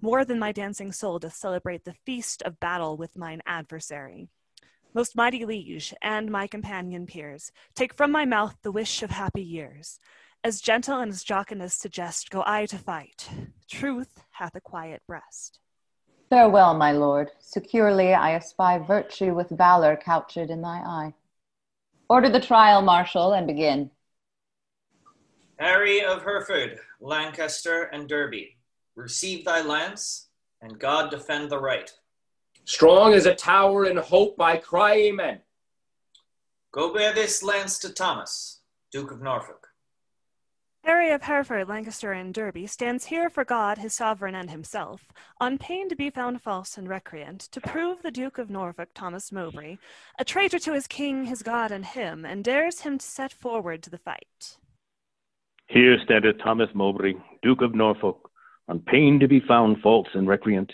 More 0.00 0.24
than 0.24 0.38
my 0.38 0.52
dancing 0.52 0.92
soul 0.92 1.18
doth 1.18 1.34
celebrate 1.34 1.84
the 1.84 1.96
feast 2.06 2.40
of 2.42 2.60
battle 2.60 2.96
with 2.96 3.18
mine 3.18 3.42
adversary. 3.46 4.28
Most 4.94 5.16
mighty 5.16 5.44
liege 5.44 5.92
and 6.02 6.30
my 6.30 6.46
companion 6.46 7.06
peers, 7.06 7.50
take 7.74 7.94
from 7.94 8.12
my 8.12 8.24
mouth 8.24 8.56
the 8.62 8.72
wish 8.72 9.02
of 9.02 9.10
happy 9.10 9.42
years. 9.42 9.98
As 10.42 10.62
gentle 10.62 11.00
and 11.00 11.12
as 11.12 11.22
jocund 11.22 11.60
as 11.60 11.74
suggest, 11.74 12.30
go 12.30 12.42
I 12.46 12.64
to 12.66 12.78
fight. 12.78 13.28
Truth 13.70 14.22
hath 14.30 14.54
a 14.54 14.60
quiet 14.60 15.02
breast. 15.06 15.58
Farewell, 16.30 16.72
my 16.72 16.92
lord. 16.92 17.30
Securely 17.40 18.14
I 18.14 18.32
espy 18.32 18.78
virtue 18.86 19.34
with 19.34 19.50
valor 19.50 20.00
couched 20.02 20.38
in 20.38 20.62
thy 20.62 20.78
eye. 20.78 21.12
Order 22.08 22.30
the 22.30 22.40
trial, 22.40 22.80
marshal, 22.80 23.34
and 23.34 23.46
begin. 23.46 23.90
Harry 25.58 26.02
of 26.02 26.22
Hereford, 26.22 26.78
Lancaster, 27.02 27.90
and 27.92 28.08
Derby, 28.08 28.56
receive 28.96 29.44
thy 29.44 29.60
lance, 29.60 30.28
and 30.62 30.78
God 30.78 31.10
defend 31.10 31.50
the 31.50 31.60
right. 31.60 31.92
Strong 32.64 33.12
as 33.12 33.26
a 33.26 33.34
tower 33.34 33.84
in 33.84 33.98
hope, 33.98 34.40
I 34.40 34.56
cry 34.56 34.94
amen. 34.94 35.40
Go 36.72 36.94
bear 36.94 37.12
this 37.12 37.42
lance 37.42 37.78
to 37.80 37.92
Thomas, 37.92 38.60
Duke 38.90 39.10
of 39.10 39.20
Norfolk. 39.20 39.59
Harry 40.90 41.12
of 41.12 41.22
Hereford, 41.22 41.68
Lancaster, 41.68 42.10
and 42.10 42.34
Derby 42.34 42.66
stands 42.66 43.04
here 43.04 43.30
for 43.30 43.44
God, 43.44 43.78
his 43.78 43.94
sovereign, 43.94 44.34
and 44.34 44.50
himself, 44.50 45.12
on 45.40 45.56
pain 45.56 45.88
to 45.88 45.94
be 45.94 46.10
found 46.10 46.42
false 46.42 46.76
and 46.76 46.88
recreant, 46.88 47.42
to 47.52 47.60
prove 47.60 48.02
the 48.02 48.10
Duke 48.10 48.38
of 48.38 48.50
Norfolk, 48.50 48.88
Thomas 48.92 49.30
Mowbray, 49.30 49.76
a 50.18 50.24
traitor 50.24 50.58
to 50.58 50.72
his 50.72 50.88
king, 50.88 51.26
his 51.26 51.44
God, 51.44 51.70
and 51.70 51.84
him, 51.84 52.24
and 52.24 52.42
dares 52.42 52.80
him 52.80 52.98
to 52.98 53.06
set 53.06 53.32
forward 53.32 53.84
to 53.84 53.90
the 53.90 53.98
fight. 53.98 54.58
Here 55.68 55.96
standeth 56.02 56.42
Thomas 56.42 56.70
Mowbray, 56.74 57.12
Duke 57.40 57.62
of 57.62 57.72
Norfolk, 57.72 58.28
on 58.66 58.80
pain 58.80 59.20
to 59.20 59.28
be 59.28 59.38
found 59.38 59.80
false 59.82 60.08
and 60.14 60.26
recreant, 60.26 60.72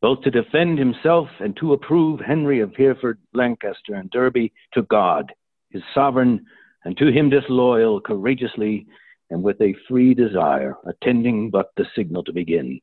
both 0.00 0.22
to 0.22 0.30
defend 0.30 0.78
himself 0.78 1.26
and 1.40 1.56
to 1.56 1.72
approve 1.72 2.20
Henry 2.20 2.60
of 2.60 2.72
Hereford, 2.76 3.18
Lancaster, 3.34 3.96
and 3.96 4.08
Derby 4.12 4.52
to 4.74 4.82
God, 4.82 5.32
his 5.70 5.82
sovereign, 5.92 6.46
and 6.84 6.96
to 6.98 7.08
him 7.08 7.30
disloyal, 7.30 8.00
courageously, 8.00 8.86
and 9.30 9.42
with 9.42 9.60
a 9.60 9.74
free 9.88 10.14
desire, 10.14 10.76
attending 10.86 11.50
but 11.50 11.70
the 11.76 11.86
signal 11.94 12.22
to 12.24 12.32
begin. 12.32 12.80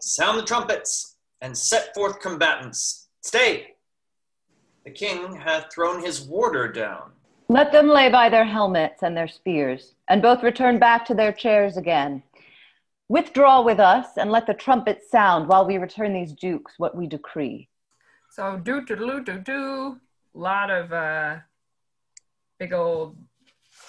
sound 0.00 0.38
the 0.38 0.44
trumpets 0.44 1.16
and 1.40 1.56
set 1.56 1.94
forth 1.94 2.20
combatants. 2.20 3.08
Stay! 3.22 3.74
The 4.84 4.90
king 4.90 5.36
hath 5.36 5.72
thrown 5.72 6.02
his 6.02 6.22
warder 6.22 6.70
down. 6.70 7.12
Let 7.48 7.72
them 7.72 7.88
lay 7.88 8.08
by 8.10 8.28
their 8.28 8.44
helmets 8.44 9.02
and 9.02 9.16
their 9.16 9.28
spears, 9.28 9.94
and 10.08 10.22
both 10.22 10.42
return 10.42 10.78
back 10.78 11.04
to 11.06 11.14
their 11.14 11.32
chairs 11.32 11.76
again. 11.76 12.22
Withdraw 13.08 13.62
with 13.62 13.80
us, 13.80 14.16
and 14.16 14.30
let 14.30 14.46
the 14.46 14.54
trumpets 14.54 15.10
sound 15.10 15.48
while 15.48 15.66
we 15.66 15.76
return 15.76 16.12
these 16.12 16.32
dukes 16.32 16.74
what 16.78 16.96
we 16.96 17.06
decree. 17.06 17.68
So 18.30 18.56
do 18.56 18.84
do 18.84 18.94
do 18.94 19.24
do 19.24 19.38
do. 19.40 20.00
Lot 20.32 20.70
of 20.70 20.92
uh, 20.92 21.38
big 22.60 22.72
old 22.72 23.16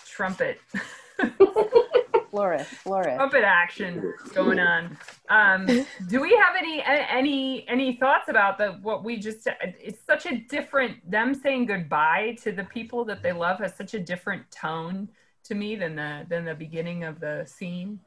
trumpet 0.07 0.60
Flourish, 2.31 2.65
flourish. 2.68 3.18
Puppet 3.18 3.43
action 3.43 4.14
going 4.34 4.57
on. 4.57 4.98
Um, 5.27 5.65
do 6.07 6.22
we 6.22 6.31
have 6.31 6.56
any 6.57 6.81
any 6.85 7.68
any 7.68 7.98
thoughts 7.98 8.30
about 8.30 8.57
the 8.57 8.68
what 8.81 9.03
we 9.03 9.18
just 9.18 9.43
said? 9.43 9.76
It's 9.81 9.99
such 10.06 10.26
a 10.27 10.38
different 10.38 11.10
them 11.11 11.34
saying 11.35 11.65
goodbye 11.65 12.38
to 12.43 12.53
the 12.53 12.64
people 12.64 13.03
that 13.06 13.22
they 13.22 13.34
love 13.34 13.60
has 13.60 13.76
such 13.76 13.95
a 13.95 13.99
different 13.99 14.49
tone 14.49 15.10
to 15.43 15.56
me 15.56 15.76
than 15.76 15.93
the 15.98 16.26
than 16.30 16.45
the 16.45 16.56
beginning 16.56 17.03
of 17.03 17.19
the 17.19 17.43
scene. 17.45 17.99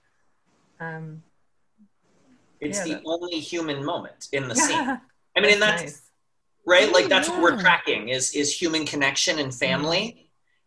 Um, 0.81 1.23
It's 2.61 2.79
Yeah, 2.79 2.85
the 2.85 2.91
that- 2.95 3.03
only 3.05 3.41
human 3.41 3.85
moment 3.85 4.29
in 4.33 4.49
the 4.49 4.55
scene. 4.65 4.79
I 5.37 5.41
mean, 5.41 5.53
and 5.53 5.61
that's 5.63 5.83
nice. 5.83 6.03
right. 6.65 6.91
Like 6.91 7.09
that's 7.11 7.29
what 7.29 7.43
we're 7.43 7.61
tracking 7.61 8.09
is 8.09 8.33
is 8.35 8.59
human 8.59 8.87
connection 8.87 9.39
and 9.39 9.55
family, 9.55 10.01
Mm-hmm. 10.17 10.24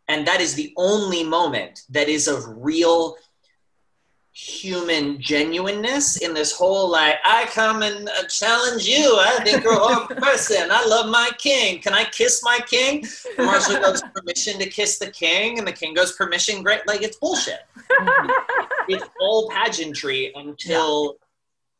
And 0.08 0.26
that 0.28 0.42
is 0.42 0.54
the 0.56 0.74
only 0.78 1.24
moment 1.24 1.84
that 1.90 2.08
is 2.10 2.28
of 2.28 2.44
real 2.48 3.18
human 4.32 5.20
genuineness 5.20 6.18
in 6.18 6.32
this 6.32 6.52
whole 6.56 6.92
like 6.92 7.16
I 7.26 7.46
come 7.46 7.82
and 7.82 8.08
uh, 8.08 8.24
challenge 8.28 8.86
you. 8.86 9.16
I 9.20 9.40
think 9.44 9.64
you're 9.64 9.74
a 9.74 9.80
horrible 9.80 10.16
person. 10.28 10.70
I 10.70 10.86
love 10.86 11.10
my 11.10 11.32
king. 11.40 11.80
Can 11.82 11.94
I 11.94 12.04
kiss 12.06 12.44
my 12.44 12.60
king? 12.68 13.04
Marshall 13.40 13.80
goes 13.82 14.02
permission 14.14 14.60
to 14.60 14.70
kiss 14.70 15.00
the 15.00 15.10
king, 15.10 15.58
and 15.58 15.68
the 15.68 15.72
king 15.72 15.96
goes 15.96 16.12
permission. 16.12 16.62
Great, 16.62 16.82
like 16.88 17.02
it's 17.02 17.18
bullshit. 17.18 17.62
It's 18.90 19.04
all 19.20 19.50
pageantry 19.50 20.32
until 20.36 21.18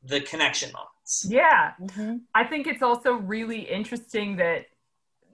the 0.04 0.20
connection 0.20 0.74
moments. 0.74 1.26
yeah. 1.30 1.72
Mhm. 1.82 2.20
I 2.36 2.44
think 2.44 2.68
it's 2.68 2.82
also 2.82 3.14
really 3.14 3.62
interesting 3.62 4.36
that 4.38 4.66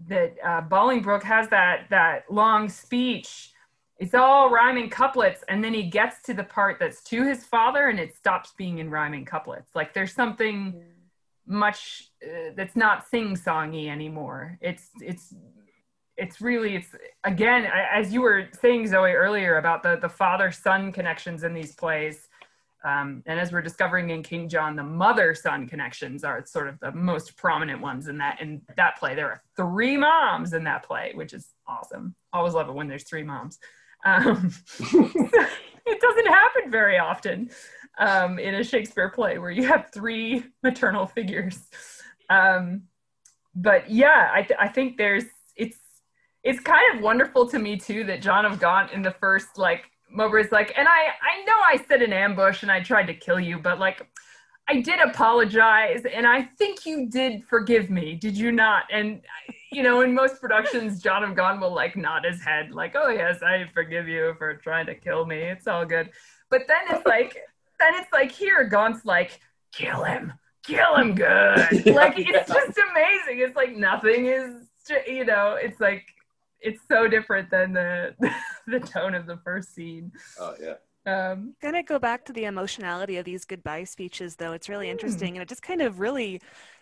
that 0.07 0.35
uh, 0.43 0.61
Bolingbroke 0.61 1.23
has 1.23 1.47
that 1.49 1.87
that 1.89 2.31
long 2.31 2.69
speech. 2.69 3.51
It's 3.99 4.13
all 4.13 4.49
rhyming 4.49 4.89
couplets, 4.89 5.43
and 5.47 5.63
then 5.63 5.73
he 5.73 5.83
gets 5.83 6.21
to 6.23 6.33
the 6.33 6.43
part 6.43 6.77
that's 6.79 7.01
to 7.05 7.23
his 7.23 7.45
father, 7.45 7.87
and 7.87 7.99
it 7.99 8.15
stops 8.15 8.53
being 8.57 8.79
in 8.79 8.89
rhyming 8.89 9.25
couplets. 9.25 9.75
Like 9.75 9.93
there's 9.93 10.13
something 10.13 10.83
much 11.45 12.09
uh, 12.23 12.51
that's 12.55 12.75
not 12.75 13.07
sing-songy 13.07 13.89
anymore. 13.89 14.57
It's 14.61 14.89
it's 15.01 15.33
it's 16.17 16.41
really 16.41 16.75
it's 16.75 16.89
again 17.23 17.67
as 17.91 18.13
you 18.13 18.21
were 18.21 18.47
saying 18.61 18.87
Zoe 18.87 19.11
earlier 19.11 19.57
about 19.57 19.83
the 19.83 19.97
the 19.97 20.09
father 20.09 20.51
son 20.51 20.91
connections 20.91 21.43
in 21.43 21.53
these 21.53 21.73
plays. 21.73 22.27
Um, 22.83 23.23
and 23.25 23.39
as 23.39 23.51
we're 23.51 23.61
discovering 23.61 24.09
in 24.09 24.23
King 24.23 24.49
John, 24.49 24.75
the 24.75 24.83
mother-son 24.83 25.67
connections 25.67 26.23
are 26.23 26.45
sort 26.45 26.67
of 26.67 26.79
the 26.79 26.91
most 26.91 27.37
prominent 27.37 27.81
ones 27.81 28.07
in 28.07 28.17
that 28.17 28.41
in 28.41 28.61
that 28.75 28.97
play. 28.97 29.15
There 29.15 29.27
are 29.27 29.41
three 29.55 29.95
moms 29.95 30.53
in 30.53 30.65
that 30.65 30.83
play, 30.83 31.11
which 31.15 31.33
is 31.33 31.47
awesome. 31.67 32.15
Always 32.33 32.53
love 32.53 32.67
it 32.67 32.73
when 32.73 32.87
there's 32.87 33.05
three 33.05 33.23
moms. 33.23 33.57
Um, 34.05 34.51
it 34.79 36.01
doesn't 36.01 36.27
happen 36.27 36.71
very 36.71 36.97
often 36.97 37.49
um, 37.97 38.39
in 38.39 38.55
a 38.55 38.63
Shakespeare 38.63 39.09
play 39.09 39.37
where 39.37 39.51
you 39.51 39.65
have 39.65 39.91
three 39.93 40.43
maternal 40.61 41.05
figures. 41.05 41.59
Um, 42.29 42.83
but 43.55 43.89
yeah, 43.89 44.29
I, 44.33 44.41
th- 44.41 44.59
I 44.59 44.67
think 44.67 44.97
there's 44.97 45.25
it's 45.55 45.77
it's 46.43 46.59
kind 46.59 46.95
of 46.95 47.01
wonderful 47.01 47.47
to 47.49 47.59
me 47.59 47.77
too 47.77 48.03
that 48.05 48.21
John 48.21 48.45
of 48.45 48.59
Gaunt 48.59 48.91
in 48.91 49.01
the 49.01 49.11
first 49.11 49.57
like 49.57 49.83
Mowbray's 50.13 50.51
like, 50.51 50.73
and 50.77 50.87
I 50.87 50.91
I 50.91 51.43
know 51.45 51.53
I 51.67 51.85
set 51.87 52.01
an 52.01 52.13
ambush 52.13 52.63
and 52.63 52.71
I 52.71 52.81
tried 52.81 53.07
to 53.07 53.13
kill 53.13 53.39
you, 53.39 53.57
but 53.57 53.79
like 53.79 54.07
I 54.67 54.81
did 54.81 54.99
apologize 55.01 56.03
and 56.11 56.25
I 56.25 56.43
think 56.57 56.85
you 56.85 57.09
did 57.09 57.43
forgive 57.45 57.89
me. 57.89 58.15
Did 58.15 58.37
you 58.37 58.51
not? 58.51 58.83
And 58.91 59.21
you 59.71 59.83
know, 59.83 60.01
in 60.01 60.13
most 60.13 60.39
productions, 60.39 61.01
John 61.01 61.23
of 61.23 61.35
Gaunt 61.35 61.59
will 61.59 61.73
like 61.73 61.95
nod 61.95 62.25
his 62.25 62.41
head, 62.41 62.71
like, 62.71 62.95
oh 62.95 63.09
yes, 63.09 63.41
I 63.41 63.65
forgive 63.73 64.07
you 64.07 64.35
for 64.37 64.55
trying 64.55 64.85
to 64.85 64.95
kill 64.95 65.25
me. 65.25 65.37
It's 65.37 65.67
all 65.67 65.85
good. 65.85 66.11
But 66.49 66.61
then 66.67 66.81
it's 66.89 67.05
like 67.05 67.37
then 67.79 67.95
it's 67.95 68.11
like 68.13 68.31
here, 68.31 68.63
Gaunt's 68.65 69.05
like, 69.05 69.39
kill 69.71 70.03
him. 70.03 70.33
Kill 70.63 70.95
him 70.95 71.15
good. 71.15 71.85
like 71.87 72.13
it's 72.17 72.51
just 72.51 72.77
amazing. 72.91 73.39
It's 73.39 73.55
like 73.55 73.75
nothing 73.75 74.27
is 74.27 74.69
you 75.07 75.25
know, 75.25 75.57
it's 75.61 75.79
like 75.79 76.05
it's 76.63 76.81
so 76.89 77.07
different 77.07 77.49
than 77.49 77.73
the 77.73 78.15
the 78.67 78.79
tone 78.79 79.13
of 79.13 79.25
the 79.27 79.37
first 79.43 79.75
scene. 79.75 80.11
Oh 80.39 80.55
yeah. 80.61 80.75
Um 81.05 81.53
Gonna 81.61 81.83
go 81.83 81.99
back 81.99 82.25
to 82.25 82.33
the 82.33 82.45
emotionality 82.45 83.17
of 83.17 83.25
these 83.25 83.45
goodbye 83.45 83.83
speeches, 83.83 84.37
though. 84.37 84.53
It's 84.53 84.69
really 84.69 84.89
interesting, 84.89 85.35
and 85.35 85.41
it 85.41 85.49
just 85.49 85.61
kind 85.61 85.81
of 85.81 85.99
really 85.99 86.41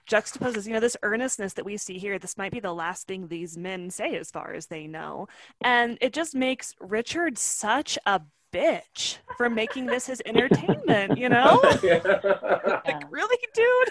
juxtaposes, 0.09 0.67
you 0.67 0.73
know, 0.73 0.79
this 0.79 0.97
earnestness 1.03 1.53
that 1.53 1.65
we 1.65 1.77
see 1.77 1.97
here. 1.97 2.19
This 2.19 2.37
might 2.37 2.51
be 2.51 2.59
the 2.59 2.73
last 2.73 3.07
thing 3.07 3.27
these 3.27 3.57
men 3.57 3.89
say, 3.89 4.15
as 4.15 4.29
far 4.29 4.53
as 4.53 4.67
they 4.67 4.85
know, 4.87 5.27
and 5.63 5.97
it 6.01 6.13
just 6.13 6.35
makes 6.35 6.75
Richard 6.79 7.37
such 7.37 7.97
a 8.05 8.21
bitch 8.53 9.17
for 9.37 9.49
making 9.49 9.87
this 9.87 10.05
his 10.05 10.21
entertainment. 10.25 11.17
You 11.17 11.29
know, 11.29 11.59
like 11.83 13.11
really, 13.11 13.37
dude. 13.53 13.89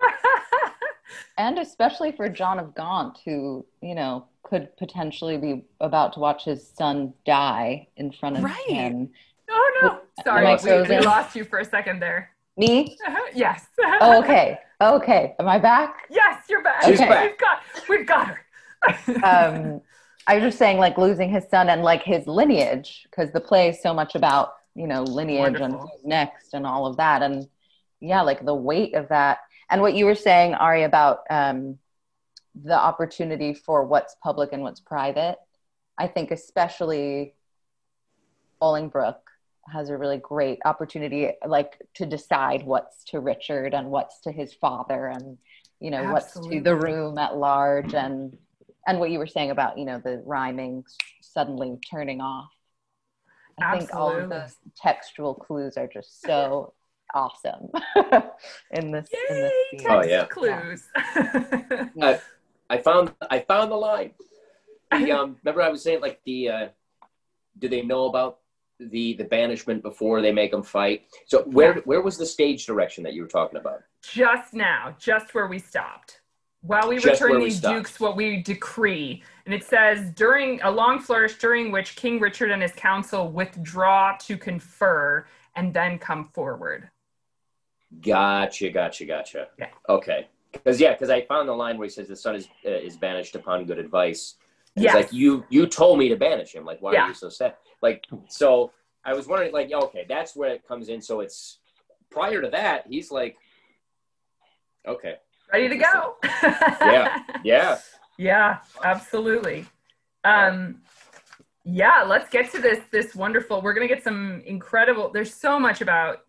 And 1.38 1.58
especially 1.58 2.10
for 2.12 2.28
John 2.28 2.58
of 2.58 2.74
Gaunt, 2.74 3.18
who, 3.24 3.64
you 3.80 3.94
know, 3.94 4.26
could 4.42 4.76
potentially 4.76 5.36
be 5.38 5.64
about 5.80 6.12
to 6.14 6.20
watch 6.20 6.44
his 6.44 6.68
son 6.68 7.14
die 7.24 7.86
in 7.96 8.10
front 8.10 8.36
of 8.36 8.42
Right. 8.44 8.56
him. 8.68 9.10
Oh 9.48 9.78
no. 9.82 10.00
Sorry, 10.24 10.56
we, 10.64 10.96
we 10.96 10.98
lost 10.98 11.36
you 11.36 11.44
for 11.44 11.60
a 11.60 11.64
second 11.64 12.00
there. 12.00 12.30
Me? 12.56 12.96
yes. 13.34 13.66
Oh, 14.00 14.18
okay. 14.22 14.58
Okay. 14.80 15.34
Am 15.38 15.48
I 15.48 15.58
back? 15.58 16.06
Yes, 16.10 16.44
you're 16.50 16.62
back. 16.62 16.82
She's 16.82 17.00
Okay. 17.00 17.08
back. 17.08 17.30
We've 17.30 17.38
got 17.38 17.62
we've 17.88 18.06
got 18.06 18.26
her. 18.28 19.24
um, 19.24 19.80
I 20.26 20.34
was 20.34 20.42
just 20.44 20.58
saying, 20.58 20.78
like 20.78 20.98
losing 20.98 21.30
his 21.30 21.44
son 21.50 21.68
and 21.68 21.82
like 21.82 22.02
his 22.02 22.26
lineage, 22.26 23.06
because 23.10 23.30
the 23.32 23.40
play 23.40 23.68
is 23.70 23.80
so 23.80 23.94
much 23.94 24.14
about 24.16 24.54
you 24.74 24.86
know 24.86 25.02
lineage 25.02 25.60
and 25.60 25.72
who's 25.74 26.04
next 26.04 26.52
and 26.52 26.66
all 26.66 26.86
of 26.86 26.96
that, 26.98 27.22
and 27.22 27.48
yeah, 28.00 28.22
like 28.22 28.44
the 28.44 28.54
weight 28.54 28.94
of 28.94 29.08
that, 29.08 29.38
and 29.70 29.80
what 29.80 29.94
you 29.94 30.06
were 30.06 30.14
saying, 30.14 30.54
Ari, 30.54 30.84
about 30.84 31.20
um, 31.30 31.78
the 32.54 32.78
opportunity 32.78 33.54
for 33.54 33.84
what's 33.84 34.16
public 34.22 34.52
and 34.52 34.62
what's 34.62 34.80
private. 34.80 35.36
I 35.98 36.06
think 36.06 36.30
especially 36.30 37.34
Bolingbroke 38.60 39.16
has 39.72 39.90
a 39.90 39.96
really 39.96 40.18
great 40.18 40.58
opportunity, 40.64 41.30
like 41.46 41.80
to 41.94 42.06
decide 42.06 42.64
what's 42.64 43.04
to 43.04 43.20
Richard 43.20 43.74
and 43.74 43.90
what's 43.90 44.20
to 44.22 44.32
his 44.32 44.54
father, 44.54 45.08
and 45.08 45.36
you 45.80 45.90
know 45.90 46.12
what's 46.12 46.32
to 46.32 46.60
the 46.60 46.74
room 46.74 47.18
at 47.18 47.36
large, 47.36 47.94
and 47.94 48.36
and 48.86 48.98
what 48.98 49.10
you 49.10 49.18
were 49.18 49.26
saying 49.26 49.50
about 49.50 49.76
you 49.76 49.84
know 49.84 50.00
the 50.02 50.22
rhyming 50.24 50.84
suddenly 51.20 51.78
turning 51.90 52.20
off. 52.20 52.50
I 53.60 53.78
think 53.78 53.94
all 53.94 54.10
of 54.10 54.16
Absolutely. 54.16 54.38
those 54.38 54.56
textual 54.76 55.34
clues 55.34 55.76
are 55.76 55.88
just 55.88 56.22
so 56.22 56.72
awesome 57.14 57.68
in 58.70 58.90
this. 58.90 59.08
in 59.30 59.36
this 59.36 59.52
scene. 59.70 59.86
Oh, 59.88 60.02
yeah. 60.04 60.24
clues. 60.26 60.84
I, 60.96 62.20
I 62.70 62.78
found 62.78 63.12
I 63.30 63.40
found 63.40 63.70
the 63.70 63.76
line. 63.76 64.12
The 64.90 65.12
um, 65.18 65.36
remember 65.42 65.62
I 65.62 65.68
was 65.68 65.82
saying 65.82 66.00
like 66.00 66.20
the 66.24 66.48
uh, 66.48 66.68
do 67.58 67.68
they 67.68 67.82
know 67.82 68.06
about 68.06 68.38
the 68.78 69.14
the 69.14 69.24
banishment 69.24 69.82
before 69.82 70.20
they 70.22 70.32
make 70.32 70.50
them 70.50 70.62
fight? 70.62 71.04
So 71.26 71.42
where 71.44 71.74
where 71.84 72.02
was 72.02 72.16
the 72.18 72.26
stage 72.26 72.66
direction 72.66 73.04
that 73.04 73.14
you 73.14 73.22
were 73.22 73.28
talking 73.28 73.58
about? 73.58 73.80
just 74.02 74.54
now, 74.54 74.94
just 74.98 75.34
where 75.34 75.46
we 75.48 75.58
stopped. 75.58 76.20
While 76.62 76.88
we 76.88 76.96
Just 76.96 77.20
return 77.20 77.30
where 77.30 77.38
we 77.40 77.44
these 77.46 77.58
stopped. 77.58 77.76
dukes 77.76 78.00
what 78.00 78.16
we 78.16 78.42
decree. 78.42 79.22
And 79.44 79.54
it 79.54 79.64
says, 79.64 80.10
during 80.10 80.60
a 80.62 80.70
long 80.70 80.98
flourish 80.98 81.38
during 81.38 81.70
which 81.70 81.94
King 81.94 82.18
Richard 82.20 82.50
and 82.50 82.60
his 82.60 82.72
council 82.72 83.30
withdraw 83.30 84.16
to 84.22 84.36
confer 84.36 85.26
and 85.54 85.72
then 85.72 85.98
come 85.98 86.30
forward. 86.34 86.90
Gotcha, 88.02 88.70
gotcha, 88.70 89.04
gotcha. 89.06 89.48
Yeah. 89.58 89.68
Okay. 89.88 90.28
Because 90.52 90.80
yeah, 90.80 90.92
because 90.92 91.10
I 91.10 91.22
found 91.22 91.48
the 91.48 91.52
line 91.54 91.78
where 91.78 91.86
he 91.86 91.90
says 91.90 92.08
the 92.08 92.16
son 92.16 92.34
is 92.34 92.48
uh, 92.66 92.70
is 92.70 92.96
banished 92.96 93.34
upon 93.34 93.64
good 93.66 93.78
advice. 93.78 94.36
Yeah. 94.76 94.94
Like 94.94 95.12
you 95.12 95.44
you 95.48 95.66
told 95.66 95.98
me 95.98 96.08
to 96.08 96.16
banish 96.16 96.54
him. 96.54 96.64
Like 96.64 96.80
why 96.80 96.92
Yeah. 96.92 97.04
are 97.04 97.08
you 97.08 97.14
so 97.14 97.28
sad? 97.28 97.54
Like 97.82 98.04
so 98.28 98.72
I 99.04 99.14
was 99.14 99.26
wondering 99.26 99.52
like 99.52 99.70
okay 99.72 100.04
that's 100.08 100.36
where 100.36 100.50
it 100.50 100.66
comes 100.66 100.88
in. 100.88 101.00
So 101.00 101.20
it's 101.20 101.58
prior 102.10 102.40
to 102.40 102.48
that 102.50 102.84
he's 102.88 103.10
like 103.10 103.36
okay 104.86 105.16
Ready 105.52 105.68
to 105.70 105.76
go. 105.76 106.16
yeah 106.82 107.18
yeah 107.44 107.78
Yeah, 108.20 108.58
absolutely. 108.82 109.64
Um, 110.24 110.82
yeah, 111.64 112.02
let's 112.04 112.28
get 112.28 112.50
to 112.50 112.58
this 112.60 112.80
this 112.90 113.14
wonderful. 113.14 113.62
We're 113.62 113.74
gonna 113.74 113.86
get 113.86 114.02
some 114.02 114.42
incredible. 114.44 115.10
There's 115.12 115.32
so 115.32 115.60
much 115.60 115.82
about 115.82 116.24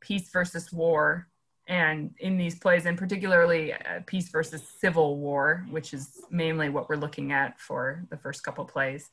peace 0.00 0.30
versus 0.30 0.72
war 0.72 1.28
and 1.68 2.14
in 2.18 2.38
these 2.38 2.58
plays, 2.58 2.86
and 2.86 2.96
particularly 2.96 3.74
uh, 3.74 4.00
peace 4.06 4.30
versus 4.30 4.62
civil 4.80 5.18
war, 5.18 5.66
which 5.70 5.92
is 5.92 6.22
mainly 6.30 6.70
what 6.70 6.88
we're 6.88 6.96
looking 6.96 7.30
at 7.30 7.60
for 7.60 8.04
the 8.08 8.16
first 8.16 8.42
couple 8.42 8.64
plays. 8.64 9.10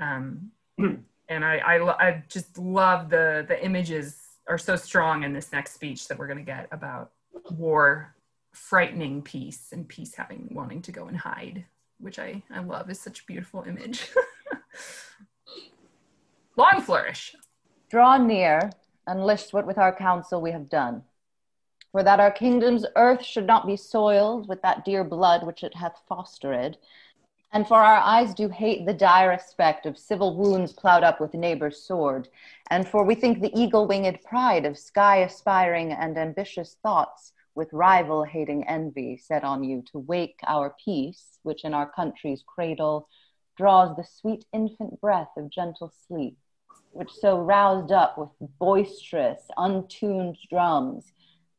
Um, 0.00 0.50
and 0.78 1.44
I, 1.44 1.58
I, 1.58 2.08
I 2.08 2.24
just 2.28 2.58
love 2.58 3.10
the 3.10 3.44
the 3.46 3.64
images 3.64 4.20
are 4.48 4.58
so 4.58 4.76
strong 4.76 5.22
in 5.22 5.32
this 5.32 5.52
next 5.52 5.74
speech 5.74 6.08
that 6.08 6.18
we're 6.18 6.26
going 6.26 6.38
to 6.38 6.44
get 6.44 6.68
about 6.72 7.12
war 7.50 8.14
frightening 8.52 9.22
peace 9.22 9.68
and 9.72 9.88
peace 9.88 10.14
having 10.14 10.48
wanting 10.52 10.82
to 10.82 10.92
go 10.92 11.06
and 11.06 11.16
hide, 11.16 11.64
which 11.98 12.18
I, 12.18 12.42
I 12.52 12.60
love 12.60 12.90
is 12.90 13.00
such 13.00 13.20
a 13.20 13.24
beautiful 13.24 13.64
image. 13.66 14.08
Long 16.56 16.82
flourish. 16.82 17.34
Draw 17.90 18.18
near 18.18 18.70
and 19.06 19.24
list 19.24 19.52
what 19.52 19.66
with 19.66 19.78
our 19.78 19.94
counsel 19.94 20.40
we 20.40 20.52
have 20.52 20.68
done. 20.68 21.02
For 21.92 22.02
that 22.02 22.20
our 22.20 22.30
kingdom's 22.30 22.86
earth 22.96 23.24
should 23.24 23.46
not 23.46 23.66
be 23.66 23.76
soiled 23.76 24.48
with 24.48 24.62
that 24.62 24.84
dear 24.84 25.04
blood 25.04 25.46
which 25.46 25.62
it 25.62 25.76
hath 25.76 26.02
fostered, 26.08 26.76
and 27.52 27.68
for 27.68 27.76
our 27.76 27.98
eyes 27.98 28.34
do 28.34 28.48
hate 28.48 28.84
the 28.84 28.92
dire 28.92 29.30
aspect 29.30 29.86
of 29.86 29.96
civil 29.96 30.36
wounds 30.36 30.72
ploughed 30.72 31.04
up 31.04 31.20
with 31.20 31.34
neighbor's 31.34 31.80
sword, 31.80 32.28
and 32.68 32.88
for 32.88 33.04
we 33.04 33.14
think 33.14 33.40
the 33.40 33.56
eagle 33.56 33.86
winged 33.86 34.20
pride 34.24 34.66
of 34.66 34.76
sky 34.76 35.18
aspiring 35.18 35.92
and 35.92 36.18
ambitious 36.18 36.76
thoughts 36.82 37.32
with 37.54 37.72
rival 37.72 38.24
hating 38.24 38.66
envy 38.66 39.16
set 39.16 39.44
on 39.44 39.62
you 39.62 39.82
to 39.92 40.00
wake 40.00 40.40
our 40.48 40.74
peace, 40.84 41.38
which 41.44 41.64
in 41.64 41.72
our 41.72 41.88
country's 41.88 42.42
cradle 42.44 43.08
draws 43.56 43.94
the 43.96 44.04
sweet 44.04 44.44
infant 44.52 45.00
breath 45.00 45.30
of 45.36 45.48
gentle 45.48 45.92
sleep, 46.08 46.36
which 46.94 47.12
so 47.12 47.38
roused 47.38 47.92
up 47.92 48.16
with 48.16 48.30
boisterous, 48.58 49.42
untuned 49.56 50.36
drums 50.48 51.12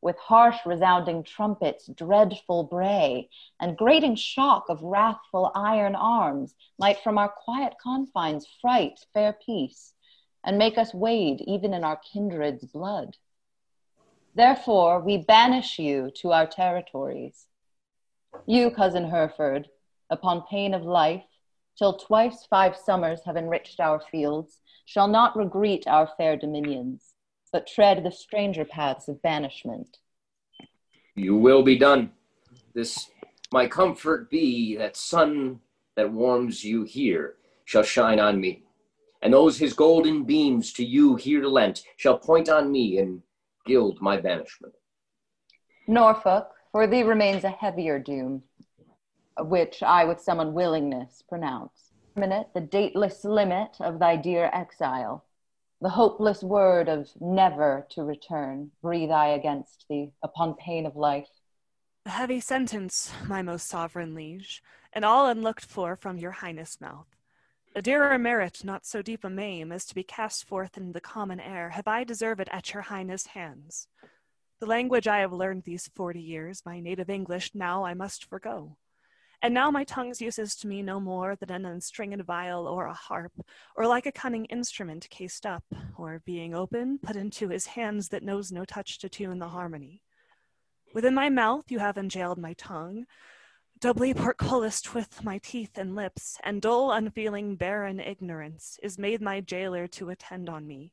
with 0.06 0.16
harsh 0.18 0.58
resounding 0.64 1.24
trumpets, 1.24 1.88
dreadful 1.88 2.62
bray, 2.62 3.28
and 3.60 3.76
grating 3.76 4.14
shock 4.14 4.66
of 4.68 4.82
wrathful 4.82 5.50
iron 5.54 5.94
arms, 5.96 6.54
might 6.78 7.00
from 7.00 7.18
our 7.18 7.28
quiet 7.28 7.74
confines 7.82 8.46
fright 8.60 9.00
fair 9.12 9.36
peace, 9.44 9.94
and 10.44 10.58
make 10.58 10.78
us 10.78 10.94
wade 10.94 11.40
even 11.40 11.74
in 11.74 11.82
our 11.82 11.96
kindred's 12.12 12.64
blood. 12.64 13.16
Therefore, 14.34 15.00
we 15.00 15.16
banish 15.16 15.78
you 15.78 16.12
to 16.20 16.32
our 16.32 16.46
territories. 16.46 17.46
You, 18.46 18.70
cousin 18.70 19.10
Hereford, 19.10 19.68
upon 20.08 20.46
pain 20.48 20.72
of 20.72 20.84
life, 20.84 21.24
till 21.78 21.98
twice 21.98 22.46
five 22.48 22.76
summers 22.76 23.20
have 23.24 23.36
enriched 23.36 23.80
our 23.80 24.00
fields, 24.10 24.60
shall 24.84 25.08
not 25.08 25.36
regret 25.36 25.86
our 25.86 26.08
fair 26.16 26.36
dominions 26.36 27.14
but 27.56 27.66
tread 27.66 28.04
the 28.04 28.10
stranger 28.10 28.66
paths 28.66 29.08
of 29.08 29.22
banishment. 29.22 29.96
You 31.14 31.36
will 31.36 31.62
be 31.62 31.78
done. 31.78 32.12
This 32.74 33.10
my 33.50 33.66
comfort 33.66 34.30
be 34.30 34.76
that 34.76 34.94
sun 34.94 35.60
that 35.94 36.12
warms 36.12 36.62
you 36.62 36.82
here 36.82 37.36
shall 37.64 37.82
shine 37.82 38.20
on 38.20 38.38
me, 38.38 38.64
and 39.22 39.32
those 39.32 39.56
his 39.56 39.72
golden 39.72 40.24
beams 40.24 40.72
to 40.74 40.84
you 40.84 41.16
here 41.16 41.46
lent 41.46 41.82
shall 41.96 42.18
point 42.18 42.50
on 42.50 42.70
me 42.70 42.98
and 42.98 43.22
gild 43.64 44.02
my 44.02 44.18
banishment. 44.18 44.74
Norfolk, 45.88 46.50
for 46.72 46.86
thee 46.86 47.04
remains 47.04 47.44
a 47.44 47.48
heavier 47.50 47.98
doom, 47.98 48.42
which 49.38 49.82
I 49.82 50.04
with 50.04 50.20
some 50.20 50.40
unwillingness 50.40 51.22
pronounce. 51.28 51.92
Minute, 52.14 52.48
the 52.54 52.60
dateless 52.60 53.24
limit 53.24 53.76
of 53.80 53.98
thy 53.98 54.16
dear 54.16 54.50
exile 54.52 55.26
the 55.80 55.90
hopeless 55.90 56.42
word 56.42 56.88
of 56.88 57.10
never 57.20 57.86
to 57.90 58.02
return 58.02 58.70
breathe 58.82 59.10
I 59.10 59.28
against 59.28 59.84
thee 59.88 60.12
upon 60.22 60.54
pain 60.54 60.86
of 60.86 60.96
life. 60.96 61.28
A 62.06 62.10
heavy 62.10 62.40
sentence, 62.40 63.12
my 63.26 63.42
most 63.42 63.68
sovereign 63.68 64.14
liege, 64.14 64.62
and 64.92 65.04
all 65.04 65.26
unlooked 65.26 65.66
for 65.66 65.94
from 65.94 66.16
your 66.16 66.30
highness' 66.30 66.80
mouth. 66.80 67.08
A 67.74 67.82
dearer 67.82 68.18
merit, 68.18 68.64
not 68.64 68.86
so 68.86 69.02
deep 69.02 69.22
a 69.22 69.28
maim, 69.28 69.70
as 69.70 69.84
to 69.86 69.94
be 69.94 70.02
cast 70.02 70.46
forth 70.48 70.78
in 70.78 70.92
the 70.92 71.00
common 71.00 71.40
air, 71.40 71.70
have 71.70 71.86
I 71.86 72.04
deserved 72.04 72.48
at 72.50 72.72
your 72.72 72.84
highness' 72.84 73.26
hands. 73.26 73.88
The 74.60 74.66
language 74.66 75.06
I 75.06 75.18
have 75.18 75.32
learned 75.32 75.64
these 75.64 75.90
forty 75.94 76.20
years, 76.20 76.62
my 76.64 76.80
native 76.80 77.10
English, 77.10 77.54
now 77.54 77.84
I 77.84 77.92
must 77.92 78.24
forego. 78.24 78.78
And 79.42 79.52
now 79.52 79.70
my 79.70 79.84
tongue's 79.84 80.20
use 80.20 80.38
is 80.38 80.56
to 80.56 80.66
me 80.66 80.82
no 80.82 80.98
more 80.98 81.36
than 81.36 81.50
an 81.50 81.66
unstringed 81.66 82.24
viol 82.24 82.66
or 82.66 82.86
a 82.86 82.94
harp, 82.94 83.32
or 83.76 83.86
like 83.86 84.06
a 84.06 84.12
cunning 84.12 84.46
instrument 84.46 85.08
cased 85.10 85.44
up, 85.44 85.64
or 85.96 86.22
being 86.24 86.54
open, 86.54 86.98
put 86.98 87.16
into 87.16 87.48
his 87.48 87.66
hands 87.66 88.08
that 88.08 88.22
knows 88.22 88.50
no 88.50 88.64
touch 88.64 88.98
to 88.98 89.08
tune 89.08 89.38
the 89.38 89.48
harmony. 89.48 90.02
Within 90.94 91.14
my 91.14 91.28
mouth 91.28 91.70
you 91.70 91.78
have 91.78 91.96
enjailed 91.96 92.38
my 92.38 92.54
tongue, 92.54 93.06
doubly 93.78 94.14
portcullised 94.14 94.94
with 94.94 95.22
my 95.22 95.38
teeth 95.38 95.76
and 95.76 95.94
lips, 95.94 96.38
and 96.42 96.62
dull, 96.62 96.90
unfeeling, 96.90 97.56
barren 97.56 98.00
ignorance 98.00 98.78
is 98.82 98.98
made 98.98 99.20
my 99.20 99.40
jailer 99.40 99.86
to 99.86 100.08
attend 100.08 100.48
on 100.48 100.66
me. 100.66 100.92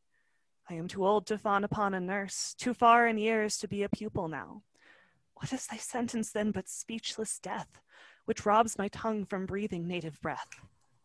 I 0.69 0.73
am 0.73 0.87
too 0.87 1.05
old 1.05 1.25
to 1.27 1.37
fawn 1.37 1.63
upon 1.63 1.93
a 1.93 1.99
nurse, 1.99 2.53
too 2.57 2.73
far 2.73 3.07
in 3.07 3.17
years 3.17 3.57
to 3.59 3.67
be 3.67 3.83
a 3.83 3.89
pupil 3.89 4.27
now. 4.27 4.63
What 5.35 5.53
is 5.53 5.67
thy 5.67 5.77
sentence 5.77 6.31
then 6.31 6.51
but 6.51 6.69
speechless 6.69 7.39
death? 7.39 7.79
Which 8.25 8.45
robs 8.45 8.77
my 8.77 8.87
tongue 8.89 9.25
from 9.25 9.45
breathing 9.45 9.87
native 9.87 10.21
breath. 10.21 10.47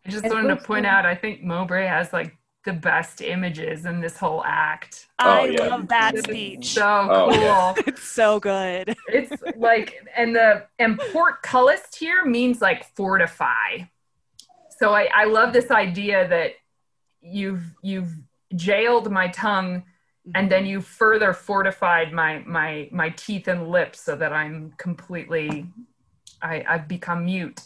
I 0.06 0.10
just 0.10 0.24
wanted 0.24 0.48
to 0.48 0.56
point 0.56 0.86
out, 0.86 1.04
I 1.04 1.14
think 1.14 1.42
Mowbray 1.42 1.86
has 1.86 2.12
like 2.12 2.36
the 2.64 2.72
best 2.72 3.20
images 3.20 3.84
in 3.84 4.00
this 4.00 4.16
whole 4.16 4.42
act. 4.44 5.08
I 5.18 5.40
oh, 5.40 5.44
yeah. 5.44 5.66
love 5.66 5.88
that 5.88 6.18
speech. 6.18 6.74
So 6.74 7.08
oh, 7.10 7.30
cool. 7.30 7.40
Yeah. 7.40 7.74
it's 7.86 8.02
so 8.02 8.40
good. 8.40 8.96
it's 9.08 9.42
like, 9.56 9.94
and 10.16 10.34
the 10.34 10.66
and 10.78 10.98
portcullis 10.98 11.94
here 11.94 12.24
means 12.24 12.60
like 12.60 12.84
fortify. 12.94 13.78
So 14.78 14.94
I, 14.94 15.08
I 15.14 15.24
love 15.24 15.52
this 15.52 15.70
idea 15.70 16.28
that 16.28 16.52
you've 17.20 17.74
you've 17.82 18.12
jailed 18.54 19.10
my 19.10 19.28
tongue 19.28 19.82
and 20.34 20.50
then 20.50 20.62
mm-hmm. 20.62 20.70
you 20.70 20.80
further 20.80 21.32
fortified 21.32 22.12
my 22.12 22.42
my 22.46 22.88
my 22.92 23.10
teeth 23.10 23.48
and 23.48 23.68
lips 23.68 24.00
so 24.00 24.14
that 24.16 24.32
I'm 24.32 24.72
completely 24.76 25.66
I, 26.42 26.64
I've 26.68 26.88
become 26.88 27.24
mute. 27.24 27.60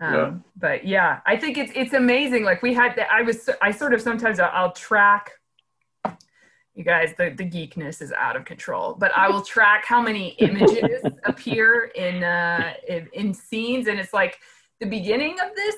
Um, 0.00 0.14
yeah. 0.14 0.32
But 0.56 0.86
yeah, 0.86 1.20
I 1.26 1.36
think 1.36 1.58
it's 1.58 1.72
it's 1.74 1.92
amazing. 1.92 2.44
Like 2.44 2.62
we 2.62 2.72
had, 2.72 2.96
the, 2.96 3.12
I 3.12 3.22
was 3.22 3.48
I 3.60 3.70
sort 3.70 3.92
of 3.92 4.00
sometimes 4.00 4.40
I'll, 4.40 4.50
I'll 4.52 4.72
track. 4.72 5.32
You 6.74 6.84
guys, 6.84 7.12
the, 7.18 7.30
the 7.30 7.44
geekness 7.44 8.00
is 8.00 8.12
out 8.12 8.36
of 8.36 8.44
control. 8.44 8.94
But 8.98 9.14
I 9.14 9.28
will 9.28 9.42
track 9.42 9.84
how 9.84 10.00
many 10.00 10.28
images 10.38 11.02
appear 11.24 11.90
in, 11.94 12.24
uh, 12.24 12.74
in 12.88 13.08
in 13.12 13.34
scenes, 13.34 13.88
and 13.88 14.00
it's 14.00 14.14
like 14.14 14.38
the 14.78 14.86
beginning 14.86 15.32
of 15.40 15.54
this 15.54 15.76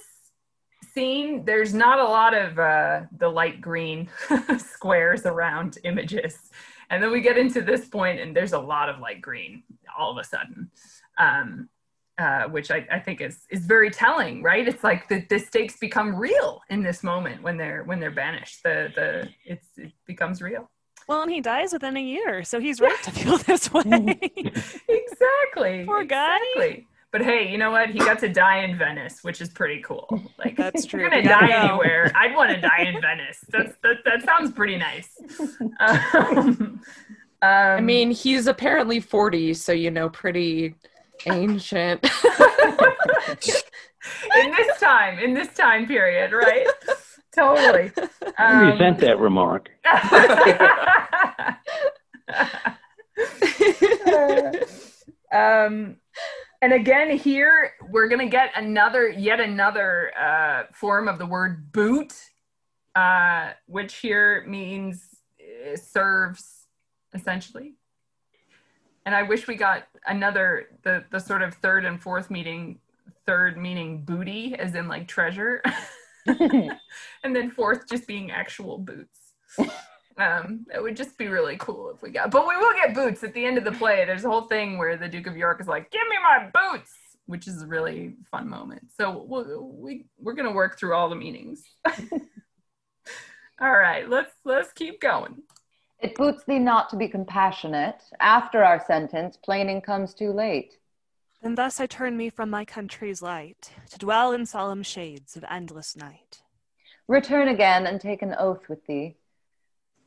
scene. 0.92 1.44
There's 1.44 1.74
not 1.74 1.98
a 1.98 2.04
lot 2.04 2.34
of 2.34 2.58
uh, 2.58 3.00
the 3.18 3.28
light 3.28 3.60
green 3.60 4.08
squares 4.58 5.26
around 5.26 5.78
images, 5.82 6.38
and 6.90 7.02
then 7.02 7.10
we 7.10 7.20
get 7.20 7.36
into 7.36 7.60
this 7.62 7.88
point, 7.88 8.20
and 8.20 8.36
there's 8.36 8.52
a 8.52 8.60
lot 8.60 8.88
of 8.88 9.00
light 9.00 9.20
green 9.20 9.64
all 9.98 10.12
of 10.12 10.18
a 10.18 10.24
sudden. 10.24 10.70
Um, 11.18 11.68
uh, 12.22 12.48
which 12.48 12.70
I, 12.70 12.86
I, 12.90 13.00
think 13.00 13.20
is 13.20 13.46
is 13.50 13.66
very 13.66 13.90
telling, 13.90 14.42
right? 14.42 14.66
It's 14.66 14.84
like 14.84 15.08
the, 15.08 15.26
the 15.28 15.38
stakes 15.38 15.76
become 15.78 16.14
real 16.14 16.60
in 16.70 16.82
this 16.82 17.02
moment 17.02 17.42
when 17.42 17.56
they're 17.56 17.82
when 17.84 17.98
they're 17.98 18.12
banished. 18.12 18.62
The 18.62 18.92
the 18.94 19.28
it's 19.44 19.66
it 19.76 19.92
becomes 20.06 20.40
real. 20.40 20.70
Well, 21.08 21.22
and 21.22 21.30
he 21.32 21.40
dies 21.40 21.72
within 21.72 21.96
a 21.96 22.02
year, 22.02 22.44
so 22.44 22.60
he's 22.60 22.80
right 22.80 23.02
to 23.02 23.10
feel 23.10 23.38
this 23.48 23.72
way. 23.72 23.82
exactly. 24.88 25.84
Poor 25.84 26.04
guy. 26.04 26.38
Exactly. 26.54 26.86
But 27.10 27.22
hey, 27.22 27.50
you 27.50 27.58
know 27.58 27.72
what? 27.72 27.90
He 27.90 27.98
got 27.98 28.20
to 28.20 28.28
die 28.28 28.58
in 28.64 28.78
Venice, 28.78 29.18
which 29.22 29.40
is 29.40 29.50
pretty 29.50 29.82
cool. 29.82 30.22
Like 30.38 30.56
that's 30.56 30.86
true. 30.86 31.00
You're 31.00 31.10
gonna 31.10 31.22
die 31.22 31.48
go. 31.48 31.54
anywhere. 31.54 32.12
I'd 32.14 32.34
want 32.36 32.50
to 32.50 32.60
die 32.60 32.84
in 32.86 33.00
Venice. 33.00 33.44
That's 33.48 33.74
that, 33.82 33.96
that 34.04 34.22
sounds 34.22 34.52
pretty 34.52 34.76
nice. 34.76 35.10
Um, 35.80 35.80
um, 36.62 36.80
I 37.42 37.80
mean, 37.80 38.12
he's 38.12 38.46
apparently 38.46 39.00
40, 39.00 39.54
so 39.54 39.72
you 39.72 39.90
know, 39.90 40.08
pretty 40.08 40.76
ancient. 41.26 42.04
in 44.36 44.50
this 44.50 44.80
time, 44.80 45.18
in 45.18 45.34
this 45.34 45.52
time 45.54 45.86
period, 45.86 46.32
right? 46.32 46.66
totally. 47.34 47.92
Um, 47.96 48.08
I 48.38 48.70
resent 48.70 48.98
that 49.00 49.18
remark. 49.18 49.70
um, 55.32 55.96
and 56.60 56.72
again, 56.72 57.16
here 57.16 57.72
we're 57.90 58.08
going 58.08 58.20
to 58.20 58.26
get 58.26 58.50
another, 58.56 59.08
yet 59.08 59.40
another 59.40 60.12
uh, 60.18 60.64
form 60.72 61.08
of 61.08 61.18
the 61.18 61.26
word 61.26 61.72
boot, 61.72 62.14
uh, 62.94 63.52
which 63.66 63.96
here 63.96 64.44
means 64.46 65.04
uh, 65.40 65.76
serves 65.76 66.66
essentially 67.14 67.74
and 69.06 69.14
I 69.14 69.22
wish 69.22 69.46
we 69.46 69.56
got 69.56 69.84
another 70.06 70.68
the 70.82 71.04
the 71.10 71.18
sort 71.18 71.42
of 71.42 71.54
third 71.54 71.84
and 71.84 72.00
fourth 72.00 72.30
meeting, 72.30 72.78
third 73.26 73.56
meaning 73.56 74.04
booty 74.04 74.54
as 74.58 74.74
in 74.74 74.88
like 74.88 75.08
treasure, 75.08 75.62
and 76.26 76.78
then 77.24 77.50
fourth 77.50 77.88
just 77.88 78.06
being 78.06 78.30
actual 78.30 78.78
boots. 78.78 79.18
Um, 80.18 80.66
it 80.72 80.82
would 80.82 80.96
just 80.96 81.16
be 81.16 81.28
really 81.28 81.56
cool 81.56 81.90
if 81.90 82.02
we 82.02 82.10
got, 82.10 82.30
but 82.30 82.46
we 82.46 82.56
will 82.56 82.74
get 82.74 82.94
boots 82.94 83.24
at 83.24 83.32
the 83.32 83.44
end 83.44 83.58
of 83.58 83.64
the 83.64 83.72
play. 83.72 84.04
There's 84.04 84.24
a 84.24 84.30
whole 84.30 84.42
thing 84.42 84.78
where 84.78 84.96
the 84.96 85.08
Duke 85.08 85.26
of 85.26 85.36
York 85.36 85.60
is 85.60 85.66
like, 85.66 85.90
"Give 85.90 86.02
me 86.08 86.16
my 86.22 86.50
boots," 86.52 86.92
which 87.26 87.48
is 87.48 87.62
a 87.62 87.66
really 87.66 88.16
fun 88.30 88.48
moment. 88.48 88.90
So 88.96 89.24
we'll, 89.26 89.72
we 89.72 90.06
we're 90.18 90.34
gonna 90.34 90.52
work 90.52 90.78
through 90.78 90.94
all 90.94 91.08
the 91.08 91.16
meanings. 91.16 91.64
all 93.60 93.72
right, 93.72 94.08
let's 94.08 94.32
let's 94.44 94.72
keep 94.72 95.00
going. 95.00 95.42
It 96.02 96.16
boots 96.16 96.42
thee 96.42 96.58
not 96.58 96.90
to 96.90 96.96
be 96.96 97.06
compassionate. 97.06 98.02
After 98.18 98.64
our 98.64 98.84
sentence, 98.84 99.36
plaining 99.36 99.80
comes 99.80 100.14
too 100.14 100.32
late. 100.32 100.76
And 101.40 101.56
thus 101.56 101.78
I 101.78 101.86
turn 101.86 102.16
me 102.16 102.28
from 102.28 102.50
my 102.50 102.64
country's 102.64 103.22
light 103.22 103.70
to 103.90 103.98
dwell 103.98 104.32
in 104.32 104.44
solemn 104.44 104.82
shades 104.82 105.36
of 105.36 105.44
endless 105.48 105.96
night. 105.96 106.42
Return 107.06 107.46
again 107.46 107.86
and 107.86 108.00
take 108.00 108.22
an 108.22 108.34
oath 108.36 108.68
with 108.68 108.84
thee. 108.86 109.16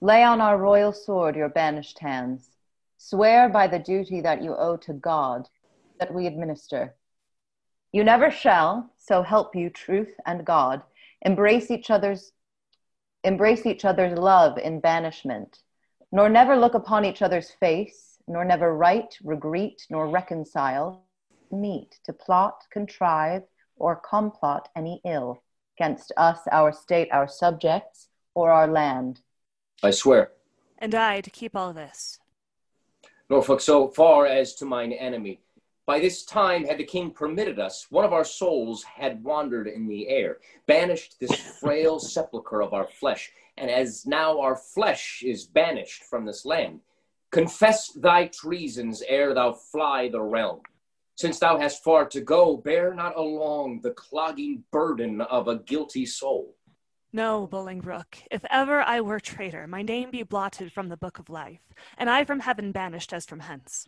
Lay 0.02 0.22
on 0.22 0.42
our 0.42 0.58
royal 0.58 0.92
sword 0.92 1.38
your 1.38 1.48
banished 1.48 2.00
hands. 2.00 2.50
Swear 2.98 3.48
by 3.48 3.68
the 3.68 3.80
duty 3.80 4.20
that 4.20 4.44
you 4.44 4.54
owe 4.54 4.78
to 4.78 4.94
God 4.94 5.48
that 6.00 6.14
we 6.14 6.28
administer. 6.28 6.94
You 7.94 8.04
never 8.04 8.32
shall, 8.32 8.92
so 8.98 9.24
help 9.24 9.56
you 9.56 9.70
truth 9.70 10.14
and 10.26 10.46
God, 10.46 10.82
embrace 11.22 11.72
each 11.72 11.90
other's 11.90 12.34
embrace 13.24 13.66
each 13.66 13.86
other's 13.86 14.18
love 14.20 14.58
in 14.58 14.80
banishment, 14.80 15.64
nor 16.16 16.30
never 16.30 16.56
look 16.56 16.76
upon 16.76 17.04
each 17.04 17.22
other's 17.22 17.52
face, 17.60 18.20
nor 18.26 18.46
never 18.46 18.74
write, 18.74 19.18
regret, 19.22 19.82
nor 19.90 20.08
reconcile, 20.08 21.04
meet 21.52 22.00
to 22.06 22.14
plot, 22.14 22.64
contrive, 22.72 23.44
or 23.76 23.98
complot 23.98 24.70
any 24.78 25.02
ill 25.04 25.44
against 25.78 26.14
us, 26.16 26.40
our 26.54 26.72
state, 26.72 27.10
our 27.12 27.28
subjects, 27.28 28.08
or 28.34 28.50
our 28.50 28.66
land. 28.66 29.20
I 29.84 29.92
swear. 29.92 30.32
And 30.80 30.96
I 30.96 31.20
to 31.20 31.30
keep 31.30 31.54
all 31.54 31.74
this. 31.74 32.18
Norfolk, 33.30 33.60
so 33.60 33.90
far 33.90 34.26
as 34.26 34.56
to 34.56 34.64
mine 34.64 34.94
enemy. 34.94 35.42
By 35.86 36.00
this 36.00 36.26
time, 36.26 36.66
had 36.66 36.80
the 36.80 36.84
king 36.84 37.12
permitted 37.12 37.60
us, 37.60 37.88
one 37.92 38.06
of 38.06 38.14
our 38.14 38.24
souls 38.24 38.84
had 38.84 39.24
wandered 39.24 39.68
in 39.68 39.88
the 39.88 40.08
air, 40.08 40.40
banished 40.66 41.20
this 41.20 41.36
frail 41.60 42.00
sepulchre 42.14 42.64
of 42.64 42.74
our 42.74 42.88
flesh, 42.88 43.32
and 43.58 43.70
as 43.70 44.06
now 44.06 44.40
our 44.40 44.56
flesh 44.56 45.22
is 45.24 45.46
banished 45.46 46.04
from 46.04 46.26
this 46.26 46.44
land, 46.44 46.80
confess 47.30 47.92
thy 47.92 48.28
treasons 48.28 49.04
ere 49.08 49.36
thou 49.36 49.52
fly 49.52 50.10
the 50.10 50.22
realm. 50.22 50.62
Since 51.18 51.40
thou 51.40 51.60
hast 51.60 51.84
far 51.84 52.06
to 52.06 52.20
go, 52.20 52.58
bear 52.58 52.94
not 52.94 53.16
along 53.16 53.82
the 53.82 53.92
clogging 53.92 54.64
burden 54.72 55.22
of 55.22 55.48
a 55.48 55.60
guilty 55.60 56.06
soul. 56.06 56.56
No, 57.14 57.48
Bolingbroke, 57.48 58.24
if 58.32 58.44
ever 58.50 58.82
I 58.82 59.00
were 59.02 59.20
traitor, 59.22 59.68
my 59.68 59.82
name 59.84 60.12
be 60.12 60.24
blotted 60.24 60.74
from 60.74 60.90
the 60.90 60.98
book 60.98 61.20
of 61.20 61.30
life, 61.30 61.62
and 61.98 62.10
I 62.10 62.26
from 62.26 62.42
heaven 62.42 62.74
banished 62.74 63.14
as 63.14 63.26
from 63.26 63.42
hence. 63.42 63.88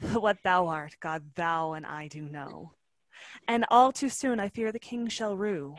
What 0.12 0.38
thou 0.42 0.66
art, 0.66 0.96
God, 1.00 1.22
thou 1.34 1.72
and 1.72 1.84
I 1.84 2.08
do 2.08 2.22
know. 2.22 2.72
And 3.46 3.66
all 3.70 3.92
too 3.92 4.08
soon 4.08 4.40
I 4.40 4.48
fear 4.48 4.72
the 4.72 4.78
king 4.78 5.08
shall 5.08 5.36
rue. 5.36 5.76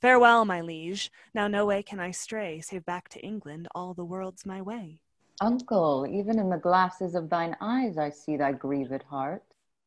Farewell, 0.00 0.44
my 0.44 0.60
liege. 0.60 1.10
Now 1.34 1.48
no 1.48 1.64
way 1.64 1.82
can 1.82 1.98
I 1.98 2.10
stray, 2.10 2.60
save 2.60 2.84
back 2.84 3.08
to 3.10 3.20
England, 3.20 3.68
all 3.74 3.94
the 3.94 4.04
world's 4.04 4.44
my 4.44 4.60
way. 4.60 4.98
Uncle, 5.40 6.06
even 6.08 6.38
in 6.38 6.50
the 6.50 6.56
glasses 6.56 7.14
of 7.14 7.30
thine 7.30 7.56
eyes 7.60 7.98
I 7.98 8.10
see 8.10 8.36
thy 8.36 8.52
grieved 8.52 9.02
heart. 9.04 9.42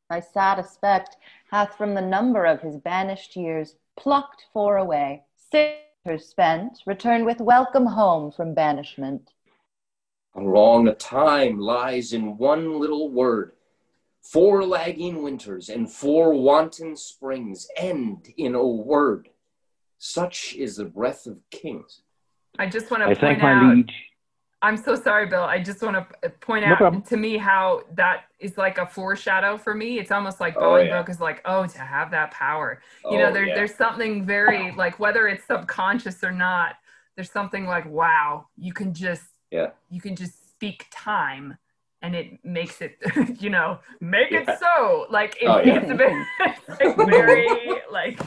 Thy 0.10 0.20
sad 0.20 0.60
aspect 0.60 1.18
hath 1.50 1.78
from 1.78 1.94
the 1.94 2.02
number 2.02 2.46
of 2.46 2.62
his 2.62 2.78
banished 2.78 3.36
years 3.36 3.76
plucked 3.98 4.46
four 4.52 4.78
away. 4.78 5.24
Six 5.52 5.78
spent, 6.18 6.80
return 6.86 7.26
with 7.26 7.40
welcome 7.40 7.86
home 7.86 8.32
from 8.32 8.54
banishment. 8.54 9.32
A 10.36 10.42
long 10.42 10.88
a 10.88 10.94
time 10.94 11.60
lies 11.60 12.14
in 12.14 12.38
one 12.38 12.80
little 12.80 13.10
word. 13.10 13.55
Four 14.32 14.66
lagging 14.66 15.22
winters 15.22 15.70
and 15.70 15.92
four 15.92 16.34
wanton 16.34 16.96
springs 16.98 17.68
end 17.78 18.30
in 18.38 18.56
a 18.56 18.66
word. 18.66 19.30
Such 20.00 20.56
is 20.56 20.78
the 20.78 20.86
breath 20.86 21.26
of 21.28 21.38
kings. 21.52 22.02
I 22.58 22.68
just 22.68 22.90
want 22.90 23.02
to 23.04 23.08
I 23.08 23.10
point 23.10 23.20
thank 23.20 23.42
my 23.42 23.54
out. 23.54 23.76
liege. 23.76 23.94
I'm 24.62 24.78
so 24.78 24.96
sorry, 24.96 25.28
Bill. 25.28 25.44
I 25.44 25.62
just 25.62 25.82
want 25.84 25.96
to 26.24 26.30
point 26.30 26.66
No 26.66 26.72
out 26.72 26.78
problem. 26.80 27.02
to 27.04 27.18
me 27.18 27.38
how 27.38 27.82
that 27.94 28.24
is 28.40 28.58
like 28.58 28.80
a 28.80 28.86
foreshadow 28.88 29.58
for 29.60 29.76
me. 29.76 30.00
It's 30.00 30.12
almost 30.12 30.40
like 30.40 30.56
Oh, 30.58 30.78
yeah. 30.78 30.86
Bolingbroke 31.04 31.10
is 31.10 31.20
like, 31.22 31.42
oh, 31.46 31.68
to 31.68 31.80
have 31.80 32.10
that 32.12 32.32
power. 32.32 32.82
You 33.04 33.12
Oh, 33.12 33.20
know, 33.20 33.32
there, 33.32 33.46
yeah. 33.46 33.54
there's 33.56 33.76
something 33.76 34.26
very 34.26 34.72
like 34.72 34.98
whether 35.00 35.28
it's 35.28 35.46
subconscious 35.46 36.24
or 36.24 36.32
not. 36.32 36.76
There's 37.16 37.30
something 37.32 37.66
like, 37.68 37.86
wow, 37.86 38.48
you 38.58 38.74
can 38.74 38.92
just 38.94 39.24
Yeah. 39.52 39.70
you 39.92 40.02
can 40.02 40.16
just 40.16 40.50
speak 40.50 40.88
time, 40.90 41.58
and 42.06 42.16
it 42.16 42.38
makes 42.46 42.82
it, 42.82 42.98
you 43.42 43.50
know, 43.50 43.80
make 44.00 44.30
Yeah. 44.32 44.42
it 44.52 44.60
so. 44.60 45.08
Like 45.10 45.36
it, 45.42 45.48
Oh, 45.48 45.60
yeah. 45.60 45.80
it's 45.82 45.90
a 45.92 45.96
bit 45.96 46.14
it's 46.80 46.98
like 46.98 47.10
very 47.10 47.48
like 47.92 48.20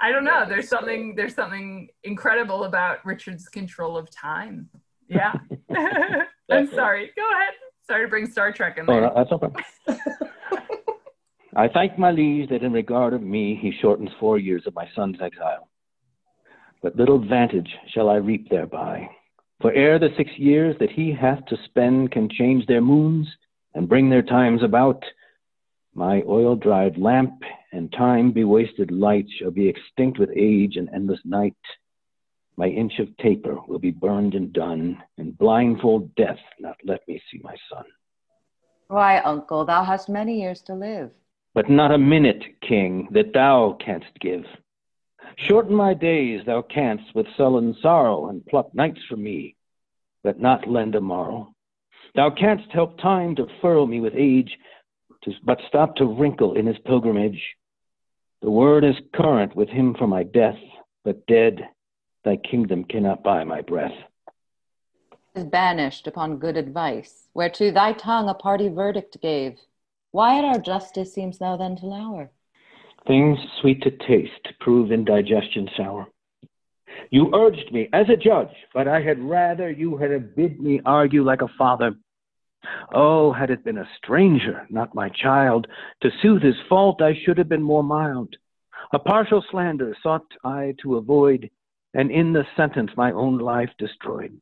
I 0.00 0.10
don't 0.10 0.24
know. 0.24 0.44
There's 0.48 0.68
something 0.68 1.14
there's 1.14 1.34
something 1.34 1.88
incredible 2.02 2.64
about 2.64 3.04
Richard's 3.06 3.48
control 3.48 3.96
of 3.96 4.10
time. 4.10 4.68
Yeah. 5.08 5.32
I'm 6.50 6.68
sorry. 6.72 7.10
Go 7.16 7.22
ahead. 7.30 7.54
Sorry 7.86 8.04
to 8.06 8.08
bring 8.10 8.26
Star 8.26 8.50
Trek 8.52 8.78
in 8.78 8.84
Oh, 8.88 8.92
there. 8.92 9.02
no, 9.02 9.12
that's 9.14 9.30
okay. 9.32 9.52
I 11.56 11.68
thank 11.68 11.96
my 11.98 12.10
liege 12.10 12.48
that 12.50 12.62
in 12.64 12.72
regard 12.72 13.14
of 13.14 13.22
me 13.22 13.56
he 13.62 13.70
shortens 13.80 14.10
four 14.18 14.38
years 14.38 14.66
of 14.66 14.74
my 14.74 14.88
son's 14.96 15.18
exile. 15.22 15.68
But 16.82 16.96
little 16.96 17.18
vantage 17.24 17.70
shall 17.92 18.10
I 18.10 18.16
reap 18.16 18.50
thereby. 18.50 19.08
For 19.64 19.72
ere 19.72 19.98
the 19.98 20.10
six 20.18 20.30
years 20.36 20.76
that 20.78 20.90
he 20.90 21.10
hath 21.10 21.46
to 21.46 21.56
spend 21.64 22.10
can 22.12 22.28
change 22.28 22.66
their 22.66 22.82
moons 22.82 23.26
and 23.72 23.88
bring 23.88 24.10
their 24.10 24.20
times 24.20 24.62
about, 24.62 25.02
my 25.94 26.22
oil 26.28 26.54
dried 26.54 26.98
lamp 26.98 27.42
and 27.72 27.90
time 27.90 28.30
bewasted 28.30 28.90
light 28.90 29.24
shall 29.38 29.50
be 29.50 29.66
extinct 29.66 30.18
with 30.18 30.28
age 30.36 30.76
and 30.76 30.90
endless 30.90 31.20
night. 31.24 31.56
My 32.58 32.66
inch 32.66 32.98
of 32.98 33.16
taper 33.16 33.56
will 33.66 33.78
be 33.78 33.90
burned 33.90 34.34
and 34.34 34.52
done, 34.52 35.02
and 35.16 35.38
blindfold 35.38 36.14
death 36.14 36.40
not 36.60 36.76
let 36.84 37.00
me 37.08 37.22
see 37.32 37.40
my 37.42 37.56
son. 37.72 37.86
Why, 38.88 39.20
uncle, 39.20 39.64
thou 39.64 39.82
hast 39.82 40.10
many 40.10 40.42
years 40.42 40.60
to 40.66 40.74
live. 40.74 41.10
but 41.54 41.70
not 41.70 41.90
a 41.90 41.96
minute, 41.96 42.44
king, 42.60 43.08
that 43.12 43.32
thou 43.32 43.78
canst 43.82 44.12
give. 44.20 44.44
Shorten 45.36 45.74
my 45.74 45.94
days 45.94 46.44
thou 46.46 46.62
canst 46.62 47.14
with 47.14 47.26
sullen 47.36 47.74
sorrow, 47.80 48.28
and 48.28 48.44
pluck 48.46 48.74
nights 48.74 49.00
from 49.08 49.22
me, 49.22 49.56
but 50.22 50.40
not 50.40 50.68
lend 50.68 50.94
a 50.94 51.00
morrow. 51.00 51.54
Thou 52.14 52.30
canst 52.30 52.70
help 52.70 52.98
time 52.98 53.34
to 53.36 53.48
furrow 53.60 53.86
me 53.86 54.00
with 54.00 54.14
age, 54.14 54.58
to, 55.22 55.32
but 55.42 55.60
stop 55.66 55.96
to 55.96 56.06
wrinkle 56.06 56.54
in 56.54 56.66
his 56.66 56.78
pilgrimage. 56.78 57.56
The 58.42 58.50
word 58.50 58.84
is 58.84 58.96
current 59.14 59.56
with 59.56 59.68
him 59.68 59.94
for 59.94 60.06
my 60.06 60.22
death, 60.22 60.58
but 61.04 61.26
dead, 61.26 61.68
thy 62.24 62.36
kingdom 62.36 62.84
cannot 62.84 63.22
buy 63.22 63.42
my 63.44 63.62
breath. 63.62 63.96
Is 65.34 65.44
banished 65.44 66.06
upon 66.06 66.38
good 66.38 66.56
advice, 66.56 67.28
whereto 67.34 67.72
thy 67.72 67.92
tongue 67.92 68.28
a 68.28 68.34
party 68.34 68.68
verdict 68.68 69.20
gave. 69.20 69.58
Why 70.12 70.38
at 70.38 70.44
our 70.44 70.60
justice 70.60 71.12
seems 71.12 71.38
thou 71.38 71.56
then 71.56 71.74
to 71.76 71.86
lour? 71.86 72.30
Things 73.06 73.38
sweet 73.60 73.82
to 73.82 73.90
taste 73.90 74.48
prove 74.60 74.90
indigestion 74.90 75.68
sour. 75.76 76.06
You 77.10 77.30
urged 77.34 77.70
me 77.70 77.88
as 77.92 78.08
a 78.08 78.16
judge, 78.16 78.54
but 78.72 78.88
I 78.88 79.02
had 79.02 79.18
rather 79.18 79.70
you 79.70 79.96
had 79.96 80.34
bid 80.34 80.60
me 80.60 80.80
argue 80.86 81.22
like 81.22 81.42
a 81.42 81.48
father. 81.58 81.94
Oh, 82.94 83.32
had 83.32 83.50
it 83.50 83.64
been 83.64 83.78
a 83.78 83.88
stranger, 83.98 84.66
not 84.70 84.94
my 84.94 85.10
child, 85.10 85.66
to 86.02 86.10
soothe 86.22 86.42
his 86.42 86.54
fault 86.68 87.02
I 87.02 87.14
should 87.14 87.36
have 87.36 87.48
been 87.48 87.62
more 87.62 87.82
mild. 87.84 88.34
A 88.92 88.98
partial 88.98 89.44
slander 89.50 89.94
sought 90.02 90.26
I 90.44 90.74
to 90.82 90.96
avoid, 90.96 91.50
and 91.92 92.10
in 92.10 92.32
the 92.32 92.46
sentence 92.56 92.90
my 92.96 93.12
own 93.12 93.38
life 93.38 93.70
destroyed. 93.78 94.40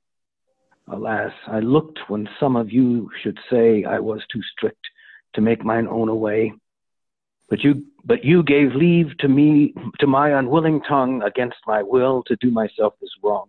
Alas, 0.89 1.33
I 1.47 1.61
looked 1.61 1.99
when 2.09 2.29
some 2.39 2.57
of 2.57 2.71
you 2.71 3.11
should 3.23 3.39
say 3.51 3.85
I 3.85 3.99
was 3.99 4.21
too 4.33 4.43
strict 4.53 4.85
to 5.35 5.41
make 5.41 5.65
mine 5.65 5.89
own 5.89 6.09
away. 6.09 6.53
But 7.53 7.63
you, 7.63 7.85
but 8.03 8.25
you 8.25 8.43
gave 8.43 8.75
leave 8.75 9.15
to 9.19 9.29
me, 9.29 9.75
to 9.99 10.07
my 10.07 10.31
unwilling 10.31 10.81
tongue, 10.89 11.23
against 11.23 11.59
my 11.67 11.83
will, 11.83 12.23
to 12.23 12.35
do 12.37 12.51
myself 12.51 12.95
this 12.99 13.11
wrong. 13.23 13.47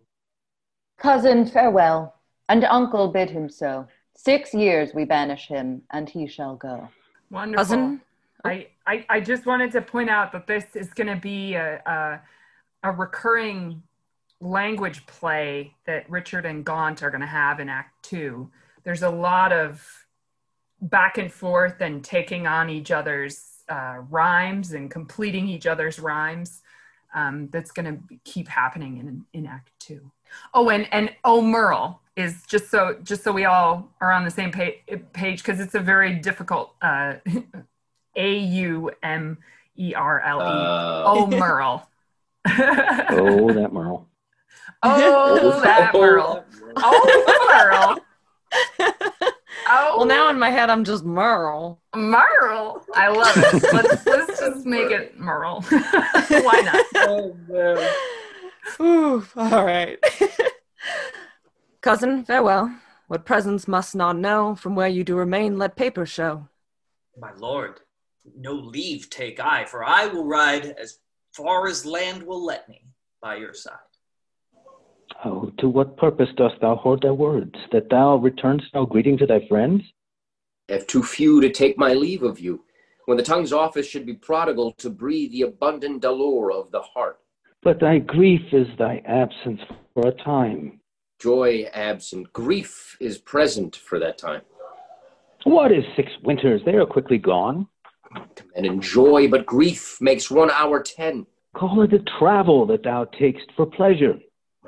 Cousin, 0.98 1.46
farewell, 1.46 2.14
and 2.50 2.66
uncle 2.66 3.08
bid 3.08 3.30
him 3.30 3.48
so. 3.48 3.88
Six 4.14 4.54
years 4.54 4.94
we 4.94 5.06
banish 5.06 5.48
him, 5.48 5.84
and 5.92 6.10
he 6.10 6.28
shall 6.28 6.58
go. 6.58 6.90
Wonderful. 7.32 7.64
Cousin? 7.64 8.02
I, 8.44 8.68
I, 8.86 9.06
I 9.08 9.20
just 9.22 9.46
wanted 9.46 9.72
to 9.72 9.82
point 9.82 10.10
out 10.10 10.34
that 10.34 10.48
this 10.48 10.66
is 10.76 10.94
going 10.94 11.08
to 11.08 11.16
be 11.16 11.54
a, 11.54 11.82
a, 11.86 12.22
a 12.84 12.92
recurring 12.92 13.84
language 14.42 15.06
play 15.06 15.76
that 15.86 16.10
Richard 16.10 16.46
and 16.46 16.66
Gaunt 16.66 17.04
are 17.04 17.10
going 17.10 17.22
to 17.22 17.26
have 17.26 17.62
in 17.62 17.70
Act 17.70 18.04
Two. 18.04 18.52
There's 18.84 19.04
a 19.04 19.10
lot 19.10 19.54
of 19.54 19.82
back 20.82 21.18
and 21.18 21.32
forth 21.32 21.80
and 21.80 22.04
taking 22.04 22.48
on 22.48 22.70
each 22.70 22.92
other's 22.92 23.53
uh, 23.70 23.98
rhymes 24.10 24.74
and 24.74 24.90
completing 24.92 25.48
each 25.48 25.66
other's 25.68 26.00
rhymes. 26.00 26.62
Um, 27.16 27.48
that's 27.52 27.72
going 27.72 27.86
to 27.86 28.16
keep 28.24 28.48
happening 28.48 28.98
in, 28.98 29.26
in 29.34 29.46
Act 29.46 29.72
Two. 29.80 30.12
Oh, 30.54 30.70
and 30.70 30.88
and 30.92 31.12
oh, 31.24 31.42
Merle 31.42 32.02
is 32.16 32.44
just 32.48 32.72
so 32.72 32.98
just 33.04 33.24
so 33.24 33.32
we 33.32 33.46
all 33.46 33.90
are 34.02 34.12
on 34.12 34.24
the 34.24 34.32
same 34.32 34.52
page 34.52 34.80
page 35.14 35.44
because 35.44 35.60
it's 35.60 35.76
a 35.76 35.80
very 35.80 36.16
difficult 36.16 36.74
uh, 36.82 37.16
A 38.16 38.38
U 38.38 38.92
M 39.04 39.38
E 39.78 39.94
R 39.94 40.22
L 40.22 40.40
E. 40.40 40.44
Uh, 40.44 41.04
Oh, 41.06 41.28
Merle. 41.28 41.90
Oh, 42.46 43.54
that 43.54 43.72
Merle. 43.72 44.08
Oh, 44.82 45.62
that 45.64 45.94
Merle. 45.94 46.46
Oh, 46.76 48.00
Merle. 48.80 49.12
Oh, 49.76 49.98
Well, 49.98 50.06
now 50.06 50.30
in 50.30 50.38
my 50.38 50.52
head, 50.52 50.70
I'm 50.70 50.84
just 50.84 51.04
Merle. 51.04 51.82
Merle. 51.96 52.86
I 52.94 53.08
love 53.08 53.34
it. 53.36 53.64
Let's 53.74 54.06
let's 54.06 54.40
just 54.40 54.66
make 54.68 54.92
it 54.92 55.20
Merle. 55.20 55.62
Why 55.70 56.62
not? 56.64 56.86
oh, 57.10 57.36
man. 57.48 57.94
Ooh, 58.80 59.26
all 59.36 59.66
right. 59.66 59.98
Cousin, 61.82 62.24
farewell. 62.24 62.72
What 63.08 63.26
presents 63.26 63.68
must 63.68 63.96
not 63.96 64.16
know, 64.16 64.54
from 64.56 64.76
where 64.76 64.88
you 64.88 65.04
do 65.04 65.16
remain, 65.16 65.58
let 65.58 65.76
paper 65.76 66.06
show. 66.06 66.48
My 67.18 67.32
lord, 67.38 67.80
no 68.38 68.54
leave 68.54 69.10
take 69.10 69.40
I, 69.40 69.66
for 69.66 69.84
I 69.84 70.06
will 70.06 70.26
ride 70.26 70.66
as 70.66 71.00
far 71.34 71.68
as 71.68 71.84
land 71.86 72.22
will 72.24 72.46
let 72.46 72.70
me 72.70 72.86
by 73.22 73.38
your 73.38 73.54
side. 73.54 73.74
Oh, 75.26 75.52
to 75.60 75.70
what 75.70 75.98
purpose 75.98 76.30
dost 76.36 76.56
thou 76.62 76.76
hoard 76.76 77.02
thy 77.02 77.12
words? 77.12 77.56
That 77.72 77.90
thou 77.90 78.18
returnst 78.18 78.68
no 78.74 78.86
greeting 78.86 79.18
to 79.20 79.26
thy 79.26 79.48
friends? 79.48 79.82
I 80.70 80.74
have 80.74 80.88
too 80.88 81.04
few 81.04 81.42
to 81.42 81.50
take 81.50 81.78
my 81.78 81.94
leave 81.94 82.24
of 82.24 82.40
you, 82.40 82.64
when 83.06 83.18
the 83.18 83.24
tongue's 83.24 83.54
office 83.54 83.88
should 83.88 84.06
be 84.06 84.14
prodigal 84.14 84.72
to 84.80 84.90
breathe 84.90 85.32
the 85.32 85.44
abundant 85.44 86.02
dolor 86.02 86.52
of 86.52 86.72
the 86.72 86.82
heart. 86.82 87.20
But 87.62 87.80
thy 87.80 88.00
grief 88.00 88.42
is 88.52 88.68
thy 88.78 89.02
absence 89.06 89.62
for 89.94 90.08
a 90.08 90.12
time. 90.12 90.80
Joy 91.20 91.70
absent, 91.74 92.34
grief 92.34 92.98
is 93.00 93.18
present 93.18 93.76
for 93.76 94.00
that 94.00 94.18
time. 94.18 94.42
What 95.46 95.72
is 95.72 95.84
six 95.96 96.12
winters? 96.24 96.62
They 96.66 96.74
are 96.74 96.86
quickly 96.86 97.18
gone. 97.18 97.68
And 98.56 98.66
enjoy, 98.66 99.28
but 99.30 99.46
grief 99.46 99.98
makes 100.02 100.30
one 100.30 100.52
hour 100.52 100.82
ten. 100.82 101.26
Call 101.56 101.82
it 101.82 101.94
a 101.94 102.00
travel 102.20 102.66
that 102.68 102.84
thou 102.84 103.06
takest 103.06 103.52
for 103.56 103.66
pleasure. 103.66 104.20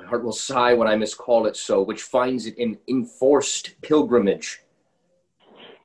My 0.06 0.10
heart 0.10 0.24
will 0.24 0.30
sigh 0.30 0.72
when 0.72 0.86
I 0.86 0.94
miscall 0.94 1.46
it 1.46 1.56
so, 1.56 1.82
which 1.82 2.00
finds 2.00 2.46
it 2.46 2.56
in 2.58 2.78
enforced 2.86 3.74
pilgrimage. 3.82 4.60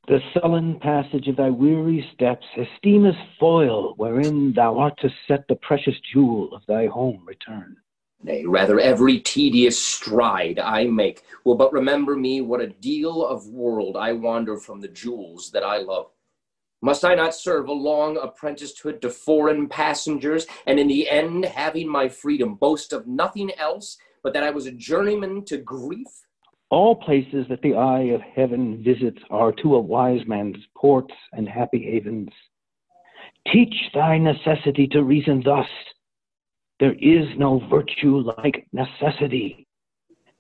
The 0.08 0.20
sullen 0.32 0.80
passage 0.80 1.28
of 1.28 1.38
thy 1.38 1.50
weary 1.50 2.08
steps 2.14 2.46
esteem 2.56 3.08
as 3.08 3.16
foil 3.40 3.96
wherein 3.98 4.54
thou 4.54 4.78
art 4.78 5.00
to 5.00 5.10
set 5.28 5.48
the 5.48 5.56
precious 5.56 5.96
jewel 6.14 6.54
of 6.54 6.62
thy 6.68 6.86
home 6.86 7.24
return. 7.26 7.78
Nay, 8.22 8.46
rather 8.46 8.80
every 8.80 9.20
tedious 9.22 9.84
stride 9.84 10.60
I 10.60 10.84
make 10.84 11.24
will 11.44 11.56
but 11.56 11.74
remember 11.74 12.16
me 12.16 12.42
what 12.42 12.62
a 12.62 12.68
deal 12.68 13.26
of 13.26 13.48
world 13.48 13.98
I 13.98 14.14
wander 14.14 14.56
from 14.58 14.82
the 14.82 14.88
jewels 14.88 15.50
that 15.50 15.64
I 15.64 15.78
love. 15.78 16.12
Must 16.84 17.04
I 17.04 17.16
not 17.16 17.34
serve 17.34 17.70
a 17.70 17.74
long 17.74 18.18
apprenticeship 18.18 19.02
to 19.02 19.10
foreign 19.10 19.68
passengers, 19.68 20.46
and 20.68 20.80
in 20.80 20.88
the 20.88 21.10
end, 21.10 21.46
having 21.46 21.90
my 21.90 22.08
freedom, 22.08 22.54
boast 22.54 22.94
of 22.94 23.08
nothing 23.08 23.52
else 23.58 23.98
but 24.24 24.34
that 24.34 24.44
I 24.44 24.50
was 24.50 24.66
a 24.66 24.72
journeyman 24.72 25.46
to 25.46 25.58
grief? 25.58 26.08
All 26.70 26.96
places 26.96 27.46
that 27.50 27.62
the 27.62 27.76
eye 27.76 28.14
of 28.14 28.22
heaven 28.22 28.82
visits 28.84 29.22
are 29.30 29.52
to 29.62 29.76
a 29.76 29.82
wise 29.82 30.26
man's 30.26 30.58
ports 30.78 31.14
and 31.34 31.48
happy 31.48 31.92
havens. 31.92 32.30
Teach 33.52 33.76
thy 33.94 34.18
necessity 34.18 34.88
to 34.88 35.04
reason 35.04 35.42
thus. 35.44 35.68
There 36.80 36.94
is 36.94 37.28
no 37.38 37.62
virtue 37.70 38.24
like 38.38 38.68
necessity. 38.72 39.68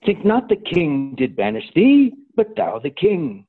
Think 0.05 0.25
not 0.25 0.49
the 0.49 0.55
king 0.55 1.15
did 1.17 1.35
banish 1.35 1.69
thee, 1.75 2.13
but 2.35 2.55
thou 2.55 2.79
the 2.79 2.89
king. 2.89 3.45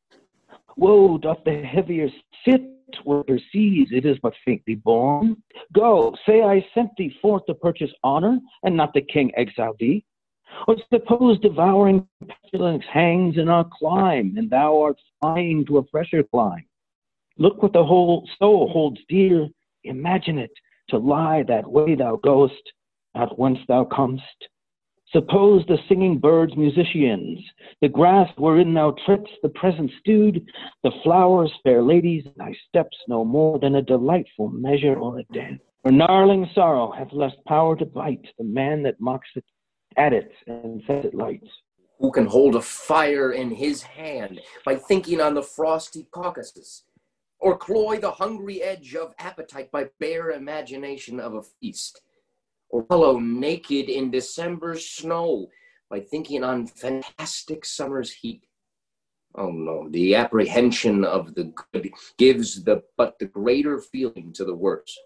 Woe 0.76 1.18
doth 1.18 1.38
the 1.44 1.62
heavier 1.62 2.08
sit 2.46 2.62
where 3.04 3.24
sees 3.52 3.88
it 3.90 4.04
is 4.04 4.18
but 4.22 4.34
faintly 4.44 4.74
born. 4.74 5.36
Go, 5.72 6.14
say 6.26 6.42
I 6.42 6.64
sent 6.74 6.90
thee 6.96 7.14
forth 7.22 7.46
to 7.46 7.54
purchase 7.54 7.90
honor, 8.04 8.38
and 8.64 8.76
not 8.76 8.92
the 8.92 9.00
king 9.00 9.32
exiled 9.36 9.76
thee. 9.78 10.04
Or 10.68 10.76
suppose 10.92 11.38
devouring 11.40 12.06
pestilence 12.28 12.84
hangs 12.92 13.36
in 13.36 13.48
our 13.48 13.68
clime, 13.78 14.34
and 14.36 14.50
thou 14.50 14.80
art 14.80 14.98
flying 15.20 15.64
to 15.66 15.78
a 15.78 15.84
fresher 15.90 16.22
clime. 16.22 16.66
Look 17.38 17.62
what 17.62 17.72
the 17.72 17.84
whole 17.84 18.28
soul 18.38 18.68
holds 18.68 19.00
dear, 19.08 19.48
imagine 19.84 20.38
it, 20.38 20.52
to 20.88 20.98
lie 20.98 21.42
that 21.44 21.70
way 21.70 21.94
thou 21.94 22.16
goest, 22.16 22.72
not 23.14 23.38
whence 23.38 23.58
thou 23.66 23.84
comest. 23.84 24.48
Suppose 25.12 25.64
the 25.66 25.78
singing 25.88 26.18
birds 26.18 26.56
musicians, 26.56 27.38
the 27.82 27.88
grass 27.88 28.30
wherein 28.38 28.72
thou 28.72 28.94
tripp'st 29.04 29.34
the 29.42 29.50
present 29.50 29.90
stewed, 30.00 30.46
the 30.82 30.92
flowers 31.02 31.52
fair 31.62 31.82
ladies, 31.82 32.24
thy 32.36 32.54
steps 32.68 32.96
no 33.08 33.22
more 33.24 33.58
than 33.58 33.74
a 33.74 33.82
delightful 33.82 34.48
measure 34.48 34.94
or 34.94 35.18
a 35.18 35.24
dance. 35.34 35.60
For 35.82 35.92
gnarling 35.92 36.48
sorrow 36.54 36.92
hath 36.92 37.12
less 37.12 37.34
power 37.46 37.76
to 37.76 37.84
bite 37.84 38.26
the 38.38 38.44
man 38.44 38.82
that 38.84 39.00
mocks 39.00 39.28
it 39.34 39.44
at 39.96 40.12
it 40.12 40.32
and 40.46 40.82
set 40.86 41.04
it 41.04 41.14
light. 41.14 41.42
Who 41.98 42.10
can 42.10 42.26
hold 42.26 42.56
a 42.56 42.60
fire 42.60 43.32
in 43.32 43.50
his 43.50 43.82
hand 43.82 44.40
by 44.64 44.76
thinking 44.76 45.20
on 45.20 45.34
the 45.34 45.42
frosty 45.42 46.08
Caucasus? 46.10 46.84
Or 47.38 47.56
cloy 47.56 47.98
the 47.98 48.10
hungry 48.10 48.62
edge 48.62 48.94
of 48.94 49.14
appetite 49.18 49.70
by 49.70 49.88
bare 49.98 50.30
imagination 50.30 51.20
of 51.20 51.34
a 51.34 51.42
feast? 51.42 52.02
Or 52.68 52.84
follow 52.84 53.18
naked 53.18 53.88
in 53.88 54.10
December's 54.10 54.88
snow 54.88 55.48
by 55.90 56.00
thinking 56.00 56.42
on 56.42 56.66
fantastic 56.66 57.64
summer's 57.64 58.12
heat? 58.12 58.44
Oh 59.34 59.50
no, 59.50 59.88
the 59.88 60.14
apprehension 60.14 61.04
of 61.04 61.34
the 61.34 61.52
good 61.72 61.90
gives 62.18 62.64
the 62.64 62.82
but 62.96 63.18
the 63.18 63.26
greater 63.26 63.78
feeling 63.78 64.32
to 64.34 64.44
the 64.44 64.54
worse. 64.54 64.98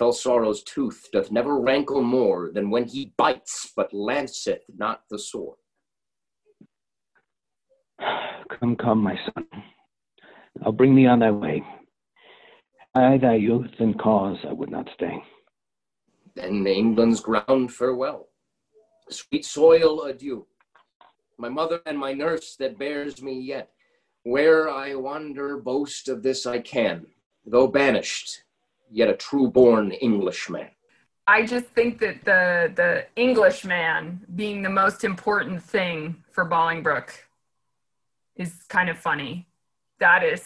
Fell 0.00 0.12
sorrow's 0.14 0.62
tooth 0.62 1.10
doth 1.12 1.30
never 1.30 1.60
rankle 1.60 2.02
more 2.02 2.50
than 2.54 2.70
when 2.70 2.86
he 2.86 3.12
bites, 3.18 3.70
but 3.76 3.92
lanceth 3.92 4.62
not 4.74 5.02
the 5.10 5.18
sword. 5.18 5.58
Come, 8.58 8.76
come, 8.76 9.02
my 9.02 9.18
son. 9.26 9.46
I'll 10.64 10.72
bring 10.72 10.96
thee 10.96 11.04
on 11.04 11.18
thy 11.18 11.30
way. 11.30 11.62
I, 12.94 13.18
thy 13.18 13.34
youth 13.34 13.74
and 13.78 13.98
cause, 13.98 14.38
I 14.48 14.54
would 14.54 14.70
not 14.70 14.88
stay. 14.94 15.22
Then 16.34 16.66
England's 16.66 17.20
ground 17.20 17.70
farewell. 17.70 18.30
Sweet 19.10 19.44
soil, 19.44 20.04
adieu. 20.04 20.46
My 21.36 21.50
mother 21.50 21.82
and 21.84 21.98
my 21.98 22.14
nurse 22.14 22.56
that 22.56 22.78
bears 22.78 23.20
me 23.20 23.38
yet. 23.38 23.68
Where 24.22 24.70
I 24.70 24.94
wander, 24.94 25.58
boast 25.58 26.08
of 26.08 26.22
this 26.22 26.46
I 26.46 26.60
can, 26.60 27.04
though 27.44 27.66
banished, 27.66 28.44
yet 28.90 29.08
a 29.08 29.14
true 29.14 29.48
born 29.48 29.92
Englishman. 29.92 30.68
I 31.26 31.46
just 31.46 31.66
think 31.66 31.98
that 32.00 32.24
the 32.24 32.72
the 32.74 33.06
Englishman 33.16 34.20
being 34.34 34.62
the 34.62 34.70
most 34.70 35.04
important 35.04 35.62
thing 35.62 36.22
for 36.32 36.44
Bolingbroke 36.44 37.12
is 38.36 38.64
kind 38.68 38.88
of 38.90 38.98
funny. 38.98 39.46
That 40.00 40.22
is 40.24 40.44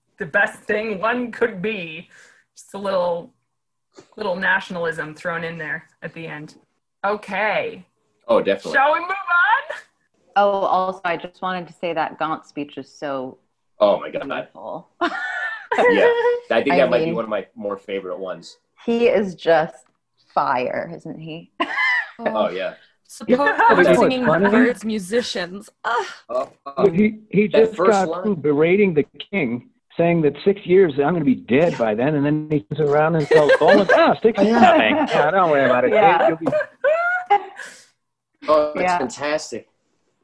the 0.18 0.26
best 0.26 0.60
thing 0.60 1.00
one 1.00 1.32
could 1.32 1.62
be. 1.62 2.08
Just 2.56 2.74
a 2.74 2.78
little 2.78 3.32
little 4.16 4.36
nationalism 4.36 5.14
thrown 5.14 5.44
in 5.44 5.56
there 5.58 5.88
at 6.02 6.12
the 6.14 6.26
end. 6.26 6.56
Okay. 7.04 7.86
Oh, 8.26 8.40
definitely. 8.42 8.72
Shall 8.72 8.92
we 8.92 9.00
move 9.00 9.10
on? 9.10 9.76
Oh, 10.36 10.50
also, 10.50 11.00
I 11.04 11.16
just 11.16 11.40
wanted 11.40 11.66
to 11.68 11.72
say 11.72 11.92
that 11.94 12.18
Gaunt 12.18 12.44
speech 12.44 12.76
is 12.76 12.92
so 12.92 13.38
Oh 13.80 13.98
my 13.98 14.10
god. 14.10 14.22
beautiful. 14.24 14.88
Yeah. 15.90 16.56
I 16.56 16.62
think 16.62 16.72
I 16.72 16.78
that 16.78 16.90
might 16.90 17.04
be 17.04 17.12
one 17.12 17.24
of 17.24 17.30
my 17.30 17.46
more 17.54 17.76
favorite 17.76 18.18
ones. 18.18 18.58
he 18.84 19.06
is 19.08 19.34
just 19.34 19.84
fire, 20.34 20.90
isn't 20.94 21.18
he? 21.18 21.50
Oh 22.20 22.48
yeah. 22.50 22.74
Suppose 23.06 23.38
Yeah. 23.86 23.94
singing 23.94 24.26
Funny. 24.26 24.50
birds 24.50 24.84
musicians. 24.84 25.70
Ugh. 25.84 26.06
Oh, 26.28 26.52
oh. 26.66 26.90
he, 26.90 27.20
he 27.30 27.46
just 27.48 27.76
got 27.76 28.08
line. 28.08 28.22
through 28.24 28.36
berating 28.36 28.92
the 28.92 29.04
king, 29.30 29.70
saying 29.96 30.22
that 30.22 30.34
six 30.44 30.60
years 30.66 30.94
I'm 30.96 31.14
going 31.14 31.20
to 31.20 31.24
be 31.24 31.36
dead 31.36 31.78
by 31.78 31.94
then, 31.94 32.16
and 32.16 32.26
then 32.26 32.48
he 32.50 32.60
turns 32.74 32.90
around 32.90 33.14
and 33.14 33.26
tells 33.28 33.52
Boland, 33.60 33.88
"Ah, 33.94 34.14
six 34.20 34.40
is 34.42 34.48
nothing. 34.48 34.96
Yeah, 34.96 35.30
don't 35.30 35.50
worry 35.50 35.64
about 35.66 35.84
it. 35.84 35.92
Yeah. 35.92 36.28
You'll 36.28 36.38
be 36.38 36.46
Oh, 38.48 38.72
that's 38.74 38.80
Yeah. 38.80 38.98
fantastic. 38.98 39.68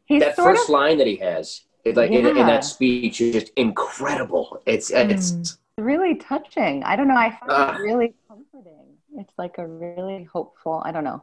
He's 0.06 0.22
that 0.22 0.36
first 0.36 0.64
of 0.64 0.68
line 0.70 0.98
that 0.98 1.06
he 1.06 1.16
has, 1.16 1.62
it's 1.84 1.96
like 1.96 2.10
in, 2.10 2.26
in 2.26 2.46
that 2.46 2.64
speech, 2.64 3.20
is 3.20 3.34
just 3.34 3.52
incredible. 3.56 4.62
It's 4.66 4.90
it's 4.90 5.58
really 5.78 6.14
touching. 6.16 6.82
I 6.84 6.96
don't 6.96 7.08
know. 7.08 7.16
I 7.16 7.30
find 7.30 7.50
Ah. 7.50 7.76
it 7.76 7.80
really 7.82 8.14
comforting. 8.28 8.96
It's 9.16 9.32
like 9.38 9.58
a 9.58 9.66
really 9.66 10.24
hopeful. 10.24 10.82
I 10.84 10.92
don't 10.92 11.04
know. 11.04 11.22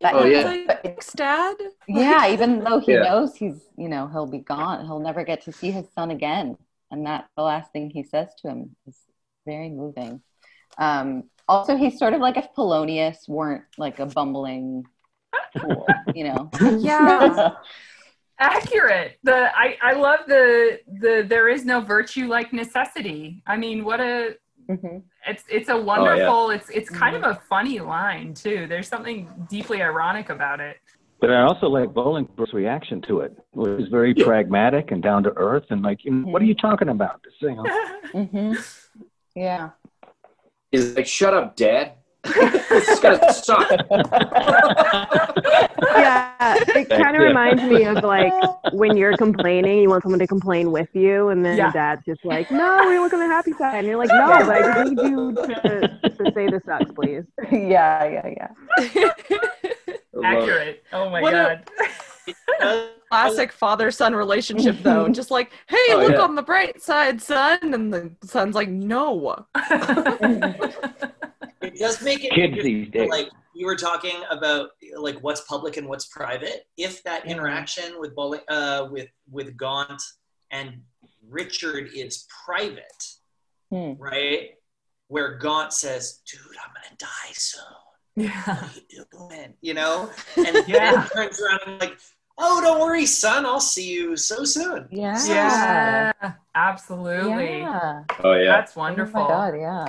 That- 0.00 0.14
Oh, 0.14 0.24
yeah. 0.24 0.42
Like, 0.42 1.04
Dad. 1.14 1.56
yeah. 1.88 2.26
Even 2.34 2.62
though 2.64 2.80
he 2.80 2.92
Yeah. 2.92 3.02
knows 3.04 3.36
he's, 3.36 3.60
you 3.76 3.88
know, 3.88 4.08
he'll 4.08 4.26
be 4.26 4.38
gone. 4.40 4.84
He'll 4.84 4.98
never 4.98 5.24
get 5.24 5.42
to 5.42 5.52
see 5.52 5.70
his 5.70 5.86
son 5.94 6.10
again, 6.10 6.56
and 6.90 7.06
that 7.06 7.28
the 7.36 7.42
last 7.42 7.72
thing 7.72 7.90
he 7.90 8.02
says 8.02 8.34
to 8.42 8.48
him 8.48 8.76
is 8.86 8.96
very 9.46 9.70
moving. 9.70 10.20
Um, 10.78 11.24
also, 11.48 11.76
he's 11.76 11.98
sort 11.98 12.14
of 12.14 12.20
like 12.20 12.36
if 12.36 12.48
Polonius 12.54 13.28
weren't 13.28 13.64
like 13.78 13.98
a 14.00 14.06
bumbling 14.06 14.84
cool, 15.58 15.86
you 16.14 16.24
know. 16.24 16.50
Yeah. 16.78 17.50
Accurate. 18.42 19.18
The 19.22 19.50
I 19.56 19.78
I 19.82 19.92
love 19.92 20.20
the 20.26 20.80
the 21.00 21.24
there 21.28 21.48
is 21.48 21.64
no 21.64 21.80
virtue 21.80 22.26
like 22.26 22.52
necessity. 22.52 23.42
I 23.46 23.56
mean, 23.56 23.84
what 23.84 24.00
a 24.00 24.36
Mm-hmm. 24.70 24.98
it's 25.28 25.44
it's 25.50 25.68
a 25.68 25.76
wonderful 25.76 26.50
it's 26.50 26.70
it's 26.70 26.88
kind 26.88 27.16
of 27.16 27.24
a 27.24 27.40
funny 27.48 27.80
line 27.80 28.32
too. 28.32 28.66
There's 28.68 28.86
something 28.88 29.28
deeply 29.50 29.82
ironic 29.82 30.30
about 30.30 30.60
it. 30.60 30.76
But 31.20 31.30
I 31.30 31.42
also 31.42 31.66
like 31.68 31.90
Bolingbroke's 31.90 32.52
reaction 32.52 33.00
to 33.08 33.20
it, 33.20 33.36
which 33.52 33.80
is 33.80 33.88
very 33.88 34.14
pragmatic 34.14 34.90
and 34.92 35.02
down 35.02 35.22
to 35.24 35.32
earth, 35.36 35.64
and 35.70 35.82
like, 35.82 36.04
you 36.04 36.12
know, 36.12 36.30
what 36.30 36.42
are 36.42 36.44
you 36.44 36.54
talking 36.54 36.88
about? 36.88 37.22
This 37.24 37.34
thing, 37.40 37.56
hmm 38.28 38.54
Yeah. 39.34 39.70
Is 40.70 40.96
like, 40.96 41.06
shut 41.06 41.34
up, 41.34 41.54
Dad. 41.56 41.92
This 42.24 42.88
is 42.88 43.00
gonna 43.00 43.32
suck. 43.32 43.68
yeah, 45.92 46.54
it 46.68 46.88
kind 46.88 47.16
of 47.16 47.22
reminds 47.22 47.62
me 47.62 47.84
of 47.84 48.02
like 48.04 48.32
when 48.72 48.96
you're 48.96 49.16
complaining, 49.16 49.80
you 49.80 49.88
want 49.88 50.02
someone 50.02 50.18
to 50.20 50.26
complain 50.26 50.70
with 50.72 50.88
you, 50.94 51.28
and 51.28 51.44
then 51.44 51.56
Yeah. 51.56 51.72
dad's 51.72 52.04
just 52.04 52.24
like, 52.24 52.50
"No, 52.50 52.86
we 52.88 52.98
look 52.98 53.12
on 53.12 53.20
the 53.20 53.26
happy 53.26 53.52
side," 53.52 53.76
and 53.78 53.86
you're 53.86 53.96
like, 53.98 54.08
"No, 54.08 54.26
but 54.46 54.50
I 54.50 54.62
just 54.84 54.92
need 54.92 55.10
you 55.10 55.32
to, 55.34 56.00
to 56.24 56.32
say 56.34 56.48
this 56.48 56.62
sucks, 56.64 56.90
please." 56.92 57.24
yeah, 57.50 58.04
yeah, 58.04 58.28
yeah. 58.28 59.10
Accurate. 60.24 60.84
Oh 60.92 61.08
my 61.10 61.20
What 61.22 61.34
a- 61.34 61.60
god. 62.60 62.88
Classic 63.10 63.50
father 63.52 63.90
son 63.90 64.14
relationship, 64.14 64.76
though. 64.82 65.06
Just 65.08 65.30
like, 65.30 65.50
hey, 65.68 65.76
Oh, 65.90 65.98
look 65.98 66.12
yeah. 66.12 66.20
on 66.22 66.34
the 66.34 66.42
bright 66.42 66.80
side, 66.80 67.20
son. 67.20 67.58
And 67.74 67.92
the 67.92 68.10
son's 68.24 68.54
like, 68.54 68.68
no. 68.70 69.44
It 71.72 71.78
does 71.78 72.02
make 72.02 72.24
it 72.24 72.32
Kids 72.32 72.62
these 72.62 72.88
days. 72.90 73.08
like 73.10 73.28
you 73.54 73.66
were 73.66 73.76
talking 73.76 74.22
about 74.30 74.70
like 74.96 75.16
what's 75.22 75.42
public 75.42 75.76
and 75.76 75.88
what's 75.88 76.06
private. 76.06 76.66
If 76.76 77.02
that 77.04 77.24
Yeah. 77.26 77.32
interaction 77.32 77.98
with 78.00 78.14
Bowling, 78.14 78.40
uh, 78.48 78.88
with 78.90 79.08
with 79.30 79.56
Gaunt 79.56 80.02
and 80.50 80.82
Richard 81.28 81.90
is 81.94 82.26
private, 82.44 83.02
Hmm. 83.70 83.92
right? 83.98 84.50
Where 85.08 85.36
Gaunt 85.38 85.72
says, 85.72 86.20
"Dude, 86.30 86.40
I'm 86.62 86.72
gonna 86.74 86.96
die 86.98 87.32
soon. 87.32 87.62
yeah. 88.16 88.42
What 88.44 88.76
are 88.76 88.80
you 88.90 89.04
doing?" 89.12 89.54
You 89.60 89.74
know, 89.74 90.10
and 90.36 90.46
Yeah. 90.68 90.92
then 90.92 91.08
turns 91.08 91.40
around 91.40 91.60
and 91.66 91.80
like, 91.80 91.98
"Oh, 92.38 92.60
don't 92.62 92.80
worry, 92.80 93.06
son. 93.06 93.44
I'll 93.46 93.60
see 93.60 93.88
you 93.92 94.16
so 94.16 94.44
soon." 94.44 94.88
Yeah. 94.90 95.18
Yeah. 95.26 96.32
Absolutely. 96.54 97.58
Yeah. 97.60 98.04
Oh 98.24 98.32
yeah. 98.34 98.52
That's 98.56 98.74
wonderful. 98.76 99.20
Oh 99.20 99.24
my 99.24 99.50
god, 99.50 99.54
yeah. 99.58 99.86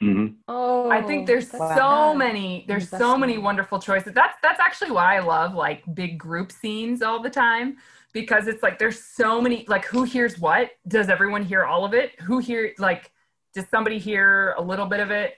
Hmm 0.00 0.26
Oh, 0.46 0.90
I 0.90 1.00
think 1.02 1.26
there's 1.26 1.50
Wow. 1.52 1.74
so 1.76 2.14
many 2.14 2.64
there's 2.68 2.90
so 2.90 3.16
many 3.16 3.38
wonderful 3.38 3.78
choices. 3.78 4.12
That's 4.12 4.36
that's 4.42 4.60
actually 4.60 4.90
why 4.90 5.16
I 5.16 5.20
love 5.20 5.54
like 5.54 5.82
big 5.94 6.18
group 6.18 6.52
scenes 6.52 7.00
all 7.00 7.22
the 7.22 7.30
time 7.30 7.78
because 8.12 8.46
it's 8.46 8.62
like 8.62 8.78
there's 8.78 9.02
so 9.02 9.40
many 9.40 9.64
like 9.68 9.86
who 9.86 10.02
hears 10.02 10.38
what? 10.38 10.72
Does 10.86 11.08
everyone 11.08 11.42
hear 11.42 11.64
all 11.64 11.84
of 11.84 11.94
it? 11.94 12.20
Who 12.20 12.38
hear 12.38 12.72
like 12.78 13.10
does 13.54 13.66
somebody 13.70 13.98
hear 13.98 14.54
a 14.58 14.62
little 14.62 14.86
bit 14.86 15.00
of 15.00 15.10
it? 15.10 15.36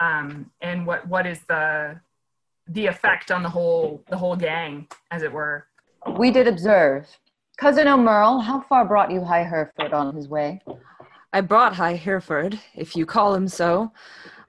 Um 0.00 0.50
and 0.62 0.86
what 0.86 1.06
what 1.06 1.26
is 1.26 1.40
the 1.46 2.00
the 2.68 2.86
effect 2.86 3.30
on 3.30 3.42
the 3.42 3.50
whole 3.50 4.02
the 4.08 4.16
whole 4.16 4.36
gang 4.36 4.86
as 5.10 5.22
it 5.22 5.30
were? 5.30 5.66
We 6.16 6.30
did 6.30 6.48
observe. 6.48 7.06
Cousin 7.58 7.86
Aumerle, 7.86 8.42
how 8.42 8.62
far 8.62 8.86
brought 8.86 9.10
you 9.10 9.22
High 9.22 9.44
Hereford 9.44 9.92
on 9.92 10.16
his 10.16 10.28
way? 10.28 10.62
I 11.32 11.40
brought 11.40 11.74
High 11.74 11.94
Hereford, 11.94 12.58
if 12.74 12.96
you 12.96 13.06
call 13.06 13.34
him 13.34 13.46
so, 13.46 13.92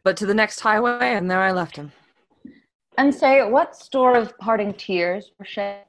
but 0.03 0.17
to 0.17 0.25
the 0.25 0.33
next 0.33 0.61
highway, 0.61 1.13
and 1.13 1.29
there 1.29 1.41
I 1.41 1.51
left 1.51 1.75
him. 1.75 1.91
And 2.97 3.13
say, 3.13 3.47
what 3.47 3.75
store 3.75 4.17
of 4.17 4.37
parting 4.39 4.73
tears 4.73 5.31
were 5.37 5.45
shed? 5.45 5.85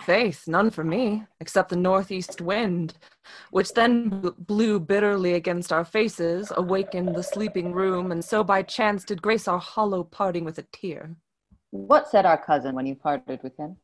Faith, 0.00 0.48
none 0.48 0.70
for 0.70 0.84
me, 0.84 1.24
except 1.40 1.68
the 1.68 1.76
northeast 1.76 2.40
wind, 2.40 2.94
which 3.50 3.74
then 3.74 4.32
blew 4.38 4.80
bitterly 4.80 5.34
against 5.34 5.72
our 5.72 5.84
faces, 5.84 6.50
awakened 6.56 7.14
the 7.14 7.22
sleeping 7.22 7.72
room, 7.72 8.10
and 8.10 8.24
so 8.24 8.42
by 8.42 8.62
chance 8.62 9.04
did 9.04 9.22
grace 9.22 9.46
our 9.46 9.58
hollow 9.58 10.02
parting 10.02 10.44
with 10.44 10.58
a 10.58 10.66
tear. 10.72 11.14
What 11.70 12.08
said 12.08 12.26
our 12.26 12.38
cousin 12.38 12.74
when 12.74 12.86
you 12.86 12.94
parted 12.94 13.42
with 13.42 13.56
him? 13.56 13.76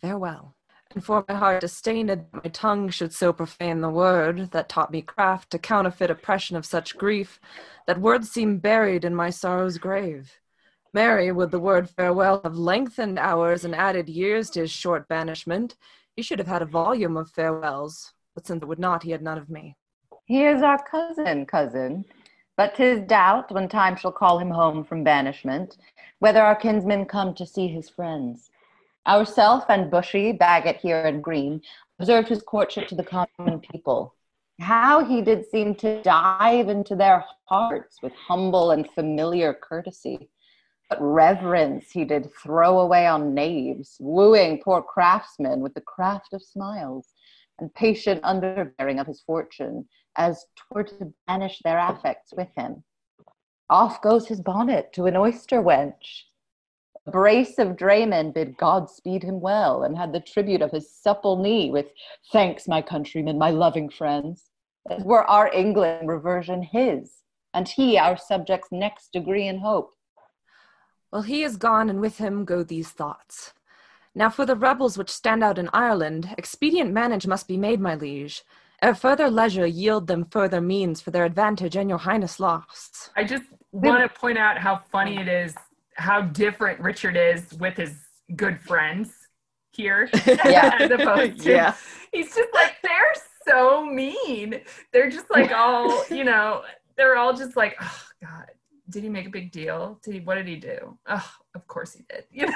Farewell. 0.00 0.55
And 0.96 1.04
for 1.04 1.26
my 1.28 1.34
heart 1.34 1.60
disdained, 1.60 2.08
that 2.08 2.32
my 2.32 2.48
tongue 2.50 2.88
should 2.88 3.12
so 3.12 3.30
profane 3.30 3.82
the 3.82 3.90
word 3.90 4.50
that 4.52 4.70
taught 4.70 4.90
me 4.90 5.02
craft 5.02 5.50
to 5.50 5.58
counterfeit 5.58 6.10
oppression 6.10 6.56
of 6.56 6.64
such 6.64 6.96
grief, 6.96 7.38
that 7.86 8.00
words 8.00 8.30
seem 8.30 8.56
buried 8.56 9.04
in 9.04 9.14
my 9.14 9.28
sorrow's 9.28 9.76
grave. 9.76 10.32
Marry, 10.94 11.30
would 11.30 11.50
the 11.50 11.60
word 11.60 11.90
farewell 11.90 12.40
have 12.42 12.56
lengthened 12.56 13.18
hours 13.18 13.62
and 13.62 13.74
added 13.74 14.08
years 14.08 14.48
to 14.48 14.60
his 14.60 14.70
short 14.70 15.06
banishment, 15.06 15.76
he 16.16 16.22
should 16.22 16.38
have 16.38 16.48
had 16.48 16.62
a 16.62 16.64
volume 16.64 17.18
of 17.18 17.28
farewells, 17.28 18.14
but 18.34 18.46
since 18.46 18.62
it 18.62 18.66
would 18.66 18.78
not, 18.78 19.02
he 19.02 19.10
had 19.10 19.20
none 19.20 19.36
of 19.36 19.50
me. 19.50 19.76
He 20.24 20.46
is 20.46 20.62
our 20.62 20.82
cousin, 20.82 21.44
cousin. 21.44 22.06
But 22.56 22.74
'tis 22.74 23.02
doubt, 23.02 23.52
when 23.52 23.68
time 23.68 23.96
shall 23.96 24.12
call 24.12 24.38
him 24.38 24.48
home 24.50 24.82
from 24.82 25.04
banishment, 25.04 25.76
whether 26.20 26.40
our 26.40 26.56
kinsmen 26.56 27.04
come 27.04 27.34
to 27.34 27.44
see 27.44 27.68
his 27.68 27.90
friends. 27.90 28.50
Ourself 29.06 29.64
and 29.68 29.90
Bushy, 29.90 30.32
Bagot 30.32 30.78
here 30.78 31.02
and 31.02 31.22
Green, 31.22 31.62
observed 32.00 32.28
his 32.28 32.42
courtship 32.42 32.88
to 32.88 32.96
the 32.96 33.04
common 33.04 33.60
people. 33.60 34.14
How 34.60 35.04
he 35.04 35.22
did 35.22 35.46
seem 35.46 35.74
to 35.76 36.02
dive 36.02 36.68
into 36.68 36.96
their 36.96 37.24
hearts 37.44 38.02
with 38.02 38.12
humble 38.14 38.72
and 38.72 38.90
familiar 38.90 39.54
courtesy. 39.54 40.28
But 40.90 40.98
reverence 41.00 41.90
he 41.90 42.04
did 42.04 42.32
throw 42.42 42.80
away 42.80 43.06
on 43.06 43.34
knaves, 43.34 43.96
wooing 44.00 44.60
poor 44.62 44.82
craftsmen 44.82 45.60
with 45.60 45.74
the 45.74 45.80
craft 45.80 46.32
of 46.32 46.42
smiles, 46.42 47.12
and 47.58 47.74
patient 47.74 48.22
underbearing 48.22 49.00
of 49.00 49.06
his 49.06 49.20
fortune, 49.20 49.88
as 50.16 50.46
twere 50.56 50.84
to 50.84 51.12
banish 51.26 51.60
their 51.62 51.78
affects 51.78 52.32
with 52.36 52.48
him. 52.56 52.82
Off 53.70 54.00
goes 54.02 54.26
his 54.26 54.40
bonnet 54.40 54.92
to 54.94 55.06
an 55.06 55.16
oyster 55.16 55.62
wench. 55.62 56.24
A 57.06 57.10
brace 57.10 57.58
of 57.58 57.76
draymen 57.76 58.32
bid 58.32 58.56
God 58.56 58.90
speed 58.90 59.22
him 59.22 59.40
well, 59.40 59.84
and 59.84 59.96
had 59.96 60.12
the 60.12 60.20
tribute 60.20 60.60
of 60.60 60.72
his 60.72 60.92
supple 60.92 61.36
knee 61.36 61.70
with 61.70 61.86
thanks, 62.32 62.66
my 62.66 62.82
countrymen, 62.82 63.38
my 63.38 63.50
loving 63.50 63.88
friends, 63.88 64.50
as 64.90 65.04
were 65.04 65.24
our 65.24 65.52
England 65.52 66.08
reversion 66.08 66.62
his, 66.62 67.22
and 67.54 67.68
he 67.68 67.96
our 67.96 68.16
subjects' 68.16 68.68
next 68.72 69.12
degree 69.12 69.46
in 69.46 69.60
hope. 69.60 69.92
Well, 71.12 71.22
he 71.22 71.44
is 71.44 71.56
gone, 71.56 71.88
and 71.88 72.00
with 72.00 72.18
him 72.18 72.44
go 72.44 72.64
these 72.64 72.90
thoughts. 72.90 73.52
Now, 74.14 74.28
for 74.28 74.44
the 74.44 74.56
rebels 74.56 74.98
which 74.98 75.10
stand 75.10 75.44
out 75.44 75.58
in 75.58 75.70
Ireland, 75.72 76.34
expedient 76.36 76.92
manage 76.92 77.26
must 77.26 77.46
be 77.46 77.56
made, 77.56 77.80
my 77.80 77.94
liege. 77.94 78.42
Ere 78.82 78.94
further 78.94 79.30
leisure 79.30 79.66
yield 79.66 80.06
them 80.06 80.24
further 80.24 80.60
means 80.60 81.00
for 81.00 81.10
their 81.10 81.24
advantage 81.24 81.76
and 81.76 81.88
your 81.88 81.98
highness 81.98 82.40
loss. 82.40 83.10
I 83.16 83.24
just 83.24 83.44
want 83.72 84.02
to 84.02 84.20
point 84.20 84.38
out 84.38 84.58
how 84.58 84.80
funny 84.90 85.18
it 85.18 85.28
is, 85.28 85.54
how 85.96 86.20
different 86.22 86.80
Richard 86.80 87.16
is 87.16 87.52
with 87.54 87.76
his 87.76 87.94
good 88.36 88.58
friends 88.60 89.12
here, 89.72 90.08
Yeah. 90.26 90.76
as 90.80 90.90
opposed 90.90 91.40
to 91.42 91.50
Yeah. 91.50 91.74
he's 92.12 92.34
just 92.34 92.52
like 92.54 92.76
they're 92.82 93.14
so 93.46 93.84
mean. 93.84 94.60
They're 94.92 95.10
just 95.10 95.30
like 95.30 95.52
all 95.52 96.04
you 96.08 96.24
know. 96.24 96.62
They're 96.96 97.16
all 97.16 97.34
just 97.34 97.56
like, 97.56 97.76
oh 97.80 98.02
God, 98.22 98.46
did 98.88 99.02
he 99.02 99.10
make 99.10 99.26
a 99.26 99.30
big 99.30 99.52
deal? 99.52 100.00
Did 100.02 100.14
he? 100.14 100.20
What 100.20 100.36
did 100.36 100.48
he 100.48 100.56
do? 100.56 100.96
Oh, 101.06 101.30
of 101.54 101.66
course 101.66 101.92
he 101.94 102.04
did. 102.08 102.24
You 102.32 102.46
know, 102.46 102.52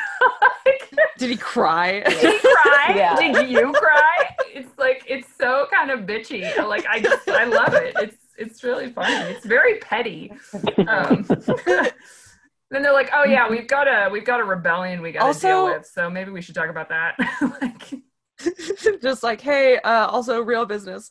like, 0.67 0.91
Did 1.19 1.31
he 1.31 1.37
cry? 1.37 2.01
did 2.01 2.19
he 2.33 2.39
cry? 2.39 2.93
Yeah. 2.97 3.17
Did 3.17 3.51
you 3.51 3.71
cry? 3.73 4.35
It's 4.53 4.77
like 4.79 5.05
it's 5.07 5.29
so 5.39 5.67
kind 5.71 5.91
of 5.91 6.01
bitchy. 6.01 6.43
Like 6.67 6.87
I 6.87 7.01
just 7.01 7.29
I 7.29 7.45
love 7.45 7.75
it. 7.75 7.95
It's 8.01 8.17
it's 8.39 8.65
really 8.65 8.91
funny. 8.91 9.15
It's 9.33 9.45
very 9.45 9.79
petty. 9.79 10.33
Um, 10.89 11.27
then 12.71 12.83
they're 12.83 12.93
like, 12.93 13.11
oh 13.13 13.25
yeah, 13.25 13.49
we've 13.49 13.67
got 13.67 13.89
a 13.89 14.09
we've 14.11 14.25
got 14.25 14.41
a 14.41 14.45
rebellion 14.45 15.03
we 15.03 15.13
got 15.13 15.33
to 15.33 15.41
deal 15.41 15.65
with. 15.65 15.87
So 15.87 16.09
maybe 16.09 16.31
we 16.31 16.41
should 16.41 16.55
talk 16.55 16.71
about 16.71 16.89
that. 16.89 17.17
like, 17.61 18.01
just 19.03 19.23
like 19.23 19.41
hey 19.41 19.79
uh 19.79 20.07
also 20.07 20.41
real 20.41 20.67
business 20.67 21.11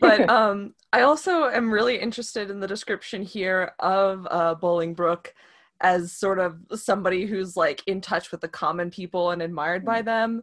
but 0.00 0.28
um 0.30 0.74
i 0.92 1.02
also 1.02 1.48
am 1.48 1.72
really 1.72 1.98
interested 1.98 2.50
in 2.50 2.60
the 2.60 2.66
description 2.66 3.22
here 3.22 3.72
of 3.78 4.26
uh 4.30 4.54
bolingbroke 4.54 5.28
as 5.80 6.12
sort 6.12 6.38
of 6.38 6.58
somebody 6.74 7.26
who's 7.26 7.56
like 7.56 7.82
in 7.86 8.00
touch 8.00 8.30
with 8.30 8.40
the 8.40 8.48
common 8.48 8.90
people 8.90 9.30
and 9.30 9.42
admired 9.42 9.84
by 9.84 10.02
them 10.02 10.42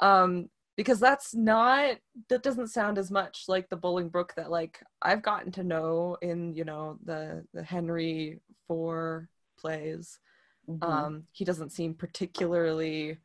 um 0.00 0.48
because 0.76 1.00
that's 1.00 1.34
not 1.34 1.96
that 2.28 2.42
doesn't 2.42 2.68
sound 2.68 2.98
as 2.98 3.10
much 3.10 3.44
like 3.48 3.68
the 3.68 3.76
bolingbroke 3.76 4.34
that 4.34 4.50
like 4.50 4.80
i've 5.02 5.22
gotten 5.22 5.52
to 5.52 5.64
know 5.64 6.16
in 6.22 6.54
you 6.54 6.64
know 6.64 6.98
the 7.04 7.44
the 7.52 7.62
henry 7.62 8.40
four 8.66 9.28
plays 9.60 10.18
Mhm. 10.68 10.84
um 10.92 11.22
he 11.32 11.44
doesn't 11.44 11.70
seem 11.72 11.94
particularly 11.94 13.18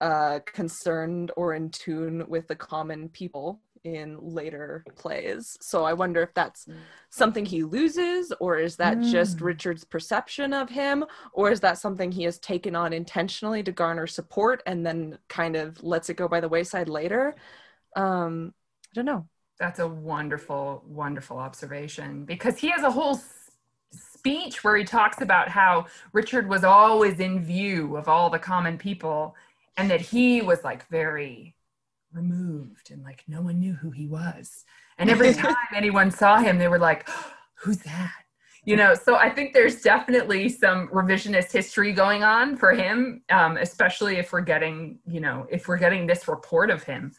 uh 0.00 0.38
concerned 0.46 1.30
or 1.36 1.54
in 1.54 1.70
tune 1.70 2.24
with 2.28 2.46
the 2.48 2.56
common 2.56 3.08
people 3.08 3.60
in 3.82 4.18
later 4.20 4.84
plays. 4.96 5.56
So 5.62 5.84
I 5.84 5.94
wonder 5.94 6.20
if 6.22 6.34
that's 6.34 6.66
something 7.08 7.46
he 7.46 7.62
loses, 7.64 8.30
or 8.38 8.58
is 8.58 8.76
that 8.76 9.00
just 9.00 9.38
Mm. 9.38 9.44
Richard's 9.50 9.84
perception 9.84 10.52
of 10.52 10.68
him, 10.68 11.04
or 11.32 11.50
is 11.50 11.60
that 11.60 11.78
something 11.78 12.12
he 12.12 12.24
has 12.24 12.38
taken 12.38 12.76
on 12.76 12.92
intentionally 12.92 13.62
to 13.62 13.72
garner 13.72 14.06
support 14.06 14.62
and 14.66 14.84
then 14.86 15.18
kind 15.28 15.56
of 15.56 15.82
lets 15.82 16.10
it 16.10 16.18
go 16.18 16.28
by 16.28 16.40
the 16.40 16.48
wayside 16.48 16.90
later? 16.90 17.34
Um, 17.96 18.54
I 18.90 18.92
don't 18.94 19.06
know. 19.06 19.26
That's 19.58 19.78
a 19.78 19.88
wonderful, 19.88 20.84
wonderful 20.86 21.38
observation 21.38 22.26
because 22.26 22.58
he 22.58 22.68
has 22.68 22.82
a 22.82 22.90
whole 22.90 23.16
speech 24.20 24.62
where 24.62 24.76
he 24.76 24.84
talks 24.84 25.22
about 25.22 25.48
how 25.48 25.86
Richard 26.12 26.46
was 26.46 26.62
always 26.62 27.20
in 27.20 27.42
view 27.42 27.96
of 27.96 28.06
all 28.06 28.28
the 28.28 28.38
common 28.38 28.76
people 28.76 29.34
and 29.78 29.90
that 29.90 30.02
he 30.02 30.42
was 30.42 30.62
like 30.62 30.86
very 30.88 31.56
removed 32.12 32.90
and 32.90 33.02
like 33.02 33.24
no 33.26 33.40
one 33.40 33.58
knew 33.58 33.72
who 33.72 33.90
he 33.90 34.06
was. 34.06 34.66
And 34.98 35.08
every 35.08 35.32
time 35.42 35.56
anyone 35.74 36.10
saw 36.10 36.36
him, 36.38 36.58
they 36.58 36.68
were 36.68 36.78
like, 36.78 37.08
who's 37.54 37.78
that? 37.78 38.12
You 38.64 38.76
know, 38.76 38.92
so 38.92 39.16
I 39.16 39.30
think 39.30 39.54
there's 39.54 39.80
definitely 39.80 40.50
some 40.50 40.88
revisionist 40.88 41.50
history 41.50 41.94
going 41.94 42.22
on 42.22 42.58
for 42.58 42.72
him, 42.72 43.22
um, 43.30 43.56
especially 43.56 44.16
if 44.16 44.34
we're 44.34 44.42
getting, 44.42 44.98
you 45.06 45.20
know, 45.20 45.46
if 45.50 45.66
we're 45.66 45.78
getting 45.78 46.06
this 46.06 46.28
report 46.28 46.68
of 46.68 46.82
him 46.82 47.12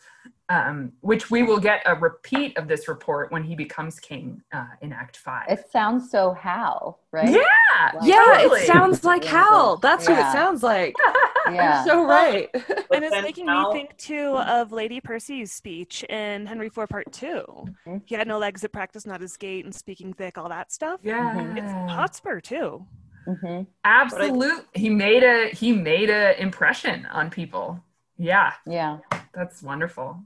um, 0.51 0.91
which 1.01 1.31
we 1.31 1.43
will 1.43 1.59
get 1.59 1.81
a 1.85 1.95
repeat 1.95 2.57
of 2.57 2.67
this 2.67 2.87
report 2.87 3.31
when 3.31 3.43
he 3.43 3.55
becomes 3.55 3.99
king 3.99 4.41
uh, 4.51 4.65
in 4.81 4.91
Act 4.91 5.17
Five. 5.17 5.45
It 5.49 5.65
sounds 5.71 6.11
so 6.11 6.33
Hal, 6.33 6.99
right? 7.11 7.29
Yeah, 7.29 7.91
Yeah, 8.03 8.15
totally. 8.41 8.61
it 8.61 8.67
sounds 8.67 9.03
like 9.11 9.23
Hal. 9.23 9.77
That's 9.77 10.07
what 10.09 10.19
it 10.19 10.31
sounds 10.31 10.63
like. 10.63 10.95
Yeah. 11.51 11.83
You're 11.83 11.95
so 11.95 12.05
right. 12.05 12.49
and 12.93 13.03
it's 13.03 13.21
making 13.23 13.47
Hal- 13.47 13.73
me 13.73 13.79
think 13.79 13.97
too 13.97 14.37
of 14.37 14.71
Lady 14.71 15.01
Percy's 15.01 15.51
speech 15.51 16.03
in 16.03 16.45
Henry 16.45 16.67
IV 16.67 16.87
Part 16.87 17.11
2 17.11 17.25
Mm-hmm. 17.27 17.97
He 18.05 18.13
had 18.13 18.27
no 18.27 18.37
legs 18.37 18.63
at 18.63 18.71
practice, 18.71 19.07
not 19.07 19.21
his 19.21 19.35
gait, 19.37 19.65
and 19.65 19.73
speaking 19.73 20.13
thick, 20.13 20.37
all 20.37 20.47
that 20.49 20.71
stuff. 20.71 20.99
Yeah, 21.03 21.53
It's 21.57 21.91
Hotspur 21.91 22.41
too. 22.41 22.85
hmm 23.25 23.61
absolute. 23.83 24.67
He 24.73 24.89
made 24.89 25.23
a 25.23 25.49
he 25.49 25.71
made 25.71 26.09
a 26.11 26.39
impression 26.39 27.07
on 27.11 27.29
people. 27.31 27.83
Yeah, 28.21 28.53
Yeah. 28.67 28.99
that's 29.33 29.63
wonderful. 29.63 30.23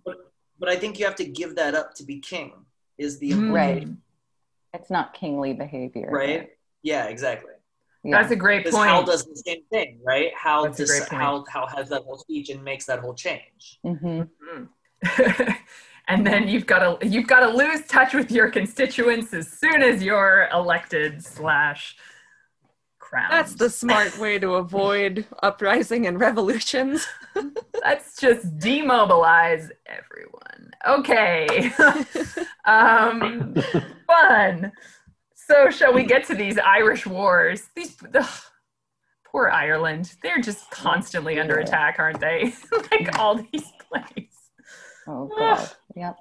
But 0.60 0.70
I 0.70 0.76
think 0.76 1.00
you 1.00 1.06
have 1.06 1.16
to 1.16 1.26
give 1.26 1.56
that 1.56 1.76
up 1.76 1.94
to 1.96 2.04
be 2.04 2.20
king. 2.20 2.66
Is 2.98 3.20
the 3.20 3.32
Mm. 3.32 3.54
Right. 3.54 3.88
It's 4.74 4.90
not 4.90 5.14
kingly 5.14 5.54
behavior. 5.54 6.10
right? 6.12 6.50
Yeah, 6.82 7.06
exactly. 7.06 7.52
Yeah. 8.04 8.22
That's 8.22 8.32
a 8.32 8.36
great 8.36 8.64
Because 8.66 8.78
Hal 8.84 9.04
does 9.04 9.26
the 9.26 9.36
same 9.36 9.64
thing, 9.72 10.00
right? 10.06 10.32
How 10.36 10.68
does, 10.68 10.80
a 10.80 10.84
this, 10.84 10.92
great 10.92 11.10
point. 11.10 11.22
how 11.22 11.46
how 11.50 11.68
has 11.68 11.90
that 11.90 12.04
whole 12.04 12.18
speech 12.18 12.50
and 12.50 12.64
makes 12.64 12.86
that 12.86 13.00
whole 13.00 13.16
change. 13.16 13.80
hmm 13.84 14.24
and 16.08 16.26
then 16.26 16.48
you've 16.48 16.66
got 16.66 16.80
to 17.00 17.08
you've 17.08 17.28
got 17.28 17.40
to 17.42 17.50
lose 17.50 17.86
touch 17.88 18.14
with 18.14 18.32
your 18.32 18.50
constituents 18.50 19.34
as 19.34 19.48
soon 19.52 19.82
as 19.82 20.04
you're 20.04 20.48
elected 20.54 21.24
slash 21.24 21.96
That's 23.11 23.56
the 23.56 23.69
smart 23.69 24.18
way 24.18 24.40
to 24.40 24.56
avoid 24.56 25.26
uprising 25.44 26.07
and 26.07 26.19
revolutions. 26.19 27.06
Let's 27.84 28.18
just 28.19 28.57
demobilize 28.57 29.69
everyone. 29.86 30.72
Okay. 30.88 31.72
um, 32.65 33.56
fun. 34.07 34.72
So, 35.36 35.69
shall 35.69 35.94
we 35.94 36.03
get 36.03 36.26
to 36.27 36.36
these 36.36 36.57
Irish 36.57 37.06
wars? 37.06 37.64
These 37.76 37.95
ugh, 38.14 38.27
poor 39.36 39.49
Ireland. 39.49 40.14
They're 40.23 40.41
just 40.41 40.72
constantly 40.72 41.40
under 41.40 41.57
attack, 41.57 41.98
aren't 41.99 42.19
they? 42.19 42.53
like 42.91 43.19
all 43.19 43.36
these 43.36 43.69
plays. 43.91 44.30
Oh 45.07 45.30
God. 45.38 45.69
Yep. 45.95 46.18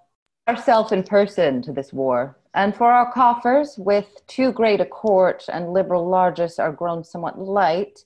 Ourself 0.49 0.93
in 0.93 1.03
person 1.05 1.63
to 1.63 1.73
this 1.73 1.93
war. 1.93 2.37
And 2.55 2.75
for 2.77 2.93
our 2.93 3.11
coffers, 3.13 3.75
with 3.77 4.07
too 4.29 4.53
great 4.53 4.81
a 4.81 4.87
court 4.87 5.45
and 5.53 5.73
liberal 5.73 6.09
largess 6.09 6.61
are 6.61 6.71
grown 6.71 7.03
somewhat 7.03 7.39
light, 7.39 7.99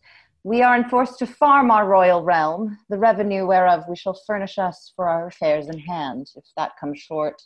we 0.42 0.62
are 0.62 0.74
enforced 0.74 1.18
to 1.18 1.26
farm 1.26 1.70
our 1.70 1.86
royal 1.86 2.22
realm, 2.22 2.78
the 2.88 2.98
revenue 2.98 3.46
whereof 3.46 3.84
we 3.88 3.96
shall 3.96 4.18
furnish 4.26 4.58
us 4.58 4.92
for 4.96 5.06
our 5.06 5.26
affairs 5.26 5.68
in 5.68 5.78
hand. 5.78 6.30
If 6.34 6.44
that 6.56 6.72
comes 6.80 6.98
short, 6.98 7.42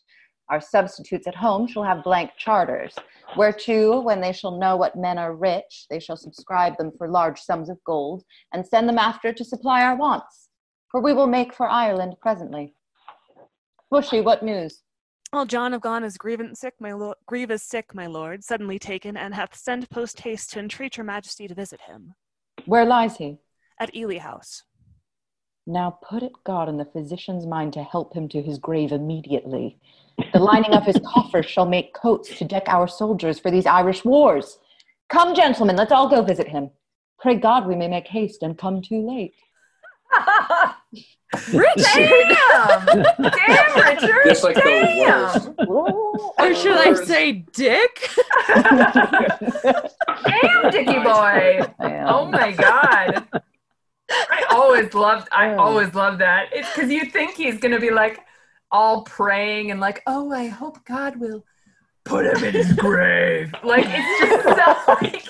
our 0.48 0.60
substitutes 0.60 1.26
at 1.26 1.34
home 1.34 1.66
shall 1.66 1.82
have 1.82 2.04
blank 2.04 2.30
charters, 2.38 2.94
whereto, 3.36 4.00
when 4.00 4.20
they 4.20 4.32
shall 4.32 4.58
know 4.58 4.76
what 4.76 4.94
men 4.94 5.18
are 5.18 5.34
rich, 5.34 5.86
they 5.90 5.98
shall 5.98 6.16
subscribe 6.16 6.76
them 6.76 6.92
for 6.96 7.08
large 7.08 7.40
sums 7.40 7.68
of 7.68 7.82
gold, 7.84 8.22
and 8.52 8.64
send 8.64 8.88
them 8.88 8.98
after 8.98 9.32
to 9.32 9.44
supply 9.44 9.82
our 9.82 9.96
wants. 9.96 10.50
For 10.90 11.00
we 11.00 11.14
will 11.14 11.26
make 11.26 11.54
for 11.54 11.68
Ireland 11.68 12.14
presently. 12.20 12.74
Bushy, 13.90 14.20
what 14.20 14.44
news? 14.44 14.82
Well, 15.32 15.46
John 15.46 15.72
of 15.72 15.80
Gaunt 15.80 16.04
is 16.04 16.18
grievous 16.18 16.60
sick, 16.60 16.74
my 16.78 16.92
sick, 17.56 17.94
my 17.94 18.06
lord, 18.06 18.44
suddenly 18.44 18.78
taken, 18.78 19.16
and 19.16 19.34
hath 19.34 19.56
sent 19.56 19.88
post 19.88 20.20
haste 20.20 20.52
to 20.52 20.58
entreat 20.58 20.98
your 20.98 21.04
majesty 21.04 21.48
to 21.48 21.54
visit 21.54 21.80
him 21.80 22.12
Where 22.66 22.84
lies 22.84 23.16
he? 23.16 23.38
at 23.80 23.94
Ely 23.96 24.18
House. 24.18 24.64
Now 25.66 25.98
put 26.06 26.22
it 26.22 26.32
God 26.44 26.68
in 26.68 26.76
the 26.76 26.84
physician's 26.84 27.46
mind 27.46 27.72
to 27.72 27.82
help 27.82 28.14
him 28.14 28.28
to 28.28 28.42
his 28.42 28.58
grave 28.58 28.92
immediately. 28.92 29.78
The 30.34 30.38
lining 30.38 30.74
of 30.74 30.84
his 30.84 31.00
coffers 31.06 31.46
shall 31.46 31.66
make 31.66 31.94
coats 31.94 32.36
to 32.36 32.44
deck 32.44 32.64
our 32.66 32.86
soldiers 32.86 33.38
for 33.38 33.50
these 33.50 33.64
Irish 33.64 34.04
wars. 34.04 34.58
Come, 35.08 35.34
gentlemen, 35.34 35.76
let's 35.76 35.92
all 35.92 36.10
go 36.10 36.20
visit 36.20 36.48
him. 36.48 36.70
Pray 37.18 37.36
God 37.36 37.66
we 37.66 37.74
may 37.74 37.88
make 37.88 38.06
haste 38.06 38.42
and 38.42 38.58
come 38.58 38.82
too 38.82 39.00
late. 39.00 39.34
Damn! 41.52 42.86
Damn, 42.86 43.80
Richard! 43.80 44.22
Just 44.24 44.44
like 44.44 44.54
the 44.54 44.60
Damn! 44.60 45.54
Or 45.68 46.54
should 46.54 46.76
I 46.76 46.92
say 47.04 47.44
dick? 47.52 48.10
Damn, 50.24 50.70
Dicky 50.70 50.98
boy! 50.98 51.60
Oh 52.06 52.26
my 52.30 52.52
god! 52.52 53.26
I 54.10 54.44
always 54.50 54.92
loved. 54.92 55.28
I 55.32 55.54
always 55.54 55.94
loved 55.94 56.20
that. 56.20 56.48
It's 56.52 56.70
because 56.74 56.90
you 56.90 57.06
think 57.06 57.34
he's 57.34 57.58
gonna 57.58 57.80
be 57.80 57.90
like 57.90 58.20
all 58.70 59.02
praying 59.02 59.70
and 59.70 59.80
like, 59.80 60.02
oh, 60.06 60.32
I 60.32 60.48
hope 60.48 60.84
God 60.84 61.16
will 61.16 61.44
put 62.04 62.26
him 62.26 62.44
in 62.44 62.54
his 62.54 62.72
grave. 62.74 63.54
Like 63.62 63.86
it's 63.88 64.20
just 64.20 64.44
so 64.44 64.92
like 65.00 65.28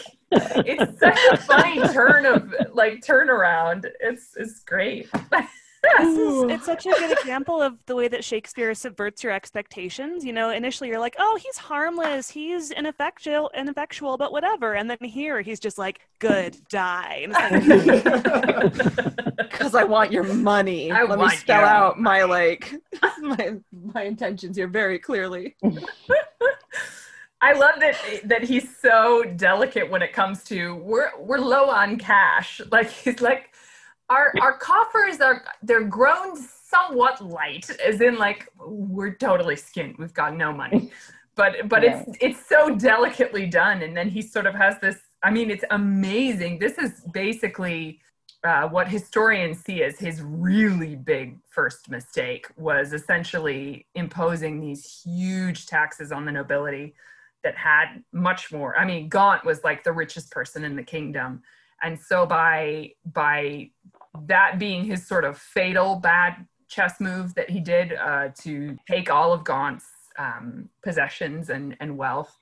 it's 0.66 0.98
such 0.98 1.18
a 1.30 1.36
funny 1.36 1.80
turn 1.88 2.26
of 2.26 2.52
like 2.72 3.00
turnaround. 3.04 3.86
It's 4.00 4.36
it's 4.36 4.60
great. 4.60 5.08
This 5.82 6.16
is, 6.16 6.44
it's 6.44 6.66
such 6.66 6.86
a 6.86 6.90
good 6.90 7.18
example 7.18 7.60
of 7.60 7.76
the 7.86 7.96
way 7.96 8.06
that 8.08 8.24
Shakespeare 8.24 8.72
subverts 8.72 9.24
your 9.24 9.32
expectations. 9.32 10.24
You 10.24 10.32
know, 10.32 10.50
initially 10.50 10.88
you're 10.88 11.00
like, 11.00 11.16
oh, 11.18 11.38
he's 11.42 11.58
harmless, 11.58 12.30
he's 12.30 12.70
ineffectual, 12.70 13.50
ineffectual, 13.56 14.16
but 14.16 14.30
whatever. 14.30 14.74
And 14.74 14.88
then 14.88 14.98
here 15.02 15.40
he's 15.40 15.58
just 15.58 15.78
like, 15.78 16.00
good, 16.20 16.56
die. 16.68 17.26
And 17.26 17.32
like, 17.32 19.22
Because 19.62 19.74
I 19.74 19.84
want 19.84 20.12
your 20.12 20.24
money. 20.24 20.90
I 20.90 21.02
Let 21.04 21.18
me 21.18 21.28
spell 21.30 21.60
your 21.60 21.68
out 21.68 22.00
my 22.00 22.24
like 22.24 22.74
my 23.20 23.56
my 23.72 24.02
intentions 24.02 24.56
here 24.56 24.68
very 24.68 24.98
clearly. 24.98 25.56
I 27.40 27.52
love 27.52 27.74
that 27.80 27.96
that 28.24 28.42
he's 28.44 28.76
so 28.78 29.24
delicate 29.36 29.90
when 29.90 30.02
it 30.02 30.12
comes 30.12 30.44
to 30.44 30.76
we're 30.76 31.10
we're 31.18 31.38
low 31.38 31.68
on 31.68 31.98
cash. 31.98 32.60
Like 32.70 32.90
he's 32.90 33.20
like 33.20 33.51
our 34.12 34.32
our 34.40 34.56
coffers 34.58 35.20
are 35.20 35.42
they're 35.62 35.84
grown 35.84 36.36
somewhat 36.36 37.20
light, 37.20 37.66
as 37.84 38.00
in 38.00 38.16
like 38.16 38.48
we're 38.58 39.14
totally 39.14 39.56
skint. 39.56 39.98
We've 39.98 40.14
got 40.14 40.36
no 40.36 40.52
money. 40.52 40.90
But 41.34 41.68
but 41.68 41.82
it's 41.82 42.04
it's 42.20 42.46
so 42.46 42.76
delicately 42.76 43.46
done. 43.46 43.82
And 43.82 43.96
then 43.96 44.08
he 44.10 44.20
sort 44.20 44.46
of 44.46 44.54
has 44.54 44.78
this 44.80 44.98
I 45.22 45.30
mean, 45.30 45.50
it's 45.50 45.64
amazing. 45.70 46.58
This 46.58 46.78
is 46.78 47.00
basically 47.12 48.00
uh, 48.44 48.68
what 48.68 48.88
historians 48.88 49.60
see 49.60 49.82
as 49.84 49.98
his 49.98 50.20
really 50.20 50.96
big 50.96 51.38
first 51.48 51.88
mistake 51.88 52.48
was 52.56 52.92
essentially 52.92 53.86
imposing 53.94 54.60
these 54.60 55.02
huge 55.04 55.66
taxes 55.66 56.10
on 56.10 56.24
the 56.24 56.32
nobility 56.32 56.94
that 57.44 57.56
had 57.56 58.02
much 58.12 58.52
more. 58.52 58.76
I 58.76 58.84
mean, 58.84 59.08
Gaunt 59.08 59.44
was 59.44 59.62
like 59.62 59.84
the 59.84 59.92
richest 59.92 60.30
person 60.30 60.64
in 60.64 60.74
the 60.74 60.82
kingdom, 60.82 61.42
and 61.82 61.98
so 61.98 62.26
by 62.26 62.92
by 63.12 63.70
that 64.26 64.58
being 64.58 64.84
his 64.84 65.06
sort 65.06 65.24
of 65.24 65.38
fatal 65.38 65.96
bad 65.96 66.46
chess 66.68 67.00
move 67.00 67.34
that 67.34 67.50
he 67.50 67.60
did 67.60 67.92
uh, 67.92 68.28
to 68.40 68.76
take 68.88 69.10
all 69.10 69.32
of 69.32 69.44
Gaunt's 69.44 69.86
um, 70.18 70.68
possessions 70.82 71.50
and 71.50 71.76
and 71.80 71.96
wealth, 71.96 72.38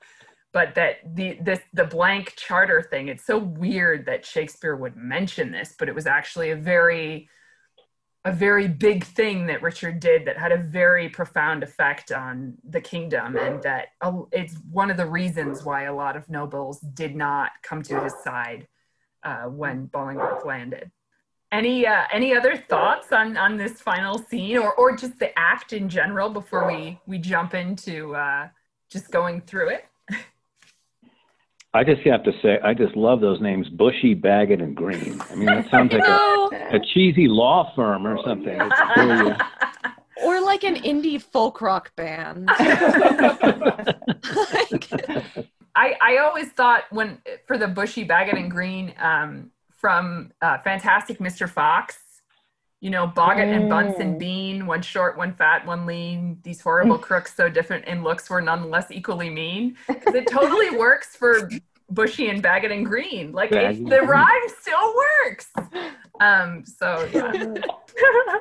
but 0.52 0.74
that 0.74 0.96
the 1.14 1.38
this 1.40 1.60
the 1.72 1.84
blank 1.84 2.34
charter 2.36 2.82
thing. 2.82 3.08
It's 3.08 3.24
so 3.24 3.38
weird 3.38 4.06
that 4.06 4.24
Shakespeare 4.24 4.76
would 4.76 4.96
mention 4.96 5.50
this, 5.50 5.74
but 5.78 5.88
it 5.88 5.94
was 5.94 6.06
actually 6.06 6.50
a 6.50 6.56
very 6.56 7.28
a 8.26 8.32
very 8.32 8.68
big 8.68 9.04
thing 9.04 9.46
that 9.46 9.62
Richard 9.62 9.98
did 9.98 10.26
that 10.26 10.36
had 10.36 10.52
a 10.52 10.58
very 10.58 11.08
profound 11.08 11.62
effect 11.62 12.12
on 12.12 12.54
the 12.68 12.80
kingdom, 12.80 13.36
and 13.36 13.62
that 13.62 13.88
uh, 14.00 14.12
it's 14.32 14.56
one 14.70 14.90
of 14.90 14.96
the 14.96 15.06
reasons 15.06 15.64
why 15.64 15.84
a 15.84 15.94
lot 15.94 16.16
of 16.16 16.28
nobles 16.28 16.80
did 16.80 17.16
not 17.16 17.52
come 17.62 17.82
to 17.82 18.00
his 18.02 18.14
side 18.22 18.66
uh, 19.22 19.44
when 19.44 19.86
Bolingbroke 19.86 20.44
landed. 20.44 20.90
Any 21.52 21.84
uh, 21.84 22.04
any 22.12 22.36
other 22.36 22.56
thoughts 22.56 23.12
on 23.12 23.36
on 23.36 23.56
this 23.56 23.80
final 23.80 24.18
scene 24.18 24.56
or 24.58 24.72
or 24.74 24.96
just 24.96 25.18
the 25.18 25.36
act 25.36 25.72
in 25.72 25.88
general 25.88 26.30
before 26.30 26.66
we 26.66 27.00
we 27.06 27.18
jump 27.18 27.54
into 27.54 28.14
uh, 28.14 28.48
just 28.88 29.10
going 29.10 29.40
through 29.40 29.70
it? 29.70 29.86
I 31.74 31.84
just 31.84 32.02
have 32.02 32.24
to 32.24 32.32
say, 32.42 32.58
I 32.64 32.74
just 32.74 32.96
love 32.96 33.20
those 33.20 33.40
names, 33.40 33.68
Bushy, 33.68 34.14
Bagot, 34.14 34.60
and 34.60 34.74
Green. 34.74 35.20
I 35.30 35.34
mean, 35.36 35.46
that 35.46 35.70
sounds 35.70 35.92
like 35.92 36.02
a, 36.02 36.48
a 36.76 36.80
cheesy 36.92 37.28
law 37.28 37.72
firm 37.76 38.06
or 38.06 38.18
something. 38.24 38.60
It's 38.60 38.80
very, 38.96 39.30
uh, 39.30 39.38
Or 40.24 40.40
like 40.40 40.64
an 40.64 40.74
indie 40.74 41.22
folk 41.22 41.60
rock 41.62 41.94
band. 41.96 42.50
I, 45.76 45.94
I 46.02 46.18
always 46.18 46.48
thought 46.50 46.84
when 46.90 47.22
for 47.46 47.56
the 47.56 47.68
bushy 47.68 48.06
Bagot 48.06 48.36
and 48.36 48.50
Green 48.50 48.92
um, 48.98 49.50
from 49.80 50.32
uh, 50.42 50.58
Fantastic 50.58 51.18
Mr. 51.18 51.48
Fox, 51.48 51.98
you 52.80 52.90
know, 52.90 53.06
Boggett 53.06 53.54
and 53.54 53.68
Bunsen 53.68 54.14
Mm. 54.14 54.18
Bean, 54.18 54.66
one 54.66 54.82
short, 54.82 55.16
one 55.16 55.34
fat, 55.34 55.66
one 55.66 55.86
lean. 55.86 56.38
These 56.42 56.60
horrible 56.60 56.98
crooks, 57.08 57.34
so 57.34 57.48
different 57.48 57.84
in 57.86 58.02
looks, 58.02 58.28
were 58.30 58.40
nonetheless 58.40 58.90
equally 58.90 59.30
mean. 59.30 59.76
Because 59.86 60.14
it 60.14 60.26
totally 60.26 60.70
works 60.76 61.16
for 61.16 61.50
Bushy 61.90 62.28
and 62.30 62.42
Bagot 62.42 62.72
and 62.72 62.86
Green. 62.86 63.32
Like 63.32 63.52
it, 63.52 63.88
the 63.88 64.00
rhyme 64.02 64.48
still 64.60 64.94
works. 64.94 65.52
Um, 66.20 66.64
so 66.64 67.08
yeah. 67.12 67.54